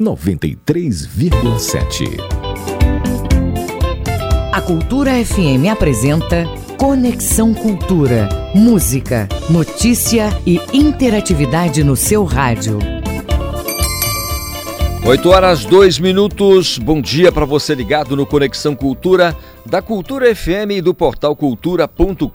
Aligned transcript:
93,7. 0.00 2.16
A 4.50 4.60
Cultura 4.62 5.12
FM 5.22 5.68
apresenta 5.70 6.46
Conexão 6.78 7.52
Cultura. 7.52 8.26
Música, 8.54 9.28
notícia 9.50 10.30
e 10.46 10.58
interatividade 10.72 11.84
no 11.84 11.94
seu 11.96 12.24
rádio. 12.24 12.78
8 15.04 15.28
horas 15.28 15.66
2 15.66 15.98
minutos. 15.98 16.78
Bom 16.78 17.02
dia 17.02 17.30
para 17.30 17.44
você 17.44 17.74
ligado 17.74 18.16
no 18.16 18.24
Conexão 18.24 18.74
Cultura 18.74 19.36
da 19.66 19.82
Cultura 19.82 20.34
FM 20.34 20.72
e 20.72 20.80
do 20.80 20.94
portal 20.94 21.36
cultura.com.br. 21.36 22.28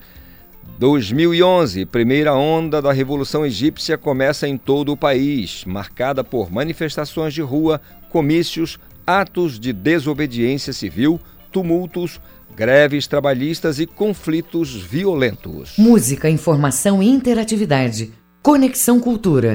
2011, 0.78 1.86
primeira 1.86 2.34
onda 2.34 2.82
da 2.82 2.92
Revolução 2.92 3.46
Egípcia 3.46 3.96
começa 3.96 4.48
em 4.48 4.58
todo 4.58 4.92
o 4.92 4.96
país, 4.96 5.64
marcada 5.64 6.24
por 6.24 6.50
manifestações 6.50 7.32
de 7.32 7.40
rua, 7.40 7.80
comícios, 8.10 8.78
atos 9.06 9.60
de 9.60 9.72
desobediência 9.72 10.72
civil, 10.72 11.20
tumultos, 11.52 12.20
greves 12.56 13.06
trabalhistas 13.06 13.78
e 13.78 13.86
conflitos 13.86 14.74
violentos. 14.74 15.74
Música, 15.78 16.28
informação 16.28 17.02
e 17.02 17.08
interatividade. 17.08 18.12
Conexão 18.42 18.98
Cultura. 18.98 19.54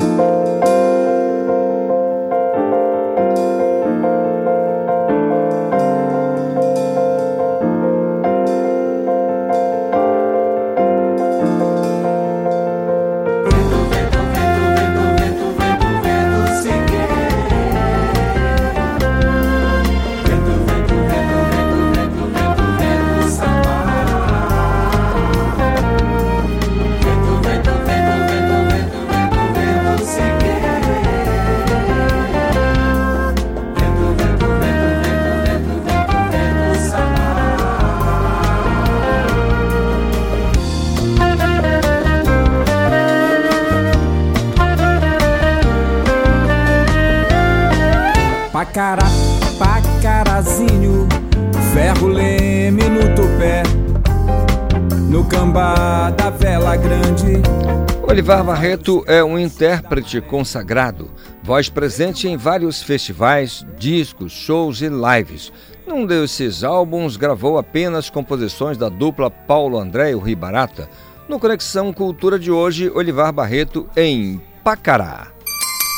Barreto 58.68 59.02
é 59.08 59.24
um 59.24 59.40
intérprete 59.40 60.20
consagrado, 60.20 61.10
voz 61.42 61.70
presente 61.70 62.28
em 62.28 62.36
vários 62.36 62.84
festivais, 62.84 63.66
discos, 63.78 64.34
shows 64.34 64.82
e 64.82 64.90
lives. 64.90 65.54
Num 65.88 66.06
desses 66.06 66.66
álbuns, 66.66 67.16
gravou 67.16 67.58
apenas 67.58 68.10
composições 68.10 68.78
da 68.78 68.90
dupla 68.90 69.32
Paulo 69.32 69.80
André 69.80 70.12
e 70.12 70.16
o 70.16 70.20
Ribarata. 70.20 70.90
No 71.30 71.40
Conexão 71.40 71.94
Cultura 71.94 72.38
de 72.38 72.52
hoje, 72.52 72.92
Olivar 72.94 73.32
Barreto 73.32 73.88
em 73.96 74.42
Pacará. 74.66 75.28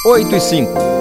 8 0.05 0.35
e 0.35 0.39
5. 0.39 0.98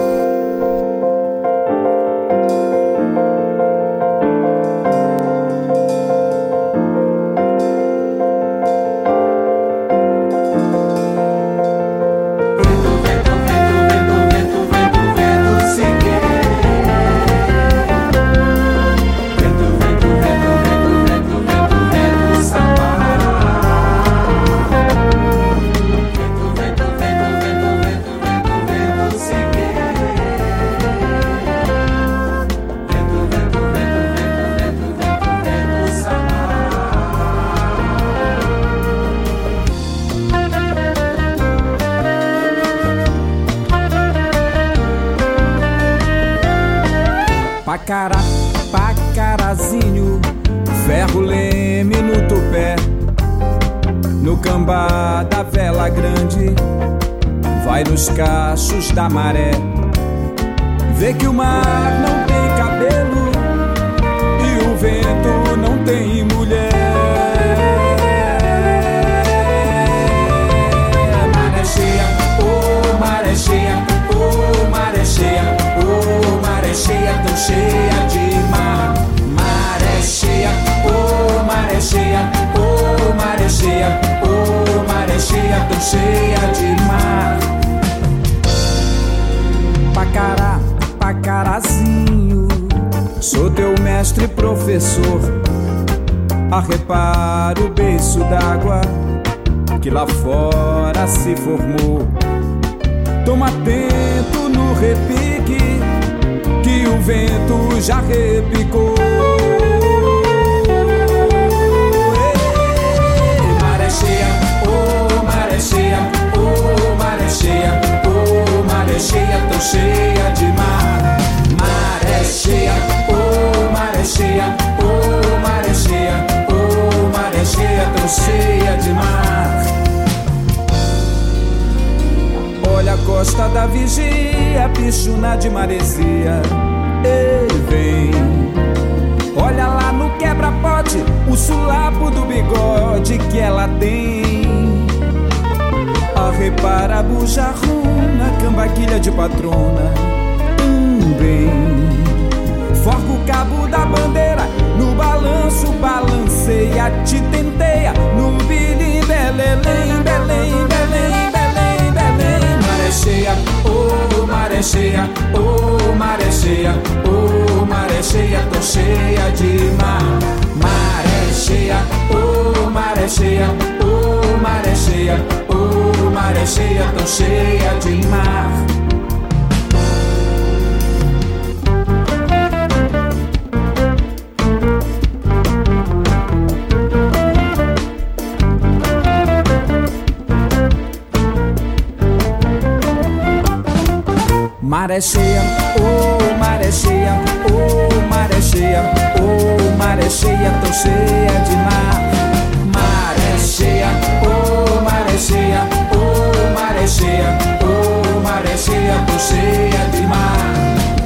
Cheia, 209.19 209.85
de 209.93 210.07
mar. 210.07 210.55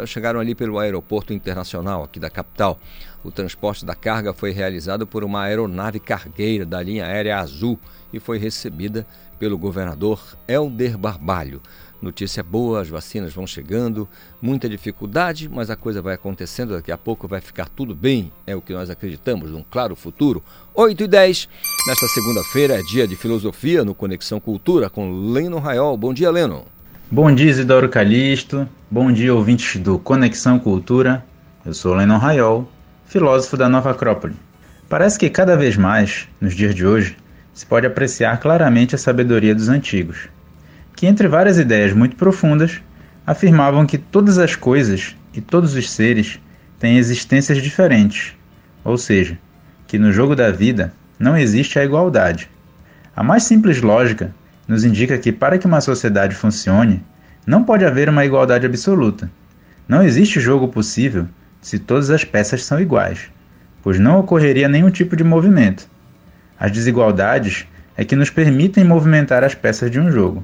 Chegaram, 0.07 0.39
ali 0.39 0.55
pelo 0.55 0.79
aeroporto 0.79 1.31
internacional 1.31 2.03
aqui 2.03 2.19
da 2.19 2.27
capital. 2.27 2.79
O 3.23 3.31
transporte 3.31 3.85
da 3.85 3.93
carga 3.93 4.33
foi 4.33 4.49
realizado 4.49 5.05
por 5.05 5.23
uma 5.23 5.43
aeronave 5.43 5.99
cargueira 5.99 6.65
da 6.65 6.81
linha 6.81 7.05
aérea 7.05 7.37
Azul 7.37 7.79
e 8.11 8.19
foi 8.19 8.39
recebida 8.39 9.05
pelo 9.37 9.59
governador 9.59 10.35
Helder 10.47 10.97
Barbalho. 10.97 11.61
Notícia 12.05 12.43
boa, 12.43 12.81
as 12.81 12.87
vacinas 12.87 13.33
vão 13.33 13.47
chegando, 13.47 14.07
muita 14.39 14.69
dificuldade, 14.69 15.49
mas 15.49 15.71
a 15.71 15.75
coisa 15.75 16.03
vai 16.03 16.13
acontecendo, 16.13 16.75
daqui 16.75 16.91
a 16.91 16.97
pouco 16.99 17.27
vai 17.27 17.41
ficar 17.41 17.67
tudo 17.67 17.95
bem, 17.95 18.31
é 18.45 18.55
o 18.55 18.61
que 18.61 18.73
nós 18.73 18.91
acreditamos, 18.91 19.49
num 19.49 19.65
claro 19.67 19.95
futuro. 19.95 20.43
8 20.75 21.03
e 21.03 21.07
10, 21.07 21.49
nesta 21.87 22.07
segunda-feira 22.09 22.79
é 22.79 22.83
dia 22.83 23.07
de 23.07 23.15
filosofia 23.15 23.83
no 23.83 23.95
Conexão 23.95 24.39
Cultura 24.39 24.87
com 24.87 25.31
Leno 25.31 25.57
Raiol. 25.57 25.97
Bom 25.97 26.13
dia, 26.13 26.29
Leno. 26.29 26.65
Bom 27.09 27.33
dia, 27.33 27.49
Isidoro 27.49 27.89
Calixto. 27.89 28.69
Bom 28.91 29.11
dia, 29.11 29.33
ouvintes 29.33 29.81
do 29.81 29.97
Conexão 29.97 30.59
Cultura. 30.59 31.25
Eu 31.65 31.73
sou 31.73 31.95
Lennon 31.95 32.19
Raiol, 32.19 32.69
filósofo 33.07 33.57
da 33.57 33.67
Nova 33.67 33.89
Acrópole. 33.89 34.35
Parece 34.87 35.17
que 35.17 35.27
cada 35.27 35.57
vez 35.57 35.75
mais, 35.75 36.27
nos 36.39 36.53
dias 36.53 36.75
de 36.75 36.85
hoje, 36.85 37.17
se 37.51 37.65
pode 37.65 37.87
apreciar 37.87 38.39
claramente 38.39 38.93
a 38.93 38.97
sabedoria 38.99 39.55
dos 39.55 39.69
antigos, 39.69 40.29
que, 40.95 41.05
entre 41.05 41.27
várias 41.27 41.57
ideias 41.57 41.93
muito 41.93 42.15
profundas, 42.15 42.81
afirmavam 43.27 43.85
que 43.85 43.97
todas 43.97 44.37
as 44.37 44.55
coisas 44.55 45.15
e 45.33 45.41
todos 45.41 45.75
os 45.75 45.91
seres 45.91 46.39
têm 46.79 46.97
existências 46.97 47.61
diferentes, 47.61 48.33
ou 48.83 48.97
seja, 48.97 49.37
que 49.87 49.99
no 49.99 50.11
jogo 50.11 50.35
da 50.35 50.51
vida 50.51 50.93
não 51.19 51.37
existe 51.37 51.77
a 51.77 51.83
igualdade. 51.83 52.49
A 53.15 53.23
mais 53.23 53.43
simples 53.43 53.81
lógica 53.81 54.33
nos 54.67 54.83
indica 54.83 55.17
que, 55.17 55.31
para 55.31 55.57
que 55.57 55.67
uma 55.67 55.81
sociedade 55.81 56.35
funcione, 56.35 57.03
não 57.45 57.63
pode 57.63 57.85
haver 57.85 58.09
uma 58.09 58.25
igualdade 58.25 58.65
absoluta. 58.65 59.29
Não 59.87 60.03
existe 60.03 60.39
jogo 60.39 60.67
possível 60.67 61.27
se 61.61 61.77
todas 61.77 62.09
as 62.09 62.23
peças 62.23 62.63
são 62.63 62.79
iguais, 62.79 63.29
pois 63.83 63.99
não 63.99 64.19
ocorreria 64.19 64.67
nenhum 64.67 64.89
tipo 64.89 65.15
de 65.15 65.23
movimento. 65.23 65.87
As 66.59 66.71
desigualdades 66.71 67.67
é 67.97 68.03
que 68.03 68.15
nos 68.15 68.29
permitem 68.29 68.83
movimentar 68.83 69.43
as 69.43 69.53
peças 69.53 69.91
de 69.91 69.99
um 69.99 70.11
jogo. 70.11 70.43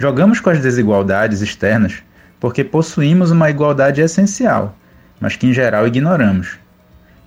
Jogamos 0.00 0.40
com 0.40 0.48
as 0.48 0.60
desigualdades 0.60 1.42
externas 1.42 2.02
porque 2.40 2.64
possuímos 2.64 3.30
uma 3.30 3.50
igualdade 3.50 4.00
essencial, 4.00 4.74
mas 5.20 5.36
que 5.36 5.46
em 5.46 5.52
geral 5.52 5.86
ignoramos. 5.86 6.56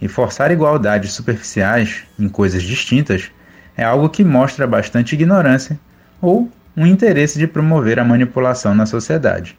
E 0.01 0.07
forçar 0.07 0.49
igualdades 0.49 1.13
superficiais 1.13 2.03
em 2.17 2.27
coisas 2.27 2.63
distintas 2.63 3.29
é 3.77 3.83
algo 3.83 4.09
que 4.09 4.23
mostra 4.23 4.65
bastante 4.65 5.13
ignorância 5.13 5.79
ou 6.19 6.51
um 6.75 6.87
interesse 6.87 7.37
de 7.37 7.45
promover 7.45 7.99
a 7.99 8.03
manipulação 8.03 8.73
na 8.73 8.87
sociedade. 8.87 9.55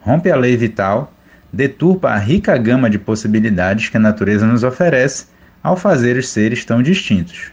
Rompe 0.00 0.28
a 0.28 0.34
lei 0.34 0.56
vital, 0.56 1.14
deturpa 1.52 2.08
a 2.08 2.18
rica 2.18 2.58
gama 2.58 2.90
de 2.90 2.98
possibilidades 2.98 3.90
que 3.90 3.96
a 3.96 4.00
natureza 4.00 4.44
nos 4.44 4.64
oferece 4.64 5.26
ao 5.62 5.76
fazer 5.76 6.16
os 6.16 6.28
seres 6.28 6.64
tão 6.64 6.82
distintos. 6.82 7.52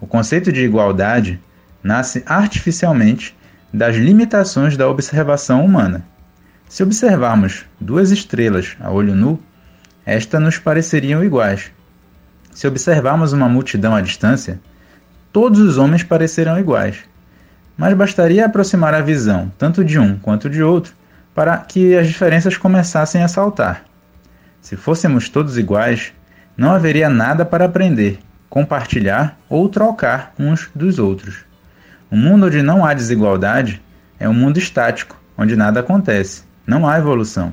O 0.00 0.06
conceito 0.06 0.50
de 0.50 0.64
igualdade 0.64 1.40
nasce 1.80 2.24
artificialmente 2.26 3.36
das 3.76 3.94
limitações 3.94 4.74
da 4.74 4.88
observação 4.88 5.62
humana. 5.62 6.02
Se 6.66 6.82
observarmos 6.82 7.66
duas 7.78 8.10
estrelas 8.10 8.74
a 8.80 8.90
olho 8.90 9.14
nu, 9.14 9.38
estas 10.06 10.40
nos 10.40 10.58
pareceriam 10.58 11.22
iguais. 11.22 11.70
Se 12.54 12.66
observarmos 12.66 13.34
uma 13.34 13.50
multidão 13.50 13.94
à 13.94 14.00
distância, 14.00 14.58
todos 15.30 15.60
os 15.60 15.76
homens 15.76 16.02
parecerão 16.02 16.58
iguais. 16.58 17.00
Mas 17.76 17.92
bastaria 17.92 18.46
aproximar 18.46 18.94
a 18.94 19.02
visão 19.02 19.52
tanto 19.58 19.84
de 19.84 19.98
um 19.98 20.18
quanto 20.18 20.48
de 20.48 20.62
outro 20.62 20.94
para 21.34 21.58
que 21.58 21.94
as 21.98 22.06
diferenças 22.08 22.56
começassem 22.56 23.22
a 23.22 23.28
saltar. 23.28 23.84
Se 24.62 24.74
fôssemos 24.74 25.28
todos 25.28 25.58
iguais, 25.58 26.14
não 26.56 26.72
haveria 26.72 27.10
nada 27.10 27.44
para 27.44 27.66
aprender, 27.66 28.20
compartilhar 28.48 29.38
ou 29.50 29.68
trocar 29.68 30.32
uns 30.38 30.70
dos 30.74 30.98
outros. 30.98 31.44
Um 32.10 32.16
mundo 32.16 32.46
onde 32.46 32.62
não 32.62 32.84
há 32.84 32.94
desigualdade 32.94 33.82
é 34.18 34.28
um 34.28 34.34
mundo 34.34 34.58
estático, 34.58 35.20
onde 35.36 35.56
nada 35.56 35.80
acontece, 35.80 36.44
não 36.66 36.88
há 36.88 36.98
evolução. 36.98 37.52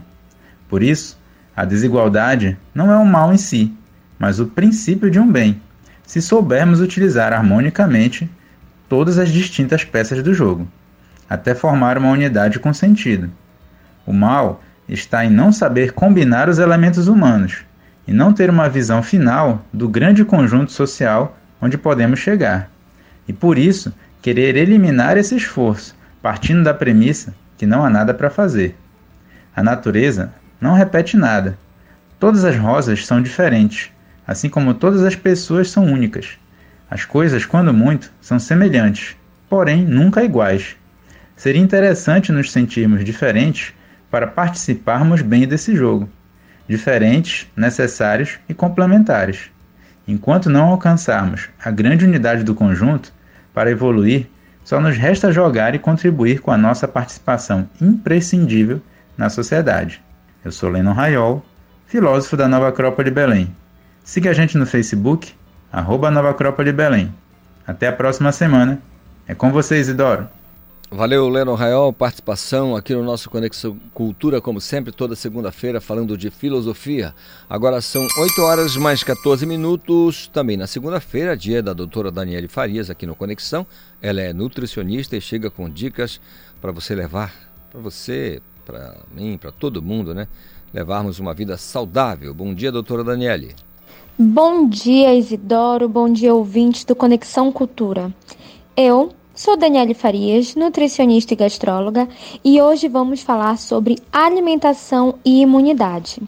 Por 0.70 0.84
isso, 0.84 1.20
a 1.56 1.66
desigualdade 1.66 2.58
não 2.74 2.92
é 2.92 2.98
um 2.98 3.06
mal 3.06 3.34
em 3.34 3.38
si, 3.38 3.76
mas 4.18 4.40
o 4.40 4.46
princípio 4.46 5.10
de 5.10 5.20
um 5.20 5.32
bem, 5.32 5.62
se 6.06 6.22
soubermos 6.22 6.82
utilizar 6.82 7.34
harmonicamente 7.34 8.30
todas 8.88 9.18
as 9.18 9.30
distintas 9.30 9.84
peças 9.84 10.22
do 10.22 10.34
jogo, 10.34 10.68
até 11.30 11.56
formar 11.56 11.98
uma 11.98 12.12
unidade 12.12 12.60
com 12.60 12.74
sentido. 12.74 13.32
O 14.06 14.14
mal 14.14 14.62
está 14.88 15.26
em 15.26 15.30
não 15.30 15.52
saber 15.52 15.94
combinar 15.94 16.48
os 16.48 16.60
elementos 16.60 17.08
humanos 17.08 17.64
e 18.08 18.14
não 18.14 18.34
ter 18.34 18.50
uma 18.50 18.70
visão 18.70 19.02
final 19.02 19.66
do 19.74 19.88
grande 19.88 20.24
conjunto 20.24 20.72
social 20.72 21.38
onde 21.62 21.78
podemos 21.78 22.20
chegar. 22.20 22.70
E 23.28 23.34
por 23.34 23.58
isso, 23.58 23.94
querer 24.24 24.56
eliminar 24.56 25.18
esse 25.18 25.36
esforço, 25.36 25.94
partindo 26.22 26.64
da 26.64 26.74
premissa 26.74 27.36
que 27.58 27.66
não 27.66 27.84
há 27.84 27.90
nada 27.90 28.14
para 28.14 28.30
fazer. 28.30 28.74
A 29.54 29.62
natureza 29.62 30.34
não 30.62 30.76
repete 30.76 31.18
nada. 31.18 31.58
Todas 32.18 32.46
as 32.46 32.58
rosas 32.58 33.06
são 33.06 33.22
diferentes, 33.22 33.92
assim 34.26 34.48
como 34.48 34.74
todas 34.74 35.04
as 35.04 35.14
pessoas 35.14 35.70
são 35.70 35.84
únicas. 35.84 36.38
As 36.90 37.04
coisas, 37.04 37.46
quando 37.46 37.74
muito, 37.74 38.14
são 38.22 38.40
semelhantes, 38.40 39.18
porém 39.50 39.84
nunca 39.84 40.24
iguais. 40.24 40.78
Seria 41.36 41.62
interessante 41.62 42.32
nos 42.32 42.50
sentirmos 42.50 43.04
diferentes 43.04 43.74
para 44.10 44.26
participarmos 44.26 45.22
bem 45.22 45.46
desse 45.46 45.76
jogo. 45.76 46.10
Diferentes, 46.66 47.46
necessários 47.58 48.40
e 48.48 48.54
complementares. 48.54 49.52
Enquanto 50.08 50.50
não 50.50 50.68
alcançarmos 50.70 51.50
a 51.62 51.70
grande 51.70 52.06
unidade 52.06 52.46
do 52.46 52.56
conjunto, 52.56 53.12
para 53.54 53.72
evoluir, 53.72 54.28
só 54.64 54.80
nos 54.80 54.98
resta 54.98 55.32
jogar 55.32 55.76
e 55.76 55.80
contribuir 55.80 56.40
com 56.40 56.52
a 56.52 56.58
nossa 56.58 56.88
participação 56.88 57.70
imprescindível 57.82 58.82
na 59.18 59.30
sociedade. 59.30 60.02
Eu 60.44 60.52
sou 60.52 60.70
Leno 60.70 60.94
Raiol, 60.94 61.46
filósofo 61.88 62.36
da 62.36 62.48
Nova 62.48 62.70
Acrópole 62.70 63.12
Belém. 63.12 63.56
Siga 64.04 64.32
a 64.32 64.34
gente 64.34 64.58
no 64.58 64.66
Facebook, 64.66 65.34
arroba 65.72 66.10
Nova 66.10 66.32
Acrópole 66.32 66.72
Belém. 66.72 67.14
Até 67.66 67.88
a 67.88 67.94
próxima 67.94 68.32
semana. 68.32 68.82
É 69.28 69.34
com 69.34 69.52
vocês, 69.52 69.88
Idoro. 69.88 70.28
Valeu, 70.96 71.28
Leno 71.28 71.56
Raiol, 71.56 71.92
participação 71.92 72.76
aqui 72.76 72.94
no 72.94 73.02
nosso 73.02 73.28
Conexão 73.28 73.76
Cultura, 73.96 74.40
como 74.40 74.62
sempre, 74.62 74.92
toda 74.92 75.16
segunda-feira, 75.16 75.82
falando 75.82 76.16
de 76.16 76.30
filosofia. 76.30 77.16
Agora 77.50 77.82
são 77.82 78.00
8 78.20 78.42
horas 78.44 78.78
mais 78.78 79.04
14 79.04 79.44
minutos, 79.44 80.28
também 80.28 80.56
na 80.56 80.68
segunda-feira, 80.68 81.36
dia 81.36 81.64
da 81.64 81.74
doutora 81.74 82.12
Daniele 82.12 82.48
Farias, 82.48 82.92
aqui 82.92 83.08
no 83.08 83.16
Conexão. 83.16 83.66
Ela 84.00 84.22
é 84.22 84.34
nutricionista 84.34 85.18
e 85.18 85.22
chega 85.22 85.50
com 85.50 85.68
dicas 85.68 86.22
para 86.62 86.72
você 86.72 86.94
levar, 86.94 87.34
para 87.72 87.82
você, 87.82 88.40
para 88.64 88.98
mim, 89.16 89.36
para 89.36 89.52
todo 89.52 89.82
mundo, 89.82 90.14
né? 90.14 90.28
Levarmos 90.72 91.18
uma 91.18 91.34
vida 91.34 91.58
saudável. 91.58 92.36
Bom 92.36 92.54
dia, 92.54 92.72
doutora 92.72 93.04
Daniele. 93.04 93.56
Bom 94.16 94.70
dia, 94.70 95.16
Isidoro. 95.16 95.90
Bom 95.90 96.08
dia, 96.08 96.36
ouvintes 96.36 96.86
do 96.86 96.96
Conexão 96.96 97.52
Cultura. 97.52 98.14
Eu 98.78 99.12
Sou 99.36 99.58
Daniele 99.58 99.96
Farias, 99.96 100.54
nutricionista 100.54 101.34
e 101.34 101.36
gastróloga, 101.36 102.08
e 102.46 102.62
hoje 102.62 102.88
vamos 102.88 103.24
falar 103.24 103.58
sobre 103.58 103.98
alimentação 104.12 105.16
e 105.26 105.42
imunidade. 105.42 106.22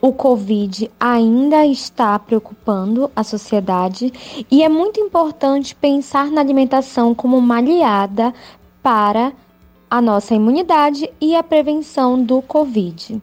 O 0.00 0.10
Covid 0.10 0.90
ainda 0.98 1.66
está 1.66 2.18
preocupando 2.18 3.10
a 3.14 3.22
sociedade 3.22 4.10
e 4.50 4.62
é 4.62 4.70
muito 4.70 4.98
importante 4.98 5.74
pensar 5.74 6.30
na 6.30 6.40
alimentação 6.40 7.14
como 7.14 7.36
uma 7.36 7.58
aliada 7.58 8.32
para 8.82 9.34
a 9.90 10.00
nossa 10.00 10.34
imunidade 10.34 11.10
e 11.20 11.36
a 11.36 11.42
prevenção 11.42 12.22
do 12.22 12.40
Covid. 12.40 13.20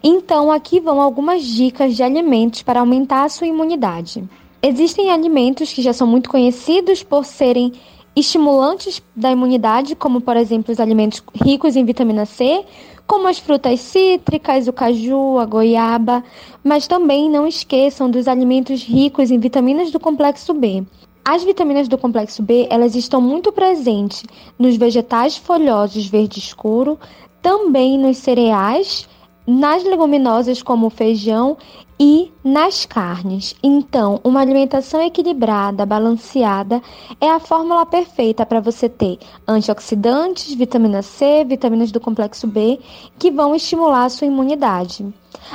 Então, 0.00 0.52
aqui 0.52 0.78
vão 0.78 1.00
algumas 1.00 1.42
dicas 1.44 1.96
de 1.96 2.04
alimentos 2.04 2.62
para 2.62 2.78
aumentar 2.78 3.24
a 3.24 3.28
sua 3.28 3.48
imunidade. 3.48 4.22
Existem 4.62 5.10
alimentos 5.10 5.72
que 5.72 5.82
já 5.82 5.92
são 5.92 6.06
muito 6.06 6.30
conhecidos 6.30 7.02
por 7.02 7.24
serem 7.24 7.72
estimulantes 8.14 9.02
da 9.14 9.30
imunidade, 9.30 9.94
como 9.94 10.20
por 10.20 10.36
exemplo 10.36 10.72
os 10.72 10.80
alimentos 10.80 11.22
ricos 11.34 11.76
em 11.76 11.84
vitamina 11.84 12.26
C, 12.26 12.64
como 13.06 13.26
as 13.26 13.38
frutas 13.38 13.80
cítricas, 13.80 14.68
o 14.68 14.72
caju, 14.72 15.38
a 15.38 15.44
goiaba, 15.44 16.22
mas 16.62 16.86
também 16.86 17.28
não 17.28 17.46
esqueçam 17.46 18.10
dos 18.10 18.28
alimentos 18.28 18.82
ricos 18.84 19.30
em 19.30 19.38
vitaminas 19.38 19.90
do 19.90 19.98
complexo 19.98 20.54
B. 20.54 20.84
As 21.24 21.44
vitaminas 21.44 21.86
do 21.86 21.98
complexo 21.98 22.42
B, 22.42 22.66
elas 22.70 22.94
estão 22.94 23.20
muito 23.20 23.52
presentes 23.52 24.24
nos 24.58 24.76
vegetais 24.76 25.36
folhosos 25.36 26.06
verde 26.06 26.38
escuro, 26.38 26.98
também 27.42 27.98
nos 27.98 28.18
cereais, 28.18 29.08
nas 29.46 29.82
leguminosas 29.84 30.62
como 30.62 30.86
o 30.86 30.90
feijão 30.90 31.56
e 32.02 32.32
nas 32.42 32.86
carnes. 32.86 33.54
Então, 33.62 34.18
uma 34.24 34.40
alimentação 34.40 35.02
equilibrada, 35.02 35.84
balanceada, 35.84 36.80
é 37.20 37.28
a 37.28 37.38
fórmula 37.38 37.84
perfeita 37.84 38.46
para 38.46 38.58
você 38.58 38.88
ter 38.88 39.18
antioxidantes, 39.46 40.54
vitamina 40.54 41.02
C, 41.02 41.44
vitaminas 41.44 41.92
do 41.92 42.00
complexo 42.00 42.46
B, 42.46 42.80
que 43.18 43.30
vão 43.30 43.54
estimular 43.54 44.06
a 44.06 44.08
sua 44.08 44.26
imunidade. 44.26 45.06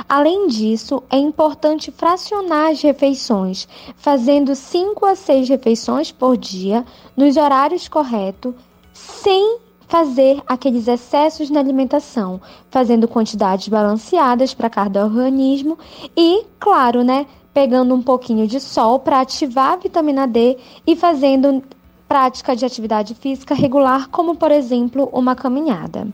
Além 0.08 0.46
disso, 0.46 1.02
é 1.10 1.18
importante 1.18 1.90
fracionar 1.90 2.70
as 2.70 2.80
refeições, 2.80 3.66
fazendo 3.96 4.54
5 4.54 5.04
a 5.04 5.16
6 5.16 5.48
refeições 5.48 6.12
por 6.12 6.36
dia, 6.36 6.84
nos 7.16 7.36
horários 7.36 7.88
corretos, 7.88 8.54
sem 8.92 9.65
fazer 9.86 10.42
aqueles 10.46 10.88
excessos 10.88 11.50
na 11.50 11.60
alimentação, 11.60 12.40
fazendo 12.70 13.08
quantidades 13.08 13.68
balanceadas 13.68 14.52
para 14.54 14.70
cada 14.70 15.04
organismo 15.04 15.78
e, 16.16 16.44
claro, 16.58 17.02
né, 17.02 17.26
pegando 17.54 17.94
um 17.94 18.02
pouquinho 18.02 18.46
de 18.46 18.60
sol 18.60 18.98
para 18.98 19.20
ativar 19.20 19.72
a 19.72 19.76
vitamina 19.76 20.26
D 20.26 20.58
e 20.86 20.94
fazendo 20.94 21.62
prática 22.06 22.54
de 22.54 22.64
atividade 22.64 23.14
física 23.14 23.54
regular, 23.54 24.08
como 24.08 24.36
por 24.36 24.50
exemplo 24.50 25.08
uma 25.12 25.34
caminhada. 25.34 26.06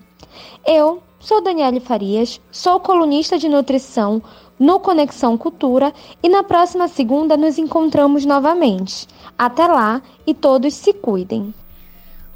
Eu 0.67 1.03
sou 1.19 1.43
Daniele 1.43 1.81
Farias, 1.81 2.41
sou 2.51 2.81
colunista 2.81 3.39
de 3.39 3.49
nutrição 3.49 4.23
no 4.59 4.79
Conexão 4.79 5.37
Cultura 5.37 5.93
e 6.23 6.29
na 6.29 6.43
próxima 6.43 6.87
segunda 6.87 7.37
nos 7.37 7.59
encontramos 7.59 8.25
novamente. 8.25 9.09
Até 9.37 9.67
lá 9.67 10.01
e 10.27 10.33
todos 10.33 10.75
se 10.75 10.93
cuidem. 10.93 11.53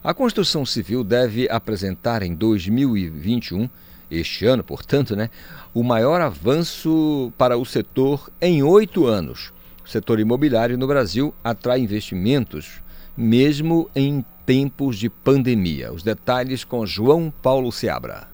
A 0.03 0.15
construção 0.15 0.65
civil 0.65 1.03
deve 1.03 1.49
apresentar 1.51 2.23
em 2.23 2.33
2021 2.35 3.69
este 4.19 4.47
ano, 4.47 4.63
portanto, 4.63 5.17
né, 5.17 5.31
o 5.73 5.83
maior 5.83 6.21
avanço 6.21 7.33
para 7.37 7.57
o 7.57 7.65
setor 7.65 8.31
em 8.41 8.63
oito 8.63 9.07
anos. 9.07 9.53
O 9.85 9.89
setor 9.89 10.21
imobiliário 10.21 10.79
no 10.79 10.87
Brasil 10.87 11.35
atrai 11.43 11.81
investimentos, 11.81 12.81
mesmo 13.17 13.91
em 13.95 14.25
tempos 14.47 14.99
de 14.99 15.09
pandemia. 15.09 15.93
Os 15.93 16.03
detalhes 16.03 16.65
com 16.65 16.87
João 16.87 17.33
Paulo 17.43 17.73
Seabra. 17.73 18.32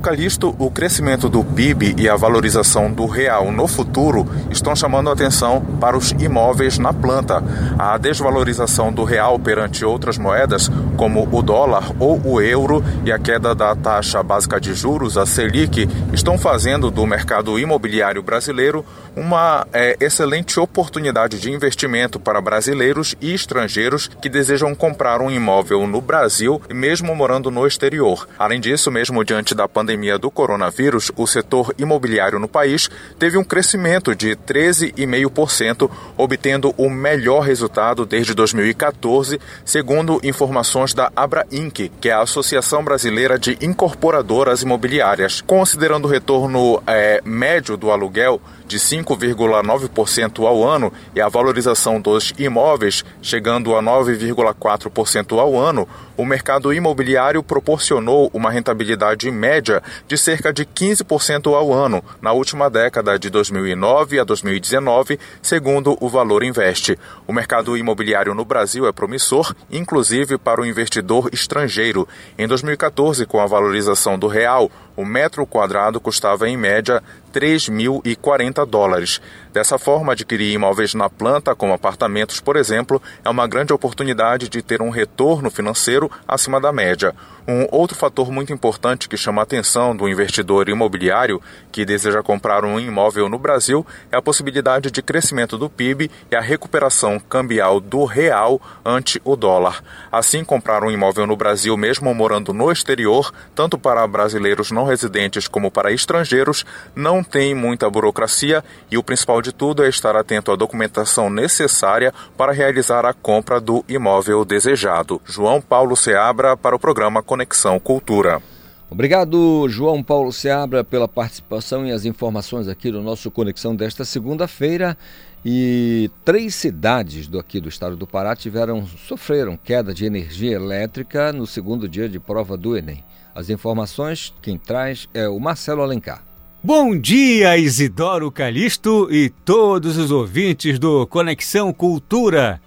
Calixto, 0.00 0.54
o 0.58 0.70
crescimento 0.70 1.28
do 1.28 1.44
PIB 1.44 1.94
e 1.98 2.08
a 2.08 2.16
valorização 2.16 2.90
do 2.90 3.06
real 3.06 3.52
no 3.52 3.68
futuro 3.68 4.26
estão 4.50 4.74
chamando 4.74 5.10
atenção 5.10 5.60
para 5.80 5.96
os 5.96 6.10
imóveis 6.12 6.78
na 6.78 6.92
planta. 6.92 7.42
A 7.78 7.96
desvalorização 7.96 8.92
do 8.92 9.04
real 9.04 9.38
perante 9.38 9.84
outras 9.84 10.18
moedas, 10.18 10.70
como 10.96 11.28
o 11.30 11.42
dólar 11.42 11.92
ou 11.98 12.20
o 12.24 12.40
euro, 12.40 12.82
e 13.04 13.12
a 13.12 13.18
queda 13.18 13.54
da 13.54 13.74
taxa 13.76 14.22
básica 14.22 14.60
de 14.60 14.74
juros, 14.74 15.16
a 15.16 15.26
Selic, 15.26 15.88
estão 16.12 16.36
fazendo 16.38 16.90
do 16.90 17.06
mercado 17.06 17.58
imobiliário 17.58 18.22
brasileiro 18.22 18.84
uma 19.16 19.66
é, 19.72 19.96
excelente 20.00 20.58
oportunidade 20.58 21.38
de 21.38 21.50
investimento 21.50 22.18
para 22.18 22.40
brasileiros 22.40 23.14
e 23.20 23.34
estrangeiros 23.34 24.08
que 24.20 24.28
desejam 24.28 24.74
comprar 24.74 25.20
um 25.20 25.30
imóvel 25.30 25.86
no 25.86 26.00
Brasil, 26.00 26.60
mesmo 26.72 27.14
morando 27.14 27.50
no 27.50 27.66
exterior. 27.66 28.28
Além 28.38 28.60
disso, 28.60 28.90
mesmo 28.90 29.24
diante 29.24 29.49
da 29.54 29.68
pandemia 29.68 30.18
do 30.18 30.30
coronavírus, 30.30 31.10
o 31.16 31.26
setor 31.26 31.74
imobiliário 31.78 32.38
no 32.38 32.48
país 32.48 32.88
teve 33.18 33.36
um 33.36 33.44
crescimento 33.44 34.14
de 34.14 34.36
13,5%, 34.36 35.90
obtendo 36.16 36.74
o 36.76 36.88
melhor 36.88 37.40
resultado 37.40 38.04
desde 38.04 38.34
2014, 38.34 39.40
segundo 39.64 40.20
informações 40.22 40.94
da 40.94 41.10
Abra 41.14 41.46
Inc., 41.50 41.90
que 42.00 42.08
é 42.08 42.12
a 42.12 42.22
Associação 42.22 42.84
Brasileira 42.84 43.38
de 43.38 43.58
Incorporadoras 43.60 44.62
Imobiliárias. 44.62 45.40
Considerando 45.40 46.06
o 46.06 46.10
retorno 46.10 46.82
é, 46.86 47.20
médio 47.24 47.76
do 47.76 47.90
aluguel, 47.90 48.40
de 48.70 48.78
5,9% 48.78 50.46
ao 50.46 50.62
ano 50.62 50.92
e 51.12 51.20
a 51.20 51.28
valorização 51.28 52.00
dos 52.00 52.32
imóveis 52.38 53.04
chegando 53.20 53.74
a 53.74 53.82
9,4% 53.82 55.36
ao 55.36 55.58
ano, 55.58 55.88
o 56.16 56.24
mercado 56.24 56.72
imobiliário 56.72 57.42
proporcionou 57.42 58.30
uma 58.32 58.50
rentabilidade 58.50 59.28
média 59.30 59.82
de 60.06 60.16
cerca 60.16 60.52
de 60.52 60.64
15% 60.64 61.52
ao 61.52 61.72
ano 61.72 62.04
na 62.22 62.30
última 62.30 62.70
década 62.70 63.18
de 63.18 63.28
2009 63.28 64.20
a 64.20 64.24
2019, 64.24 65.18
segundo 65.42 65.96
o 66.00 66.08
Valor 66.08 66.44
Investe. 66.44 66.96
O 67.26 67.32
mercado 67.32 67.76
imobiliário 67.76 68.34
no 68.34 68.44
Brasil 68.44 68.86
é 68.86 68.92
promissor, 68.92 69.52
inclusive 69.68 70.38
para 70.38 70.60
o 70.60 70.66
investidor 70.66 71.28
estrangeiro. 71.32 72.06
Em 72.38 72.46
2014, 72.46 73.26
com 73.26 73.40
a 73.40 73.46
valorização 73.46 74.16
do 74.16 74.28
real, 74.28 74.70
o 75.00 75.04
metro 75.04 75.46
quadrado 75.46 75.98
custava 75.98 76.46
em 76.48 76.56
média 76.56 77.02
3.040 77.32 78.66
dólares. 78.66 79.20
Dessa 79.52 79.78
forma, 79.78 80.12
adquirir 80.12 80.52
imóveis 80.52 80.94
na 80.94 81.10
planta, 81.10 81.56
como 81.56 81.72
apartamentos, 81.72 82.38
por 82.38 82.56
exemplo, 82.56 83.02
é 83.24 83.28
uma 83.28 83.48
grande 83.48 83.72
oportunidade 83.72 84.48
de 84.48 84.62
ter 84.62 84.80
um 84.80 84.90
retorno 84.90 85.50
financeiro 85.50 86.10
acima 86.28 86.60
da 86.60 86.72
média. 86.72 87.14
Um 87.48 87.66
outro 87.72 87.96
fator 87.96 88.30
muito 88.30 88.52
importante 88.52 89.08
que 89.08 89.16
chama 89.16 89.42
a 89.42 89.44
atenção 89.44 89.96
do 89.96 90.08
investidor 90.08 90.68
imobiliário 90.68 91.42
que 91.72 91.84
deseja 91.84 92.22
comprar 92.22 92.64
um 92.64 92.78
imóvel 92.78 93.28
no 93.28 93.38
Brasil 93.38 93.84
é 94.12 94.16
a 94.16 94.22
possibilidade 94.22 94.88
de 94.88 95.02
crescimento 95.02 95.58
do 95.58 95.68
PIB 95.68 96.08
e 96.30 96.36
a 96.36 96.40
recuperação 96.40 97.18
cambial 97.18 97.80
do 97.80 98.04
real 98.04 98.60
ante 98.84 99.20
o 99.24 99.34
dólar. 99.34 99.82
Assim, 100.12 100.44
comprar 100.44 100.84
um 100.84 100.92
imóvel 100.92 101.26
no 101.26 101.36
Brasil, 101.36 101.76
mesmo 101.76 102.14
morando 102.14 102.52
no 102.52 102.70
exterior, 102.70 103.32
tanto 103.52 103.76
para 103.76 104.06
brasileiros 104.06 104.70
não 104.70 104.84
residentes 104.84 105.48
como 105.48 105.72
para 105.72 105.90
estrangeiros, 105.90 106.64
não 106.94 107.24
tem 107.24 107.52
muita 107.52 107.90
burocracia 107.90 108.62
e 108.88 108.96
o 108.96 109.02
principal 109.02 109.39
de 109.40 109.52
tudo 109.52 109.84
é 109.84 109.88
estar 109.88 110.16
atento 110.16 110.52
à 110.52 110.56
documentação 110.56 111.30
necessária 111.30 112.12
para 112.36 112.52
realizar 112.52 113.04
a 113.04 113.12
compra 113.12 113.60
do 113.60 113.84
imóvel 113.88 114.44
desejado. 114.44 115.20
João 115.24 115.60
Paulo 115.60 115.96
Seabra 115.96 116.56
para 116.56 116.76
o 116.76 116.78
programa 116.78 117.22
Conexão 117.22 117.78
Cultura. 117.78 118.42
Obrigado, 118.90 119.68
João 119.68 120.02
Paulo 120.02 120.32
Seabra, 120.32 120.82
pela 120.82 121.06
participação 121.06 121.86
e 121.86 121.92
as 121.92 122.04
informações 122.04 122.66
aqui 122.66 122.90
no 122.90 123.00
nosso 123.00 123.30
Conexão 123.30 123.76
desta 123.76 124.04
segunda-feira. 124.04 124.98
E 125.44 126.10
três 126.24 126.54
cidades 126.56 127.28
do 127.28 127.38
aqui 127.38 127.60
do 127.60 127.68
estado 127.68 127.96
do 127.96 128.06
Pará 128.06 128.34
tiveram 128.34 128.84
sofreram 128.86 129.56
queda 129.56 129.94
de 129.94 130.04
energia 130.04 130.56
elétrica 130.56 131.32
no 131.32 131.46
segundo 131.46 131.88
dia 131.88 132.08
de 132.08 132.18
prova 132.18 132.56
do 132.56 132.76
Enem. 132.76 133.04
As 133.34 133.48
informações 133.48 134.34
quem 134.42 134.58
traz 134.58 135.08
é 135.14 135.28
o 135.28 135.38
Marcelo 135.38 135.82
Alencar. 135.82 136.29
Bom 136.62 136.94
dia, 136.94 137.56
Isidoro 137.56 138.30
Calixto 138.30 139.08
e 139.10 139.30
todos 139.30 139.96
os 139.96 140.10
ouvintes 140.10 140.78
do 140.78 141.06
Conexão 141.06 141.72
Cultura. 141.72 142.60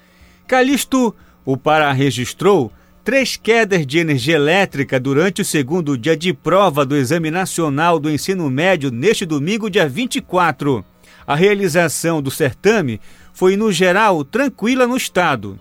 Calixto, 0.47 1.15
o 1.45 1.55
Pará 1.55 1.91
registrou 1.91 2.71
três 3.03 3.37
quedas 3.37 3.85
de 3.85 3.99
energia 3.99 4.35
elétrica 4.35 4.99
durante 4.99 5.43
o 5.43 5.45
segundo 5.45 5.95
dia 5.95 6.17
de 6.17 6.33
prova 6.33 6.83
do 6.83 6.97
Exame 6.97 7.29
Nacional 7.29 7.99
do 7.99 8.09
Ensino 8.09 8.49
Médio 8.49 8.89
neste 8.89 9.27
domingo, 9.27 9.69
dia 9.69 9.87
24. 9.87 10.83
A 11.27 11.35
realização 11.35 12.19
do 12.19 12.31
certame 12.31 12.99
foi, 13.31 13.55
no 13.55 13.71
geral, 13.71 14.25
tranquila 14.25 14.87
no 14.87 14.97
estado. 14.97 15.59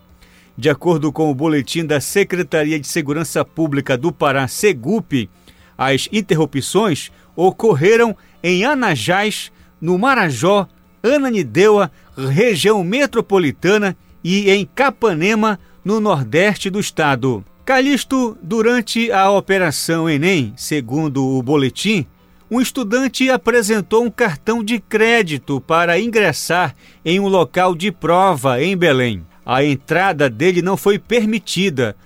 De 0.56 0.70
acordo 0.70 1.12
com 1.12 1.30
o 1.30 1.34
boletim 1.34 1.84
da 1.84 2.00
Secretaria 2.00 2.80
de 2.80 2.88
Segurança 2.88 3.44
Pública 3.44 3.94
do 3.94 4.10
Pará, 4.10 4.48
Segup, 4.48 5.28
as 5.76 6.08
interrupções 6.12 7.10
ocorreram 7.36 8.16
em 8.42 8.64
Anajás, 8.64 9.52
no 9.80 9.98
Marajó, 9.98 10.68
Ananindeua, 11.02 11.90
região 12.16 12.82
metropolitana 12.84 13.96
e 14.22 14.50
em 14.50 14.64
Capanema, 14.64 15.58
no 15.84 16.00
nordeste 16.00 16.70
do 16.70 16.78
estado. 16.78 17.44
Calixto, 17.64 18.36
durante 18.42 19.10
a 19.10 19.30
Operação 19.30 20.08
Enem, 20.08 20.52
segundo 20.56 21.24
o 21.24 21.42
boletim, 21.42 22.06
um 22.50 22.60
estudante 22.60 23.30
apresentou 23.30 24.04
um 24.04 24.10
cartão 24.10 24.62
de 24.62 24.78
crédito 24.78 25.60
para 25.60 25.98
ingressar 25.98 26.74
em 27.04 27.18
um 27.18 27.26
local 27.26 27.74
de 27.74 27.90
prova 27.90 28.62
em 28.62 28.76
Belém. 28.76 29.24
A 29.44 29.64
entrada 29.64 30.28
dele 30.28 30.60
não 30.60 30.76
foi 30.76 30.98
permitida, 30.98 31.96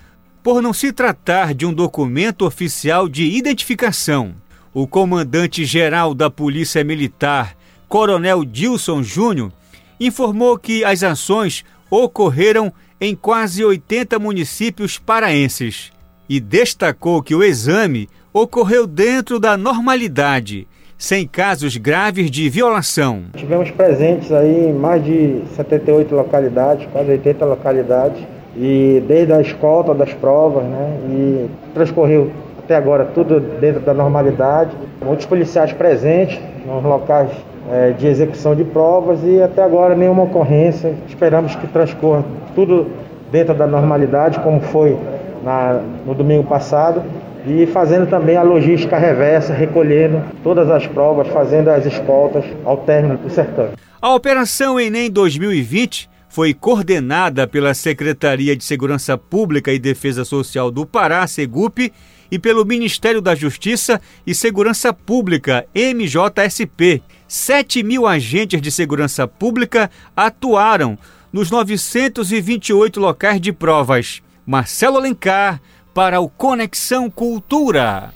por 0.41 0.61
não 0.61 0.71
se 0.71 0.93
tratar 0.93 1.53
de 1.53 1.65
um 1.65 1.73
documento 1.73 2.45
oficial 2.45 3.09
de 3.09 3.25
identificação. 3.25 4.33
O 4.79 4.85
comandante-geral 4.85 6.13
da 6.13 6.29
Polícia 6.29 6.83
Militar, 6.83 7.55
Coronel 7.89 8.45
Dilson 8.45 9.01
Júnior, 9.01 9.51
informou 9.99 10.55
que 10.55 10.85
as 10.85 11.01
ações 11.01 11.65
ocorreram 11.89 12.71
em 13.01 13.15
quase 13.15 13.65
80 13.65 14.19
municípios 14.19 14.99
paraenses 14.99 15.91
e 16.29 16.39
destacou 16.39 17.23
que 17.23 17.33
o 17.33 17.43
exame 17.43 18.07
ocorreu 18.31 18.85
dentro 18.85 19.39
da 19.39 19.57
normalidade, 19.57 20.67
sem 20.95 21.25
casos 21.25 21.75
graves 21.75 22.29
de 22.29 22.47
violação. 22.47 23.23
Tivemos 23.35 23.71
presentes 23.71 24.31
aí 24.31 24.69
em 24.69 24.73
mais 24.73 25.03
de 25.03 25.41
78 25.55 26.13
localidades, 26.13 26.87
quase 26.91 27.09
80 27.13 27.45
localidades, 27.45 28.23
e 28.55 29.03
desde 29.07 29.33
a 29.33 29.41
escolta 29.41 29.95
das 29.95 30.13
provas, 30.13 30.65
né, 30.65 30.99
e 31.09 31.49
transcorreu 31.73 32.31
até 32.67 32.75
agora 32.75 33.05
tudo 33.05 33.39
dentro 33.39 33.79
da 33.79 33.93
normalidade. 33.93 34.71
Muitos 35.01 35.25
policiais 35.25 35.71
presentes 35.71 36.37
nos 36.65 36.83
locais 36.83 37.31
é, 37.71 37.91
de 37.91 38.05
execução 38.05 38.53
de 38.53 38.65
provas 38.65 39.19
e 39.23 39.41
até 39.41 39.63
agora 39.63 39.95
nenhuma 39.95 40.23
ocorrência. 40.23 40.93
Esperamos 41.07 41.55
que 41.55 41.65
transcorra 41.67 42.25
tudo 42.53 42.87
dentro 43.31 43.55
da 43.55 43.65
normalidade, 43.65 44.39
como 44.41 44.59
foi 44.59 44.97
na, 45.45 45.79
no 46.05 46.13
domingo 46.13 46.43
passado 46.43 47.01
e 47.45 47.65
fazendo 47.67 48.09
também 48.09 48.35
a 48.35 48.43
logística 48.43 48.97
reversa, 48.97 49.53
recolhendo 49.53 50.21
todas 50.43 50.69
as 50.69 50.85
provas, 50.85 51.29
fazendo 51.29 51.69
as 51.69 51.85
escoltas 51.85 52.43
ao 52.65 52.75
término 52.79 53.17
do 53.17 53.29
certame. 53.29 53.71
A 54.01 54.13
Operação 54.13 54.77
Enem 54.77 55.09
2020 55.09 56.09
foi 56.27 56.53
coordenada 56.53 57.47
pela 57.47 57.73
Secretaria 57.73 58.57
de 58.57 58.65
Segurança 58.65 59.17
Pública 59.17 59.71
e 59.71 59.79
Defesa 59.79 60.25
Social 60.25 60.69
do 60.69 60.85
Pará, 60.85 61.25
Segup, 61.25 61.91
e 62.31 62.39
pelo 62.39 62.65
Ministério 62.65 63.21
da 63.21 63.35
Justiça 63.35 64.01
e 64.25 64.33
Segurança 64.33 64.93
Pública, 64.93 65.67
MJSP. 65.73 67.01
7 67.27 67.83
mil 67.83 68.07
agentes 68.07 68.61
de 68.61 68.71
segurança 68.71 69.27
pública 69.27 69.91
atuaram 70.15 70.97
nos 71.31 71.51
928 71.51 72.99
locais 72.99 73.41
de 73.41 73.51
provas. 73.51 74.21
Marcelo 74.45 74.97
Alencar, 74.97 75.61
para 75.93 76.19
o 76.21 76.29
Conexão 76.29 77.09
Cultura. 77.09 78.13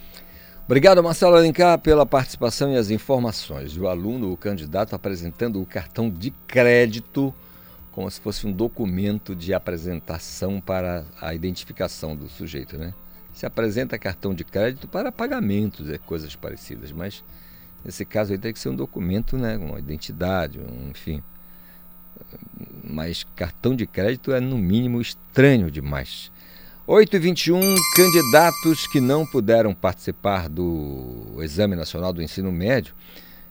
Obrigado, 0.66 1.04
Marcelo 1.04 1.36
Alencar, 1.36 1.78
pela 1.80 2.06
participação 2.06 2.72
e 2.72 2.78
as 2.78 2.90
informações. 2.90 3.76
O 3.76 3.88
aluno, 3.88 4.32
o 4.32 4.38
candidato, 4.38 4.96
apresentando 4.96 5.62
o 5.62 5.66
cartão 5.66 6.10
de 6.10 6.32
crédito 6.48 7.34
como 7.92 8.10
se 8.10 8.20
fosse 8.20 8.48
um 8.48 8.52
documento 8.52 9.36
de 9.36 9.54
apresentação 9.54 10.62
para 10.62 11.06
a 11.20 11.36
identificação 11.36 12.16
do 12.16 12.28
sujeito, 12.30 12.78
né? 12.78 12.94
Se 13.34 13.46
apresenta 13.46 13.98
cartão 13.98 14.34
de 14.34 14.44
crédito 14.44 14.88
para 14.88 15.12
pagamentos 15.12 15.90
e 15.90 15.98
coisas 15.98 16.36
parecidas, 16.36 16.92
mas 16.92 17.24
nesse 17.84 18.06
caso 18.06 18.32
aí 18.32 18.38
tem 18.38 18.54
que 18.54 18.60
ser 18.60 18.70
um 18.70 18.76
documento, 18.76 19.38
né? 19.38 19.58
Uma 19.58 19.80
identidade, 19.80 20.60
um, 20.60 20.90
enfim. 20.90 21.24
Mas 22.84 23.26
cartão 23.36 23.76
de 23.76 23.88
crédito 23.88 24.32
é 24.32 24.40
no 24.40 24.58
mínimo 24.58 25.02
estranho 25.02 25.72
demais. 25.72 26.32
8 26.88 27.16
e 27.16 27.20
21 27.20 27.76
candidatos 27.96 28.88
que 28.88 29.00
não 29.00 29.26
puderam 29.26 29.74
participar 29.74 30.50
do 30.50 31.38
Exame 31.40 31.76
Nacional 31.76 32.12
do 32.12 32.22
Ensino 32.22 32.52
Médio 32.52 32.94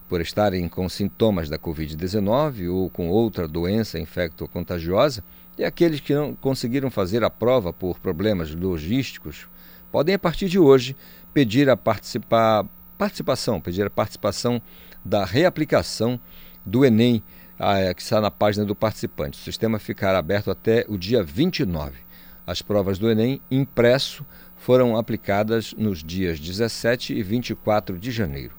por 0.09 0.21
estarem 0.21 0.69
com 0.69 0.89
sintomas 0.89 1.49
da 1.49 1.57
Covid-19 1.57 2.69
ou 2.69 2.91
com 2.91 3.09
outra 3.09 3.47
doença 3.47 4.01
infecto-contagiosa 4.01 5.23
e 5.57 5.65
aqueles 5.65 6.01
que 6.01 6.13
não 6.13 6.35
conseguiram 6.35 6.91
fazer 6.91 7.23
a 7.23 7.31
prova 7.31 7.73
por 7.73 8.01
problemas 8.01 8.53
logísticos 8.55 9.47
podem, 9.91 10.15
a 10.15 10.19
partir 10.19 10.49
de 10.49 10.59
hoje, 10.59 10.97
pedir 11.33 11.69
a 11.69 11.77
participar, 11.77 12.65
participação, 12.97 13.61
pedir 13.61 13.87
a 13.87 13.91
participação 13.91 14.61
da 15.05 15.25
reaplicação 15.25 16.21
do 16.65 16.85
Enem, 16.85 17.23
que 17.97 18.03
está 18.03 18.21
na 18.21 18.31
página 18.31 18.65
do 18.65 18.75
participante. 18.75 19.39
O 19.39 19.43
sistema 19.43 19.79
ficará 19.79 20.19
aberto 20.19 20.51
até 20.51 20.85
o 20.89 20.97
dia 20.97 21.23
29. 21.23 21.99
As 22.47 22.63
provas 22.63 22.99
do 22.99 23.11
Enem 23.11 23.41
impresso 23.51 24.25
foram 24.57 24.97
aplicadas 24.97 25.75
nos 25.77 26.03
dias 26.03 26.41
17 26.41 27.15
e 27.15 27.23
24 27.23 27.99
de 27.99 28.11
janeiro. 28.11 28.55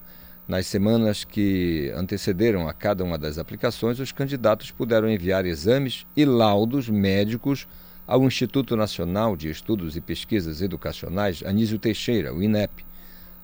Nas 0.48 0.66
semanas 0.66 1.22
que 1.22 1.92
antecederam 1.94 2.68
a 2.68 2.72
cada 2.72 3.04
uma 3.04 3.16
das 3.16 3.38
aplicações, 3.38 4.00
os 4.00 4.10
candidatos 4.10 4.70
puderam 4.70 5.08
enviar 5.08 5.46
exames 5.46 6.04
e 6.16 6.24
laudos 6.24 6.88
médicos 6.88 7.68
ao 8.06 8.24
Instituto 8.24 8.76
Nacional 8.76 9.36
de 9.36 9.48
Estudos 9.50 9.96
e 9.96 10.00
Pesquisas 10.00 10.60
Educacionais 10.60 11.42
Anísio 11.44 11.78
Teixeira, 11.78 12.34
o 12.34 12.42
INEP. 12.42 12.84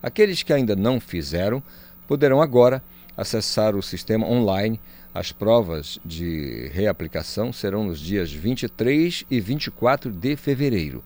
Aqueles 0.02 0.42
que 0.42 0.52
ainda 0.52 0.74
não 0.74 1.00
fizeram 1.00 1.62
poderão 2.06 2.40
agora 2.40 2.82
acessar 3.16 3.74
o 3.74 3.82
sistema 3.82 4.26
online. 4.26 4.80
As 5.12 5.32
provas 5.32 5.98
de 6.04 6.70
reaplicação 6.72 7.52
serão 7.52 7.84
nos 7.84 7.98
dias 7.98 8.32
23 8.32 9.24
e 9.30 9.40
24 9.40 10.12
de 10.12 10.36
fevereiro. 10.36 11.02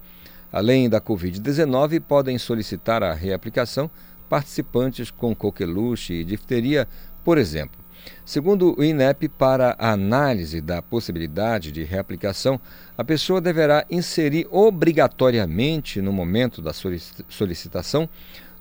Além 0.52 0.88
da 0.88 1.00
Covid-19, 1.00 2.00
podem 2.00 2.36
solicitar 2.36 3.02
a 3.02 3.14
reaplicação 3.14 3.90
participantes 4.28 5.10
com 5.10 5.34
coqueluche 5.34 6.14
e 6.14 6.24
difteria, 6.24 6.86
por 7.24 7.38
exemplo. 7.38 7.82
Segundo 8.24 8.78
o 8.78 8.84
INEP, 8.84 9.28
para 9.28 9.74
a 9.78 9.92
análise 9.92 10.60
da 10.60 10.80
possibilidade 10.80 11.72
de 11.72 11.82
reaplicação, 11.82 12.60
a 12.96 13.04
pessoa 13.04 13.40
deverá 13.40 13.84
inserir 13.90 14.46
obrigatoriamente, 14.50 16.00
no 16.00 16.12
momento 16.12 16.62
da 16.62 16.72
solicitação, 16.72 18.08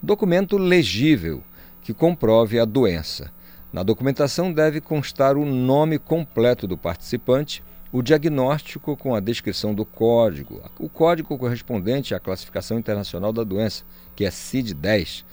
documento 0.01 0.57
legível 0.57 1.43
que 1.81 1.93
comprove 1.93 2.59
a 2.59 2.65
doença. 2.65 3.31
Na 3.71 3.83
documentação 3.83 4.51
deve 4.51 4.81
constar 4.81 5.37
o 5.37 5.45
nome 5.45 5.97
completo 5.97 6.67
do 6.67 6.77
participante, 6.77 7.63
o 7.91 8.01
diagnóstico 8.01 8.95
com 8.97 9.13
a 9.13 9.19
descrição 9.19 9.73
do 9.73 9.85
código, 9.85 10.61
o 10.79 10.89
código 10.89 11.37
correspondente 11.37 12.15
à 12.15 12.19
classificação 12.19 12.79
internacional 12.79 13.31
da 13.31 13.43
doença, 13.43 13.83
que 14.15 14.25
é 14.25 14.29
CID-10, 14.29 15.23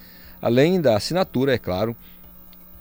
além 0.40 0.80
da 0.80 0.96
assinatura, 0.96 1.54
é 1.54 1.58
claro, 1.58 1.96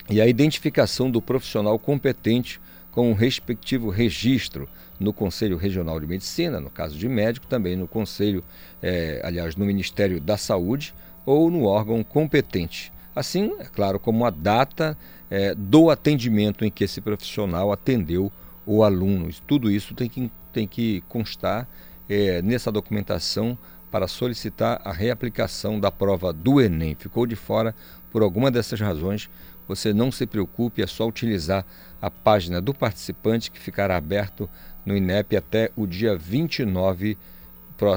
e 0.10 0.22
a 0.22 0.28
identificação 0.28 1.12
do 1.12 1.22
profissional 1.22 1.78
competente 1.78 2.60
com 2.92 3.12
o 3.12 3.14
respectivo 3.14 3.90
registro 3.90 4.68
no 5.00 5.14
Conselho 5.14 5.58
Regional 5.58 6.00
de 6.00 6.08
Medicina, 6.08 6.60
no 6.60 6.70
caso 6.70 6.98
de 6.98 7.08
médico, 7.08 7.46
também 7.46 7.76
no 7.76 7.88
Conselho, 7.88 8.44
é, 8.82 9.22
aliás, 9.24 9.56
no 9.56 9.66
Ministério 9.66 10.20
da 10.20 10.38
Saúde 10.38 10.96
ou 11.26 11.52
no 11.52 11.66
órgão 11.66 12.04
competente. 12.04 12.92
Assim, 13.16 13.54
é 13.60 13.66
claro, 13.66 14.00
como 14.00 14.26
a 14.26 14.30
data 14.30 14.98
é, 15.30 15.54
do 15.54 15.90
atendimento 15.90 16.64
em 16.64 16.72
que 16.72 16.84
esse 16.84 17.02
profissional 17.02 17.72
atendeu 17.72 18.32
o 18.66 18.84
aluno. 18.84 19.30
Tudo 19.46 19.70
isso 19.70 19.94
tem 19.94 20.10
que, 20.10 20.32
tem 20.52 20.68
que 20.68 21.02
constar 21.08 21.68
é, 22.10 22.42
nessa 22.42 22.72
documentação 22.72 23.58
para 23.92 24.08
solicitar 24.08 24.82
a 24.84 24.92
reaplicação 24.92 25.80
da 25.80 25.92
prova 25.92 26.34
do 26.34 26.62
Enem. 26.62 26.96
Ficou 26.96 27.26
de 27.26 27.36
fora 27.36 27.74
por 28.12 28.22
alguma 28.22 28.50
dessas 28.50 28.80
razões, 28.80 29.30
você 29.68 29.94
não 29.94 30.12
se 30.12 30.26
preocupe, 30.26 30.82
é 30.82 30.88
só 30.88 31.08
utilizar 31.08 31.66
a 32.02 32.10
página 32.10 32.62
do 32.62 32.74
participante 32.74 33.52
que 33.52 33.60
ficará 33.60 33.98
aberto 33.98 34.50
no 34.86 34.96
INEP 34.96 35.36
até 35.36 35.72
o 35.76 35.86
dia 35.86 36.16
29, 36.16 37.18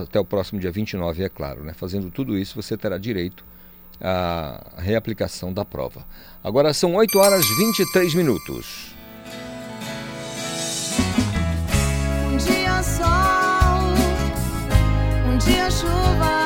até 0.02 0.18
o 0.18 0.24
próximo 0.24 0.60
dia 0.60 0.72
29, 0.72 1.22
é 1.22 1.28
claro. 1.28 1.62
Né? 1.62 1.72
Fazendo 1.72 2.10
tudo 2.10 2.36
isso, 2.36 2.60
você 2.60 2.76
terá 2.76 2.98
direito 2.98 3.44
à 4.00 4.72
reaplicação 4.78 5.52
da 5.52 5.64
prova. 5.64 6.04
Agora 6.42 6.72
são 6.72 6.94
8 6.94 7.18
horas 7.18 7.46
23 7.58 8.14
minutos. 8.14 8.94
Um 12.32 12.36
dia 12.36 12.82
sol, 12.82 13.92
um 15.32 15.38
dia 15.38 15.70
chuva, 15.70 16.39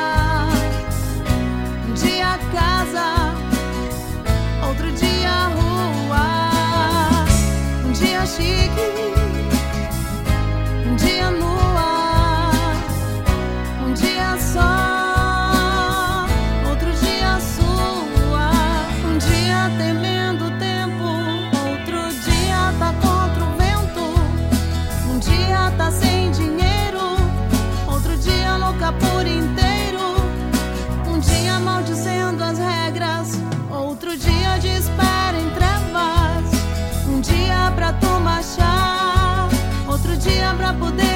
pra 40.65 40.73
poder 40.73 41.14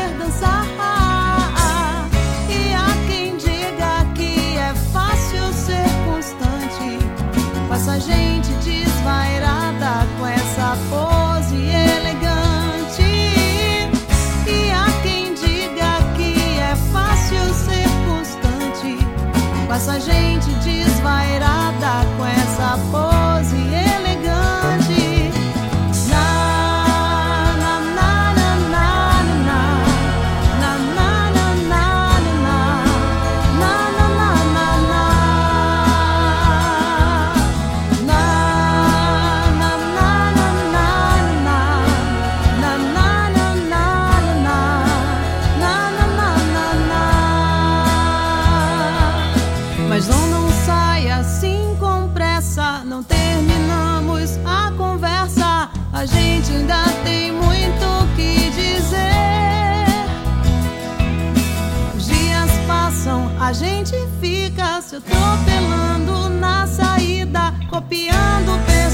dia 68.09 68.88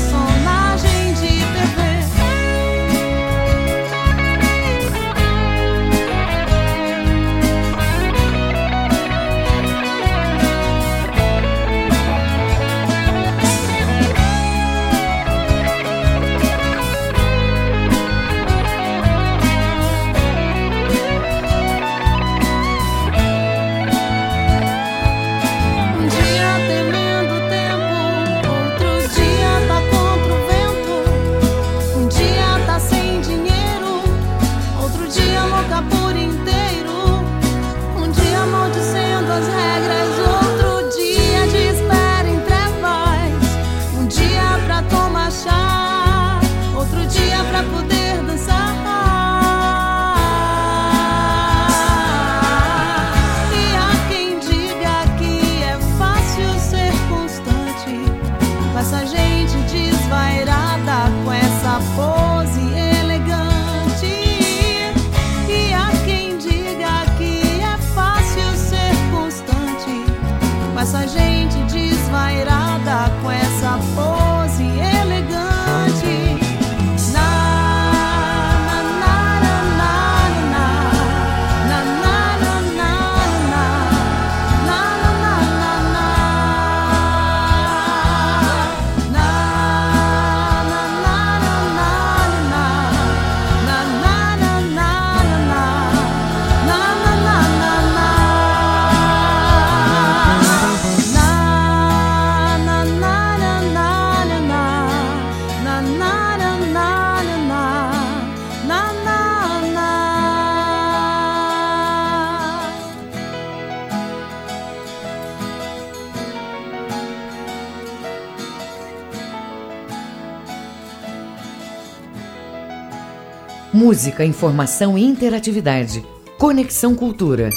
Música, 123.76 124.24
informação 124.24 124.98
e 124.98 125.04
interatividade. 125.04 126.02
Conexão 126.40 126.96
Cultura. 126.96 127.50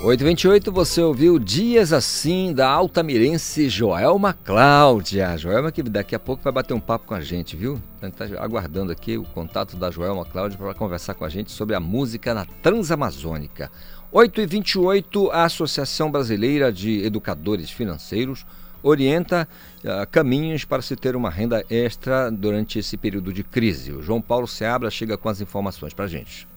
828, 0.00 0.70
você 0.70 1.02
ouviu 1.02 1.36
Dias 1.36 1.92
Assim 1.92 2.54
da 2.54 2.68
Altamirense 2.68 3.68
Joelma 3.68 4.32
Cláudia. 4.32 5.36
Joelma 5.36 5.72
que 5.72 5.82
daqui 5.82 6.14
a 6.14 6.18
pouco 6.20 6.44
vai 6.44 6.52
bater 6.52 6.74
um 6.74 6.78
papo 6.78 7.08
com 7.08 7.14
a 7.14 7.20
gente, 7.20 7.56
viu? 7.56 7.82
A 8.00 8.06
gente 8.06 8.22
está 8.22 8.40
aguardando 8.40 8.92
aqui 8.92 9.18
o 9.18 9.24
contato 9.24 9.76
da 9.76 9.90
Joelma 9.90 10.24
Cláudia 10.24 10.56
para 10.56 10.72
conversar 10.74 11.14
com 11.14 11.24
a 11.24 11.28
gente 11.28 11.50
sobre 11.50 11.74
a 11.74 11.80
música 11.80 12.32
na 12.32 12.44
Transamazônica. 12.44 13.68
8h28, 14.14 15.28
a 15.32 15.42
Associação 15.42 16.08
Brasileira 16.08 16.72
de 16.72 17.04
Educadores 17.04 17.68
Financeiros 17.68 18.46
orienta 18.82 19.48
uh, 19.84 20.06
caminhos 20.10 20.64
para 20.64 20.82
se 20.82 20.96
ter 20.96 21.16
uma 21.16 21.30
renda 21.30 21.64
extra 21.70 22.30
durante 22.30 22.78
esse 22.78 22.96
período 22.96 23.32
de 23.32 23.42
crise. 23.42 23.92
O 23.92 24.02
João 24.02 24.20
Paulo 24.20 24.46
Seabra 24.46 24.90
chega 24.90 25.16
com 25.16 25.28
as 25.28 25.40
informações 25.40 25.94
para 25.94 26.04
a 26.06 26.08
gente. 26.08 26.51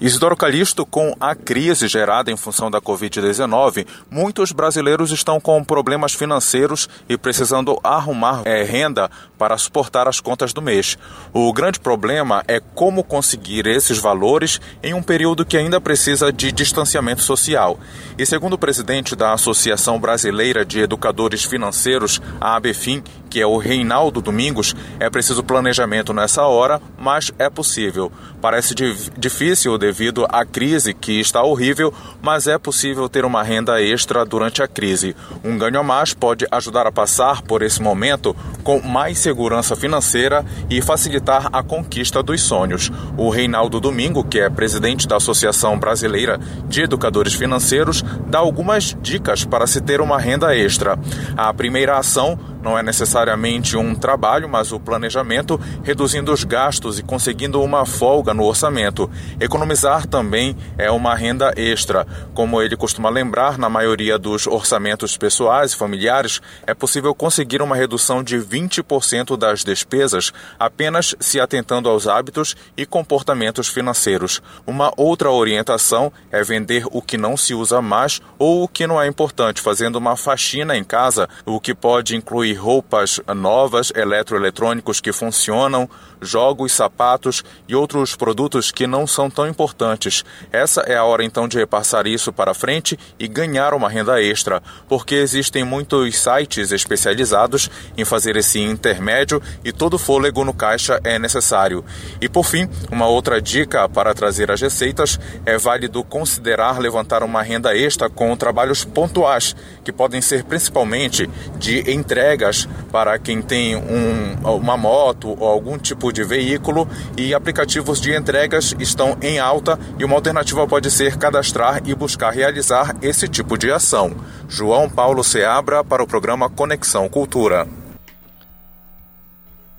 Isidoro 0.00 0.36
Calixto, 0.36 0.84
com 0.84 1.14
a 1.20 1.34
crise 1.34 1.86
gerada 1.86 2.30
em 2.30 2.36
função 2.36 2.70
da 2.70 2.80
Covid-19, 2.80 3.86
muitos 4.10 4.50
brasileiros 4.50 5.12
estão 5.12 5.40
com 5.40 5.62
problemas 5.62 6.12
financeiros 6.12 6.88
e 7.08 7.16
precisando 7.16 7.78
arrumar 7.82 8.42
é, 8.44 8.64
renda 8.64 9.08
para 9.38 9.56
suportar 9.56 10.08
as 10.08 10.20
contas 10.20 10.52
do 10.52 10.60
mês. 10.60 10.98
O 11.32 11.52
grande 11.52 11.78
problema 11.78 12.42
é 12.48 12.60
como 12.60 13.04
conseguir 13.04 13.66
esses 13.66 13.98
valores 13.98 14.60
em 14.82 14.94
um 14.94 15.02
período 15.02 15.44
que 15.44 15.56
ainda 15.56 15.80
precisa 15.80 16.32
de 16.32 16.50
distanciamento 16.50 17.22
social. 17.22 17.78
E 18.18 18.26
segundo 18.26 18.54
o 18.54 18.58
presidente 18.58 19.14
da 19.14 19.32
Associação 19.32 19.98
Brasileira 20.00 20.64
de 20.64 20.80
Educadores 20.80 21.44
Financeiros, 21.44 22.20
a 22.40 22.56
ABFIM, 22.56 23.02
que 23.34 23.40
é 23.40 23.46
o 23.46 23.56
Reinaldo 23.56 24.22
Domingos, 24.22 24.76
é 25.00 25.10
preciso 25.10 25.42
planejamento 25.42 26.12
nessa 26.12 26.44
hora, 26.44 26.80
mas 26.96 27.32
é 27.36 27.50
possível. 27.50 28.12
Parece 28.40 28.76
difícil 29.18 29.76
devido 29.76 30.24
à 30.28 30.46
crise 30.46 30.94
que 30.94 31.18
está 31.18 31.42
horrível, 31.42 31.92
mas 32.22 32.46
é 32.46 32.56
possível 32.58 33.08
ter 33.08 33.24
uma 33.24 33.42
renda 33.42 33.82
extra 33.82 34.24
durante 34.24 34.62
a 34.62 34.68
crise. 34.68 35.16
Um 35.42 35.58
ganho 35.58 35.80
a 35.80 35.82
mais 35.82 36.14
pode 36.14 36.46
ajudar 36.48 36.86
a 36.86 36.92
passar 36.92 37.42
por 37.42 37.62
esse 37.62 37.82
momento 37.82 38.36
com 38.62 38.80
mais 38.80 39.18
segurança 39.18 39.74
financeira 39.74 40.44
e 40.70 40.80
facilitar 40.80 41.48
a 41.52 41.60
conquista 41.60 42.22
dos 42.22 42.40
sonhos. 42.40 42.88
O 43.16 43.30
Reinaldo 43.30 43.80
Domingo, 43.80 44.22
que 44.22 44.38
é 44.38 44.48
presidente 44.48 45.08
da 45.08 45.16
Associação 45.16 45.76
Brasileira 45.76 46.38
de 46.68 46.82
Educadores 46.82 47.34
Financeiros, 47.34 48.04
dá 48.28 48.38
algumas 48.38 48.96
dicas 49.02 49.44
para 49.44 49.66
se 49.66 49.80
ter 49.80 50.00
uma 50.00 50.20
renda 50.20 50.56
extra. 50.56 50.96
A 51.36 51.52
primeira 51.52 51.98
ação 51.98 52.38
não 52.62 52.78
é 52.78 52.82
necessariamente 53.24 53.76
um 53.76 53.94
trabalho, 53.94 54.48
mas 54.48 54.70
o 54.70 54.78
planejamento, 54.78 55.58
reduzindo 55.82 56.32
os 56.32 56.44
gastos 56.44 56.98
e 56.98 57.02
conseguindo 57.02 57.62
uma 57.62 57.86
folga 57.86 58.34
no 58.34 58.44
orçamento. 58.44 59.10
Economizar 59.40 60.06
também 60.06 60.56
é 60.76 60.90
uma 60.90 61.14
renda 61.14 61.52
extra. 61.56 62.06
Como 62.34 62.60
ele 62.60 62.76
costuma 62.76 63.08
lembrar, 63.08 63.56
na 63.56 63.68
maioria 63.68 64.18
dos 64.18 64.46
orçamentos 64.46 65.16
pessoais 65.16 65.72
e 65.72 65.76
familiares, 65.76 66.40
é 66.66 66.74
possível 66.74 67.14
conseguir 67.14 67.62
uma 67.62 67.74
redução 67.74 68.22
de 68.22 68.36
20% 68.36 69.36
das 69.36 69.64
despesas 69.64 70.32
apenas 70.58 71.14
se 71.18 71.40
atentando 71.40 71.88
aos 71.88 72.06
hábitos 72.06 72.54
e 72.76 72.84
comportamentos 72.84 73.68
financeiros. 73.68 74.42
Uma 74.66 74.92
outra 74.96 75.30
orientação 75.30 76.12
é 76.30 76.42
vender 76.42 76.84
o 76.90 77.00
que 77.00 77.16
não 77.16 77.36
se 77.36 77.54
usa 77.54 77.80
mais 77.80 78.20
ou 78.38 78.64
o 78.64 78.68
que 78.68 78.86
não 78.86 79.00
é 79.00 79.06
importante, 79.06 79.60
fazendo 79.60 79.96
uma 79.96 80.16
faxina 80.16 80.76
em 80.76 80.84
casa, 80.84 81.28
o 81.46 81.58
que 81.58 81.74
pode 81.74 82.16
incluir 82.16 82.54
roupas 82.54 83.03
novas, 83.34 83.92
eletroeletrônicos 83.94 85.00
que 85.00 85.12
funcionam, 85.12 85.88
jogos, 86.24 86.72
sapatos 86.72 87.44
e 87.68 87.74
outros 87.74 88.16
produtos 88.16 88.70
que 88.70 88.86
não 88.86 89.06
são 89.06 89.30
tão 89.30 89.48
importantes. 89.48 90.24
Essa 90.52 90.82
é 90.82 90.96
a 90.96 91.04
hora 91.04 91.24
então 91.24 91.46
de 91.46 91.58
repassar 91.58 92.06
isso 92.06 92.32
para 92.32 92.54
frente 92.54 92.98
e 93.18 93.28
ganhar 93.28 93.74
uma 93.74 93.88
renda 93.88 94.22
extra, 94.22 94.62
porque 94.88 95.14
existem 95.14 95.64
muitos 95.64 96.18
sites 96.18 96.72
especializados 96.72 97.70
em 97.96 98.04
fazer 98.04 98.36
esse 98.36 98.60
intermédio 98.60 99.42
e 99.64 99.72
todo 99.72 99.98
fôlego 99.98 100.44
no 100.44 100.54
caixa 100.54 101.00
é 101.04 101.18
necessário. 101.18 101.84
E 102.20 102.28
por 102.28 102.44
fim, 102.44 102.68
uma 102.90 103.06
outra 103.06 103.40
dica 103.40 103.88
para 103.88 104.14
trazer 104.14 104.50
as 104.50 104.60
receitas 104.60 105.18
é 105.44 105.58
válido 105.58 106.02
considerar 106.04 106.78
levantar 106.78 107.22
uma 107.22 107.42
renda 107.42 107.76
extra 107.76 108.08
com 108.08 108.36
trabalhos 108.36 108.84
pontuais, 108.84 109.54
que 109.82 109.92
podem 109.92 110.20
ser 110.20 110.44
principalmente 110.44 111.28
de 111.58 111.90
entregas 111.90 112.68
para 112.90 113.18
quem 113.18 113.42
tem 113.42 113.76
um, 113.76 114.56
uma 114.56 114.76
moto 114.76 115.36
ou 115.38 115.48
algum 115.48 115.78
tipo 115.78 116.12
de 116.14 116.24
veículo 116.24 116.88
e 117.18 117.34
aplicativos 117.34 118.00
de 118.00 118.16
entregas 118.16 118.74
estão 118.78 119.18
em 119.20 119.38
alta 119.38 119.78
e 119.98 120.04
uma 120.04 120.14
alternativa 120.14 120.66
pode 120.66 120.90
ser 120.90 121.18
cadastrar 121.18 121.82
e 121.84 121.94
buscar 121.94 122.30
realizar 122.30 122.96
esse 123.02 123.28
tipo 123.28 123.58
de 123.58 123.70
ação. 123.70 124.16
João 124.48 124.88
Paulo 124.88 125.22
Seabra 125.24 125.84
para 125.84 126.02
o 126.02 126.06
programa 126.06 126.48
Conexão 126.48 127.08
Cultura. 127.08 127.68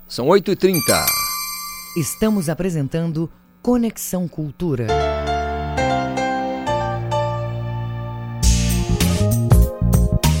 São 0.06 0.26
8h30. 0.26 0.76
Estamos 1.96 2.48
apresentando 2.48 3.30
Conexão 3.62 4.28
Cultura. 4.28 4.86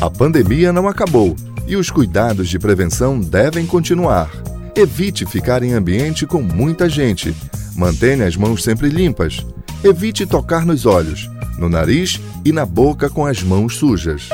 A 0.00 0.10
pandemia 0.10 0.72
não 0.72 0.86
acabou 0.86 1.34
e 1.66 1.74
os 1.74 1.90
cuidados 1.90 2.48
de 2.48 2.58
prevenção 2.58 3.18
devem 3.18 3.66
continuar. 3.66 4.30
Evite 4.78 5.24
ficar 5.24 5.62
em 5.62 5.72
ambiente 5.72 6.26
com 6.26 6.42
muita 6.42 6.86
gente. 6.86 7.34
Mantenha 7.74 8.26
as 8.26 8.36
mãos 8.36 8.62
sempre 8.62 8.90
limpas. 8.90 9.38
Evite 9.82 10.26
tocar 10.26 10.66
nos 10.66 10.84
olhos, 10.84 11.30
no 11.58 11.66
nariz 11.66 12.20
e 12.44 12.52
na 12.52 12.66
boca 12.66 13.08
com 13.08 13.24
as 13.24 13.42
mãos 13.42 13.76
sujas. 13.76 14.28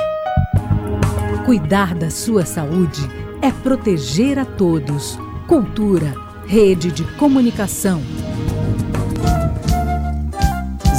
Cuidar 1.44 1.94
da 1.94 2.10
sua 2.10 2.44
saúde 2.44 3.08
é 3.40 3.52
proteger 3.52 4.36
a 4.36 4.44
todos. 4.44 5.16
Cultura, 5.46 6.12
rede 6.44 6.90
de 6.90 7.04
comunicação. 7.16 8.02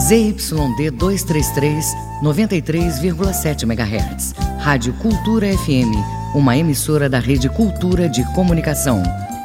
ZYD 0.07 0.89
233, 0.91 1.85
93,7 2.23 3.63
MHz. 3.63 4.35
Rádio 4.59 4.93
Cultura 4.93 5.47
FM, 5.57 5.91
uma 6.33 6.55
emissora 6.55 7.09
da 7.09 7.19
Rede 7.19 7.49
Cultura 7.49 8.07
de 8.07 8.23
Comunicação. 8.33 9.03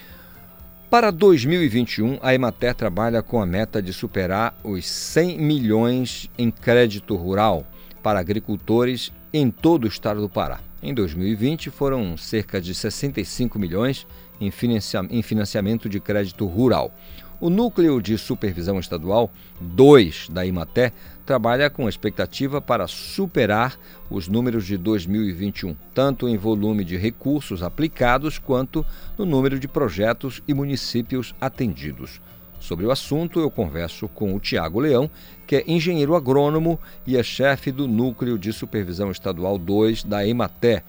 Para 0.89 1.12
2021, 1.12 2.17
a 2.19 2.34
Emater 2.34 2.73
trabalha 2.73 3.21
com 3.21 3.39
a 3.39 3.45
meta 3.45 3.80
de 3.80 3.93
superar 3.93 4.58
os 4.63 4.88
100 4.88 5.38
milhões 5.38 6.32
em 6.36 6.49
crédito 6.49 7.15
rural 7.15 7.63
para 8.02 8.19
agricultores 8.19 9.12
em 9.32 9.52
todo 9.52 9.84
o 9.84 9.88
estado 9.88 10.19
do 10.19 10.28
Pará. 10.28 10.62
Em 10.82 10.91
2020, 10.91 11.69
foram 11.69 12.17
cerca 12.17 12.60
de 12.60 12.73
65 12.73 13.60
milhões 13.60 14.08
em 14.41 15.21
financiamento 15.21 15.88
de 15.88 15.99
crédito 15.99 16.47
rural. 16.47 16.91
O 17.39 17.52
Núcleo 17.52 18.02
de 18.02 18.17
Supervisão 18.17 18.80
Estadual 18.80 19.32
2 19.62 20.30
da 20.30 20.43
Imaté 20.43 20.91
trabalha 21.29 21.69
com 21.69 21.87
expectativa 21.87 22.59
para 22.59 22.87
superar 22.87 23.77
os 24.09 24.27
números 24.27 24.65
de 24.65 24.75
2021, 24.77 25.75
tanto 25.93 26.27
em 26.27 26.35
volume 26.35 26.83
de 26.83 26.97
recursos 26.97 27.61
aplicados 27.61 28.39
quanto 28.39 28.83
no 29.15 29.27
número 29.27 29.59
de 29.59 29.67
projetos 29.67 30.41
e 30.47 30.55
municípios 30.55 31.35
atendidos. 31.39 32.19
Sobre 32.59 32.83
o 32.87 32.89
assunto, 32.89 33.39
eu 33.39 33.51
converso 33.51 34.07
com 34.07 34.33
o 34.33 34.39
Tiago 34.39 34.79
Leão, 34.79 35.07
que 35.45 35.57
é 35.57 35.63
engenheiro 35.67 36.15
agrônomo 36.15 36.79
e 37.05 37.15
é 37.15 37.21
chefe 37.21 37.71
do 37.71 37.87
Núcleo 37.87 38.35
de 38.35 38.51
Supervisão 38.51 39.11
Estadual 39.11 39.59
2 39.59 40.05
da 40.05 40.25
Ematé. 40.27 40.81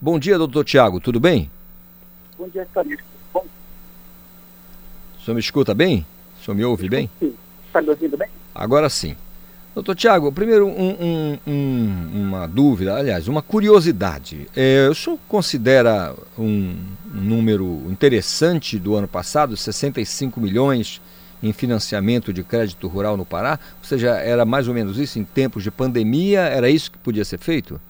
Bom 0.00 0.18
dia, 0.18 0.38
doutor 0.38 0.64
Tiago, 0.64 1.00
tudo 1.00 1.20
bem? 1.20 1.50
Bom 2.38 2.48
dia, 2.48 2.66
Calixto. 2.72 3.04
Bom, 3.30 3.44
O 5.20 5.22
senhor 5.22 5.34
me 5.34 5.40
escuta 5.40 5.74
bem? 5.74 6.06
O 6.40 6.44
senhor 6.44 6.54
me 6.56 6.64
ouve 6.64 6.88
bem? 6.88 7.10
sim. 7.20 7.34
Está 7.66 7.82
me 7.82 7.90
ouvindo 7.90 8.16
bem? 8.16 8.28
Agora 8.54 8.88
sim. 8.88 9.14
Doutor 9.74 9.94
Tiago, 9.94 10.30
primeiro 10.30 10.66
um- 10.66 10.90
um- 11.00 11.38
um- 11.46 12.10
uma 12.26 12.46
dúvida, 12.46 12.94
aliás, 12.94 13.26
uma 13.26 13.40
curiosidade. 13.40 14.46
É, 14.54 14.86
o 14.90 14.94
senhor 14.94 15.18
considera 15.26 16.14
um, 16.38 16.76
número 17.10 17.82
interessante 17.90 18.78
do 18.78 18.94
ano 18.94 19.08
passado, 19.08 19.56
65 19.56 20.40
milhões 20.40 21.00
em 21.42 21.52
financiamento 21.54 22.32
de 22.34 22.42
crédito 22.44 22.86
rural 22.86 23.16
no 23.16 23.24
Pará? 23.24 23.58
Ou 23.78 23.84
seja, 23.84 24.10
era 24.10 24.44
mais 24.44 24.68
ou 24.68 24.74
menos 24.74 24.98
isso 24.98 25.18
em 25.18 25.24
tempos 25.24 25.62
de 25.62 25.70
pandemia? 25.70 26.40
Era 26.40 26.68
isso 26.68 26.90
que 26.90 26.98
podia 26.98 27.24
ser 27.24 27.38
feito? 27.38 27.80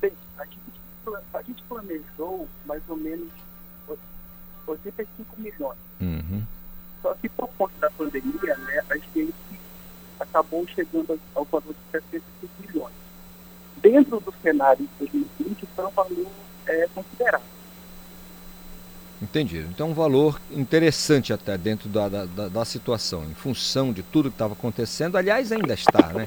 Bem, 0.00 0.12
a 0.36 0.44
gente, 0.44 1.22
a 1.32 1.42
gente 1.42 1.62
planejou 1.68 2.48
mais 2.66 2.82
ou 2.88 2.96
menos 2.96 3.28
85 4.66 5.40
milhões. 5.40 5.78
Uhum. 6.00 6.42
Só 7.00 7.14
que 7.14 7.28
por 7.28 7.48
conta 7.56 7.72
da 7.80 7.90
pandemia, 7.90 8.56
né, 8.58 8.82
a 8.90 8.94
gente 8.96 9.34
acabou 10.32 10.66
chegando 10.66 11.20
ao 11.34 11.44
valor 11.44 11.74
de 11.74 11.90
65 11.92 12.50
milhões. 12.66 12.94
Dentro 13.76 14.18
do 14.20 14.32
cenário 14.42 14.84
de 14.98 15.06
2020, 15.06 15.66
foi 15.76 15.84
um 15.84 15.90
valor 15.90 16.26
é, 16.66 16.88
considerável. 16.94 17.46
Entendi. 19.20 19.58
Então, 19.70 19.90
um 19.90 19.94
valor 19.94 20.40
interessante 20.50 21.32
até 21.32 21.56
dentro 21.56 21.88
da, 21.88 22.08
da, 22.08 22.24
da- 22.48 22.64
situação, 22.64 23.24
em 23.24 23.34
função 23.34 23.92
de 23.92 24.02
tudo 24.02 24.30
que 24.30 24.34
estava 24.34 24.54
acontecendo. 24.54 25.16
Aliás, 25.16 25.52
ainda 25.52 25.74
está, 25.74 26.08
né? 26.12 26.26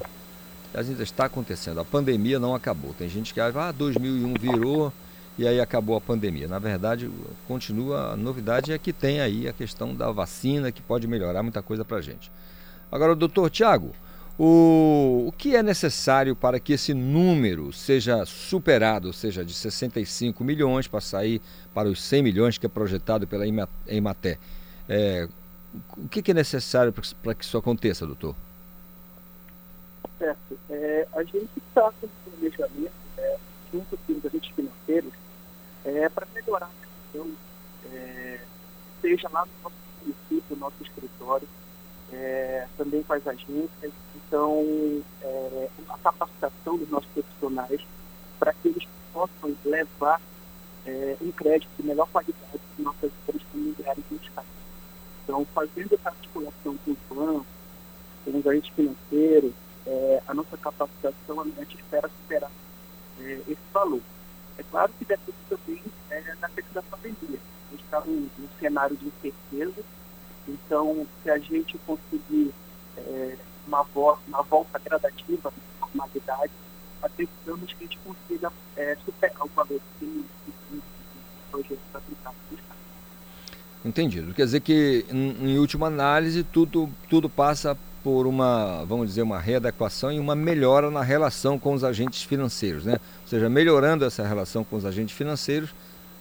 Aliás, 0.72 0.88
ainda 0.88 1.02
está 1.02 1.26
acontecendo. 1.26 1.78
A 1.80 1.84
pandemia 1.84 2.38
não 2.38 2.54
acabou. 2.54 2.94
Tem 2.94 3.08
gente 3.08 3.34
que 3.34 3.40
acha, 3.40 3.68
ah, 3.68 3.72
2001 3.72 4.34
virou 4.40 4.90
e 5.38 5.46
aí 5.46 5.60
acabou 5.60 5.94
a 5.96 6.00
pandemia. 6.00 6.48
Na 6.48 6.58
verdade, 6.58 7.10
continua. 7.46 8.12
A 8.12 8.16
novidade 8.16 8.72
é 8.72 8.78
que 8.78 8.94
tem 8.94 9.20
aí 9.20 9.46
a 9.46 9.52
questão 9.52 9.94
da 9.94 10.10
vacina, 10.10 10.72
que 10.72 10.80
pode 10.80 11.06
melhorar 11.06 11.42
muita 11.42 11.60
coisa 11.60 11.84
para 11.84 11.98
a 11.98 12.02
gente. 12.02 12.30
Agora, 12.90 13.14
doutor 13.14 13.50
Tiago, 13.50 13.92
o, 14.38 15.24
o 15.28 15.32
que 15.32 15.56
é 15.56 15.62
necessário 15.62 16.36
para 16.36 16.60
que 16.60 16.72
esse 16.74 16.92
número 16.92 17.72
seja 17.72 18.24
superado, 18.26 19.08
ou 19.08 19.12
seja, 19.12 19.44
de 19.44 19.54
65 19.54 20.44
milhões 20.44 20.86
para 20.86 21.00
sair 21.00 21.40
para 21.74 21.88
os 21.88 22.02
100 22.02 22.22
milhões 22.22 22.58
que 22.58 22.66
é 22.66 22.68
projetado 22.68 23.26
pela 23.26 23.44
Ematé? 23.86 24.38
É, 24.88 25.28
o 25.96 26.08
que, 26.08 26.22
que 26.22 26.30
é 26.30 26.34
necessário 26.34 26.92
para 26.92 27.34
que- 27.34 27.44
isso 27.44 27.58
aconteça, 27.58 28.06
doutor? 28.06 28.34
Certo. 30.18 30.58
É, 30.70 31.06
a 31.14 31.22
gente 31.22 31.48
está 31.56 31.92
com 32.00 32.08
planejamento, 32.30 32.92
é, 33.18 33.36
junto 33.72 33.96
com 33.98 34.12
os 34.12 34.24
agentes 34.26 34.50
financeiros, 34.54 35.12
é, 35.84 36.08
para 36.08 36.26
melhorar 36.34 36.66
a 36.66 36.86
questão, 37.12 37.30
é, 37.92 38.40
seja 39.02 39.28
lá 39.30 39.44
no 39.44 39.52
nosso 39.62 39.76
município, 40.02 40.42
no 40.50 40.56
nosso 40.56 40.76
escritório, 40.82 41.48
é, 42.16 42.66
também 42.76 43.02
com 43.02 43.12
as 43.12 43.26
agências. 43.26 43.92
Então, 44.14 44.64
é, 45.22 45.68
a 45.88 45.98
capacitação 45.98 46.78
dos 46.78 46.88
nossos 46.88 47.08
profissionais 47.10 47.80
para 48.38 48.52
que 48.54 48.68
eles 48.68 48.88
possam 49.12 49.54
levar 49.64 50.20
é, 50.86 51.16
um 51.20 51.30
crédito 51.32 51.70
de 51.78 51.86
melhor 51.86 52.08
qualidade 52.08 52.36
para 52.52 52.84
nossas 52.84 53.10
empresas 53.12 53.42
familiares 53.52 54.04
no 54.10 54.16
estado. 54.16 54.46
Então, 55.24 55.46
fazendo 55.54 55.94
essa 55.94 56.08
articulação 56.08 56.76
com 56.84 56.90
os 56.90 56.98
bancos, 57.10 57.46
com 58.24 58.38
os 58.38 58.46
agentes 58.46 58.70
financeiros, 58.74 59.52
a 60.26 60.34
nossa 60.34 60.56
capacitação, 60.56 61.40
a 61.40 61.44
gente 61.44 61.76
espera 61.76 62.08
superar 62.08 62.50
esse 63.20 63.56
valor. 63.72 64.00
É 64.58 64.62
claro 64.64 64.92
que 64.98 65.04
depende 65.04 65.38
também 65.48 65.80
é, 66.10 66.34
da 66.40 66.48
questão 66.48 66.74
da 66.74 66.82
pandemia. 66.82 67.38
A 67.68 67.70
gente 67.70 67.84
está 67.84 68.00
num, 68.00 68.28
num 68.36 68.48
cenário 68.58 68.96
de 68.96 69.06
incerteza, 69.06 69.84
então, 70.48 71.06
se 71.22 71.30
a 71.30 71.38
gente 71.38 71.78
conseguir 71.86 72.52
é, 72.96 73.36
uma, 73.66 73.82
vo 73.82 74.18
uma 74.28 74.42
volta 74.42 74.78
gradativa 74.78 75.48
à 75.48 75.86
normalidade, 75.86 76.52
acreditamos 77.02 77.72
que 77.72 77.84
a 77.84 77.86
gente 77.86 77.98
consiga 77.98 78.52
é, 78.76 78.96
superar 79.04 79.42
o 79.42 79.48
valor 79.48 79.80
que 79.98 80.24
projeto 81.50 81.78
aplicado 81.94 82.36
no. 82.50 82.58
Entendido. 83.88 84.34
Quer 84.34 84.44
dizer 84.44 84.60
que, 84.60 85.04
em, 85.10 85.50
em 85.50 85.58
última 85.58 85.86
análise, 85.86 86.42
tudo, 86.42 86.88
tudo 87.08 87.28
passa 87.28 87.76
por 88.02 88.26
uma, 88.26 88.84
vamos 88.84 89.08
dizer, 89.08 89.22
uma 89.22 89.40
readequação 89.40 90.12
e 90.12 90.18
uma 90.18 90.34
melhora 90.34 90.90
na 90.90 91.02
relação 91.02 91.58
com 91.58 91.72
os 91.72 91.82
agentes 91.82 92.22
financeiros, 92.22 92.84
né? 92.84 93.00
Ou 93.22 93.28
seja, 93.28 93.48
melhorando 93.48 94.04
essa 94.04 94.26
relação 94.26 94.62
com 94.64 94.76
os 94.76 94.84
agentes 94.84 95.16
financeiros, 95.16 95.74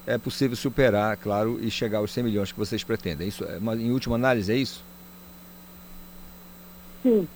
é 0.06 0.18
possível 0.18 0.56
superar, 0.56 1.18
claro, 1.18 1.60
e 1.62 1.72
chegar 1.72 2.00
aos 2.00 2.12
100 2.12 2.24
milhões 2.24 2.52
que 2.52 2.60
vocês 2.60 2.84
pretendem. 2.84 3.28
Isso, 3.28 3.44
é 3.44 3.58
em 3.76 3.92
última 3.92 4.16
análise, 4.16 4.52
é 4.52 4.56
isso? 4.56 4.84
Sim. 7.02 7.28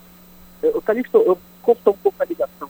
Eu, 0.62 0.82
Calixto, 0.82 1.17
eu 1.17 1.38
cortou 1.62 1.93
um 1.93 1.97
pouco 1.97 2.21
a 2.21 2.25
ligação. 2.25 2.69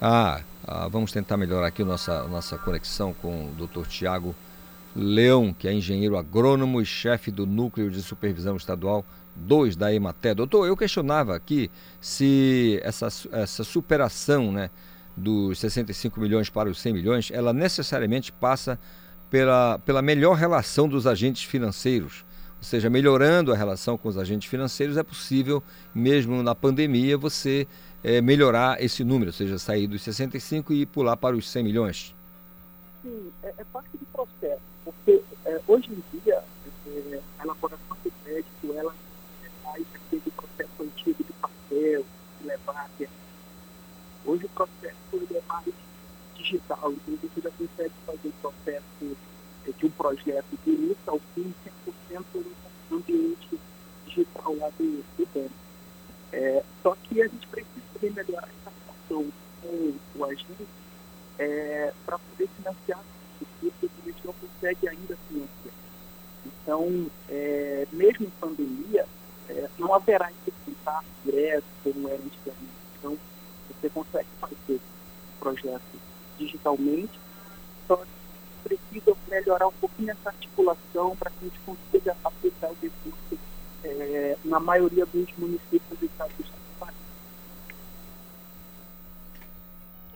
Ah, 0.00 0.40
ah, 0.66 0.88
vamos 0.88 1.12
tentar 1.12 1.36
melhorar 1.36 1.68
aqui 1.68 1.82
a 1.82 1.84
nossa, 1.84 2.24
nossa 2.24 2.58
conexão 2.58 3.14
com 3.14 3.46
o 3.46 3.66
Dr. 3.66 3.86
Tiago 3.86 4.34
Leão, 4.94 5.54
que 5.54 5.66
é 5.66 5.72
engenheiro 5.72 6.16
agrônomo 6.16 6.80
e 6.80 6.84
chefe 6.84 7.30
do 7.30 7.46
Núcleo 7.46 7.90
de 7.90 8.02
Supervisão 8.02 8.56
Estadual 8.56 9.04
2 9.36 9.76
da 9.76 9.92
EMATE. 9.92 10.34
Doutor, 10.34 10.66
eu 10.66 10.76
questionava 10.76 11.34
aqui 11.34 11.70
se 12.00 12.78
essa, 12.82 13.08
essa 13.32 13.64
superação 13.64 14.52
né, 14.52 14.70
dos 15.16 15.58
65 15.58 16.20
milhões 16.20 16.48
para 16.48 16.68
os 16.68 16.80
100 16.80 16.92
milhões, 16.92 17.30
ela 17.32 17.52
necessariamente 17.52 18.32
passa 18.32 18.78
pela, 19.30 19.78
pela 19.80 20.02
melhor 20.02 20.34
relação 20.34 20.88
dos 20.88 21.06
agentes 21.06 21.44
financeiros. 21.44 22.24
Ou 22.58 22.64
seja, 22.64 22.88
melhorando 22.88 23.52
a 23.52 23.56
relação 23.56 23.98
com 23.98 24.08
os 24.08 24.16
agentes 24.16 24.48
financeiros, 24.48 24.96
é 24.96 25.02
possível, 25.02 25.62
mesmo 25.94 26.42
na 26.42 26.54
pandemia, 26.54 27.18
você 27.18 27.66
eh, 28.04 28.20
melhorar 28.20 28.82
esse 28.82 29.02
número, 29.02 29.30
ou 29.30 29.32
seja, 29.32 29.58
sair 29.58 29.86
dos 29.86 30.02
65 30.02 30.72
e 30.72 30.86
pular 30.86 31.16
para 31.16 31.36
os 31.36 31.50
100 31.50 31.64
milhões. 31.64 32.14
Sim, 33.02 33.32
é, 33.42 33.54
é 33.58 33.64
parte 33.64 33.90
do 33.98 34.06
processo, 34.12 34.62
porque 34.84 35.22
é, 35.44 35.60
hoje 35.66 35.90
em 35.90 36.20
dia 36.20 36.42
é, 36.86 37.20
a 37.38 37.44
elaboração 37.44 37.96
do 38.04 38.12
crédito 38.22 38.72
ela 38.76 38.94
faz 39.64 39.84
aquele 39.94 40.30
processo 40.36 40.82
antigo 40.82 41.24
de 41.24 41.32
papel, 41.32 42.04
de 42.40 42.46
levar. 42.46 42.88
Hoje 44.24 44.44
o 44.44 44.48
processo 44.50 44.81
é 44.81 44.81
digital, 46.52 46.92
então 46.92 47.16
você 47.16 47.40
já 47.40 47.50
consegue 47.50 47.94
fazer 48.06 48.28
o 48.28 48.32
processo 48.32 49.16
é, 49.66 49.72
de 49.72 49.86
um 49.86 49.90
projeto 49.90 50.58
de 50.64 50.70
início 50.70 50.98
ao 51.06 51.20
fim 51.34 51.54
100% 52.06 52.24
no 52.90 52.96
ambiente 52.98 53.60
digital 54.06 54.56
lá 54.56 54.68
do, 54.78 55.04
do 55.16 55.28
banco. 55.34 55.50
É, 56.32 56.62
só 56.82 56.94
que 57.02 57.22
a 57.22 57.28
gente 57.28 57.46
precisa 57.46 57.80
melhorar 58.02 58.48
essa 58.48 58.72
relação 58.84 59.32
com 59.62 59.94
o 60.16 60.24
agente 60.24 60.66
é, 61.38 61.92
para 62.04 62.18
poder 62.18 62.48
financiar 62.56 63.00
o 63.40 63.46
que 63.60 63.72
a 63.86 64.06
gente 64.06 64.26
não 64.26 64.34
consegue 64.34 64.88
ainda 64.88 65.16
financiar. 65.28 65.74
Então, 66.44 67.06
é, 67.28 67.86
mesmo 67.92 68.26
em 68.26 68.30
pandemia, 68.30 69.06
é, 69.48 69.68
não 69.78 69.94
haverá 69.94 70.30
esse 70.30 70.52
contato 70.64 71.06
direto 71.24 71.64
como 71.82 72.08
era 72.08 72.22
antigamente. 72.22 72.72
Então, 72.98 73.18
você 73.68 73.88
consegue 73.90 74.28
fazer 74.40 74.76
o 74.76 75.40
projeto 75.40 76.11
digitalmente, 76.44 77.18
só 77.86 77.96
que 77.96 78.22
precisa 78.62 79.16
melhorar 79.28 79.68
um 79.68 79.72
pouquinho 79.72 80.10
essa 80.10 80.28
articulação 80.28 81.16
para 81.16 81.30
que 81.30 81.36
a 81.40 81.44
gente 81.48 81.58
consiga 81.60 82.16
aplicar 82.24 82.70
o 82.70 82.76
recurso 82.80 83.38
é, 83.84 84.36
na 84.44 84.60
maioria 84.60 85.06
dos 85.06 85.28
municípios 85.36 85.98
do 85.98 86.06
estado 86.06 86.30
do 86.36 86.44
Estado. 86.44 86.62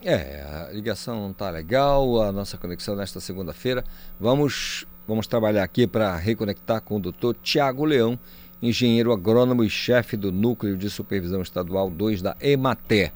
É, 0.02 0.42
a 0.42 0.72
ligação 0.72 1.20
não 1.20 1.30
está 1.30 1.50
legal, 1.50 2.22
a 2.22 2.30
nossa 2.30 2.56
conexão 2.56 2.94
nesta 2.94 3.18
segunda-feira. 3.18 3.84
Vamos, 4.20 4.86
vamos 5.06 5.26
trabalhar 5.26 5.64
aqui 5.64 5.86
para 5.86 6.14
reconectar 6.16 6.80
com 6.80 6.96
o 6.96 7.00
doutor 7.00 7.36
Tiago 7.42 7.84
Leão, 7.84 8.18
engenheiro 8.62 9.12
agrônomo 9.12 9.64
e 9.64 9.70
chefe 9.70 10.16
do 10.16 10.30
Núcleo 10.30 10.76
de 10.76 10.88
Supervisão 10.88 11.42
Estadual 11.42 11.90
2 11.90 12.22
da 12.22 12.36
EMATE. 12.40 13.12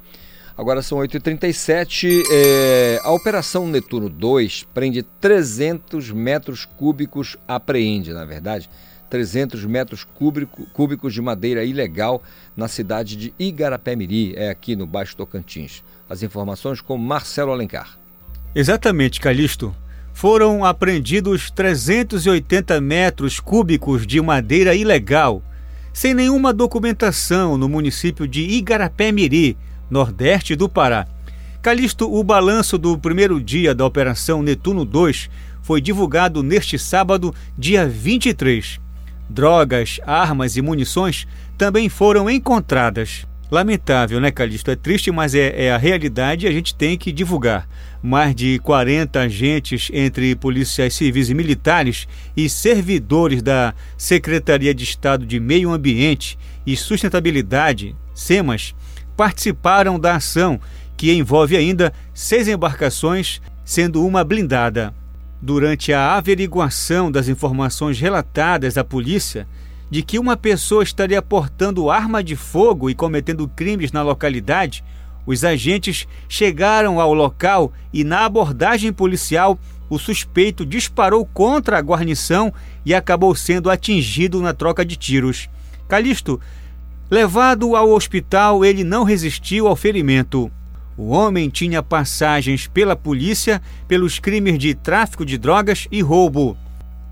Agora 0.57 0.83
são 0.83 0.99
8h37. 0.99 2.23
É, 2.31 3.01
a 3.03 3.11
Operação 3.13 3.67
Netuno 3.67 4.09
2 4.09 4.67
prende 4.75 5.03
300 5.03 6.11
metros 6.11 6.65
cúbicos, 6.65 7.37
apreende, 7.49 8.13
na 8.13 8.25
verdade, 8.25 8.69
300 9.11 9.65
metros 9.65 10.05
cúbico, 10.05 10.65
cúbicos 10.73 11.13
de 11.13 11.21
madeira 11.21 11.65
ilegal 11.65 12.23
na 12.57 12.69
cidade 12.69 13.17
de 13.17 13.35
Igarapé-Miri, 13.39 14.35
é 14.37 14.49
aqui 14.49 14.77
no 14.77 14.87
Baixo 14.87 15.17
Tocantins. 15.17 15.83
As 16.09 16.23
informações 16.23 16.81
com 16.81 16.97
Marcelo 16.97 17.51
Alencar. 17.53 17.99
Exatamente, 18.55 19.21
Calixto. 19.21 19.75
Foram 20.13 20.65
apreendidos 20.65 21.51
380 21.51 22.81
metros 22.81 23.41
cúbicos 23.41 24.07
de 24.07 24.21
madeira 24.21 24.75
ilegal, 24.75 25.43
sem 25.93 26.15
nenhuma 26.15 26.53
documentação 26.53 27.57
no 27.57 27.69
município 27.69 28.29
de 28.29 28.43
Igarapé-Miri, 28.43 29.57
nordeste 29.91 30.55
do 30.55 30.69
Pará. 30.69 31.07
Calixto, 31.61 32.11
o 32.11 32.23
balanço 32.25 32.79
do 32.79 32.97
primeiro 32.97 33.39
dia 33.39 33.75
da 33.75 33.85
Operação 33.85 34.43
Netuno 34.43 34.85
2 34.85 35.29
foi 35.63 35.81
divulgado 35.81 36.43
neste 36.43 36.79
sábado, 36.79 37.35
dia 37.59 37.87
23. 37.87 38.81
Drogas, 39.29 40.01
armas 40.07 40.57
e 40.57 40.63
munições 40.63 41.27
também 41.59 41.89
foram 41.89 42.31
encontradas. 42.31 43.27
Lamentável, 43.51 44.21
né, 44.21 44.31
Calixto? 44.31 44.71
É 44.71 44.77
triste, 44.77 45.11
mas 45.11 45.35
é, 45.35 45.67
é, 45.67 45.73
a 45.73 45.77
realidade 45.77 46.47
e 46.47 46.49
a 46.49 46.53
gente 46.53 46.73
tem 46.73 46.97
que 46.97 47.11
divulgar. 47.11 47.69
Mais 48.01 48.35
de 48.35 48.61
40 48.61 49.21
agentes, 49.21 49.91
entre 49.93 50.37
policiais 50.37 50.95
civis 50.95 51.29
e 51.29 51.35
militares, 51.35 52.07
e 52.37 52.49
servidores 52.49 53.43
da 53.43 53.75
Secretaria 53.99 54.73
de 54.73 54.85
Estado 54.85 55.27
de 55.27 55.41
Meio 55.41 55.73
Ambiente 55.73 56.39
e 56.65 56.77
Sustentabilidade, 56.77 57.97
SEMAS, 58.15 58.73
participaram 59.21 60.01
da 60.01 60.17
ação, 60.17 60.59
que 60.97 61.13
envolve 61.13 61.55
ainda 61.55 61.93
seis 62.15 62.49
embarcações, 62.49 63.39
sendo 63.63 64.07
uma 64.07 64.25
blindada. 64.25 64.95
Durante 65.43 65.93
a 65.93 66.15
averiguação 66.15 67.13
das 67.13 67.29
informações 67.29 68.01
relatadas 68.01 68.79
à 68.79 68.83
polícia, 68.83 69.47
de 69.91 70.03
que 70.03 70.19
uma 70.19 70.39
pessoa 70.39 70.83
estaria 70.83 71.21
portando 71.21 71.91
arma 71.91 72.25
de 72.25 72.35
fogo 72.35 72.89
e 72.89 72.95
cometendo 72.95 73.47
crimes 73.47 73.93
na 73.93 74.01
localidade, 74.01 74.83
os 75.27 75.45
agentes 75.45 76.09
chegaram 76.27 76.99
ao 76.99 77.13
local 77.13 77.75
e, 77.93 78.03
na 78.03 78.25
abordagem 78.25 78.91
policial, 78.91 79.59
o 79.91 79.99
suspeito 79.99 80.65
disparou 80.65 81.27
contra 81.27 81.77
a 81.77 81.83
guarnição 81.83 82.51
e 82.87 82.95
acabou 82.95 83.35
sendo 83.35 83.69
atingido 83.69 84.41
na 84.41 84.55
troca 84.55 84.83
de 84.83 84.97
tiros. 84.97 85.51
Calixto, 85.87 86.41
levado 87.11 87.75
ao 87.75 87.91
hospital, 87.91 88.65
ele 88.65 88.85
não 88.85 89.03
resistiu 89.03 89.67
ao 89.67 89.75
ferimento. 89.75 90.51
O 90.97 91.09
homem 91.09 91.49
tinha 91.49 91.83
passagens 91.83 92.67
pela 92.67 92.95
polícia 92.95 93.61
pelos 93.89 94.19
crimes 94.19 94.59
de 94.59 94.75
tráfico 94.75 95.25
de 95.25 95.37
drogas 95.37 95.89
e 95.91 96.01
roubo. 96.03 96.57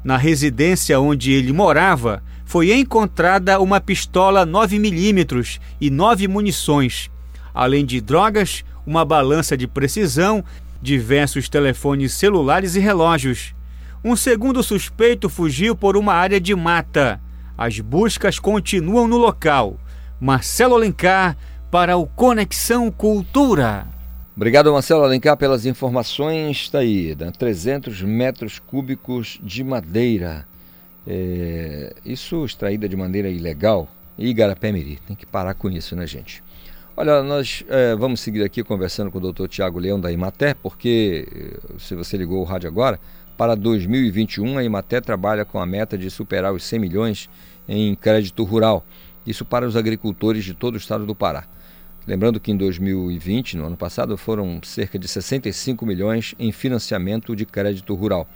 Na 0.05 0.17
residência 0.17 1.01
onde 1.01 1.33
ele 1.33 1.53
morava, 1.53 2.23
foi 2.45 2.73
encontrada 2.73 3.61
uma 3.61 3.81
pistola 3.81 4.47
9mm 4.47 5.59
e 5.81 5.91
nove 5.91 6.29
munições, 6.29 7.11
além 7.53 7.85
de 7.85 8.01
drogas, 8.01 8.65
uma 8.87 9.05
balança 9.05 9.57
de 9.57 9.67
precisão, 9.67 10.45
diversos 10.81 11.49
telefones 11.49 12.13
celulares 12.13 12.77
e 12.77 12.81
relógios. 12.81 13.55
Um 14.05 14.15
segundo 14.15 14.63
suspeito 14.63 15.29
fugiu 15.29 15.75
por 15.75 15.97
uma 15.97 16.15
área 16.15 16.41
de 16.41 16.55
mata. 16.55 17.21
As 17.57 17.81
buscas 17.81 18.39
continuam 18.39 19.09
no 19.09 19.17
local. 19.17 19.79
Marcelo 20.21 20.75
Alencar 20.75 21.37
para 21.71 21.97
o 21.97 22.07
Conexão 22.07 22.91
Cultura. 22.91 23.87
Obrigado, 24.37 24.73
Marcelo 24.73 25.05
Alencar, 25.05 25.37
pelas 25.37 25.67
informações. 25.67 26.57
Está 26.59 26.79
aí, 26.79 27.17
né? 27.19 27.33
300 27.37 28.03
metros 28.03 28.59
cúbicos 28.59 29.39
de 29.43 29.65
madeira 29.65 30.47
é, 31.11 31.95
isso 32.05 32.45
extraída 32.45 32.87
de 32.87 32.95
maneira 32.95 33.31
ilegal, 33.31 33.89
e 34.19 34.29
Igarapé-Miri. 34.29 34.99
Tem 35.07 35.17
que 35.17 35.25
parar 35.25 35.55
com 35.55 35.71
isso, 35.71 35.97
né, 35.97 36.07
gente? 36.07 36.43
Olha, 36.95 37.23
nós 37.23 37.65
é, 37.69 37.95
vamos 37.97 38.21
seguir 38.21 38.43
aqui 38.43 38.63
conversando 38.63 39.11
com 39.11 39.19
o 39.19 39.33
Dr. 39.33 39.47
Tiago 39.47 39.79
Leão 39.79 39.99
da 39.99 40.13
Imaté, 40.13 40.53
porque, 40.53 41.27
eh, 41.33 41.79
se 41.79 41.95
você 41.95 42.17
ligou 42.17 42.41
o 42.41 42.45
rádio 42.45 42.69
agora, 42.69 42.99
para 43.37 43.55
2021 43.55 44.59
a 44.59 44.65
Imaté 44.65 45.01
trabalha 45.01 45.45
com 45.45 45.61
a 45.61 45.65
meta 45.65 45.97
de 45.97 46.11
superar 46.11 46.53
os 46.53 46.65
100 46.65 46.79
milhões 46.81 47.31
em 47.69 47.95
crédito 47.95 48.43
rural. 48.43 48.85
Isso 49.29 49.45
para 49.45 49.67
os 49.67 49.77
agricultores 49.77 50.43
de 50.43 50.55
todo 50.55 50.73
o 50.73 50.79
estado 50.79 51.05
do 51.05 51.15
Pará. 51.15 51.45
Lembrando 52.07 52.41
que 52.41 52.51
em 52.51 52.57
2020, 52.57 53.59
no 53.59 53.67
ano 53.67 53.77
passado, 53.77 54.17
foram 54.17 54.59
cerca 54.63 54.99
de 54.99 55.07
65 55.07 55.85
milhões 55.85 56.35
em 56.39 56.51
financiamento 56.51 57.37
de 57.37 57.45
crédito 57.45 57.95
rural. 57.95 58.27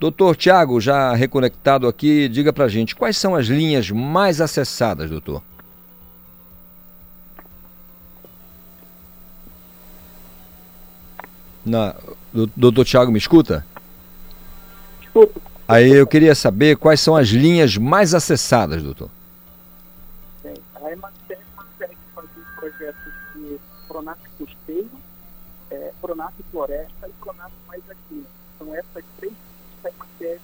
Doutor 0.00 0.34
Tiago, 0.34 0.80
já 0.80 1.14
reconectado 1.14 1.86
aqui, 1.86 2.28
diga 2.28 2.52
pra 2.52 2.66
gente 2.66 2.96
quais 2.96 3.16
são 3.16 3.36
as 3.36 3.46
linhas 3.46 3.88
mais 3.92 4.40
acessadas, 4.40 5.08
doutor? 5.08 5.40
Na, 11.64 11.94
doutor 12.56 12.84
Tiago, 12.84 13.12
me 13.12 13.18
escuta? 13.18 13.64
Escuto. 15.00 15.40
Aí 15.68 15.92
eu 15.92 16.06
queria 16.06 16.34
saber 16.34 16.76
quais 16.76 17.00
são 17.00 17.14
as 17.14 17.28
linhas 17.28 17.76
mais 17.76 18.12
acessadas, 18.12 18.82
doutor. 18.82 19.08
Pronaf 26.06 26.34
Floresta 26.52 27.08
e 27.08 27.12
Pronaf 27.20 27.52
Mais 27.66 27.82
Aqui. 27.90 28.24
São 28.58 28.72
essas 28.72 29.04
três 29.16 29.32
que 30.18 30.40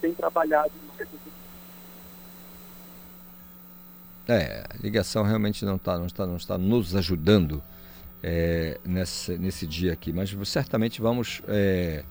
tem 0.00 0.14
trabalhado 0.14 0.72
no 0.74 0.92
É, 4.26 4.64
a 4.70 4.76
ligação 4.82 5.22
realmente 5.22 5.64
não 5.64 5.76
está 5.76 5.98
não 5.98 6.06
está, 6.06 6.26
não 6.26 6.36
está 6.36 6.56
nos 6.56 6.96
ajudando 6.96 7.62
é, 8.22 8.78
nesse, 8.84 9.36
nesse 9.36 9.66
dia 9.66 9.92
aqui, 9.92 10.12
mas 10.12 10.34
certamente 10.48 11.00
vamos 11.00 11.42
é, 11.46 12.04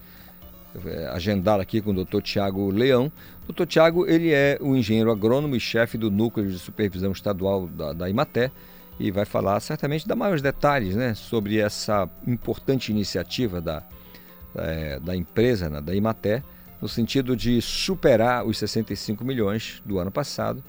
agendar 1.11 1.59
aqui 1.59 1.81
com 1.81 1.91
o 1.91 2.05
Dr. 2.05 2.21
Tiago 2.21 2.69
Leão. 2.69 3.11
O 3.47 3.53
Dr. 3.53 3.65
Tiago 3.65 4.05
ele 4.05 4.31
é 4.31 4.59
o 4.61 4.75
engenheiro 4.75 5.11
agrônomo 5.11 5.55
e 5.55 5.59
chefe 5.59 5.97
do 5.97 6.11
Núcleo 6.11 6.51
de 6.51 6.59
Supervisão 6.59 7.11
Estadual 7.11 7.67
da, 7.67 7.93
da 7.93 8.09
e 9.01 9.09
vai 9.09 9.25
falar 9.25 9.59
certamente 9.59 10.07
dar 10.07 10.15
maiores 10.15 10.41
detalhes 10.41 10.95
né, 10.95 11.15
sobre 11.15 11.57
essa 11.57 12.07
importante 12.27 12.91
iniciativa 12.91 13.59
da, 13.59 13.83
é, 14.55 14.99
da 14.99 15.15
empresa, 15.15 15.69
né, 15.69 15.81
da 15.81 15.95
Imaté, 15.95 16.43
no 16.79 16.87
sentido 16.87 17.35
de 17.35 17.61
superar 17.61 18.45
os 18.45 18.57
65 18.59 19.25
milhões 19.25 19.81
do 19.83 19.97
ano 19.97 20.11
passado, 20.11 20.63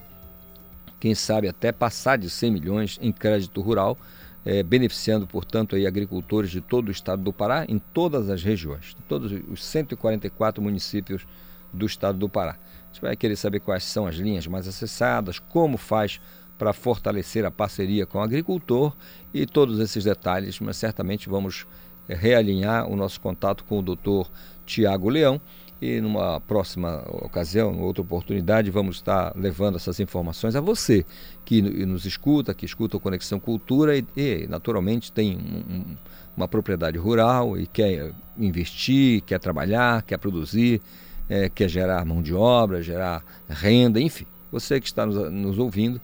quem 0.99 1.13
sabe 1.13 1.47
até 1.47 1.71
passar 1.71 2.17
de 2.17 2.29
100 2.29 2.51
milhões 2.51 2.99
em 3.01 3.11
crédito 3.11 3.61
rural, 3.61 3.97
é, 4.45 4.63
beneficiando, 4.63 5.27
portanto, 5.27 5.75
aí, 5.75 5.85
agricultores 5.85 6.49
de 6.49 6.59
todo 6.59 6.89
o 6.89 6.91
estado 6.91 7.21
do 7.21 7.31
Pará, 7.31 7.65
em 7.67 7.77
todas 7.77 8.29
as 8.29 8.43
regiões, 8.43 8.95
todos 9.07 9.31
os 9.47 9.63
144 9.63 10.61
municípios 10.61 11.25
do 11.71 11.85
estado 11.85 12.17
do 12.17 12.27
Pará. 12.27 12.57
Gente 12.91 13.01
vai 13.01 13.15
querer 13.15 13.35
saber 13.35 13.59
quais 13.59 13.83
são 13.83 14.05
as 14.05 14.15
linhas 14.15 14.45
mais 14.47 14.67
acessadas, 14.67 15.39
como 15.39 15.77
faz 15.77 16.19
para 16.57 16.73
fortalecer 16.73 17.45
a 17.45 17.51
parceria 17.51 18.05
com 18.05 18.17
o 18.17 18.21
agricultor 18.21 18.95
e 19.33 19.45
todos 19.45 19.79
esses 19.79 20.03
detalhes, 20.03 20.59
mas 20.59 20.77
certamente 20.77 21.29
vamos 21.29 21.65
é, 22.07 22.15
realinhar 22.15 22.89
o 22.89 22.95
nosso 22.95 23.19
contato 23.19 23.63
com 23.63 23.79
o 23.79 23.81
doutor 23.81 24.29
Tiago 24.65 25.09
Leão 25.09 25.41
e 25.81 25.99
numa 25.99 26.39
próxima 26.39 27.03
ocasião, 27.09 27.81
outra 27.81 28.01
oportunidade, 28.01 28.71
vamos 28.71 28.95
estar 28.95 29.33
levando 29.35 29.75
essas 29.75 29.99
informações 29.99 30.55
a 30.55 30.61
você 30.61 31.05
que 31.43 31.61
nos 31.61 32.05
escuta, 32.05 32.53
que 32.53 32.65
escuta 32.65 32.95
o 32.95 32.99
Conexão 33.01 33.37
Cultura 33.37 33.97
e, 33.97 34.05
e 34.15 34.47
naturalmente 34.47 35.11
tem 35.11 35.35
um, 35.35 35.97
uma 36.37 36.47
propriedade 36.47 36.97
rural 36.97 37.57
e 37.57 37.67
quer 37.67 38.13
investir, 38.37 39.21
quer 39.23 39.39
trabalhar, 39.39 40.03
quer 40.03 40.17
produzir, 40.17 40.81
é, 41.27 41.49
quer 41.49 41.67
gerar 41.67 42.05
mão 42.05 42.21
de 42.21 42.33
obra, 42.33 42.81
gerar 42.81 43.21
renda, 43.49 43.99
enfim. 43.99 44.25
Você 44.53 44.79
que 44.79 44.87
está 44.87 45.05
nos, 45.05 45.29
nos 45.31 45.57
ouvindo 45.57 45.99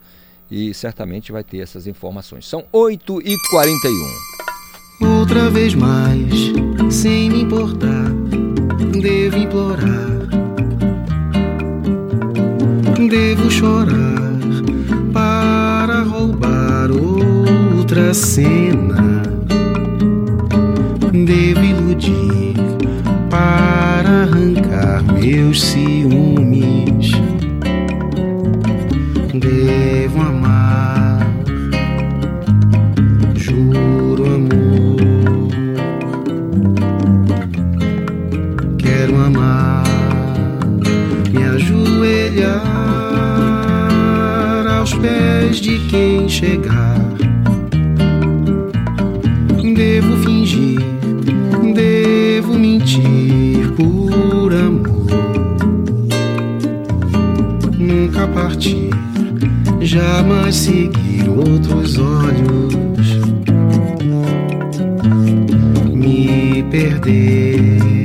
e 0.52 0.74
certamente 0.74 1.32
vai 1.32 1.43
ter 1.43 1.60
essas 1.60 1.88
informações. 1.88 2.47
São 2.47 2.64
8h41. 2.74 3.38
Outra 5.02 5.50
vez 5.50 5.74
mais, 5.74 6.34
sem 6.89 7.30
me 7.30 7.41
importar 7.43 8.10
devo 9.02 9.38
implorar, 9.38 10.28
devo 13.10 13.50
chorar 13.50 14.30
para 15.14 16.04
roubar 16.04 16.91
outra 16.91 18.14
cena, 18.14 19.24
devo 21.12 21.64
iludir 21.64 22.56
para 23.30 24.24
arrancar 24.24 25.02
meus 25.14 25.62
ciúmes, 25.62 26.28
pés 45.50 45.60
de 45.62 45.80
quem 45.89 46.30
chegar. 46.30 47.00
Devo 49.76 50.18
fingir, 50.18 50.80
devo 51.74 52.54
mentir 52.58 53.72
por 53.76 54.54
amor. 54.54 55.10
Nunca 57.78 58.28
partir, 58.28 58.89
jamais 59.82 60.56
seguir 60.56 61.28
outros 61.30 61.97
olhos. 61.97 63.10
Me 65.95 66.64
perder 66.70 67.99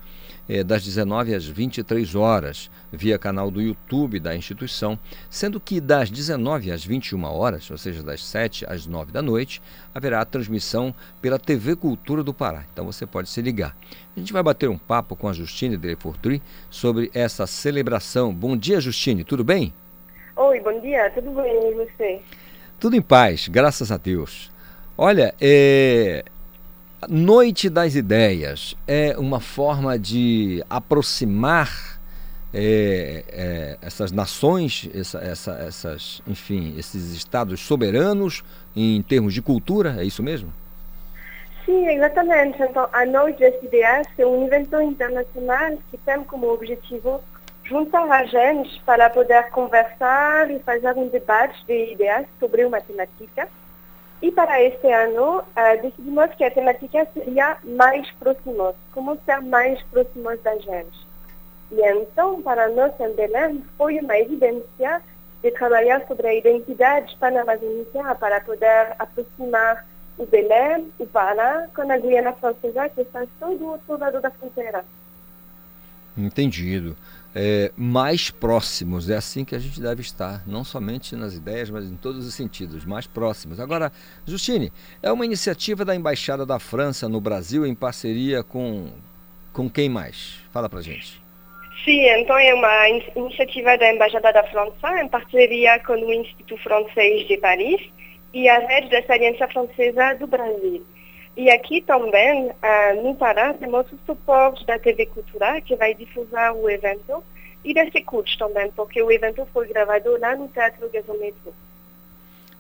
é, 0.49 0.65
das 0.65 0.85
19 0.85 1.33
às 1.33 1.47
23 1.47 2.17
horas, 2.17 2.69
via 2.91 3.17
canal 3.17 3.49
do 3.49 3.63
YouTube 3.63 4.19
da 4.19 4.35
instituição, 4.35 4.99
sendo 5.31 5.61
que 5.61 5.81
das 5.81 6.11
19 6.11 6.73
às 6.73 6.85
21 6.85 7.23
horas, 7.27 7.71
ou 7.71 7.79
seja, 7.79 8.03
das 8.03 8.25
7 8.25 8.67
às 8.69 8.89
9 8.89 9.13
da 9.13 9.23
noite, 9.23 9.63
haverá 9.95 10.25
transmissão 10.25 10.93
pela 11.23 11.39
TV 11.39 11.77
Cultura 11.77 12.25
do 12.25 12.35
Pará. 12.35 12.65
Então 12.73 12.85
você 12.85 13.07
pode 13.07 13.29
se 13.29 13.41
ligar. 13.41 13.77
A 14.17 14.19
gente 14.19 14.33
vai 14.33 14.43
bater 14.43 14.69
um 14.69 14.79
papo 14.79 15.15
com 15.15 15.29
a 15.29 15.33
Justine 15.33 15.77
Delefortri 15.77 16.43
sobre 16.69 17.09
essa 17.15 17.47
celebração. 17.47 18.35
Bom 18.35 18.57
dia, 18.57 18.81
Justine, 18.81 19.23
tudo 19.23 19.45
bem? 19.45 19.73
Oi, 20.35 20.59
bom 20.59 20.81
dia, 20.81 21.09
tudo 21.11 21.31
bem 21.31 21.71
e 21.71 21.75
você? 21.75 22.21
Tudo 22.81 22.97
em 22.97 23.03
paz, 23.03 23.47
graças 23.47 23.93
a 23.93 23.97
Deus. 23.97 24.51
Olha, 25.03 25.35
é... 25.41 26.23
Noite 27.09 27.71
das 27.71 27.95
Ideias 27.95 28.77
é 28.87 29.17
uma 29.17 29.41
forma 29.41 29.99
de 29.99 30.63
aproximar 30.69 31.99
é, 32.53 33.25
é, 33.33 33.79
essas 33.81 34.13
nações, 34.13 34.91
essa, 34.95 35.19
essa, 35.21 35.53
essas, 35.53 36.23
enfim, 36.27 36.75
esses 36.77 37.15
estados 37.15 37.61
soberanos 37.61 38.45
em 38.77 39.01
termos 39.01 39.33
de 39.33 39.41
cultura, 39.41 39.97
é 39.99 40.05
isso 40.05 40.23
mesmo? 40.23 40.53
Sim, 41.65 41.89
exatamente. 41.89 42.61
Então, 42.63 42.87
a 42.93 43.07
Noite 43.07 43.41
das 43.41 43.55
Ideias 43.63 44.07
é 44.19 44.27
um 44.27 44.49
evento 44.49 44.83
internacional 44.83 45.79
que 45.91 45.97
tem 45.97 46.23
como 46.25 46.53
objetivo 46.53 47.23
juntar 47.65 48.05
a 48.05 48.27
gente 48.27 48.79
para 48.85 49.09
poder 49.09 49.49
conversar 49.49 50.51
e 50.51 50.59
fazer 50.59 50.95
um 50.95 51.09
debate 51.09 51.57
de 51.67 51.95
ideias 51.95 52.27
sobre 52.39 52.67
uma 52.67 52.83
temática. 52.83 53.49
E 54.23 54.31
para 54.31 54.63
este 54.63 54.87
ano, 54.93 55.39
uh, 55.39 55.83
decidimos 55.83 56.31
que 56.35 56.45
a 56.45 56.51
temática 56.51 57.07
seria 57.15 57.57
mais 57.65 58.11
próximos, 58.13 58.75
como 58.93 59.19
ser 59.25 59.41
mais 59.41 59.83
próximos 59.85 60.41
da 60.43 60.57
gente. 60.59 61.07
E 61.73 61.81
então, 61.83 62.43
para 62.43 62.69
nós 62.69 62.93
em 63.01 63.15
Belém, 63.15 63.65
foi 63.79 63.99
uma 63.99 64.19
evidência 64.19 65.01
de 65.43 65.51
trabalhar 65.53 66.07
sobre 66.07 66.27
a 66.27 66.35
identidade 66.35 67.17
panamazônica 67.19 68.15
para 68.17 68.41
poder 68.43 68.95
aproximar 68.99 69.87
o 70.19 70.27
Belém, 70.27 70.93
o 70.99 71.07
Pará, 71.07 71.67
com 71.75 71.91
a 71.91 71.97
Guiana 71.97 72.35
Francesa, 72.35 72.91
que 72.91 73.01
está 73.01 73.25
só 73.39 73.55
do 73.55 73.69
outro 73.69 73.99
lado 73.99 74.21
da 74.21 74.31
fronteira. 74.31 74.85
Entendido. 76.17 76.95
É, 77.35 77.71
mais 77.77 78.29
próximos, 78.31 79.09
é 79.09 79.17
assim 79.17 79.45
que 79.45 79.55
a 79.55 79.59
gente 79.59 79.81
deve 79.81 80.01
estar, 80.01 80.43
não 80.49 80.65
somente 80.65 81.15
nas 81.15 81.35
ideias, 81.35 81.71
mas 81.71 81.85
em 81.85 81.97
todos 81.97 82.27
os 82.27 82.35
sentidos, 82.35 82.85
mais 82.85 83.07
próximos. 83.07 83.61
Agora, 83.61 83.93
Justine, 84.27 84.73
é 85.01 85.13
uma 85.13 85.25
iniciativa 85.25 85.85
da 85.85 85.95
Embaixada 85.95 86.45
da 86.45 86.59
França 86.59 87.09
no 87.09 87.21
Brasil 87.21 87.65
em 87.65 87.75
parceria 87.75 88.43
com, 88.43 88.89
com 89.53 89.71
quem 89.71 89.89
mais? 89.89 90.41
Fala 90.53 90.69
pra 90.69 90.81
gente. 90.81 91.23
Sim, 91.85 92.05
então 92.19 92.37
é 92.37 92.53
uma 92.53 92.89
in 92.91 93.03
iniciativa 93.17 93.79
da 93.79 93.93
Embaixada 93.93 94.33
da 94.33 94.43
França 94.49 95.01
em 95.01 95.09
parceria 95.09 95.79
com 95.81 95.95
o 95.95 96.13
Instituto 96.13 96.57
Francês 96.59 97.29
de 97.29 97.39
Paris 97.39 97.81
e 98.35 98.49
a 98.49 98.59
rede 98.59 98.89
dessa 98.89 99.15
Aliança 99.15 99.49
Francesa 99.49 100.15
do 100.15 100.27
Brasil. 100.27 100.85
E 101.41 101.49
aqui 101.49 101.81
também, 101.81 102.51
uh, 102.51 103.03
no 103.03 103.15
Pará, 103.15 103.55
temos 103.55 103.91
o 103.91 103.99
suporte 104.05 104.67
da 104.67 104.79
TV 104.79 105.07
Cultura, 105.07 105.59
que 105.63 105.75
vai 105.75 105.95
difusar 105.95 106.53
o 106.53 106.69
evento, 106.69 107.25
e 107.65 107.73
da 107.73 107.91
Secult 107.91 108.37
também, 108.37 108.71
porque 108.73 109.03
o 109.03 109.11
evento 109.11 109.49
foi 109.51 109.67
gravado 109.69 110.19
lá 110.19 110.37
no 110.37 110.49
Teatro 110.49 110.91
Gasometro. 110.93 111.55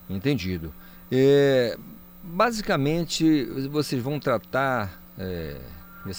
Entendido. 0.08 0.72
É, 1.12 1.76
basicamente, 2.22 3.44
vocês 3.68 4.02
vão 4.02 4.18
tratar 4.18 4.98
é, 5.18 5.58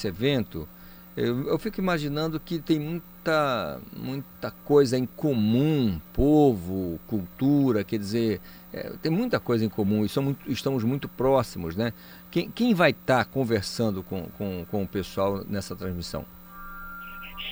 evento, 0.05 0.69
eu, 1.17 1.47
eu 1.47 1.57
fico 1.57 1.81
imaginando 1.81 2.39
que 2.39 2.59
tem 2.59 2.79
muita, 2.79 3.81
muita 3.91 4.51
coisa 4.63 4.99
em 4.99 5.07
comum, 5.07 5.99
povo, 6.13 6.99
cultura, 7.07 7.83
quer 7.83 7.97
dizer, 7.97 8.39
é, 8.73 8.91
tem 9.01 9.11
muita 9.11 9.39
coisa 9.39 9.65
em 9.65 9.69
comum 9.69 10.05
e 10.05 10.19
muito, 10.19 10.49
estamos 10.49 10.83
muito 10.83 11.09
próximos, 11.09 11.75
né? 11.75 11.91
Quem, 12.29 12.49
quem 12.49 12.73
vai 12.73 12.91
estar 12.91 13.25
conversando 13.25 14.01
com, 14.01 14.23
com, 14.37 14.65
com 14.69 14.83
o 14.83 14.87
pessoal 14.87 15.43
nessa 15.47 15.75
transmissão? 15.75 16.25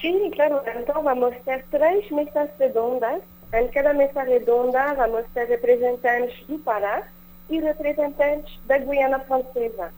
Sim, 0.02 0.32
claro. 0.32 0.62
Então 0.80 1.04
vamos 1.04 1.36
ter 1.44 1.66
três 1.70 2.10
mesas 2.12 2.50
redondas. 2.58 3.22
Em 3.52 3.68
cada 3.70 3.94
mesa 3.94 4.24
redonda 4.24 4.94
vamos 4.94 5.26
ter 5.34 5.46
representantes 5.46 6.46
do 6.48 6.58
Pará 6.60 7.04
e 7.50 7.60
representantes 7.60 8.58
da 8.66 8.78
Guiana 8.78 9.20
Francesa. 9.20 9.92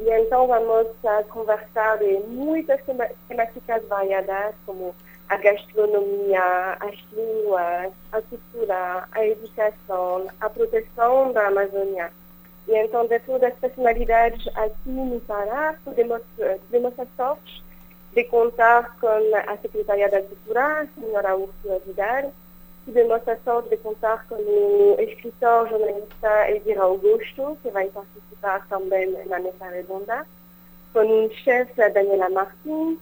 E 0.00 0.10
então 0.10 0.48
vamos 0.48 0.88
uh, 0.88 1.24
conversar 1.28 1.98
de 1.98 2.18
muitas 2.26 2.80
temáticas 3.28 3.86
variadas, 3.86 4.54
como 4.66 4.92
a 5.28 5.36
gastronomia, 5.36 6.76
as 6.80 6.96
línguas, 7.12 7.92
a 8.12 8.22
cultura, 8.22 9.08
a 9.12 9.26
educação, 9.26 10.26
a 10.40 10.50
proteção 10.50 11.32
da 11.32 11.48
Amazônia. 11.48 12.12
E 12.68 12.74
então, 12.76 13.06
dentro 13.06 13.38
das 13.38 13.54
personalidades 13.54 14.46
aqui 14.56 14.88
no 14.88 15.20
Pará, 15.20 15.74
podemos, 15.84 16.22
podemos 16.36 16.94
ter 16.94 17.08
sorte 17.16 17.62
de 18.14 18.24
contar 18.24 18.96
com 19.00 19.08
a 19.08 19.56
Secretaria 19.58 20.08
da 20.08 20.22
Cultura, 20.22 20.82
a 20.82 20.86
senhora 21.00 21.36
Úrsula 21.36 21.80
Vidal, 21.84 22.32
podemos 22.84 23.22
ter 23.22 23.38
sorte 23.44 23.70
de 23.70 23.76
contar 23.78 24.26
com 24.28 24.36
o 24.36 24.96
escritor 25.00 25.68
jornalista 25.68 26.50
Elvira 26.50 26.82
Augusto, 26.82 27.58
que 27.62 27.70
vai 27.70 27.88
participar 27.88 28.66
também 28.68 29.10
na 29.26 29.40
mesa 29.40 29.68
redonda, 29.68 30.26
com 30.92 31.00
um 31.00 31.30
chefe, 31.30 31.88
Daniela 31.90 32.30
Martins, 32.30 32.98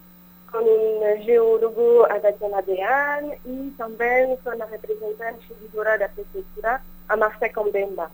com 0.53 0.59
um 0.59 1.22
geólogo, 1.22 2.05
a 2.05 2.20
Tatiana 2.20 2.62
Dean, 2.62 3.34
e 3.46 3.72
também 3.76 4.36
com 4.44 4.50
a 4.50 4.66
representante 4.66 5.53
editora 5.53 5.98
da 5.98 6.09
prefeitura, 6.09 6.80
a 7.09 7.16
Marcia 7.16 7.53
Combemba. 7.53 8.11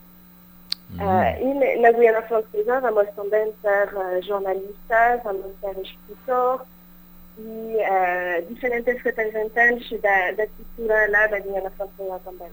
Uhum. 0.91 0.97
Uh, 0.97 1.77
e 1.77 1.81
na 1.81 1.93
Guiana 1.93 2.23
Francesa 2.23 2.81
vamos 2.81 3.09
também 3.15 3.53
ter 3.61 3.95
uh, 3.95 4.23
jornalistas, 4.23 5.23
vamos 5.23 5.53
ter 5.61 5.79
escritores, 5.83 6.67
e 7.39 7.77
eh, 7.79 8.45
diferentes 8.49 9.01
representantes 9.01 10.01
da, 10.01 10.33
da 10.33 10.47
cultura 10.49 11.09
lá 11.09 11.27
da 11.29 11.39
Guiana 11.39 11.71
Francesa 11.71 12.21
também. 12.25 12.49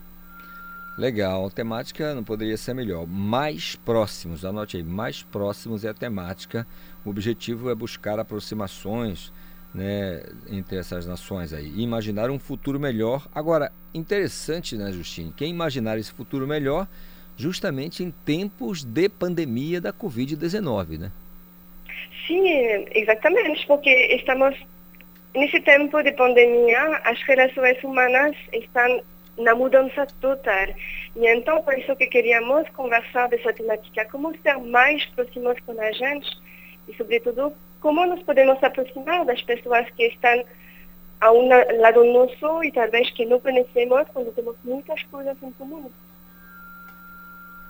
Legal, 0.97 1.47
a 1.47 1.49
temática 1.49 2.13
não 2.13 2.23
poderia 2.23 2.55
ser 2.55 2.73
melhor. 2.73 3.05
Mais 3.07 3.75
próximos, 3.75 4.45
anote 4.45 4.77
aí, 4.77 4.83
mais 4.83 5.23
próximos 5.23 5.83
é 5.83 5.89
a 5.89 5.93
temática. 5.93 6.67
O 7.03 7.09
objetivo 7.09 7.69
é 7.69 7.75
buscar 7.75 8.19
aproximações 8.19 9.33
né, 9.75 10.23
entre 10.49 10.77
essas 10.77 11.05
nações 11.05 11.51
aí 11.51 11.67
e 11.75 11.83
imaginar 11.83 12.29
um 12.31 12.39
futuro 12.39 12.79
melhor. 12.79 13.27
Agora, 13.35 13.71
interessante, 13.93 14.75
né, 14.77 14.91
Justine? 14.91 15.33
Quem 15.35 15.49
imaginar 15.49 15.97
esse 15.97 16.11
futuro 16.11 16.47
melhor 16.47 16.87
justamente 17.37 18.01
em 18.01 18.11
tempos 18.11 18.83
de 18.83 19.09
pandemia 19.09 19.81
da 19.81 19.91
Covid-19, 19.91 20.97
né? 20.97 21.11
Sim, 22.25 22.87
exatamente, 22.95 23.67
porque 23.67 23.89
estamos 24.15 24.55
nesse 25.35 25.59
tempo 25.59 26.01
de 26.01 26.13
pandemia, 26.13 27.01
as 27.03 27.21
relações 27.23 27.83
humanas 27.83 28.35
estão 28.53 29.03
na 29.37 29.53
mudança 29.53 30.07
total. 30.21 30.67
E 31.17 31.27
então, 31.27 31.61
por 31.61 31.77
isso 31.77 31.93
que 31.97 32.07
queríamos 32.07 32.69
conversar 32.69 33.27
dessa 33.27 33.51
temática, 33.51 34.05
como 34.05 34.33
ser 34.41 34.57
mais 34.57 35.05
próximos 35.07 35.59
com 35.65 35.79
a 35.79 35.91
gente 35.91 36.29
e, 36.87 36.95
sobretudo, 36.95 37.53
como 37.85 38.03
nos 38.07 38.23
podemos 38.23 38.57
aproximar 38.63 39.23
das 39.25 39.43
pessoas 39.43 39.87
que 39.91 40.07
estão 40.07 40.43
a 41.21 41.31
um 41.31 41.47
lado 41.79 42.03
nosso 42.03 42.63
e 42.63 42.71
talvez 42.71 43.11
que 43.11 43.27
não 43.27 43.39
conhecemos 43.39 44.07
quando 44.11 44.33
temos 44.33 44.55
muitas 44.63 45.03
coisas 45.03 45.37
em 45.43 45.51
comum. 45.51 45.91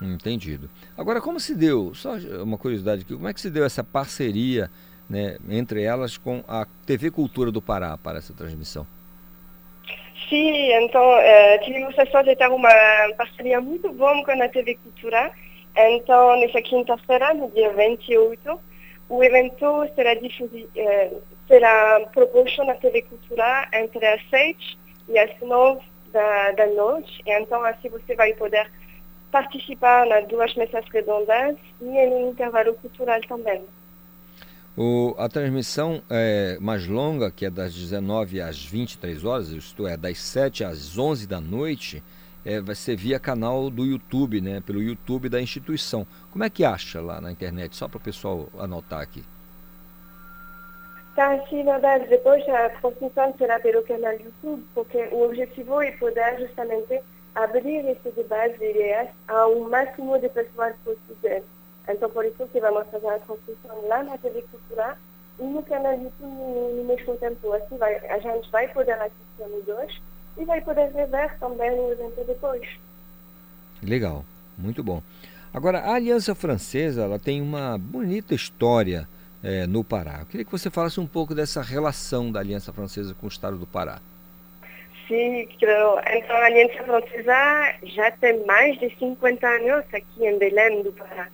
Entendido. 0.01 0.69
Agora, 0.97 1.19
como 1.19 1.37
se 1.37 1.53
deu, 1.53 1.93
só 1.93 2.13
uma 2.41 2.57
curiosidade 2.57 3.01
aqui, 3.01 3.13
como 3.13 3.27
é 3.27 3.33
que 3.33 3.41
se 3.41 3.49
deu 3.49 3.65
essa 3.65 3.83
parceria 3.83 4.71
né, 5.09 5.37
entre 5.49 5.83
elas 5.83 6.17
com 6.17 6.41
a 6.47 6.65
TV 6.85 7.11
Cultura 7.11 7.51
do 7.51 7.61
Pará 7.61 7.97
para 7.97 8.19
essa 8.19 8.33
transmissão? 8.33 8.87
Sim, 10.29 10.71
então 10.75 11.03
eh, 11.17 11.57
tivemos 11.57 11.99
a 11.99 12.05
sorte 12.05 12.29
de 12.29 12.37
ter 12.37 12.47
uma 12.47 12.71
parceria 13.17 13.59
muito 13.59 13.91
boa 13.91 14.23
com 14.23 14.31
a 14.31 14.47
TV 14.47 14.75
Cultura. 14.81 15.29
Então, 15.75 16.39
nessa 16.39 16.61
quinta-feira, 16.61 17.33
no 17.33 17.51
dia 17.51 17.73
28, 17.73 18.61
o 19.09 19.23
evento 19.23 19.87
será, 19.95 20.13
difusi, 20.15 20.67
eh, 20.75 21.11
será 21.47 22.01
proposto 22.13 22.63
na 22.63 22.73
TV 22.75 23.03
Cultura 23.03 23.67
entre 23.73 24.05
as 24.05 24.21
6 24.29 24.77
e 25.09 25.19
as 25.19 25.39
9 25.41 25.81
da, 26.11 26.51
da 26.51 26.67
noite. 26.67 27.21
E 27.25 27.31
então, 27.31 27.63
assim 27.63 27.89
você 27.89 28.15
vai 28.15 28.33
poder 28.33 28.69
participar 29.31 30.05
nas 30.07 30.27
duas 30.27 30.55
mesas 30.55 30.85
redondas 30.91 31.57
e 31.81 31.85
em 31.85 32.13
um 32.13 32.29
intervalo 32.31 32.73
cultural 32.75 33.19
também. 33.27 33.63
O, 34.77 35.15
a 35.17 35.29
transmissão 35.29 36.01
é 36.09 36.57
mais 36.59 36.85
longa, 36.85 37.31
que 37.31 37.45
é 37.45 37.49
das 37.49 37.73
19 37.73 38.41
às 38.41 38.63
23 38.65 39.23
horas, 39.23 39.49
isto 39.49 39.87
é, 39.87 39.95
das 39.95 40.17
7 40.17 40.65
às 40.65 40.97
11 40.97 41.27
da 41.27 41.39
noite, 41.39 42.03
é, 42.45 42.61
vai 42.61 42.75
ser 42.75 42.95
via 42.95 43.19
canal 43.19 43.69
do 43.69 43.83
YouTube, 43.83 44.39
né? 44.39 44.61
Pelo 44.65 44.81
YouTube 44.81 45.27
da 45.27 45.41
instituição. 45.41 46.05
Como 46.31 46.43
é 46.43 46.49
que 46.49 46.63
acha 46.63 47.01
lá 47.01 47.19
na 47.19 47.31
internet? 47.31 47.75
Só 47.75 47.87
para 47.87 47.97
o 47.97 48.01
pessoal 48.01 48.47
anotar 48.59 49.01
aqui. 49.01 49.23
Tá, 51.15 51.39
sim, 51.47 51.63
verdade. 51.63 52.07
Depois 52.07 52.47
a 52.49 52.69
transmissão 52.69 53.33
será 53.37 53.59
pelo 53.59 53.81
canal 53.83 54.13
YouTube, 54.13 54.63
porque 54.75 55.07
o 55.11 55.23
objetivo 55.23 55.81
é 55.81 55.91
poder 55.93 56.39
justamente 56.39 57.01
abrir 57.33 57.85
esse 57.89 58.09
debate 58.11 58.59
de 58.59 58.69
ideias 58.69 59.09
ao 59.27 59.59
máximo 59.61 60.19
de 60.19 60.29
pessoas 60.29 60.75
possível. 60.83 61.43
Então, 61.87 62.09
por 62.09 62.25
isso 62.25 62.47
que 62.47 62.59
vamos 62.59 62.87
fazer 62.89 63.07
a 63.07 63.19
transmissão 63.19 63.87
lá 63.87 64.03
na 64.03 64.17
TV 64.17 64.43
Cultura 64.43 64.97
e 65.39 65.43
no 65.43 65.63
canal 65.63 65.93
YouTube 65.93 66.13
no, 66.21 66.83
mesmo 66.83 67.15
tempo. 67.17 67.53
Assim, 67.53 67.77
vai, 67.77 67.95
a 68.07 68.19
gente 68.19 68.51
vai 68.51 68.67
poder 68.67 68.93
assistir 68.93 69.49
nos 69.49 69.65
dois 69.65 70.01
e 70.37 70.45
vai 70.45 70.61
poder 70.61 70.91
rever 70.91 71.37
também 71.39 71.71
o 71.71 71.91
evento 71.91 72.23
depois. 72.25 72.67
Legal, 73.81 74.25
muito 74.57 74.83
bom. 74.83 75.01
Agora, 75.53 75.79
a 75.79 75.93
Aliança 75.93 76.35
Francesa 76.35 77.03
ela 77.03 77.17
tem 77.17 77.41
uma 77.41 77.77
bonita 77.77 78.35
história 78.35 79.07
é, 79.43 79.65
no 79.65 79.83
Pará. 79.83 80.19
Eu 80.19 80.25
queria 80.25 80.45
que 80.45 80.51
você 80.51 80.69
falasse 80.69 80.99
um 80.99 81.07
pouco 81.07 81.33
dessa 81.33 81.61
relação 81.61 82.31
da 82.31 82.39
Aliança 82.39 82.73
Francesa 82.73 83.13
com 83.13 83.27
o 83.27 83.29
Estado 83.29 83.57
do 83.57 83.67
Pará. 83.67 83.99
Sim, 85.07 85.47
claro. 85.59 86.01
Então, 86.13 86.35
a 86.35 86.45
Aliança 86.45 86.83
Francesa 86.83 87.75
já 87.83 88.11
tem 88.11 88.43
mais 88.45 88.77
de 88.79 88.89
50 88.97 89.47
anos 89.47 89.85
aqui 89.93 90.25
em 90.25 90.37
Belém 90.37 90.81
do 90.81 90.91
Pará. 90.91 91.27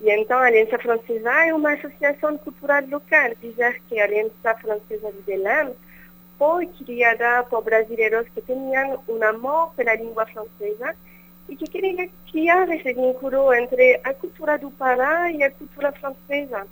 E 0.00 0.10
então 0.10 0.36
a 0.38 0.46
Aliança 0.46 0.78
Francesa 0.78 1.30
é 1.30 1.54
uma 1.54 1.74
associação 1.74 2.36
cultural 2.38 2.82
local. 2.90 3.30
Dizer 3.40 3.80
que 3.88 4.00
a 4.00 4.04
Aliança 4.04 4.54
Francesa 4.60 5.12
de 5.12 5.22
Belém 5.22 5.74
foi 6.42 6.66
criada 6.66 7.44
por 7.44 7.62
brasileiros 7.62 8.26
que 8.34 8.42
tinham 8.42 9.00
um 9.06 9.22
amor 9.22 9.72
pela 9.76 9.94
língua 9.94 10.26
francesa 10.26 10.96
e 11.48 11.54
que 11.54 11.70
queriam 11.70 12.08
criar 12.32 12.68
esse 12.68 12.92
vínculo 12.92 13.54
entre 13.54 14.00
a 14.02 14.12
cultura 14.12 14.58
do 14.58 14.68
Pará 14.72 15.30
e 15.30 15.40
a 15.44 15.52
cultura 15.52 15.92
francesa. 15.92 16.66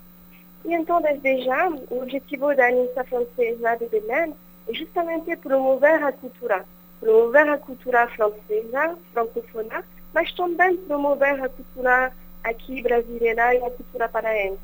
Então, 0.65 1.01
desde 1.01 1.45
já, 1.45 1.69
o 1.89 2.03
objetivo 2.03 2.53
da 2.53 2.67
Aliança 2.67 3.05
Francesa 3.05 3.77
de 3.77 3.87
Belém 3.87 4.35
é 4.67 4.75
justamente 4.75 5.37
promover 5.37 6.03
a 6.03 6.11
cultura. 6.11 6.65
Promover 6.99 7.49
a 7.49 7.59
cultura 7.59 8.09
francesa, 8.09 8.99
francofona, 9.13 9.85
mas 10.13 10.33
também 10.33 10.79
promover 10.79 11.45
a 11.45 11.49
cultura 11.49 12.13
aqui 12.43 12.83
brasileira 12.83 13.55
e 13.55 13.59
a 13.59 13.71
cultura 13.71 14.09
paraense. 14.09 14.59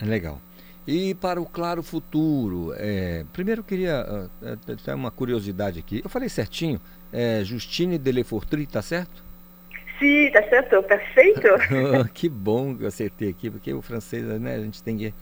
Legal. 0.00 0.40
E 0.86 1.14
para 1.14 1.40
o 1.40 1.46
claro 1.46 1.82
futuro, 1.82 2.74
é, 2.76 3.24
primeiro 3.32 3.60
eu 3.60 3.64
queria 3.64 4.04
uh, 4.04 4.76
ter 4.76 4.94
uma 4.94 5.10
curiosidade 5.10 5.78
aqui. 5.78 6.00
Eu 6.02 6.10
falei 6.10 6.28
certinho, 6.28 6.80
é 7.12 7.44
Justine 7.44 7.98
Delefortri, 7.98 8.66
tá 8.66 8.82
certo? 8.82 9.22
Sim, 9.98 10.30
tá 10.32 10.42
certo, 10.48 10.82
perfeito. 10.82 11.48
que 12.12 12.28
bom 12.28 12.74
que 12.74 12.82
eu 12.82 12.88
acertei 12.88 13.28
aqui, 13.28 13.48
porque 13.48 13.72
o 13.72 13.80
francês, 13.80 14.24
né, 14.40 14.56
a 14.56 14.60
gente 14.60 14.82
tem 14.82 14.98
que, 14.98 15.14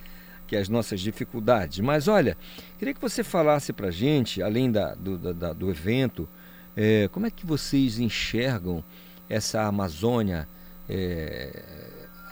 que 0.46 0.56
as 0.56 0.70
nossas 0.70 1.00
dificuldades. 1.00 1.80
Mas 1.80 2.08
olha, 2.08 2.38
queria 2.78 2.94
que 2.94 3.00
você 3.00 3.22
falasse 3.22 3.74
para 3.74 3.90
gente, 3.90 4.42
além 4.42 4.72
da, 4.72 4.94
do, 4.94 5.18
da, 5.18 5.52
do 5.52 5.70
evento, 5.70 6.26
é, 6.74 7.06
como 7.12 7.26
é 7.26 7.30
que 7.30 7.44
vocês 7.44 7.98
enxergam 7.98 8.82
essa 9.28 9.62
Amazônia 9.64 10.48
é, 10.88 11.50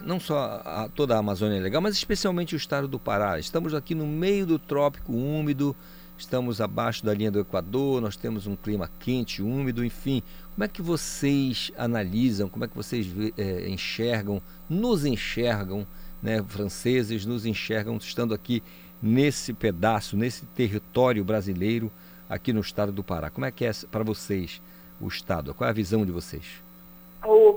não 0.04 0.20
só 0.20 0.62
a, 0.64 0.88
toda 0.88 1.14
a 1.14 1.18
Amazônia 1.18 1.56
é 1.56 1.60
legal, 1.60 1.80
mas 1.80 1.94
especialmente 1.94 2.54
o 2.54 2.56
estado 2.56 2.88
do 2.88 2.98
Pará. 2.98 3.38
Estamos 3.38 3.74
aqui 3.74 3.94
no 3.94 4.06
meio 4.06 4.46
do 4.46 4.58
trópico 4.58 5.12
úmido, 5.12 5.74
estamos 6.16 6.60
abaixo 6.60 7.04
da 7.04 7.14
linha 7.14 7.30
do 7.30 7.40
Equador, 7.40 8.00
nós 8.00 8.16
temos 8.16 8.46
um 8.46 8.56
clima 8.56 8.90
quente, 8.98 9.42
úmido, 9.42 9.84
enfim. 9.84 10.22
Como 10.54 10.64
é 10.64 10.68
que 10.68 10.82
vocês 10.82 11.72
analisam, 11.76 12.48
como 12.48 12.64
é 12.64 12.68
que 12.68 12.76
vocês 12.76 13.06
é, 13.36 13.68
enxergam, 13.68 14.42
nos 14.68 15.04
enxergam, 15.04 15.86
né, 16.22 16.42
franceses, 16.46 17.24
nos 17.24 17.46
enxergam 17.46 17.96
estando 17.96 18.34
aqui 18.34 18.62
nesse 19.00 19.52
pedaço, 19.52 20.16
nesse 20.16 20.44
território 20.46 21.24
brasileiro, 21.24 21.90
aqui 22.28 22.52
no 22.52 22.60
estado 22.60 22.92
do 22.92 23.04
Pará? 23.04 23.30
Como 23.30 23.46
é 23.46 23.50
que 23.50 23.64
é 23.64 23.72
para 23.90 24.02
vocês 24.02 24.60
o 25.00 25.06
estado? 25.06 25.54
Qual 25.54 25.66
é 25.66 25.70
a 25.70 25.74
visão 25.74 26.04
de 26.04 26.12
vocês? 26.12 26.67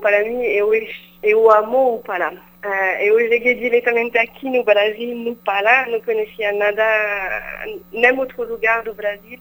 Para 0.00 0.24
mim, 0.24 0.42
eu, 0.42 0.70
eu 1.22 1.50
amo 1.50 1.96
o 1.96 1.98
Pará. 2.00 2.32
Uh, 2.32 3.00
eu 3.00 3.18
cheguei 3.28 3.54
diretamente 3.54 4.16
aqui 4.18 4.48
no 4.48 4.62
Brasil, 4.64 5.16
no 5.16 5.34
Pará, 5.36 5.86
não 5.88 6.00
conhecia 6.00 6.52
nada, 6.52 6.84
nem 7.92 8.18
outro 8.18 8.44
lugar 8.44 8.82
do 8.82 8.94
Brasil. 8.94 9.38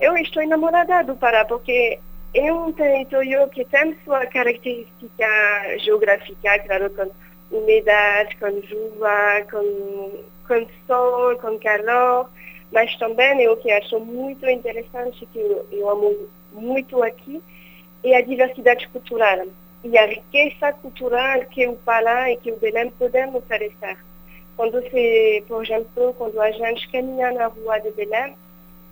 Eu 0.00 0.16
estou 0.16 0.42
enamorada 0.42 1.02
do 1.04 1.16
Pará, 1.16 1.44
porque 1.44 1.98
é 2.34 2.52
um 2.52 2.72
território 2.72 3.48
que 3.48 3.64
tem 3.64 3.96
sua 4.04 4.26
característica 4.26 5.78
geográfica, 5.78 6.58
claro, 6.60 6.90
com 6.90 7.10
umidade, 7.56 8.36
com 8.36 8.62
chuva, 8.62 9.46
com, 9.50 10.24
com 10.48 10.66
sol, 10.86 11.36
com 11.38 11.58
calor, 11.58 12.28
mas 12.72 12.94
também 12.96 13.48
o 13.48 13.56
que 13.56 13.70
acho 13.70 14.00
muito 14.00 14.48
interessante, 14.48 15.26
que 15.26 15.38
eu, 15.38 15.66
eu 15.70 15.88
amo 15.88 16.28
muito 16.52 17.02
aqui, 17.02 17.40
é 18.04 18.16
a 18.16 18.22
diversidade 18.22 18.86
cultural 18.88 19.46
e 19.82 19.98
a 19.98 20.06
riqueza 20.06 20.72
cultural 20.74 21.40
que 21.46 21.66
o 21.66 21.76
Pará 21.76 22.30
e 22.30 22.36
que 22.36 22.50
o 22.50 22.56
Belém 22.56 22.90
podem 22.90 23.34
oferecer. 23.34 23.98
Quando 24.56 24.80
se, 24.88 25.44
por 25.48 25.62
exemplo, 25.64 26.14
quando 26.14 26.40
a 26.40 26.50
gente 26.50 26.88
caminha 26.90 27.32
na 27.32 27.46
rua 27.46 27.78
de 27.80 27.90
Belém, 27.92 28.36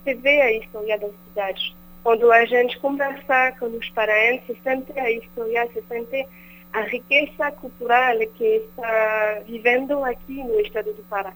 se 0.04 0.14
vê 0.14 0.40
a 0.40 0.52
história 0.52 0.98
da 0.98 1.08
cidade. 1.28 1.76
Quando 2.02 2.32
a 2.32 2.44
gente 2.44 2.78
conversa 2.80 3.52
com 3.58 3.66
os 3.66 3.88
paraenses, 3.90 4.46
se 4.46 4.62
sente 4.62 4.98
a 4.98 5.10
história, 5.10 5.68
se 5.72 5.82
sente 5.82 6.26
a 6.72 6.80
riqueza 6.82 7.52
cultural 7.52 8.18
que 8.34 8.44
está 8.44 9.40
vivendo 9.46 10.04
aqui 10.04 10.42
no 10.42 10.58
estado 10.60 10.92
do 10.92 11.02
Pará. 11.04 11.32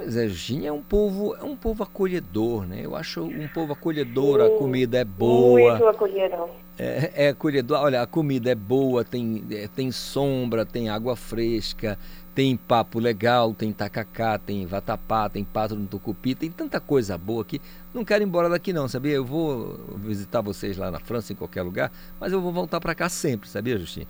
Pois 0.00 0.16
é, 0.16 0.26
Justina 0.28 0.68
é 0.68 0.72
um 0.72 0.80
povo, 0.80 1.36
é 1.36 1.44
um 1.44 1.54
povo 1.54 1.82
acolhedor, 1.82 2.66
né? 2.66 2.80
Eu 2.82 2.96
acho 2.96 3.22
um 3.22 3.46
povo 3.48 3.74
acolhedor, 3.74 4.40
a 4.40 4.48
Sim, 4.48 4.56
comida 4.56 4.98
é 4.98 5.04
boa. 5.04 5.72
Muito 5.72 5.86
acolhedor. 5.86 6.48
É, 6.78 7.26
é 7.26 7.28
acolhedor. 7.28 7.78
Olha, 7.82 8.00
a 8.00 8.06
comida 8.06 8.50
é 8.50 8.54
boa, 8.54 9.04
tem, 9.04 9.44
é, 9.50 9.68
tem 9.68 9.92
sombra, 9.92 10.64
tem 10.64 10.88
água 10.88 11.14
fresca, 11.16 11.98
tem 12.34 12.56
papo 12.56 12.98
legal, 12.98 13.52
tem 13.52 13.74
tacacá, 13.74 14.38
tem 14.38 14.64
vatapá, 14.64 15.28
tem 15.28 15.44
pato 15.44 15.76
no 15.76 15.86
tucupi, 15.86 16.34
tem 16.34 16.50
tanta 16.50 16.80
coisa 16.80 17.18
boa 17.18 17.42
aqui. 17.42 17.60
Não 17.92 18.02
quero 18.02 18.24
ir 18.24 18.26
embora 18.26 18.48
daqui 18.48 18.72
não, 18.72 18.88
sabia? 18.88 19.12
Eu 19.12 19.24
vou 19.26 19.78
visitar 19.96 20.40
vocês 20.40 20.78
lá 20.78 20.90
na 20.90 20.98
França, 20.98 21.34
em 21.34 21.36
qualquer 21.36 21.60
lugar, 21.60 21.92
mas 22.18 22.32
eu 22.32 22.40
vou 22.40 22.52
voltar 22.52 22.80
para 22.80 22.94
cá 22.94 23.10
sempre, 23.10 23.50
sabia, 23.50 23.76
Justin? 23.78 24.06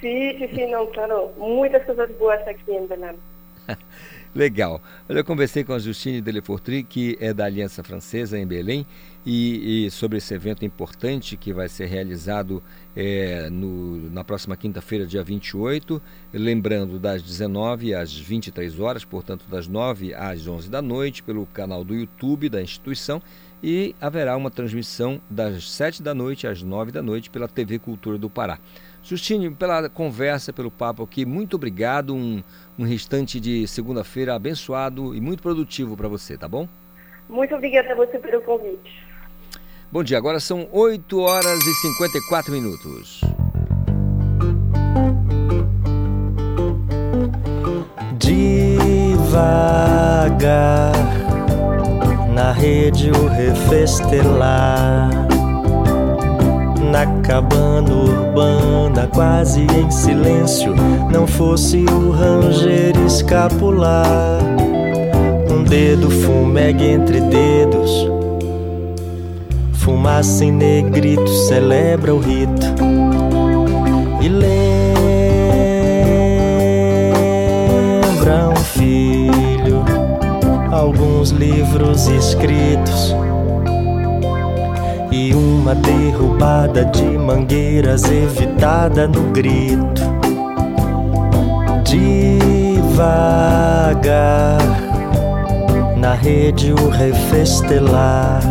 Sim, 0.00 0.38
sim, 0.38 0.48
sim, 0.54 0.70
não, 0.70 0.86
claro. 0.86 1.32
Muitas 1.36 1.84
coisas 1.84 2.10
boas 2.16 2.40
aqui 2.48 2.72
em 2.72 2.86
Belém. 2.86 3.16
Legal. 4.36 4.82
Olha, 5.08 5.20
eu 5.20 5.24
conversei 5.24 5.64
com 5.64 5.72
a 5.72 5.78
Justine 5.78 6.20
Delefortri, 6.20 6.82
que 6.82 7.16
é 7.18 7.32
da 7.32 7.46
Aliança 7.46 7.82
Francesa 7.82 8.38
em 8.38 8.46
Belém, 8.46 8.84
e, 9.24 9.86
e 9.86 9.90
sobre 9.90 10.18
esse 10.18 10.34
evento 10.34 10.62
importante 10.62 11.38
que 11.38 11.54
vai 11.54 11.70
ser 11.70 11.86
realizado 11.86 12.62
é, 12.94 13.48
no, 13.48 14.10
na 14.10 14.22
próxima 14.22 14.54
quinta-feira, 14.54 15.06
dia 15.06 15.22
28, 15.22 16.02
lembrando 16.34 16.98
das 16.98 17.22
19 17.22 17.94
às 17.94 18.14
23 18.14 18.78
horas, 18.78 19.06
portanto 19.06 19.46
das 19.48 19.66
9 19.66 20.12
às 20.12 20.46
11 20.46 20.68
da 20.68 20.82
noite, 20.82 21.22
pelo 21.22 21.46
canal 21.46 21.82
do 21.82 21.94
YouTube 21.94 22.50
da 22.50 22.60
instituição, 22.60 23.22
e 23.66 23.96
haverá 24.00 24.36
uma 24.36 24.48
transmissão 24.48 25.20
das 25.28 25.68
7 25.72 26.00
da 26.00 26.14
noite 26.14 26.46
às 26.46 26.62
9 26.62 26.92
da 26.92 27.02
noite 27.02 27.28
pela 27.28 27.48
TV 27.48 27.80
Cultura 27.80 28.16
do 28.16 28.30
Pará. 28.30 28.60
Justine, 29.02 29.50
pela 29.50 29.88
conversa, 29.88 30.52
pelo 30.52 30.70
papo 30.70 31.02
aqui, 31.02 31.26
muito 31.26 31.56
obrigado. 31.56 32.14
Um, 32.14 32.44
um 32.78 32.84
restante 32.84 33.40
de 33.40 33.66
segunda-feira 33.66 34.36
abençoado 34.36 35.16
e 35.16 35.20
muito 35.20 35.42
produtivo 35.42 35.96
para 35.96 36.06
você, 36.06 36.38
tá 36.38 36.46
bom? 36.46 36.68
Muito 37.28 37.56
obrigada 37.56 37.90
a 37.90 37.96
você 37.96 38.20
pelo 38.20 38.40
convite. 38.42 39.04
Bom 39.90 40.04
dia, 40.04 40.16
agora 40.16 40.38
são 40.38 40.68
8 40.70 41.18
horas 41.18 41.58
e 41.66 41.74
54 41.74 42.52
minutos. 42.52 43.20
Devagar 49.26 49.96
na 52.36 52.52
rede 52.52 53.10
o 53.10 53.28
refestelar 53.28 55.08
na 56.92 57.06
cabana 57.22 57.90
urbana, 57.94 59.06
quase 59.06 59.62
em 59.62 59.90
silêncio, 59.90 60.74
não 61.10 61.26
fosse 61.26 61.78
o 61.78 62.10
ranger 62.10 62.94
escapular. 63.06 64.38
Um 65.50 65.64
dedo 65.64 66.10
fumegue 66.10 66.84
entre 66.84 67.22
dedos, 67.22 68.06
fumaça 69.72 70.44
em 70.44 70.52
negrito 70.52 71.28
celebra 71.48 72.14
o 72.14 72.18
rito. 72.18 72.66
E 74.20 74.28
lembra 74.28 74.90
um 78.50 78.56
filho, 78.56 79.25
alguns 80.76 81.30
livros 81.30 82.06
escritos 82.06 83.16
e 85.10 85.32
uma 85.34 85.74
derrubada 85.74 86.84
de 86.84 87.02
mangueiras 87.02 88.04
evitada 88.04 89.08
no 89.08 89.30
grito. 89.30 90.02
Devagar 91.82 93.16
na 95.96 96.12
rede 96.12 96.72
o 96.72 96.90
refestelar. 96.90 98.42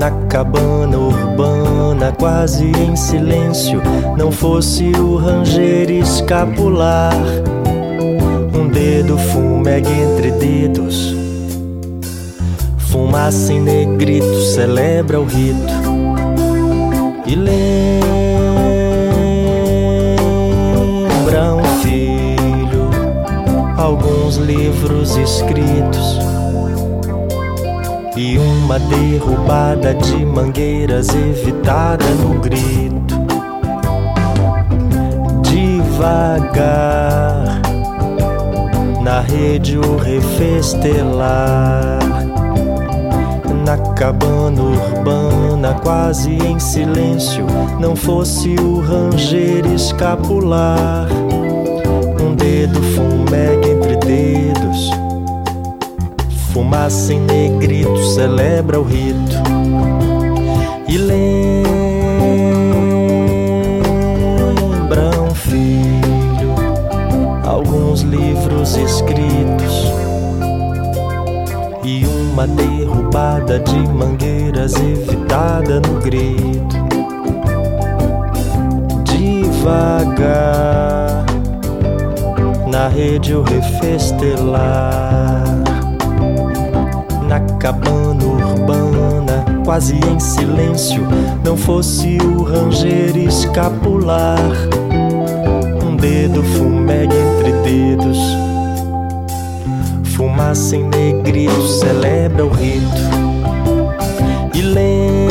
Na 0.00 0.10
cabana 0.28 0.98
urbana, 0.98 2.12
quase 2.18 2.64
em 2.66 2.96
silêncio, 2.96 3.80
não 4.16 4.32
fosse 4.32 4.90
o 4.92 5.16
ranger 5.16 5.90
escapular. 5.90 7.14
Um 8.68 8.70
dedo 8.70 9.16
fumegue 9.16 9.90
entre 9.90 10.30
dedos. 10.30 11.16
Fumaça 12.76 13.50
em 13.50 13.62
negrito 13.62 14.42
celebra 14.42 15.18
o 15.18 15.24
rito. 15.24 15.72
E 17.24 17.34
lembra 17.34 18.04
um 21.54 21.64
filho 21.80 22.90
alguns 23.78 24.36
livros 24.36 25.16
escritos. 25.16 26.18
E 28.18 28.36
uma 28.36 28.78
derrubada 28.78 29.94
de 29.94 30.26
mangueiras 30.26 31.08
evitada 31.08 32.04
no 32.04 32.38
grito. 32.38 33.16
Devagar 35.42 37.47
na 39.08 39.20
rede 39.20 39.78
o 39.78 39.96
refestelar 39.96 41.98
na 43.64 43.78
cabana 43.94 44.60
urbana, 44.60 45.72
quase 45.82 46.32
em 46.32 46.58
silêncio, 46.58 47.46
não 47.80 47.96
fosse 47.96 48.54
o 48.56 48.80
ranger 48.80 49.64
escapular. 49.72 51.08
Um 52.20 52.34
dedo 52.34 52.82
fumegue 52.82 53.70
entre 53.70 53.96
dedos, 53.96 54.90
fumaça 56.52 57.14
em 57.14 57.20
negrito 57.20 58.04
celebra 58.08 58.78
o 58.78 58.82
rito. 58.82 59.36
E 60.86 60.98
lembra 60.98 61.37
escritos 69.08 69.92
e 71.82 72.04
uma 72.04 72.46
derrubada 72.46 73.58
de 73.58 73.78
mangueiras 73.88 74.74
evitada 74.76 75.80
no 75.80 75.98
grito. 76.00 76.76
Devagar 79.04 80.26
na 82.66 82.88
rede 82.88 83.34
o 83.34 83.42
refestelar. 83.42 85.44
Na 87.26 87.40
cabana 87.58 88.22
urbana, 88.24 89.44
quase 89.64 89.96
em 89.96 90.20
silêncio, 90.20 91.06
não 91.44 91.56
fosse 91.56 92.18
o 92.18 92.42
ranger 92.42 93.16
escapular. 93.16 94.38
Um 95.84 95.96
dedo 95.96 96.42
fumegue 96.42 97.14
entre 97.14 97.52
dedos 97.62 98.18
fumaça 100.18 100.74
em 100.74 100.82
negrito 100.82 101.62
celebra 101.68 102.44
o 102.44 102.48
rito 102.48 102.82
e 104.52 104.60
lembra 104.60 105.22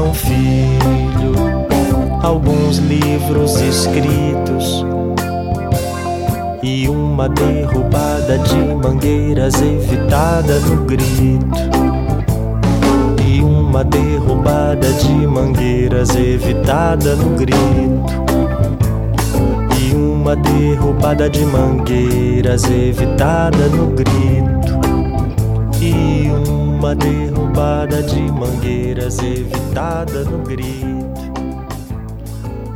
um 0.00 0.14
filho. 0.14 1.34
Alguns 2.22 2.78
livros 2.78 3.60
escritos 3.60 4.82
e 6.62 6.88
uma 6.88 7.28
derrubada 7.28 8.38
de 8.38 8.56
mangueiras 8.56 9.60
evitada 9.60 10.58
no 10.60 10.86
grito. 10.86 11.66
E 13.28 13.42
uma 13.42 13.84
derrubada 13.84 14.90
de 14.90 15.26
mangueiras 15.26 16.16
evitada 16.16 17.14
no 17.14 17.36
grito 17.36 18.25
uma 20.26 20.34
derrubada 20.34 21.30
de 21.30 21.46
mangueiras 21.46 22.64
evitada 22.64 23.68
no 23.68 23.92
grito. 23.92 24.74
E 25.80 26.28
uma 26.50 26.96
derrubada 26.96 28.02
de 28.02 28.22
mangueiras 28.22 29.20
evitada 29.20 30.24
no 30.24 30.42
grito. 30.42 31.32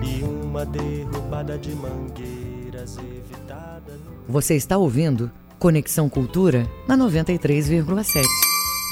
E 0.00 0.22
uma 0.22 0.64
derrubada 0.64 1.58
de 1.58 1.74
mangueiras 1.74 2.96
evitada 2.98 3.94
no 3.94 4.32
Você 4.32 4.54
está 4.54 4.78
ouvindo 4.78 5.28
Conexão 5.58 6.08
Cultura 6.08 6.68
na 6.86 6.96
93,7. 6.96 8.49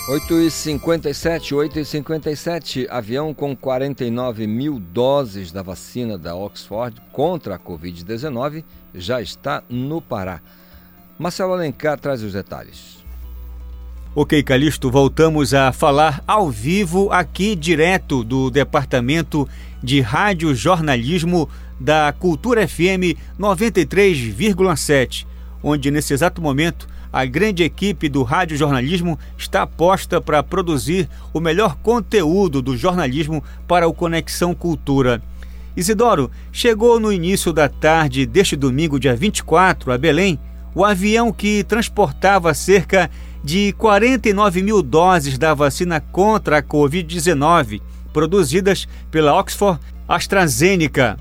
8h57, 0.08 1.54
8h57, 1.54 2.86
avião 2.88 3.34
com 3.34 3.54
49 3.54 4.46
mil 4.46 4.78
doses 4.78 5.52
da 5.52 5.60
vacina 5.60 6.16
da 6.16 6.34
Oxford 6.34 6.98
contra 7.12 7.56
a 7.56 7.58
Covid-19 7.58 8.64
já 8.94 9.20
está 9.20 9.62
no 9.68 10.00
Pará. 10.00 10.40
Marcelo 11.18 11.52
Alencar 11.52 12.00
traz 12.00 12.22
os 12.22 12.32
detalhes. 12.32 13.04
Ok, 14.14 14.42
Calixto, 14.42 14.90
voltamos 14.90 15.52
a 15.52 15.72
falar 15.72 16.24
ao 16.26 16.50
vivo 16.50 17.12
aqui 17.12 17.54
direto 17.54 18.24
do 18.24 18.48
Departamento 18.50 19.46
de 19.82 20.00
Rádio 20.00 20.54
Jornalismo 20.54 21.50
da 21.78 22.14
Cultura 22.14 22.66
FM 22.66 23.12
93,7, 23.38 25.26
onde 25.62 25.90
nesse 25.90 26.14
exato 26.14 26.40
momento 26.40 26.88
a 27.12 27.24
grande 27.24 27.62
equipe 27.62 28.08
do 28.08 28.22
rádio 28.22 28.56
jornalismo 28.56 29.18
está 29.36 29.66
posta 29.66 30.20
para 30.20 30.42
produzir 30.42 31.08
o 31.32 31.40
melhor 31.40 31.76
conteúdo 31.76 32.60
do 32.60 32.76
jornalismo 32.76 33.42
para 33.66 33.88
o 33.88 33.94
Conexão 33.94 34.54
Cultura. 34.54 35.22
Isidoro, 35.76 36.30
chegou 36.50 36.98
no 36.98 37.12
início 37.12 37.52
da 37.52 37.68
tarde 37.68 38.26
deste 38.26 38.56
domingo, 38.56 38.98
dia 38.98 39.14
24, 39.14 39.92
a 39.92 39.98
Belém, 39.98 40.38
o 40.74 40.84
avião 40.84 41.32
que 41.32 41.64
transportava 41.64 42.52
cerca 42.52 43.10
de 43.42 43.72
49 43.74 44.62
mil 44.62 44.82
doses 44.82 45.38
da 45.38 45.54
vacina 45.54 46.00
contra 46.00 46.58
a 46.58 46.62
Covid-19, 46.62 47.80
produzidas 48.12 48.88
pela 49.10 49.38
Oxford 49.38 49.80
AstraZeneca. 50.06 51.18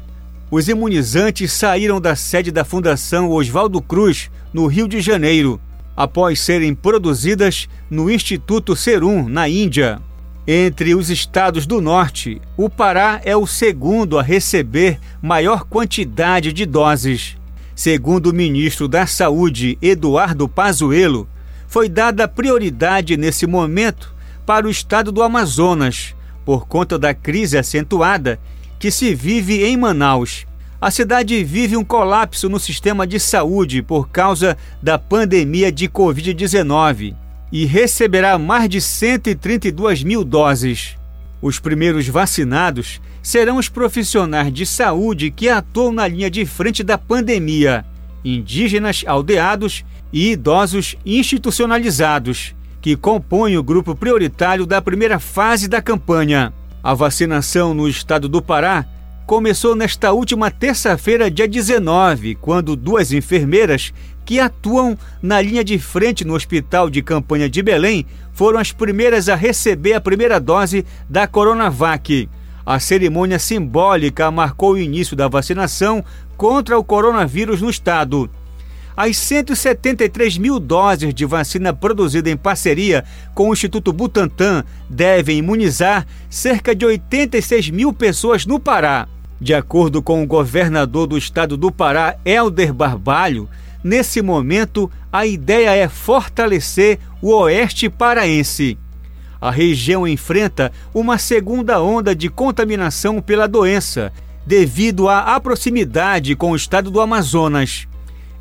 Os 0.50 0.68
imunizantes 0.68 1.52
saíram 1.52 2.02
da 2.02 2.16
sede 2.16 2.52
da 2.52 2.64
Fundação 2.64 3.30
Oswaldo 3.30 3.82
Cruz, 3.82 4.32
no 4.54 4.66
Rio 4.66 4.88
de 4.88 5.02
Janeiro, 5.02 5.60
após 5.98 6.40
serem 6.40 6.76
produzidas 6.76 7.68
no 7.90 8.08
Instituto 8.08 8.76
Serum, 8.76 9.28
na 9.28 9.50
Índia. 9.50 10.00
Entre 10.48 10.94
os 10.94 11.10
estados 11.10 11.66
do 11.66 11.82
norte, 11.82 12.40
o 12.56 12.70
Pará 12.70 13.20
é 13.26 13.36
o 13.36 13.48
segundo 13.48 14.20
a 14.20 14.22
receber 14.22 15.00
maior 15.22 15.66
quantidade 15.66 16.54
de 16.54 16.68
doses. 16.68 17.36
Segundo 17.76 18.28
o 18.28 18.34
ministro 18.34 18.88
da 18.88 19.08
Saúde, 19.08 19.78
Eduardo 19.82 20.48
Pazuello, 20.48 21.28
foi 21.68 21.90
dada 21.90 22.28
prioridade 22.28 23.18
nesse 23.18 23.46
momento 23.46 24.16
para 24.46 24.68
o 24.68 24.70
estado 24.70 25.12
do 25.12 25.22
Amazonas, 25.22 26.16
por 26.46 26.66
conta 26.68 26.98
da 26.98 27.14
crise 27.14 27.58
acentuada 27.58 28.40
que 28.80 28.90
se 28.90 29.14
vive 29.14 29.66
em 29.66 29.76
Manaus. 29.76 30.46
A 30.80 30.92
cidade 30.92 31.44
vive 31.44 31.76
um 31.76 31.84
colapso 31.84 32.48
no 32.48 32.60
sistema 32.60 33.08
de 33.08 33.20
saúde 33.20 33.82
por 33.82 34.10
causa 34.10 34.56
da 34.80 35.00
pandemia 35.00 35.72
de 35.72 35.90
Covid-19 35.90 37.16
e 37.52 37.66
receberá 37.66 38.38
mais 38.38 38.70
de 38.70 38.80
132 38.80 40.04
mil 40.04 40.24
doses. 40.24 40.96
Os 41.42 41.58
primeiros 41.58 42.08
vacinados 42.08 43.02
serão 43.24 43.58
os 43.58 43.68
profissionais 43.68 44.54
de 44.54 44.68
saúde 44.68 45.32
que 45.32 45.50
atuam 45.50 45.92
na 45.92 46.08
linha 46.08 46.30
de 46.30 46.46
frente 46.46 46.84
da 46.84 46.96
pandemia, 46.96 47.84
indígenas 48.24 49.04
aldeados 49.08 49.84
e 50.14 50.32
idosos 50.32 50.96
institucionalizados, 51.04 52.54
que 52.80 52.96
compõem 52.96 53.58
o 53.58 53.64
grupo 53.64 53.96
prioritário 53.96 54.68
da 54.68 54.80
primeira 54.80 55.18
fase 55.18 55.68
da 55.68 55.82
campanha. 55.82 56.54
A 56.84 56.94
vacinação 56.94 57.74
no 57.74 57.90
estado 57.90 58.30
do 58.30 58.44
Pará 58.44 58.86
começou 59.28 59.76
nesta 59.76 60.14
última 60.14 60.50
terça-feira, 60.50 61.30
dia 61.30 61.50
19, 61.50 62.36
quando 62.36 62.78
duas 62.78 63.12
enfermeiras 63.12 63.94
que 64.24 64.40
atuam 64.40 64.98
na 65.22 65.42
linha 65.42 65.66
de 65.66 65.78
frente 65.78 66.24
no 66.24 66.34
Hospital 66.34 66.90
de 66.90 67.02
Campanha 67.02 67.50
de 67.50 67.62
Belém 67.62 68.06
foram 68.32 68.58
as 68.58 68.72
primeiras 68.72 69.28
a 69.28 69.36
receber 69.36 69.96
a 69.96 70.02
primeira 70.02 70.40
dose 70.40 70.86
da 71.10 71.28
Coronavac. 71.28 72.30
A 72.66 72.80
cerimônia 72.80 73.38
simbólica 73.38 74.32
marcou 74.32 74.74
o 74.74 74.78
início 74.78 75.14
da 75.14 75.28
vacinação 75.28 76.06
contra 76.38 76.80
o 76.80 76.84
coronavírus 76.84 77.62
no 77.62 77.70
estado. 77.70 78.30
As 78.96 79.18
173 79.18 80.38
mil 80.38 80.58
doses 80.58 81.14
de 81.14 81.26
vacina 81.26 81.74
produzida 81.74 82.30
em 82.30 82.38
parceria 82.38 83.04
com 83.36 83.50
o 83.50 83.54
Instituto 83.54 83.92
Butantan 83.92 84.64
devem 84.90 85.40
imunizar 85.40 86.08
cerca 86.30 86.74
de 86.74 86.86
86 86.86 87.70
mil 87.72 87.92
pessoas 87.92 88.46
no 88.46 88.58
Pará. 88.58 89.08
De 89.40 89.54
acordo 89.54 90.02
com 90.02 90.24
o 90.24 90.28
governador 90.28 91.06
do 91.08 91.18
estado 91.18 91.56
do 91.56 91.72
Pará, 91.72 92.16
Helder 92.26 92.74
Barbalho, 92.74 93.48
nesse 93.84 94.22
momento 94.22 94.90
a 95.14 95.26
ideia 95.26 95.76
é 95.76 95.88
fortalecer 95.88 97.00
o 97.22 97.32
oeste 97.32 97.90
paraense. 97.90 98.78
A 99.40 99.52
região 99.52 100.08
enfrenta 100.08 100.72
uma 100.94 101.20
segunda 101.20 101.80
onda 101.80 102.16
de 102.16 102.30
contaminação 102.30 103.22
pela 103.22 103.48
doença, 103.48 104.12
devido 104.46 105.08
à 105.08 105.40
proximidade 105.40 106.36
com 106.36 106.52
o 106.52 106.56
estado 106.56 106.90
do 106.90 107.00
Amazonas. 107.00 107.88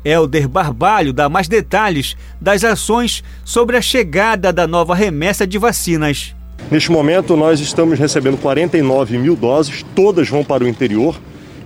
Helder 0.03 0.47
Barbalho 0.47 1.13
dá 1.13 1.29
mais 1.29 1.47
detalhes 1.47 2.15
das 2.39 2.63
ações 2.63 3.23
sobre 3.43 3.77
a 3.77 3.81
chegada 3.81 4.51
da 4.51 4.65
nova 4.65 4.95
remessa 4.95 5.45
de 5.45 5.57
vacinas. 5.57 6.33
Neste 6.69 6.91
momento, 6.91 7.37
nós 7.37 7.61
estamos 7.61 7.97
recebendo 7.97 8.37
49 8.37 9.17
mil 9.17 9.35
doses, 9.37 9.85
todas 9.95 10.27
vão 10.27 10.43
para 10.43 10.65
o 10.65 10.67
interior 10.67 11.17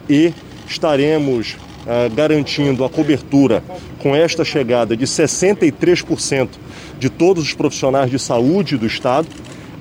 e 0.08 0.32
estaremos 0.68 1.54
uh, 1.54 2.14
garantindo 2.14 2.86
a 2.86 2.90
cobertura 2.90 3.64
com 3.98 4.16
esta 4.16 4.46
chegada 4.46 4.96
de 4.96 5.06
63% 5.06 6.50
de 7.00 7.10
todos 7.10 7.44
os 7.44 7.54
profissionais 7.54 8.12
de 8.12 8.20
saúde 8.20 8.78
do 8.78 8.86
Estado, 8.86 9.28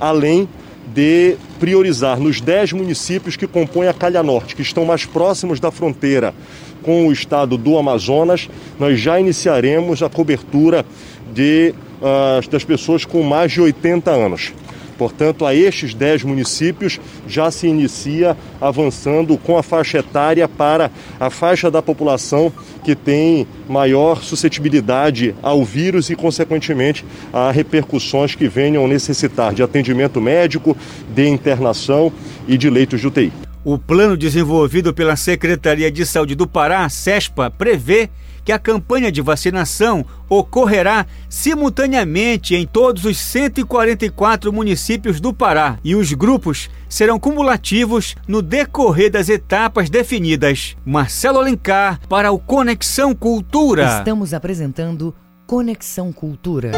além 0.00 0.48
de 0.94 1.36
priorizar 1.58 2.18
nos 2.18 2.40
10 2.40 2.72
municípios 2.72 3.36
que 3.36 3.46
compõem 3.46 3.88
a 3.88 3.92
Calha 3.92 4.22
Norte, 4.22 4.56
que 4.56 4.62
estão 4.62 4.86
mais 4.86 5.04
próximos 5.04 5.60
da 5.60 5.70
fronteira 5.70 6.34
com 6.82 7.06
o 7.06 7.12
estado 7.12 7.58
do 7.58 7.76
Amazonas, 7.76 8.48
nós 8.78 8.98
já 8.98 9.20
iniciaremos 9.20 10.02
a 10.02 10.08
cobertura 10.08 10.84
de, 11.32 11.74
uh, 12.00 12.50
das 12.50 12.64
pessoas 12.64 13.04
com 13.04 13.22
mais 13.22 13.52
de 13.52 13.60
80 13.60 14.10
anos. 14.10 14.52
Portanto, 15.00 15.46
a 15.46 15.54
estes 15.54 15.94
10 15.94 16.24
municípios 16.24 17.00
já 17.26 17.50
se 17.50 17.66
inicia 17.66 18.36
avançando 18.60 19.38
com 19.38 19.56
a 19.56 19.62
faixa 19.62 20.00
etária 20.00 20.46
para 20.46 20.90
a 21.18 21.30
faixa 21.30 21.70
da 21.70 21.80
população 21.80 22.52
que 22.84 22.94
tem 22.94 23.46
maior 23.66 24.22
suscetibilidade 24.22 25.34
ao 25.40 25.64
vírus 25.64 26.10
e, 26.10 26.14
consequentemente, 26.14 27.02
a 27.32 27.50
repercussões 27.50 28.34
que 28.34 28.46
venham 28.46 28.86
necessitar 28.86 29.54
de 29.54 29.62
atendimento 29.62 30.20
médico, 30.20 30.76
de 31.14 31.26
internação 31.26 32.12
e 32.46 32.58
de 32.58 32.68
leitos 32.68 33.00
de 33.00 33.06
UTI. 33.06 33.49
O 33.62 33.78
plano 33.78 34.16
desenvolvido 34.16 34.94
pela 34.94 35.16
Secretaria 35.16 35.90
de 35.90 36.06
Saúde 36.06 36.34
do 36.34 36.46
Pará, 36.46 36.88
SESPA, 36.88 37.50
prevê 37.50 38.08
que 38.42 38.52
a 38.52 38.58
campanha 38.58 39.12
de 39.12 39.20
vacinação 39.20 40.04
ocorrerá 40.28 41.06
simultaneamente 41.28 42.54
em 42.54 42.66
todos 42.66 43.04
os 43.04 43.18
144 43.18 44.50
municípios 44.50 45.20
do 45.20 45.34
Pará 45.34 45.78
e 45.84 45.94
os 45.94 46.12
grupos 46.14 46.70
serão 46.88 47.18
cumulativos 47.18 48.16
no 48.26 48.40
decorrer 48.40 49.10
das 49.10 49.28
etapas 49.28 49.90
definidas. 49.90 50.74
Marcelo 50.84 51.38
Alencar 51.38 52.00
para 52.08 52.32
o 52.32 52.38
Conexão 52.38 53.14
Cultura. 53.14 53.98
Estamos 53.98 54.32
apresentando 54.32 55.14
Conexão 55.46 56.12
Cultura. 56.12 56.72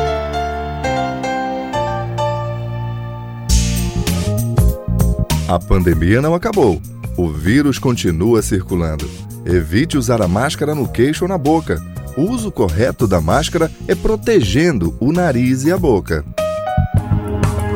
A 5.53 5.59
pandemia 5.59 6.23
não 6.23 6.35
acabou. 6.35 6.81
O 7.15 7.29
vírus 7.29 7.79
continua 7.79 8.41
circulando. 8.41 9.07
Evite 9.45 9.99
usar 9.99 10.23
a 10.23 10.27
máscara 10.27 10.75
no 10.75 10.89
queixo 10.89 11.25
ou 11.25 11.29
na 11.29 11.37
boca. 11.37 11.79
O 12.17 12.23
uso 12.23 12.51
correto 12.51 13.07
da 13.07 13.21
máscara 13.21 13.71
é 13.87 13.95
protegendo 13.95 14.97
o 14.99 15.13
nariz 15.13 15.65
e 15.65 15.71
a 15.71 15.77
boca. 15.77 16.25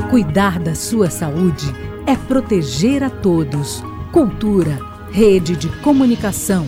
Cuidar 0.09 0.59
da 0.59 0.75
sua 0.75 1.11
saúde 1.11 1.67
é 2.07 2.17
proteger 2.17 3.03
a 3.03 3.11
todos. 3.11 3.85
Cultura, 4.11 4.79
rede 5.13 5.55
de 5.55 5.69
comunicação. 5.83 6.67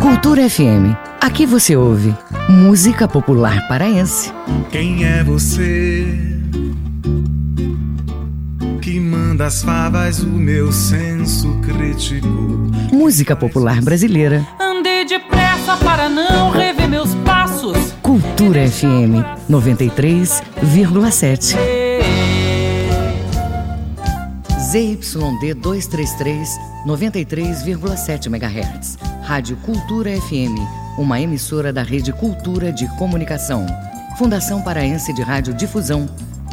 Cultura 0.00 0.48
FM. 0.48 0.96
Aqui 1.20 1.44
você 1.44 1.76
ouve 1.76 2.16
música 2.48 3.06
popular 3.06 3.68
paraense. 3.68 4.32
Quem 4.70 5.04
é 5.04 5.22
você 5.22 6.39
que 9.40 9.40
manda 9.40 9.46
as 9.46 9.62
favas 9.62 10.18
o 10.20 10.28
meu 10.28 10.70
senso 10.70 11.54
crítico? 11.60 12.28
Música 12.92 13.34
popular 13.34 13.80
brasileira. 13.80 14.46
Andei 14.60 15.06
depressa 15.06 15.78
para 15.78 16.10
não 16.10 16.50
rever 16.50 16.86
meus 16.88 17.14
passos. 17.16 17.76
Cultura 18.02 18.68
FM 18.68 19.24
93,7. 19.48 21.56
ZYD 24.60 25.54
233, 25.54 26.58
93,7 26.86 28.26
MHz. 28.26 28.98
Rádio 29.22 29.56
Cultura 29.58 30.10
FM, 30.20 30.58
uma 30.98 31.20
emissora 31.20 31.72
da 31.72 31.82
Rede 31.82 32.12
Cultura 32.12 32.72
de 32.72 32.88
Comunicação. 32.96 33.66
Fundação 34.18 34.60
Paraense 34.62 35.12
de 35.14 35.22
Rádio 35.22 35.54
Difusão, 35.54 36.08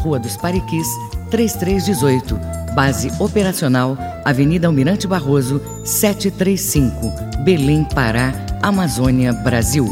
Rua 0.07 0.19
dos 0.19 0.37
Pariquis, 0.37 0.87
3318. 1.29 2.39
Base 2.73 3.11
operacional, 3.19 3.97
Avenida 4.23 4.65
Almirante 4.67 5.05
Barroso, 5.05 5.61
735, 5.83 7.43
Belém, 7.43 7.83
Pará, 7.93 8.31
Amazônia, 8.61 9.33
Brasil. 9.33 9.85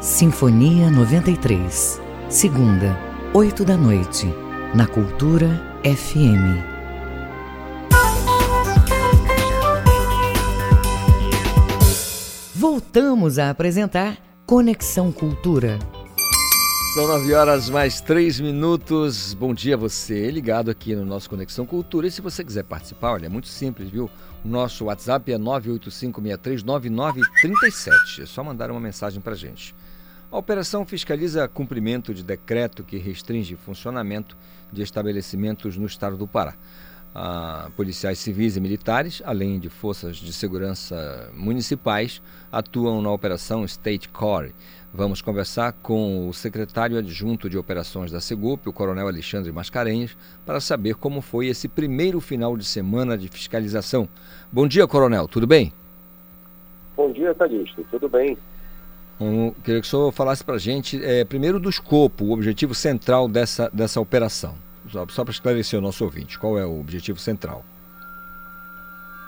Sinfonia 0.00 0.90
93. 0.90 2.00
Segunda, 2.30 2.98
8 3.34 3.62
da 3.62 3.76
noite. 3.76 4.26
Na 4.74 4.86
Cultura 4.86 5.48
FM. 5.84 6.77
Voltamos 12.60 13.38
a 13.38 13.50
apresentar 13.50 14.18
Conexão 14.44 15.12
Cultura. 15.12 15.78
São 16.92 17.06
9 17.06 17.32
horas 17.32 17.70
mais 17.70 18.00
3 18.00 18.40
minutos. 18.40 19.32
Bom 19.32 19.54
dia 19.54 19.76
a 19.76 19.78
você, 19.78 20.28
ligado 20.28 20.68
aqui 20.68 20.96
no 20.96 21.04
nosso 21.04 21.30
Conexão 21.30 21.64
Cultura. 21.64 22.08
E 22.08 22.10
se 22.10 22.20
você 22.20 22.42
quiser 22.42 22.64
participar, 22.64 23.12
olha, 23.12 23.26
é 23.26 23.28
muito 23.28 23.46
simples, 23.46 23.88
viu? 23.88 24.10
O 24.44 24.48
nosso 24.48 24.86
WhatsApp 24.86 25.32
é 25.32 25.38
985639937. 25.38 28.22
É 28.22 28.26
só 28.26 28.42
mandar 28.42 28.72
uma 28.72 28.80
mensagem 28.80 29.20
para 29.20 29.36
gente. 29.36 29.72
A 30.28 30.36
operação 30.36 30.84
fiscaliza 30.84 31.46
cumprimento 31.46 32.12
de 32.12 32.24
decreto 32.24 32.82
que 32.82 32.98
restringe 32.98 33.54
funcionamento 33.54 34.36
de 34.72 34.82
estabelecimentos 34.82 35.76
no 35.76 35.86
estado 35.86 36.16
do 36.16 36.26
Pará. 36.26 36.56
Ah, 37.14 37.70
policiais 37.74 38.18
civis 38.18 38.56
e 38.56 38.60
militares, 38.60 39.22
além 39.24 39.58
de 39.58 39.68
forças 39.68 40.16
de 40.16 40.32
segurança 40.32 41.30
municipais, 41.34 42.22
atuam 42.52 43.02
na 43.02 43.10
operação 43.10 43.64
State 43.64 44.08
Core. 44.10 44.54
Vamos 44.92 45.20
conversar 45.20 45.72
com 45.82 46.28
o 46.28 46.32
secretário 46.32 46.96
adjunto 46.96 47.48
de 47.50 47.58
operações 47.58 48.10
da 48.10 48.20
Segup, 48.20 48.68
o 48.68 48.72
coronel 48.72 49.08
Alexandre 49.08 49.50
Mascarenhas, 49.50 50.16
para 50.46 50.60
saber 50.60 50.94
como 50.94 51.20
foi 51.20 51.46
esse 51.48 51.66
primeiro 51.66 52.20
final 52.20 52.56
de 52.56 52.64
semana 52.64 53.16
de 53.18 53.28
fiscalização. 53.28 54.08
Bom 54.52 54.68
dia, 54.68 54.86
coronel, 54.86 55.26
tudo 55.26 55.46
bem? 55.46 55.72
Bom 56.96 57.10
dia, 57.12 57.34
Calixto, 57.34 57.84
tudo 57.90 58.08
bem? 58.08 58.36
Um, 59.20 59.50
queria 59.50 59.80
que 59.80 59.86
o 59.86 59.90
senhor 59.90 60.12
falasse 60.12 60.44
para 60.44 60.54
a 60.54 60.58
gente, 60.58 61.02
é, 61.04 61.24
primeiro 61.24 61.58
do 61.58 61.68
escopo, 61.68 62.26
o 62.26 62.32
objetivo 62.32 62.74
central 62.74 63.28
dessa, 63.28 63.68
dessa 63.70 64.00
operação. 64.00 64.54
Só, 64.90 65.06
só 65.08 65.24
para 65.24 65.32
esclarecer 65.32 65.78
o 65.78 65.82
nosso 65.82 66.04
ouvinte, 66.04 66.38
qual 66.38 66.58
é 66.58 66.64
o 66.64 66.80
objetivo 66.80 67.18
central? 67.18 67.64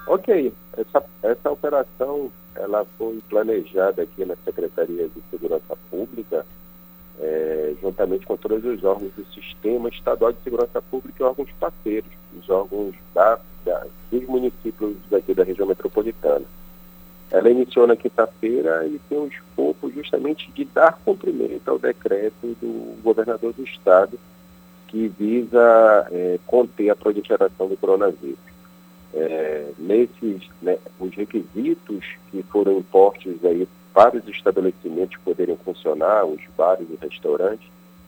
Ok, 0.06 0.52
essa, 0.76 1.04
essa 1.22 1.50
operação 1.50 2.30
ela 2.56 2.84
foi 2.98 3.20
planejada 3.28 4.02
aqui 4.02 4.24
na 4.24 4.34
Secretaria 4.44 5.08
de 5.08 5.22
Segurança 5.30 5.76
Pública, 5.90 6.44
é, 7.20 7.74
juntamente 7.80 8.26
com 8.26 8.36
todos 8.36 8.64
os 8.64 8.82
órgãos 8.82 9.12
do 9.12 9.24
Sistema 9.26 9.88
Estadual 9.88 10.32
de 10.32 10.42
Segurança 10.42 10.82
Pública 10.82 11.22
e 11.22 11.26
órgãos 11.26 11.50
parceiros, 11.60 12.10
os 12.38 12.48
órgãos 12.48 12.94
da, 13.14 13.38
da, 13.64 13.86
dos 14.10 14.24
municípios 14.26 14.96
daqui 15.10 15.34
da 15.34 15.44
região 15.44 15.68
metropolitana. 15.68 16.44
Ela 17.30 17.50
iniciou 17.50 17.86
na 17.86 17.94
quinta-feira 17.94 18.84
e 18.86 18.98
tem 19.08 19.18
o 19.18 19.28
escopo 19.28 19.90
justamente 19.92 20.50
de 20.50 20.64
dar 20.64 20.98
cumprimento 21.04 21.70
ao 21.70 21.78
decreto 21.78 22.56
do 22.60 23.00
governador 23.02 23.52
do 23.52 23.62
estado 23.62 24.18
que 24.90 25.06
visa 25.06 26.08
é, 26.10 26.38
conter 26.46 26.90
a 26.90 26.96
proliferação 26.96 27.68
do 27.68 27.76
coronavírus. 27.76 28.38
É, 29.14 29.70
nesses, 29.78 30.48
né, 30.60 30.78
os 30.98 31.14
requisitos 31.14 32.04
que 32.30 32.42
foram 32.44 32.78
impostos 32.78 33.44
aí 33.44 33.68
para 33.94 34.16
os 34.16 34.28
estabelecimentos 34.28 35.16
poderem 35.24 35.56
funcionar, 35.64 36.24
os 36.24 36.40
bares 36.56 36.86
e 36.90 36.98
restaurantes, 37.00 37.66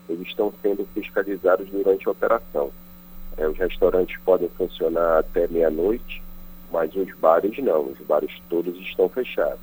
eles 0.09 0.27
estão 0.27 0.53
sendo 0.61 0.85
fiscalizados 0.93 1.67
durante 1.69 2.07
a 2.07 2.11
operação. 2.11 2.71
É, 3.37 3.47
os 3.47 3.57
restaurantes 3.57 4.17
podem 4.25 4.49
funcionar 4.49 5.19
até 5.19 5.47
meia-noite, 5.47 6.21
mas 6.71 6.93
os 6.95 7.13
bares 7.15 7.57
não, 7.59 7.83
os 7.85 7.99
bares 7.99 8.31
todos 8.49 8.77
estão 8.79 9.07
fechados. 9.07 9.59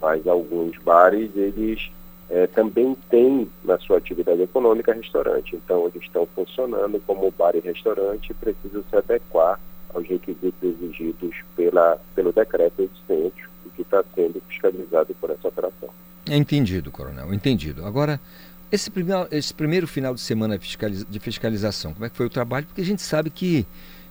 Mas 0.00 0.26
alguns 0.26 0.76
bares, 0.78 1.30
eles 1.36 1.90
é, 2.30 2.46
também 2.46 2.96
têm 3.10 3.48
na 3.64 3.78
sua 3.78 3.98
atividade 3.98 4.42
econômica 4.42 4.92
restaurante. 4.92 5.56
Então, 5.56 5.86
eles 5.86 6.02
estão 6.02 6.26
funcionando 6.34 7.00
como 7.06 7.30
bar 7.30 7.54
e 7.54 7.60
restaurante 7.60 8.30
e 8.30 8.34
precisam 8.34 8.82
se 8.88 8.96
adequar 8.96 9.60
aos 9.92 10.06
requisitos 10.06 10.62
exigidos 10.62 11.36
pela, 11.56 11.98
pelo 12.14 12.32
decreto 12.32 12.82
800, 13.08 13.44
o 13.66 13.70
que 13.70 13.82
está 13.82 14.02
sendo 14.14 14.40
fiscalizado 14.48 15.14
por 15.20 15.30
essa 15.30 15.48
operação. 15.48 15.88
Entendido, 16.26 16.90
coronel, 16.90 17.32
entendido. 17.32 17.84
Agora, 17.84 18.18
esse 18.72 18.90
primeiro, 18.90 19.28
esse 19.30 19.52
primeiro 19.52 19.86
final 19.86 20.14
de 20.14 20.20
semana 20.20 20.58
de 20.58 21.20
fiscalização, 21.20 21.92
como 21.92 22.06
é 22.06 22.08
que 22.08 22.16
foi 22.16 22.26
o 22.26 22.30
trabalho? 22.30 22.66
Porque 22.66 22.80
a 22.80 22.84
gente 22.84 23.02
sabe 23.02 23.30
que 23.30 23.66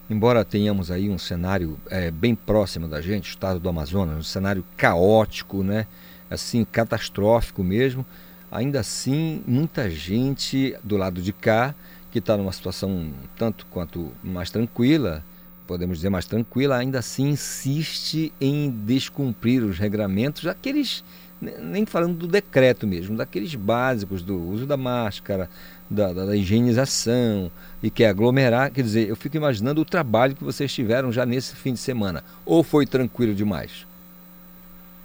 embora 0.09 0.45
tenhamos 0.45 0.91
aí 0.91 1.09
um 1.09 1.17
cenário 1.17 1.77
é, 1.89 2.11
bem 2.11 2.35
próximo 2.35 2.87
da 2.87 3.01
gente, 3.01 3.29
o 3.29 3.31
estado 3.31 3.59
do 3.59 3.69
Amazonas, 3.69 4.17
um 4.17 4.23
cenário 4.23 4.63
caótico, 4.77 5.63
né? 5.63 5.87
Assim, 6.33 6.65
catastrófico 6.65 7.63
mesmo, 7.63 8.05
ainda 8.51 8.79
assim, 8.79 9.41
muita 9.47 9.89
gente 9.89 10.75
do 10.83 10.97
lado 10.97 11.21
de 11.21 11.33
cá, 11.33 11.73
que 12.11 12.19
está 12.19 12.37
numa 12.37 12.51
situação 12.51 13.11
tanto 13.35 13.65
quanto 13.67 14.11
mais 14.23 14.51
tranquila, 14.51 15.23
podemos 15.65 15.97
dizer 15.97 16.09
mais 16.09 16.25
tranquila, 16.25 16.77
ainda 16.77 16.99
assim 16.99 17.29
insiste 17.29 18.31
em 18.39 18.69
descumprir 18.69 19.63
os 19.63 19.79
regramentos, 19.79 20.45
aqueles, 20.45 21.03
nem 21.41 21.85
falando 21.85 22.15
do 22.15 22.27
decreto 22.27 22.85
mesmo, 22.85 23.17
daqueles 23.17 23.55
básicos 23.55 24.21
do 24.21 24.37
uso 24.37 24.67
da 24.67 24.77
máscara, 24.77 25.49
da, 25.89 26.13
da, 26.13 26.25
da, 26.25 26.35
higienização 26.35 27.51
e 27.81 27.89
quer 27.89 28.09
aglomerar, 28.09 28.71
quer 28.71 28.83
dizer, 28.83 29.07
eu 29.07 29.15
fico 29.15 29.37
imaginando 29.37 29.81
o 29.81 29.85
trabalho 29.85 30.35
que 30.35 30.43
vocês 30.43 30.71
tiveram 30.71 31.11
já 31.11 31.25
nesse 31.25 31.55
fim 31.55 31.73
de 31.73 31.79
semana. 31.79 32.23
Ou 32.45 32.63
foi 32.63 32.85
tranquilo 32.85 33.33
demais? 33.33 33.85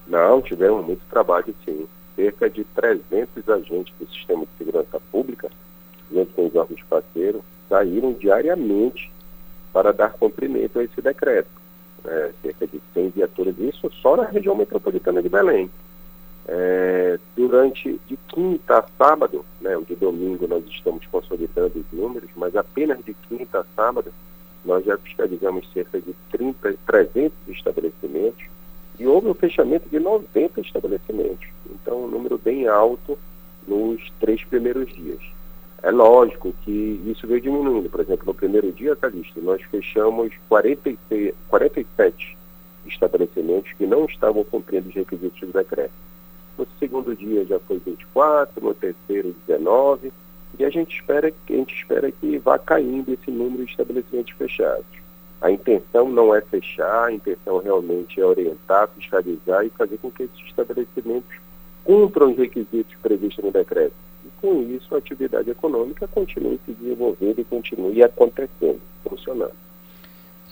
Não, 0.09 0.41
tivemos 0.41 0.85
muito 0.85 1.03
trabalho 1.11 1.55
sim. 1.65 1.87
Cerca 2.17 2.49
de 2.49 2.65
300 2.65 3.49
agentes 3.49 3.95
do 4.01 4.09
Sistema 4.09 4.45
de 4.45 4.51
Segurança 4.59 5.01
Pública, 5.13 5.51
junto 6.11 6.33
com 6.33 6.47
os 6.47 6.55
órgãos 6.57 6.83
parceiros, 6.89 7.43
saíram 7.69 8.13
diariamente 8.15 9.13
para 9.73 9.93
dar 9.93 10.15
cumprimento 10.15 10.79
a 10.79 10.85
esse 10.85 11.01
decreto. 11.01 11.49
É, 12.05 12.31
cerca 12.43 12.67
de 12.67 12.81
100 12.95 13.11
viaturas, 13.11 13.59
isso 13.59 13.91
só 14.01 14.17
na 14.17 14.25
região 14.25 14.55
metropolitana 14.55 15.23
de 15.23 15.29
Belém. 15.29 15.71
É, 16.47 17.19
durante 17.37 18.01
de 18.07 18.17
quinta 18.29 18.79
a 18.79 18.85
sábado, 18.97 19.45
né, 19.61 19.79
de 19.87 19.95
domingo 19.95 20.49
nós 20.49 20.65
estamos 20.67 21.05
consolidando 21.07 21.79
os 21.79 21.99
números, 21.99 22.31
mas 22.35 22.57
apenas 22.57 23.05
de 23.05 23.13
quinta 23.29 23.61
a 23.61 23.65
sábado 23.77 24.11
nós 24.65 24.85
já 24.85 24.97
fiscalizamos 24.97 25.71
cerca 25.73 26.01
de 26.01 26.15
30, 26.31 26.75
300 26.87 27.33
estabelecimentos 27.49 28.45
e 28.99 29.07
houve 29.07 29.29
o 29.29 29.31
um 29.31 29.35
fechamento 29.35 29.89
de 29.89 29.99
90 29.99 30.61
estabelecimentos. 30.61 31.49
Então, 31.71 32.05
um 32.05 32.09
número 32.09 32.37
bem 32.37 32.67
alto 32.67 33.19
nos 33.67 34.01
três 34.21 34.43
primeiros 34.45 34.93
dias. 34.93 35.21
É 35.83 35.91
lógico 35.91 36.53
que 36.65 37.01
isso 37.07 37.27
veio 37.27 37.41
diminuindo. 37.41 37.89
Por 37.89 38.01
exemplo, 38.01 38.27
no 38.27 38.35
primeiro 38.35 38.73
dia, 38.73 38.97
Calixto, 38.97 39.41
nós 39.41 39.63
fechamos 39.63 40.33
46, 40.49 41.35
47 41.49 42.37
estabelecimentos 42.87 43.73
que 43.75 43.87
não 43.87 44.07
estavam 44.07 44.43
cumprindo 44.45 44.89
os 44.89 44.95
requisitos 44.95 45.41
do 45.41 45.53
decreto. 45.53 45.93
No 46.57 46.67
segundo 46.79 47.15
dia 47.15 47.45
já 47.45 47.61
foi 47.61 47.79
24, 47.79 48.65
no 48.65 48.75
terceiro 48.75 49.35
19, 49.47 50.13
e 50.59 50.65
a 50.65 50.71
gente 50.71 50.97
espera, 50.97 51.29
a 51.29 51.53
gente 51.53 51.75
espera 51.75 52.11
que 52.11 52.39
vá 52.39 52.59
caindo 52.59 53.13
esse 53.13 53.31
número 53.31 53.65
de 53.65 53.71
estabelecimentos 53.71 54.33
fechados. 54.33 55.08
A 55.41 55.51
intenção 55.51 56.09
não 56.09 56.35
é 56.35 56.41
fechar, 56.41 57.05
a 57.05 57.13
intenção 57.13 57.59
realmente 57.59 58.21
é 58.21 58.25
orientar, 58.25 58.89
fiscalizar 58.89 59.65
e 59.65 59.71
fazer 59.71 59.99
com 59.99 60.11
que 60.11 60.25
esses 60.25 60.47
estabelecimentos 60.47 61.37
cumpram 61.85 62.33
os 62.33 62.37
requisitos 62.37 62.95
previstos 63.01 63.45
no 63.45 63.53
decreto. 63.53 63.95
E 64.25 64.29
com 64.41 64.63
isso 64.63 64.95
a 64.95 64.99
atividade 64.99 65.49
econômica 65.51 66.09
continue 66.09 66.59
se 66.67 66.73
desenvolvendo 66.73 67.39
e 67.41 67.45
continue 67.45 68.03
acontecendo, 68.03 68.81
funcionando. 69.09 69.55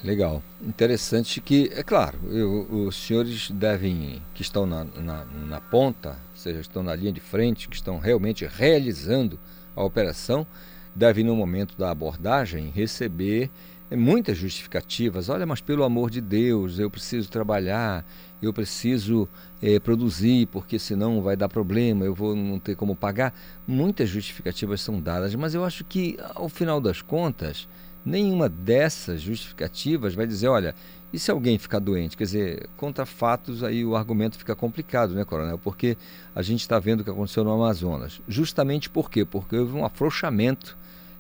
Legal. 0.04 0.42
Interessante 0.62 1.40
que, 1.40 1.70
é 1.74 1.82
claro, 1.82 2.18
eu, 2.30 2.66
os 2.70 2.94
senhores 2.94 3.50
devem, 3.50 4.22
que 4.34 4.42
estão 4.42 4.66
na, 4.66 4.84
na, 4.84 5.24
na 5.24 5.60
ponta, 5.60 6.10
ou 6.10 6.36
seja, 6.36 6.60
estão 6.60 6.82
na 6.82 6.94
linha 6.94 7.12
de 7.12 7.20
frente, 7.20 7.68
que 7.68 7.74
estão 7.74 7.98
realmente 7.98 8.46
realizando 8.46 9.38
a 9.74 9.82
operação, 9.82 10.46
devem, 10.94 11.24
no 11.24 11.34
momento 11.34 11.76
da 11.76 11.90
abordagem, 11.90 12.70
receber 12.74 13.50
muitas 13.94 14.36
justificativas. 14.36 15.28
Olha, 15.28 15.46
mas 15.46 15.60
pelo 15.60 15.84
amor 15.84 16.10
de 16.10 16.20
Deus, 16.20 16.78
eu 16.78 16.90
preciso 16.90 17.30
trabalhar, 17.30 18.04
eu 18.42 18.52
preciso 18.52 19.28
é, 19.62 19.78
produzir, 19.78 20.46
porque 20.46 20.78
senão 20.78 21.22
vai 21.22 21.36
dar 21.36 21.48
problema, 21.48 22.04
eu 22.04 22.14
vou 22.14 22.34
não 22.34 22.58
ter 22.58 22.74
como 22.74 22.96
pagar. 22.96 23.32
Muitas 23.66 24.08
justificativas 24.08 24.80
são 24.80 25.00
dadas, 25.00 25.34
mas 25.34 25.54
eu 25.54 25.64
acho 25.64 25.84
que, 25.84 26.16
ao 26.34 26.48
final 26.48 26.80
das 26.80 27.00
contas, 27.00 27.68
nenhuma 28.04 28.48
dessas 28.48 29.20
justificativas 29.20 30.14
vai 30.14 30.26
dizer, 30.26 30.48
olha, 30.48 30.74
e 31.12 31.18
se 31.18 31.30
alguém 31.30 31.58
ficar 31.58 31.78
doente? 31.78 32.16
Quer 32.16 32.24
dizer, 32.24 32.68
contra 32.76 33.06
fatos 33.06 33.62
aí 33.62 33.84
o 33.84 33.96
argumento 33.96 34.36
fica 34.36 34.54
complicado, 34.54 35.14
né, 35.14 35.24
Coronel? 35.24 35.58
Porque 35.58 35.96
a 36.34 36.42
gente 36.42 36.60
está 36.60 36.78
vendo 36.78 37.00
o 37.00 37.04
que 37.04 37.10
aconteceu 37.10 37.44
no 37.44 37.52
Amazonas. 37.52 38.20
Justamente 38.28 38.90
por 38.90 39.10
quê? 39.10 39.24
Porque 39.24 39.56
houve 39.56 39.74
um 39.74 39.84
afrouxamento, 39.84 40.76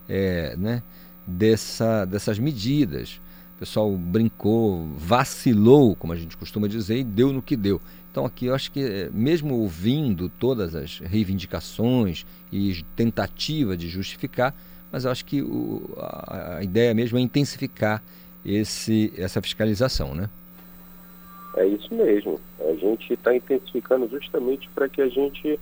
é, 0.08 0.56
né? 0.56 0.82
Dessa, 1.26 2.04
dessas 2.04 2.38
medidas. 2.38 3.20
o 3.56 3.58
pessoal 3.58 3.90
brincou, 3.90 4.86
vacilou, 4.96 5.96
como 5.96 6.12
a 6.12 6.16
gente 6.16 6.36
costuma 6.36 6.68
dizer, 6.68 6.98
e 6.98 7.04
deu 7.04 7.32
no 7.32 7.42
que 7.42 7.56
deu. 7.56 7.80
Então 8.10 8.24
aqui 8.24 8.46
eu 8.46 8.54
acho 8.54 8.72
que 8.72 8.80
eh, 8.80 9.10
mesmo 9.12 9.56
ouvindo 9.56 10.28
todas 10.28 10.74
as 10.74 11.00
reivindicações 11.00 12.24
e 12.50 12.82
tentativa 12.94 13.76
de 13.76 13.88
justificar, 13.88 14.54
mas 14.90 15.04
eu 15.04 15.10
acho 15.10 15.24
que 15.24 15.42
o, 15.42 15.82
a, 15.98 16.56
a, 16.56 16.64
ideia 16.64 16.94
mesmo 16.94 17.18
é 17.18 17.20
intensificar 17.20 18.02
esse, 18.42 19.12
essa 19.18 19.42
fiscalização, 19.42 20.14
né? 20.14 20.30
É 21.56 21.66
isso 21.66 21.92
mesmo. 21.94 22.40
A 22.60 22.74
gente 22.74 23.12
está 23.12 23.36
intensificando 23.36 24.08
justamente 24.08 24.68
para 24.74 24.88
que 24.88 25.02
a 25.02 25.08
gente 25.08 25.60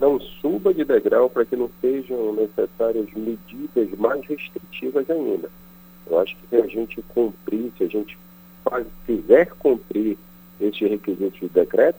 não 0.00 0.18
suba 0.18 0.72
de 0.72 0.84
degrau, 0.84 1.28
para 1.28 1.44
que 1.44 1.56
não 1.56 1.70
sejam 1.80 2.32
necessárias 2.32 3.06
medidas 3.14 3.90
mais 3.98 4.24
restritivas 4.26 5.08
ainda. 5.10 5.50
Eu 6.10 6.18
acho 6.18 6.34
que 6.36 6.48
se 6.48 6.56
a 6.56 6.66
gente 6.66 7.02
cumprir, 7.02 7.72
se 7.76 7.84
a 7.84 7.86
gente 7.86 8.18
fizer 9.04 9.50
cumprir 9.58 10.16
esses 10.60 10.80
requisitos 10.80 11.40
do 11.40 11.48
decreto, 11.48 11.98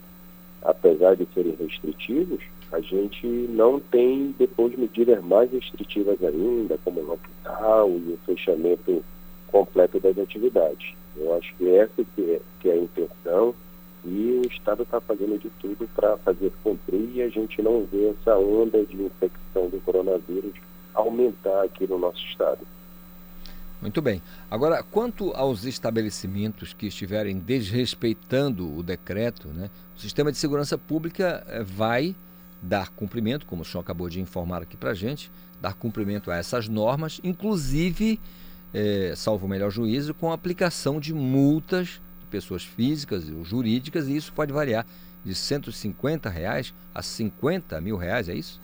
apesar 0.64 1.16
de 1.16 1.28
serem 1.34 1.56
restritivos, 1.60 2.42
a 2.72 2.80
gente 2.80 3.26
não 3.28 3.80
tem 3.80 4.34
depois 4.38 4.76
medidas 4.78 5.24
mais 5.24 5.52
restritivas 5.52 6.24
ainda, 6.24 6.78
como 6.84 7.02
o 7.02 7.06
lockdown 7.06 8.02
e 8.08 8.14
o 8.14 8.20
fechamento 8.26 9.04
completo 9.48 10.00
das 10.00 10.18
atividades. 10.18 10.94
Eu 11.18 11.36
acho 11.36 11.54
que 11.56 11.70
essa 11.70 12.04
que 12.16 12.32
é, 12.32 12.42
que 12.62 12.70
é 12.70 12.74
a 12.74 12.78
intenção 12.78 13.54
e 14.04 14.42
o 14.44 14.48
Estado 14.48 14.84
está 14.84 15.00
fazendo 15.00 15.40
de 15.40 15.50
tudo 15.60 15.88
para 15.96 16.18
fazer 16.18 16.52
cumprir 16.64 17.16
e 17.16 17.22
a 17.22 17.30
gente 17.30 17.62
não 17.62 17.86
vê 17.86 18.10
essa 18.10 18.38
onda 18.38 18.84
de 18.86 19.02
infecção 19.02 19.70
do 19.70 19.80
coronavírus 19.82 20.54
aumentar 20.94 21.64
aqui 21.64 21.88
no 21.88 21.98
nosso 21.98 22.24
Estado. 22.26 22.60
Muito 23.82 24.02
bem. 24.02 24.22
Agora, 24.50 24.84
quanto 24.84 25.32
aos 25.32 25.66
estabelecimentos 25.66 26.72
que 26.72 26.88
estiverem 26.88 27.40
desrespeitando 27.40 28.78
o 28.78 28.84
decreto, 28.84 29.48
né, 29.48 29.70
o 29.98 30.00
sistema 30.00 30.32
de 30.32 30.38
segurança 30.38 30.78
pública 30.78 31.44
eh, 31.48 31.64
vai 31.64 32.16
dar 32.62 32.90
cumprimento, 32.90 33.46
como 33.48 33.64
o 33.64 33.66
senhor 33.66 33.82
acabou 33.82 34.08
de 34.08 34.22
informar 34.22 34.62
aqui 34.62 34.78
para 34.78 34.92
a 34.92 34.94
gente, 34.94 35.32
dar 35.60 35.74
cumprimento 35.74 36.30
a 36.30 36.38
essas 36.38 36.70
normas, 36.70 37.20
inclusive, 37.24 38.20
é, 38.72 39.14
salvo 39.16 39.48
o 39.48 39.50
melhor 39.50 39.72
juízo, 39.72 40.14
com 40.14 40.32
a 40.32 40.36
aplicação 40.36 41.00
de 41.00 41.12
multas 41.12 42.00
pessoas 42.32 42.64
físicas 42.64 43.30
ou 43.30 43.44
jurídicas, 43.44 44.08
e 44.08 44.16
isso 44.16 44.34
pode 44.34 44.52
variar 44.52 44.86
de 45.24 45.36
150 45.36 46.30
reais 46.30 46.74
a 46.96 47.02
50 47.02 47.80
mil 47.82 47.98
reais, 47.98 48.28
é 48.30 48.34
isso? 48.34 48.60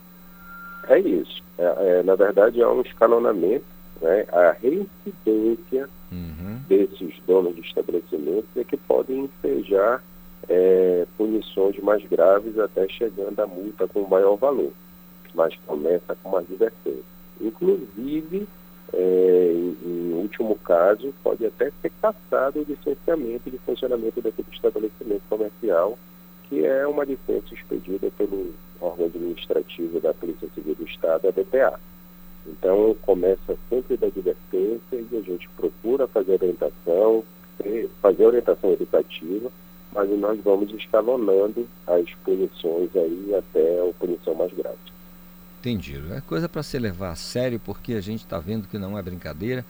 É 0.88 0.97
isso. 0.99 1.43
É, 1.57 1.99
é, 1.99 2.03
na 2.03 2.15
verdade, 2.15 2.61
é 2.61 2.68
um 2.68 2.82
escalonamento 2.82 3.65
né, 4.01 4.26
a 4.32 4.51
reincidência 4.51 5.89
uhum. 6.11 6.61
desses 6.68 7.15
donos 7.26 7.55
de 7.55 7.61
estabelecimentos 7.61 8.49
é 8.55 8.63
que 8.63 8.78
podem 8.78 9.26
ensejar 9.26 10.03
é, 10.47 11.05
punições 11.18 11.78
mais 11.80 12.03
graves 12.05 12.57
até 12.59 12.88
chegando 12.88 13.39
a 13.39 13.47
multa 13.47 13.88
com 13.88 14.07
maior 14.07 14.36
valor, 14.36 14.72
mas 15.34 15.55
começa 15.65 16.15
com 16.22 16.30
uma 16.30 16.39
advertência. 16.39 17.03
Inclusive, 17.41 18.47
é, 18.93 19.51
em, 19.53 19.77
em, 19.85 20.13
último 20.13 20.55
caso, 20.55 21.13
pode 21.23 21.45
até 21.45 21.71
ser 21.81 21.91
cassado 22.01 22.59
o 22.59 22.63
licenciamento 22.63 23.49
de 23.49 23.57
funcionamento 23.59 24.21
daquele 24.21 24.47
estabelecimento 24.51 25.23
comercial, 25.29 25.97
que 26.43 26.65
é 26.65 26.88
uma 26.88 27.03
licença 27.03 27.53
expedida 27.53 28.09
pelo 28.17 28.53
órgão 28.79 29.05
administrativo 29.05 29.99
da 29.99 30.13
Polícia 30.13 30.47
Civil 30.53 30.75
do 30.75 30.85
Estado, 30.85 31.27
a 31.27 31.31
DPA. 31.31 31.79
Então, 32.47 32.95
começa 33.01 33.57
sempre 33.69 33.97
da 33.97 34.07
advertência 34.07 34.81
e 34.91 35.17
a 35.17 35.21
gente 35.21 35.49
procura 35.49 36.07
fazer 36.07 36.33
orientação, 36.33 37.23
fazer 38.01 38.25
orientação 38.25 38.71
educativa, 38.71 39.51
mas 39.91 40.09
nós 40.17 40.39
vamos 40.41 40.71
escalonando 40.73 41.67
as 41.85 42.09
punições 42.23 42.89
aí 42.95 43.35
até 43.35 43.81
a 43.81 43.93
punição 43.99 44.33
mais 44.35 44.53
grave. 44.53 44.77
Entendido. 45.68 46.13
É 46.13 46.22
coisa 46.22 46.47
para 46.47 46.63
se 46.63 46.80
levar 46.80 47.11
a 47.11 47.15
sério, 47.15 47.59
porque 47.59 47.93
a 47.93 47.99
gente 47.99 48.24
está 48.24 48.39
vendo 48.39 48.70
que 48.70 48.78
não 48.78 48.97
é 48.97 49.01
brincadeira 49.01 49.65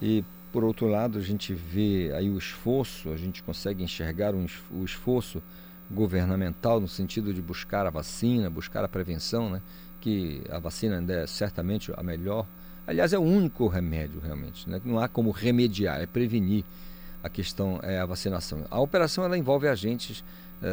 e, 0.00 0.24
por 0.50 0.64
outro 0.64 0.86
lado, 0.86 1.18
a 1.18 1.20
gente 1.20 1.52
vê 1.52 2.10
aí 2.16 2.30
o 2.30 2.38
esforço, 2.38 3.10
a 3.10 3.18
gente 3.18 3.42
consegue 3.42 3.84
enxergar 3.84 4.34
um, 4.34 4.46
o 4.70 4.82
esforço 4.82 5.42
governamental 5.90 6.80
no 6.80 6.88
sentido 6.88 7.34
de 7.34 7.42
buscar 7.42 7.86
a 7.86 7.90
vacina, 7.90 8.48
buscar 8.48 8.82
a 8.82 8.88
prevenção, 8.88 9.50
né? 9.50 9.60
que 10.00 10.40
a 10.48 10.58
vacina 10.58 11.00
ainda 11.00 11.12
é 11.12 11.26
certamente 11.26 11.92
a 11.94 12.02
melhor. 12.02 12.46
Aliás, 12.86 13.12
é 13.12 13.18
o 13.18 13.22
único 13.22 13.66
remédio 13.66 14.18
realmente. 14.20 14.66
Né? 14.70 14.80
Não 14.86 14.98
há 14.98 15.06
como 15.06 15.30
remediar, 15.32 16.00
é 16.00 16.06
prevenir. 16.06 16.64
A 17.22 17.28
questão 17.28 17.78
é 17.82 17.98
a 17.98 18.06
vacinação. 18.06 18.64
A 18.70 18.80
operação 18.80 19.22
ela 19.22 19.36
envolve 19.36 19.68
agentes 19.68 20.24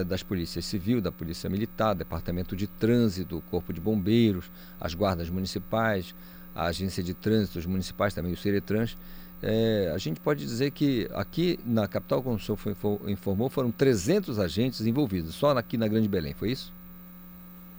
das 0.05 0.23
polícias 0.23 0.65
civil, 0.65 1.01
da 1.01 1.11
polícia 1.11 1.49
militar, 1.49 1.93
departamento 1.93 2.55
de 2.55 2.67
trânsito, 2.67 3.43
corpo 3.51 3.73
de 3.73 3.81
bombeiros, 3.81 4.49
as 4.79 4.93
guardas 4.93 5.29
municipais, 5.29 6.15
a 6.55 6.67
agência 6.67 7.03
de 7.03 7.13
trânsito, 7.13 7.59
os 7.59 7.65
municipais 7.65 8.13
também, 8.13 8.31
o 8.31 8.37
Ceretrans. 8.37 8.95
É, 9.41 9.91
a 9.93 9.97
gente 9.97 10.21
pode 10.21 10.45
dizer 10.45 10.71
que 10.71 11.07
aqui 11.13 11.59
na 11.65 11.85
capital, 11.85 12.23
como 12.23 12.35
o 12.35 12.39
senhor 12.39 12.55
foi, 12.55 12.73
informou, 13.07 13.49
foram 13.49 13.71
300 13.71 14.39
agentes 14.39 14.85
envolvidos, 14.85 15.35
só 15.35 15.49
aqui 15.51 15.77
na 15.77 15.87
Grande 15.87 16.07
Belém, 16.07 16.33
foi 16.33 16.51
isso? 16.51 16.71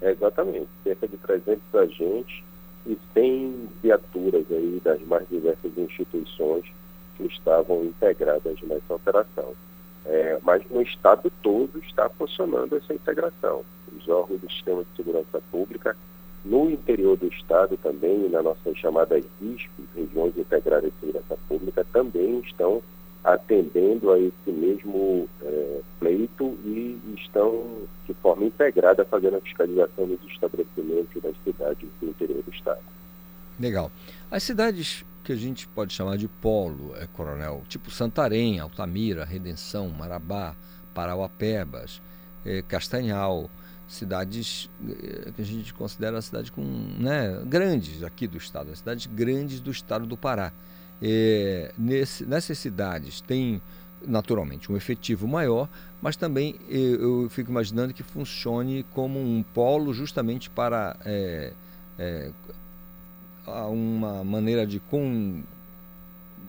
É, 0.02 0.10
exatamente, 0.10 0.68
cerca 0.82 1.08
de 1.08 1.16
300 1.16 1.74
agentes 1.74 2.42
e 2.86 2.98
100 3.14 3.68
viaturas 3.82 4.44
aí 4.50 4.80
das 4.84 5.00
mais 5.06 5.26
diversas 5.30 5.72
instituições 5.78 6.66
que 7.16 7.24
estavam 7.24 7.84
integradas 7.84 8.60
nessa 8.62 8.94
operação. 8.94 9.54
É, 10.06 10.38
mas 10.42 10.62
no 10.70 10.82
estado 10.82 11.32
todo 11.42 11.78
está 11.78 12.08
funcionando 12.10 12.76
essa 12.76 12.92
integração. 12.92 13.64
Os 13.96 14.08
órgãos 14.08 14.40
do 14.40 14.50
sistema 14.50 14.82
de 14.82 14.96
segurança 14.96 15.40
pública, 15.50 15.96
no 16.44 16.70
interior 16.70 17.16
do 17.16 17.26
estado 17.26 17.76
também, 17.78 18.28
na 18.28 18.42
nossa 18.42 18.74
chamada 18.74 19.16
RISP, 19.16 19.70
regiões 19.96 20.36
integradas 20.36 20.92
de 20.92 21.00
segurança 21.00 21.38
pública, 21.48 21.86
também 21.92 22.40
estão 22.40 22.82
atendendo 23.24 24.12
a 24.12 24.18
esse 24.18 24.50
mesmo 24.50 25.26
é, 25.40 25.80
pleito 25.98 26.58
e 26.64 27.00
estão 27.16 27.64
de 28.06 28.12
forma 28.14 28.44
integrada 28.44 29.02
fazendo 29.06 29.38
a 29.38 29.40
fiscalização 29.40 30.06
dos 30.06 30.22
estabelecimentos 30.30 31.22
das 31.22 31.34
cidades 31.42 31.88
do 32.00 32.08
interior 32.10 32.42
do 32.42 32.52
estado. 32.52 32.82
Legal. 33.58 33.90
As 34.30 34.42
cidades 34.42 35.04
que 35.24 35.32
a 35.32 35.36
gente 35.36 35.66
pode 35.66 35.92
chamar 35.92 36.18
de 36.18 36.28
polo, 36.28 36.94
é, 36.96 37.06
coronel, 37.06 37.62
tipo 37.66 37.90
Santarém, 37.90 38.60
Altamira, 38.60 39.24
Redenção, 39.24 39.88
Marabá, 39.88 40.54
Parauapebas, 40.92 42.00
é, 42.44 42.62
Castanhal, 42.62 43.50
cidades 43.88 44.70
é, 44.86 45.32
que 45.32 45.42
a 45.42 45.44
gente 45.44 45.72
considera 45.72 46.20
cidades 46.20 46.50
com, 46.50 46.62
né, 46.62 47.42
grandes 47.46 48.02
aqui 48.02 48.26
do 48.26 48.36
estado, 48.36 48.70
as 48.70 48.78
cidades 48.78 49.06
grandes 49.06 49.60
do 49.60 49.70
estado 49.70 50.06
do 50.06 50.16
Pará. 50.16 50.52
É, 51.02 51.72
nesse, 51.76 52.24
nessas 52.24 52.58
cidades 52.58 53.20
tem 53.20 53.60
naturalmente 54.06 54.70
um 54.70 54.76
efetivo 54.76 55.26
maior, 55.26 55.68
mas 56.00 56.16
também 56.16 56.56
eu, 56.68 57.22
eu, 57.22 57.30
fico 57.30 57.50
imaginando 57.50 57.94
que 57.94 58.02
funcione 58.02 58.84
como 58.92 59.18
um 59.18 59.42
polo 59.42 59.92
justamente 59.94 60.50
para 60.50 60.96
é, 61.04 61.52
é, 61.98 62.30
uma 63.46 64.24
maneira 64.24 64.66
de, 64.66 64.80
con, 64.80 65.42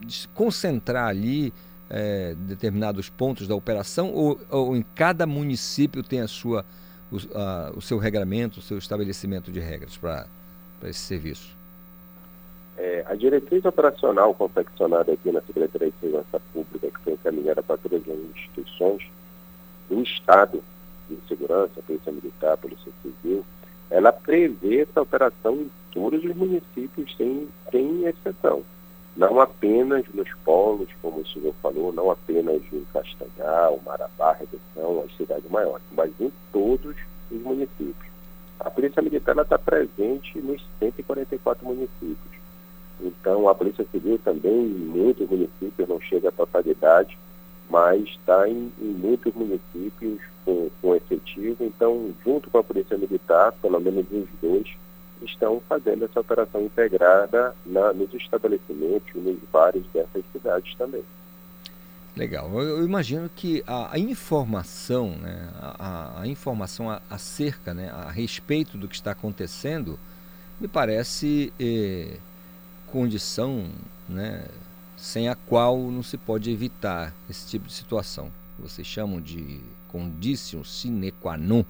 de 0.02 0.28
concentrar 0.30 1.08
ali 1.08 1.54
é, 1.90 2.34
determinados 2.36 3.10
pontos 3.10 3.48
da 3.48 3.56
operação 3.56 4.12
ou, 4.12 4.40
ou, 4.50 4.76
em 4.76 4.84
cada 4.96 5.26
município 5.26 6.02
tem 6.02 6.22
a 6.22 6.28
sua, 6.28 6.66
o, 7.12 7.18
a, 7.38 7.74
o 7.76 7.82
seu 7.82 7.98
regramento, 7.98 8.60
o 8.60 8.62
seu 8.62 8.78
estabelecimento 8.78 9.52
de 9.52 9.60
regras 9.60 9.98
para 9.98 10.28
esse 10.84 11.00
serviço? 11.00 11.56
É, 12.78 13.06
a 13.08 13.16
diretriz 13.16 13.64
operacional 13.64 14.34
confeccionada 14.34 15.14
aqui 15.14 15.32
na 15.32 15.42
Secretaria 15.42 15.90
de 15.90 16.00
Segurança 16.02 16.42
Pública, 16.52 16.90
que 16.90 17.00
foi 17.04 17.14
encaminhada 17.14 17.64
para 17.64 17.78
todas 17.78 18.02
as 18.02 18.20
instituições 18.36 19.04
do 19.90 20.02
Estado 20.02 20.62
de 21.10 21.18
Segurança, 21.28 21.82
Polícia 21.86 22.12
Militar, 22.12 22.58
Polícia 22.58 22.92
Civil, 23.02 23.46
ela 23.90 24.12
prevê 24.12 24.82
essa 24.82 25.02
operação 25.02 25.54
em 25.56 25.72
todos 25.96 26.24
os 26.24 26.36
municípios, 26.36 27.16
sem, 27.16 27.48
sem 27.72 28.06
exceção. 28.06 28.62
Não 29.16 29.40
apenas 29.40 30.06
nos 30.14 30.30
polos, 30.44 30.90
como 31.02 31.22
o 31.22 31.28
senhor 31.28 31.56
falou, 31.62 31.94
não 31.94 32.12
apenas 32.12 32.62
em 32.72 32.86
Castanhal, 32.94 33.80
Marabá, 33.86 34.34
Redenção, 34.34 35.04
as 35.06 35.16
cidades 35.16 35.50
maiores, 35.50 35.86
mas 35.96 36.12
em 36.20 36.32
todos 36.52 36.96
os 37.32 37.42
municípios. 37.42 38.14
A 38.60 38.70
Polícia 38.70 39.02
Militar 39.02 39.38
está 39.38 39.58
presente 39.58 40.38
nos 40.40 40.62
144 40.80 41.66
municípios. 41.66 42.36
Então, 43.00 43.48
a 43.48 43.56
Polícia 43.56 43.86
Civil 43.90 44.20
também, 44.20 44.66
em 44.66 44.86
muitos 44.86 45.30
municípios, 45.30 45.88
não 45.88 46.02
chega 46.02 46.30
à 46.30 46.32
totalidade, 46.32 47.18
mas 47.70 48.04
está 48.04 48.50
em, 48.50 48.72
em, 48.82 48.86
muitos 48.86 49.34
municípios 49.34 50.20
com, 50.44 50.70
com 50.82 50.96
efetivo. 50.96 51.64
Então, 51.64 52.14
junto 52.24 52.50
com 52.50 52.58
a 52.58 52.64
Polícia 52.64 52.98
Militar, 52.98 53.54
pelo 53.62 53.80
menos 53.80 54.06
os 54.12 54.28
dois, 54.42 54.68
estão 55.26 55.62
fazendo 55.68 56.06
essa 56.06 56.20
operação 56.20 56.62
integrada 56.62 57.56
na, 57.66 57.94
nos 57.94 58.14
estabelecimentos, 58.14 59.14
nos 59.16 59.40
bares 59.52 59.84
dessas 59.94 60.24
cidades 60.32 60.76
também. 60.76 61.04
Legal. 62.16 62.50
Eu, 62.62 62.86
imagino 62.86 63.30
que 63.36 63.62
a, 63.68 63.94
a 63.94 64.00
informação, 64.00 65.10
né, 65.18 65.50
a, 65.60 66.22
a 66.22 66.28
informação 66.28 66.90
acerca, 67.10 67.74
né, 67.74 67.90
a 67.90 68.10
respeito 68.10 68.78
do 68.78 68.88
que 68.88 68.96
está 68.96 69.12
acontecendo, 69.12 70.00
me 70.60 70.68
parece 70.68 71.52
eh, 71.60 72.18
condição, 72.88 73.70
né, 74.08 74.46
sem 74.96 75.28
a 75.28 75.36
qual 75.36 75.78
não 75.78 76.02
se 76.02 76.18
pode 76.18 76.50
evitar 76.50 77.14
esse 77.30 77.46
tipo 77.50 77.68
de 77.68 77.74
situação. 77.74 78.32
Vocês 78.58 78.88
chamam 78.88 79.20
de 79.20 79.60
condition 79.90 80.64
sine 80.64 81.12
qua 81.12 81.36
non, 81.36 81.66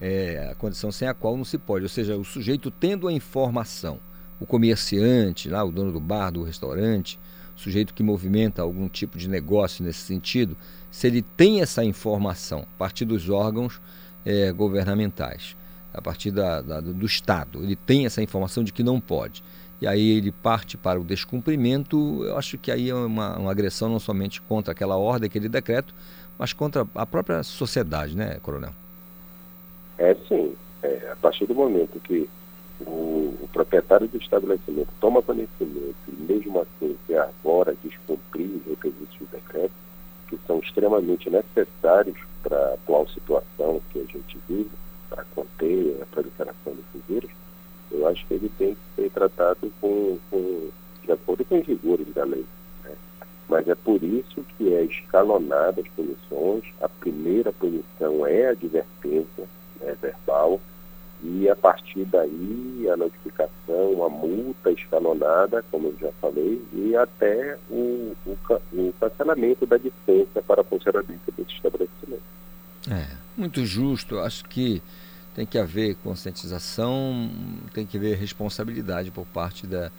é 0.00 0.48
a 0.50 0.54
condição 0.54 0.90
sem 0.90 1.06
a 1.08 1.14
qual 1.14 1.36
não 1.36 1.44
se 1.44 1.58
pode. 1.58 1.84
Ou 1.84 1.88
seja, 1.88 2.16
o 2.16 2.24
sujeito 2.24 2.70
tendo 2.70 3.06
a 3.08 3.12
informação, 3.12 3.98
o 4.40 4.46
comerciante, 4.46 5.48
lá, 5.48 5.62
o 5.64 5.70
dono 5.70 5.92
do 5.92 6.00
bar, 6.00 6.30
do 6.30 6.42
restaurante, 6.42 7.18
o 7.56 7.60
sujeito 7.60 7.92
que 7.92 8.02
movimenta 8.02 8.62
algum 8.62 8.88
tipo 8.88 9.18
de 9.18 9.28
negócio 9.28 9.84
nesse 9.84 10.00
sentido, 10.00 10.56
se 10.90 11.06
ele 11.06 11.20
tem 11.22 11.60
essa 11.60 11.84
informação 11.84 12.60
a 12.74 12.78
partir 12.78 13.04
dos 13.04 13.28
órgãos 13.28 13.80
eh, 14.24 14.50
governamentais, 14.52 15.56
a 15.92 16.00
partir 16.00 16.30
da, 16.30 16.62
da- 16.62 16.80
do 16.80 17.04
Estado, 17.06 17.62
ele 17.62 17.76
tem 17.76 18.06
essa 18.06 18.22
informação 18.22 18.64
de 18.64 18.72
que 18.72 18.82
não 18.82 19.00
pode. 19.00 19.42
E 19.80 19.86
aí 19.86 20.10
ele 20.18 20.30
parte 20.32 20.76
para 20.76 21.00
o 21.00 21.04
descumprimento, 21.04 22.22
eu 22.24 22.36
acho 22.38 22.56
que 22.58 22.70
aí 22.70 22.90
é 22.90 22.94
uma, 22.94 23.38
uma 23.38 23.50
agressão 23.50 23.88
não 23.88 23.98
somente 23.98 24.40
contra 24.42 24.72
aquela 24.72 24.96
ordem, 24.96 25.26
aquele 25.26 25.48
decreto, 25.48 25.94
mas 26.38 26.52
contra 26.52 26.86
a 26.94 27.06
própria 27.06 27.42
sociedade, 27.42 28.16
né, 28.16 28.38
coronel? 28.42 28.72
É 30.00 30.14
sim. 30.26 30.56
É, 30.82 31.10
a 31.12 31.16
partir 31.16 31.44
do 31.46 31.54
momento 31.54 32.00
que 32.00 32.26
o, 32.80 33.36
o 33.42 33.48
proprietário 33.52 34.08
do 34.08 34.16
estabelecimento 34.16 34.88
toma 34.98 35.20
conhecimento 35.20 35.94
mesmo 36.30 36.60
assim 36.60 36.96
se 37.06 37.14
agora 37.14 37.76
descumprir 37.84 38.48
os 38.56 38.64
requisitos 38.64 39.18
do 39.18 39.26
decreto, 39.30 39.72
que 40.26 40.38
são 40.46 40.58
extremamente 40.60 41.28
necessários 41.28 42.16
para 42.42 42.56
a 42.56 42.74
atual 42.74 43.06
situação 43.08 43.82
que 43.90 43.98
a 44.00 44.04
gente 44.04 44.38
vive, 44.48 44.70
para 45.10 45.22
conter 45.34 45.98
a 46.00 46.06
proliferação 46.06 46.72
desse 46.72 47.04
vírus, 47.06 47.30
eu 47.90 48.06
acho 48.06 48.24
que 48.26 48.34
ele 48.34 48.50
tem 48.56 48.74
que 48.74 49.02
ser 49.02 49.10
tratado 49.10 49.70
com, 49.82 50.18
com 50.30 50.70
de 51.04 51.12
acordo 51.12 51.44
com 51.44 51.58
os 51.58 51.66
rigores 51.66 52.06
da 52.14 52.24
lei. 52.24 52.46
né? 52.84 52.92
Mas 53.50 53.68
é 53.68 53.74
por 53.74 54.02
isso 54.02 54.42
que 54.56 54.72
é 54.72 54.84
escalonada 54.84 55.82
as 55.82 55.88
punições. 55.88 56.64
A 56.80 56.88
primeira 56.88 57.52
punição 57.52 58.24
é 58.24 58.46
a 58.46 58.50
advertência 58.52 59.46
né, 59.80 59.96
verbal 60.00 60.60
e 61.22 61.48
a 61.48 61.56
partir 61.56 62.04
daí 62.06 62.88
a 62.90 62.96
notificação, 62.96 64.04
a 64.04 64.08
multa 64.08 64.70
escalonada, 64.70 65.62
como 65.70 65.88
eu 65.88 65.96
já 66.00 66.12
falei, 66.20 66.62
e 66.72 66.96
até 66.96 67.58
o, 67.68 68.14
o, 68.26 68.38
o 68.72 68.94
cancelamento 68.98 69.66
da 69.66 69.76
licença 69.76 70.42
para 70.42 70.64
funcionamento 70.64 71.30
desse 71.36 71.52
estabelecimento. 71.52 72.22
É, 72.90 73.06
muito 73.36 73.64
justo. 73.66 74.18
Acho 74.18 74.44
que 74.46 74.82
tem 75.34 75.44
que 75.44 75.58
haver 75.58 75.94
conscientização, 75.96 77.30
tem 77.74 77.84
que 77.84 77.98
haver 77.98 78.16
responsabilidade 78.16 79.10
por 79.10 79.26
parte 79.26 79.66
da, 79.66 79.90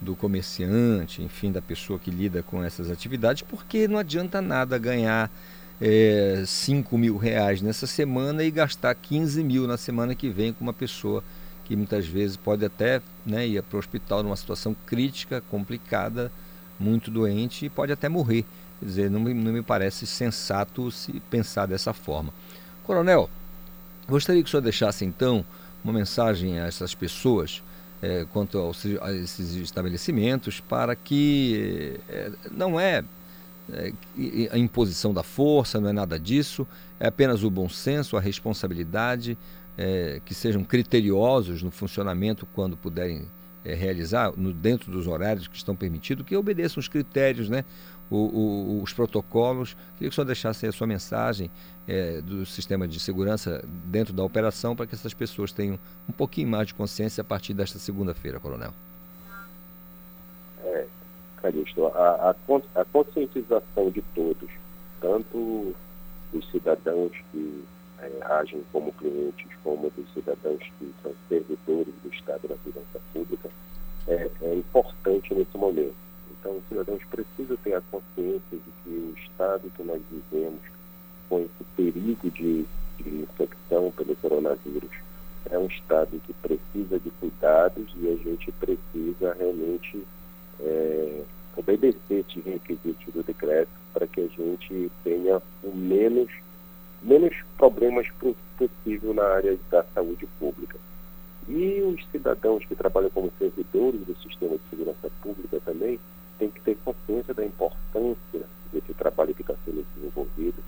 do 0.00 0.16
comerciante, 0.16 1.22
enfim, 1.22 1.52
da 1.52 1.62
pessoa 1.62 1.98
que 1.98 2.10
lida 2.10 2.42
com 2.42 2.62
essas 2.62 2.90
atividades, 2.90 3.42
porque 3.42 3.86
não 3.86 3.98
adianta 3.98 4.42
nada 4.42 4.76
ganhar 4.76 5.30
é, 5.80 6.42
5 6.46 6.96
mil 6.96 7.16
reais 7.16 7.60
nessa 7.60 7.86
semana 7.86 8.44
e 8.44 8.50
gastar 8.50 8.94
15 8.94 9.42
mil 9.42 9.66
na 9.66 9.76
semana 9.76 10.14
que 10.14 10.28
vem 10.28 10.52
com 10.52 10.62
uma 10.62 10.72
pessoa 10.72 11.22
que 11.64 11.74
muitas 11.74 12.06
vezes 12.06 12.36
pode 12.36 12.64
até 12.64 13.00
né, 13.24 13.46
ir 13.46 13.62
para 13.62 13.76
o 13.76 13.78
hospital 13.78 14.22
numa 14.22 14.36
situação 14.36 14.76
crítica, 14.86 15.42
complicada, 15.50 16.30
muito 16.78 17.10
doente 17.10 17.66
e 17.66 17.70
pode 17.70 17.92
até 17.92 18.08
morrer. 18.08 18.44
Quer 18.78 18.86
dizer, 18.86 19.10
não 19.10 19.20
me, 19.20 19.32
não 19.32 19.52
me 19.52 19.62
parece 19.62 20.06
sensato 20.06 20.90
se 20.90 21.12
pensar 21.30 21.66
dessa 21.66 21.92
forma. 21.92 22.32
Coronel, 22.82 23.30
gostaria 24.06 24.42
que 24.42 24.48
o 24.48 24.50
senhor 24.50 24.60
deixasse 24.60 25.04
então 25.04 25.44
uma 25.82 25.92
mensagem 25.92 26.58
a 26.58 26.66
essas 26.66 26.94
pessoas 26.94 27.62
eh, 28.02 28.26
quanto 28.32 28.58
aos, 28.58 28.84
a 29.00 29.12
esses 29.12 29.54
estabelecimentos 29.54 30.60
para 30.60 30.94
que 30.94 31.98
eh, 32.08 32.30
não 32.50 32.78
é 32.78 33.02
a 34.50 34.58
imposição 34.58 35.12
da 35.14 35.22
força, 35.22 35.80
não 35.80 35.88
é 35.88 35.92
nada 35.92 36.18
disso, 36.18 36.66
é 37.00 37.06
apenas 37.08 37.42
o 37.42 37.50
bom 37.50 37.68
senso, 37.68 38.16
a 38.16 38.20
responsabilidade, 38.20 39.38
eh, 39.78 40.20
que 40.24 40.34
sejam 40.34 40.62
criteriosos 40.62 41.62
no 41.62 41.70
funcionamento 41.70 42.46
quando 42.54 42.76
puderem 42.76 43.26
eh, 43.64 43.74
realizar, 43.74 44.32
no, 44.36 44.52
dentro 44.52 44.92
dos 44.92 45.06
horários 45.06 45.48
que 45.48 45.56
estão 45.56 45.74
permitidos, 45.74 46.26
que 46.26 46.36
obedeçam 46.36 46.80
os 46.80 46.88
critérios, 46.88 47.48
né? 47.48 47.64
o- 48.10 48.16
o- 48.78 48.82
os 48.82 48.92
protocolos. 48.92 49.74
Queria 49.94 50.10
que 50.10 50.14
senhor 50.14 50.26
deixasse 50.26 50.66
a 50.66 50.72
sua 50.72 50.86
mensagem 50.86 51.50
eh, 51.88 52.20
do 52.20 52.44
sistema 52.46 52.86
de 52.86 53.00
segurança 53.00 53.64
dentro 53.86 54.12
da 54.12 54.22
operação 54.22 54.76
para 54.76 54.86
que 54.86 54.94
essas 54.94 55.14
pessoas 55.14 55.52
tenham 55.52 55.78
um 56.08 56.12
pouquinho 56.12 56.48
mais 56.48 56.66
de 56.68 56.74
consciência 56.74 57.22
a 57.22 57.24
partir 57.24 57.54
desta 57.54 57.78
segunda-feira, 57.78 58.38
coronel. 58.38 58.72
É, 60.62 60.86
Calixto, 61.44 61.88
a, 61.88 62.30
a, 62.30 62.80
a 62.80 62.84
conscientização 62.86 63.90
de 63.90 64.00
todos, 64.14 64.48
tanto 64.98 65.74
dos 66.32 66.50
cidadãos 66.50 67.12
que 67.30 67.62
é, 67.98 68.10
agem 68.22 68.64
como 68.72 68.90
clientes, 68.94 69.46
como 69.62 69.90
dos 69.90 70.10
cidadãos 70.14 70.62
que 70.78 70.90
são 71.02 71.12
servidores 71.28 71.92
do 72.02 72.08
Estado 72.08 72.48
da 72.48 72.56
Segurança 72.64 72.98
Pública, 73.12 73.50
é, 74.08 74.30
é 74.40 74.54
importante 74.54 75.34
nesse 75.34 75.54
momento. 75.58 75.94
Então, 76.30 76.56
os 76.56 76.64
cidadãos 76.66 77.02
precisam 77.10 77.58
ter 77.58 77.74
a 77.74 77.82
consciência 77.90 78.40
de 78.50 78.72
que 78.82 78.88
o 78.88 79.14
Estado 79.18 79.70
que 79.76 79.82
nós 79.82 80.00
vivemos, 80.10 80.62
com 81.28 81.40
esse 81.40 81.64
perigo 81.76 82.30
de, 82.30 82.64
de 82.96 83.10
infecção 83.20 83.92
pelo 83.94 84.16
coronavírus, 84.16 84.90
é 85.50 85.58
um 85.58 85.66
Estado 85.66 86.18
que 86.26 86.32
precisa 86.32 86.98
de 86.98 87.10
cuidados 87.20 87.94
e 87.98 88.08
a 88.08 88.16
gente 88.16 88.50
precisa 88.52 89.36
realmente 89.38 90.02
é, 90.60 91.22
obedecer 91.56 92.24
esses 92.28 92.44
requisitos 92.44 93.14
do 93.14 93.22
decreto 93.22 93.70
para 93.92 94.06
que 94.06 94.20
a 94.20 94.26
gente 94.26 94.90
tenha 95.02 95.40
o 95.62 95.74
menos, 95.74 96.30
menos 97.02 97.34
problemas 97.56 98.08
po- 98.18 98.36
possível 98.56 99.14
na 99.14 99.24
área 99.24 99.58
da 99.70 99.84
saúde 99.94 100.26
pública. 100.38 100.76
E 101.48 101.82
os 101.82 102.04
cidadãos 102.10 102.64
que 102.64 102.74
trabalham 102.74 103.10
como 103.10 103.30
servidores 103.38 104.00
do 104.00 104.16
sistema 104.16 104.56
de 104.56 104.62
segurança 104.70 105.10
pública 105.22 105.60
também 105.64 106.00
têm 106.38 106.50
que 106.50 106.60
ter 106.62 106.76
consciência 106.84 107.34
da 107.34 107.44
importância 107.44 108.42
desse 108.72 108.94
trabalho 108.94 109.34
que 109.34 109.42
está 109.42 109.54
sendo 109.64 109.84
desenvolvido, 109.94 110.62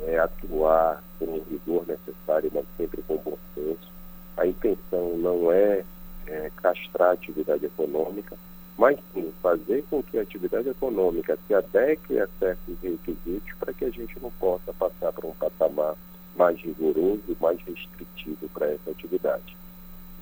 é, 0.00 0.18
atuar 0.18 1.04
com 1.18 1.26
o 1.26 1.44
rigor 1.50 1.86
necessário, 1.86 2.50
mas 2.52 2.64
sempre 2.76 3.02
com 3.02 3.16
bom 3.18 3.38
senso. 3.54 3.92
A 4.36 4.46
intenção 4.46 5.16
não 5.18 5.52
é, 5.52 5.84
é 6.26 6.50
castrar 6.56 7.10
a 7.10 7.12
atividade 7.12 7.66
econômica, 7.66 8.36
mas 8.76 8.98
sim 9.12 9.32
fazer 9.40 9.84
com 9.88 10.02
que 10.02 10.18
a 10.18 10.22
atividade 10.22 10.68
econômica 10.68 11.38
se 11.46 11.54
adeque 11.54 12.18
a 12.18 12.28
certos 12.38 12.76
requisitos 12.82 13.54
para 13.58 13.72
que 13.72 13.84
a 13.84 13.90
gente 13.90 14.18
não 14.20 14.30
possa 14.32 14.72
passar 14.72 15.12
para 15.12 15.26
um 15.26 15.34
patamar 15.34 15.94
mais 16.36 16.58
rigoroso, 16.60 17.36
mais 17.40 17.58
restritivo 17.60 18.48
para 18.52 18.66
essa 18.66 18.90
atividade. 18.90 19.56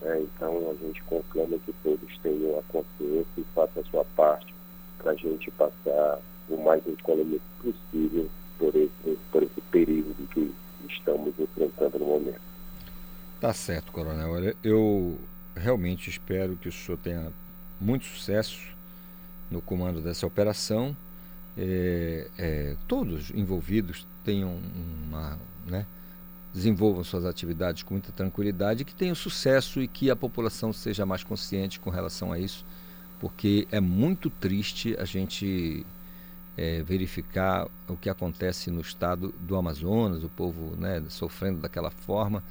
É, 0.03 0.21
então 0.21 0.71
a 0.71 0.85
gente 0.85 1.03
conclama 1.05 1.57
que 1.59 1.73
todos 1.83 2.19
tenham 2.19 2.59
a 2.59 2.63
consciência 2.65 3.27
e 3.39 3.45
façam 3.55 3.83
a 3.83 3.91
sua 3.91 4.05
parte 4.17 4.53
para 4.99 5.13
a 5.13 5.17
gente 5.17 5.51
passar 5.53 6.21
o 6.49 6.57
mais 6.57 6.87
incômodo 6.87 7.41
possível 7.63 8.29
por 8.59 8.75
esse, 8.75 9.19
por 9.31 9.43
esse 9.43 9.61
período 9.71 10.29
que 10.29 10.53
estamos 10.89 11.33
enfrentando 11.39 11.99
no 11.99 12.07
momento. 12.07 12.41
Tá 13.41 13.53
certo, 13.53 13.91
coronel. 13.91 14.55
Eu 14.63 15.19
realmente 15.57 16.11
espero 16.11 16.57
que 16.57 16.69
o 16.69 16.73
senhor 16.73 16.99
tenha 16.99 17.33
muito 17.83 18.07
sucesso 18.07 18.59
no 19.51 19.61
comando 19.61 20.01
dessa 20.01 20.27
operação. 20.27 20.97
É, 21.57 22.29
é, 22.39 22.77
todos 22.89 23.31
envolvidos 23.31 24.07
tenham 24.25 24.59
uma, 25.07 25.39
né, 25.67 25.85
desenvolvam 26.55 27.05
suas 27.05 27.25
atividades 27.27 27.83
com 27.83 27.95
muita 27.95 28.13
tranquilidade, 28.13 28.85
que 28.85 28.95
tenham 28.95 29.15
sucesso 29.15 29.83
e 29.83 29.89
que 29.89 30.11
a 30.11 30.17
população 30.17 30.73
seja 30.73 31.05
mais 31.05 31.23
consciente 31.23 31.79
com 31.79 31.91
relação 31.91 32.33
a 32.33 32.39
isso, 32.39 32.65
porque 33.21 33.67
é 33.71 33.81
muito 33.81 34.31
triste 34.31 34.97
a 34.99 35.05
gente 35.05 35.85
é, 36.57 36.83
verificar 36.83 37.69
o 37.89 37.97
que 37.97 38.09
acontece 38.09 38.71
no 38.71 38.81
estado 38.81 39.35
do 39.41 39.57
Amazonas, 39.57 40.25
o 40.25 40.29
povo 40.29 40.77
né, 40.77 41.03
sofrendo 41.09 41.61
daquela 41.61 41.91
forma 41.91 42.43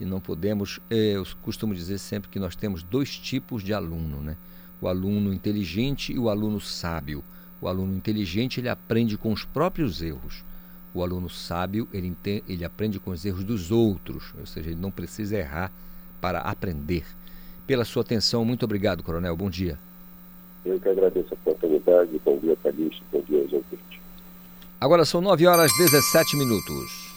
e 0.00 0.04
não 0.04 0.20
podemos. 0.20 0.80
eh, 0.90 1.12
eu 1.16 1.26
costumo 1.42 1.74
dizer 1.74 1.98
sempre 1.98 2.28
que 2.30 2.38
nós 2.38 2.54
temos 2.54 2.82
dois 2.82 3.16
tipos 3.18 3.62
de 3.62 3.74
aluno, 3.74 4.22
né? 4.22 4.36
o 4.80 4.88
aluno 4.88 5.32
inteligente 5.32 6.12
e 6.12 6.18
o 6.18 6.28
aluno 6.28 6.60
sábio. 6.60 7.22
O 7.60 7.68
aluno 7.68 7.96
inteligente 7.96 8.60
ele 8.60 8.68
aprende 8.68 9.16
com 9.16 9.32
os 9.32 9.44
próprios 9.44 10.00
erros. 10.02 10.44
O 10.94 11.02
aluno 11.02 11.28
sábio 11.28 11.88
ele, 11.92 12.16
ele 12.48 12.64
aprende 12.64 12.98
com 12.98 13.10
os 13.10 13.24
erros 13.24 13.44
dos 13.44 13.70
outros, 13.70 14.32
ou 14.38 14.46
seja, 14.46 14.70
ele 14.70 14.80
não 14.80 14.90
precisa 14.90 15.36
errar 15.36 15.72
para 16.20 16.40
aprender. 16.40 17.04
Pela 17.66 17.84
sua 17.84 18.02
atenção, 18.02 18.44
muito 18.44 18.64
obrigado, 18.64 19.02
Coronel. 19.02 19.36
Bom 19.36 19.50
dia. 19.50 19.78
Eu 20.64 20.80
que 20.80 20.88
agradeço 20.88 21.28
a 21.30 21.34
oportunidade. 21.34 22.20
Bom 22.24 22.38
dia, 22.38 22.56
Calixto. 22.62 23.02
Bom 23.12 23.22
dia 23.28 23.46
José. 23.48 23.78
Agora 24.80 25.04
são 25.04 25.20
9 25.20 25.46
horas 25.46 25.70
17 25.76 26.36
minutos. 26.36 27.07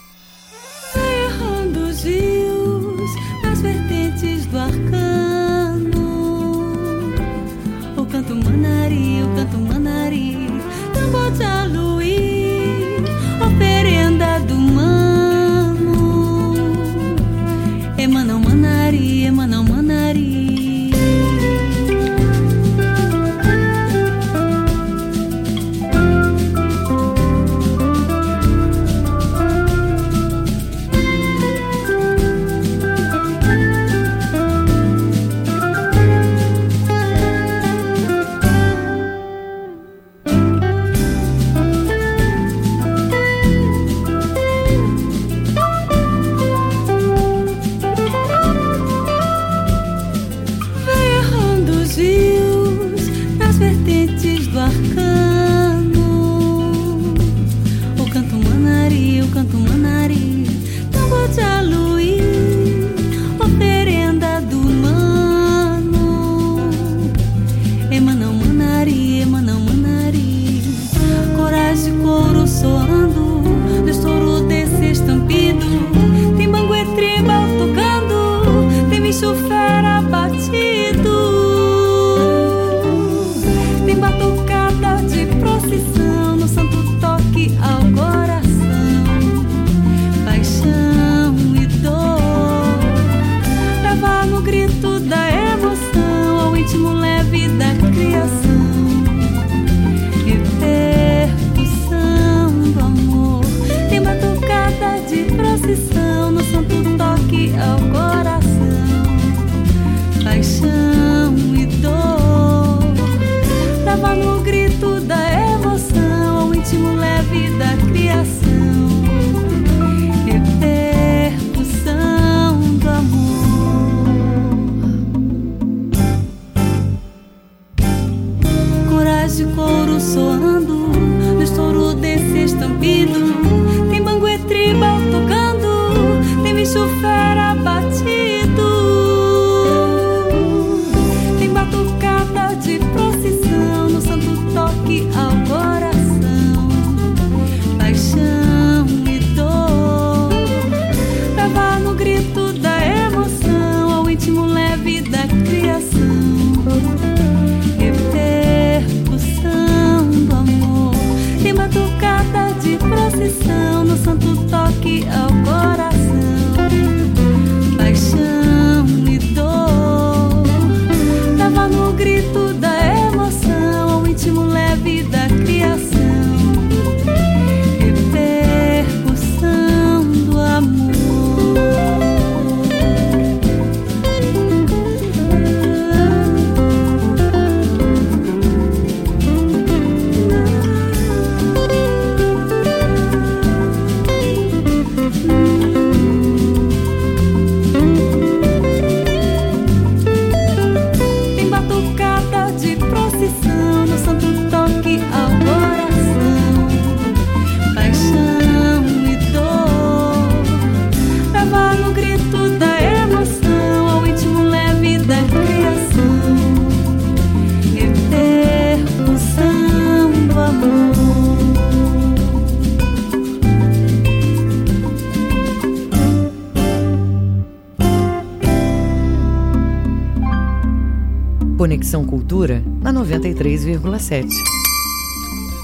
103,7. 233.61 234.27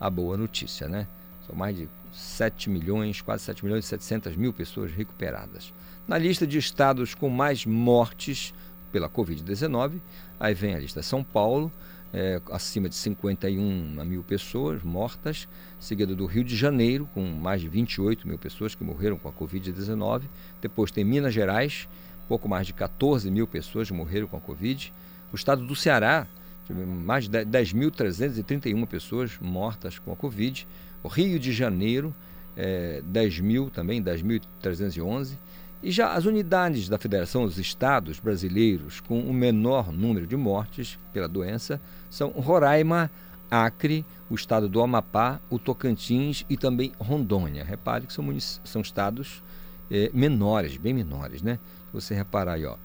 a 0.00 0.08
boa 0.08 0.36
notícia, 0.36 0.88
né? 0.88 1.06
São 1.46 1.54
mais 1.54 1.76
de 1.76 1.88
7 2.12 2.70
milhões, 2.70 3.20
quase 3.20 3.44
7 3.44 3.64
milhões 3.64 3.84
e 3.84 3.88
700 3.88 4.36
mil 4.36 4.52
pessoas 4.52 4.92
recuperadas. 4.92 5.72
Na 6.06 6.16
lista 6.18 6.46
de 6.46 6.58
estados 6.58 7.14
com 7.14 7.28
mais 7.28 7.66
mortes 7.66 8.54
pela 8.90 9.08
Covid-19, 9.08 10.00
aí 10.40 10.54
vem 10.54 10.74
a 10.74 10.78
lista 10.78 11.02
São 11.02 11.22
Paulo, 11.22 11.70
é, 12.12 12.40
acima 12.50 12.88
de 12.88 12.94
51 12.94 14.04
mil 14.04 14.22
pessoas 14.22 14.82
mortas, 14.82 15.46
seguido 15.78 16.16
do 16.16 16.24
Rio 16.24 16.42
de 16.42 16.56
Janeiro, 16.56 17.08
com 17.12 17.22
mais 17.22 17.60
de 17.60 17.68
28 17.68 18.26
mil 18.26 18.38
pessoas 18.38 18.74
que 18.74 18.82
morreram 18.82 19.18
com 19.18 19.28
a 19.28 19.32
Covid-19. 19.32 20.22
Depois 20.60 20.90
tem 20.90 21.04
Minas 21.04 21.34
Gerais, 21.34 21.86
pouco 22.26 22.48
mais 22.48 22.66
de 22.66 22.72
14 22.72 23.30
mil 23.30 23.46
pessoas 23.46 23.90
morreram 23.90 24.26
com 24.26 24.36
a 24.36 24.40
Covid. 24.40 24.92
O 25.32 25.36
estado 25.36 25.66
do 25.66 25.76
Ceará, 25.76 26.26
mais 26.74 27.28
de 27.28 27.38
10.331 27.38 28.86
pessoas 28.86 29.38
mortas 29.40 29.98
com 29.98 30.12
a 30.12 30.16
Covid. 30.16 30.66
O 31.02 31.08
Rio 31.08 31.38
de 31.38 31.52
Janeiro, 31.52 32.14
é, 32.56 33.02
10 33.04 33.40
mil 33.40 33.70
também, 33.70 34.02
10.311. 34.02 35.38
E 35.82 35.90
já 35.90 36.12
as 36.12 36.24
unidades 36.24 36.88
da 36.88 36.98
Federação 36.98 37.44
dos 37.44 37.58
Estados 37.58 38.18
Brasileiros 38.18 39.00
com 39.00 39.20
o 39.20 39.32
menor 39.32 39.92
número 39.92 40.26
de 40.26 40.36
mortes 40.36 40.98
pela 41.12 41.28
doença 41.28 41.80
são 42.10 42.30
Roraima, 42.30 43.10
Acre, 43.50 44.04
o 44.28 44.34
estado 44.34 44.68
do 44.68 44.82
Amapá, 44.82 45.40
o 45.48 45.58
Tocantins 45.58 46.44
e 46.50 46.56
também 46.56 46.92
Rondônia. 46.98 47.64
Repare 47.64 48.06
que 48.06 48.12
são, 48.12 48.26
são 48.64 48.82
estados 48.82 49.42
é, 49.90 50.10
menores, 50.12 50.76
bem 50.76 50.92
menores, 50.92 51.42
né? 51.42 51.58
Se 51.86 51.92
você 51.92 52.14
reparar 52.14 52.54
aí, 52.54 52.66
ó, 52.66 52.76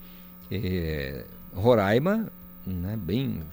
é, 0.51 1.25
Roraima, 1.53 2.31
né, 2.65 2.97
bem, 2.97 3.43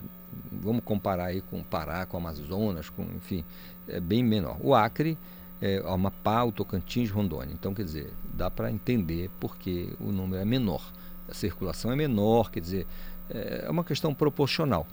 vamos 0.52 0.82
comparar 0.84 1.26
aí 1.26 1.40
com 1.40 1.60
o 1.60 1.64
Pará, 1.64 2.06
com 2.06 2.16
o 2.16 2.20
Amazonas, 2.20 2.88
com, 2.88 3.02
enfim, 3.16 3.44
é 3.88 4.00
bem 4.00 4.22
menor. 4.22 4.56
O 4.60 4.74
Acre 4.74 5.16
é, 5.60 5.82
Amapá, 5.86 6.42
o 6.44 6.52
Tocantins, 6.52 7.10
Rondônia. 7.10 7.52
Então, 7.52 7.74
quer 7.74 7.84
dizer, 7.84 8.12
dá 8.32 8.50
para 8.50 8.70
entender 8.70 9.30
porque 9.38 9.90
o 10.00 10.10
número 10.10 10.40
é 10.40 10.44
menor. 10.44 10.92
A 11.28 11.34
circulação 11.34 11.92
é 11.92 11.96
menor, 11.96 12.50
quer 12.50 12.60
dizer, 12.60 12.86
é 13.28 13.70
uma 13.70 13.84
questão 13.84 14.12
proporcional. 14.14 14.86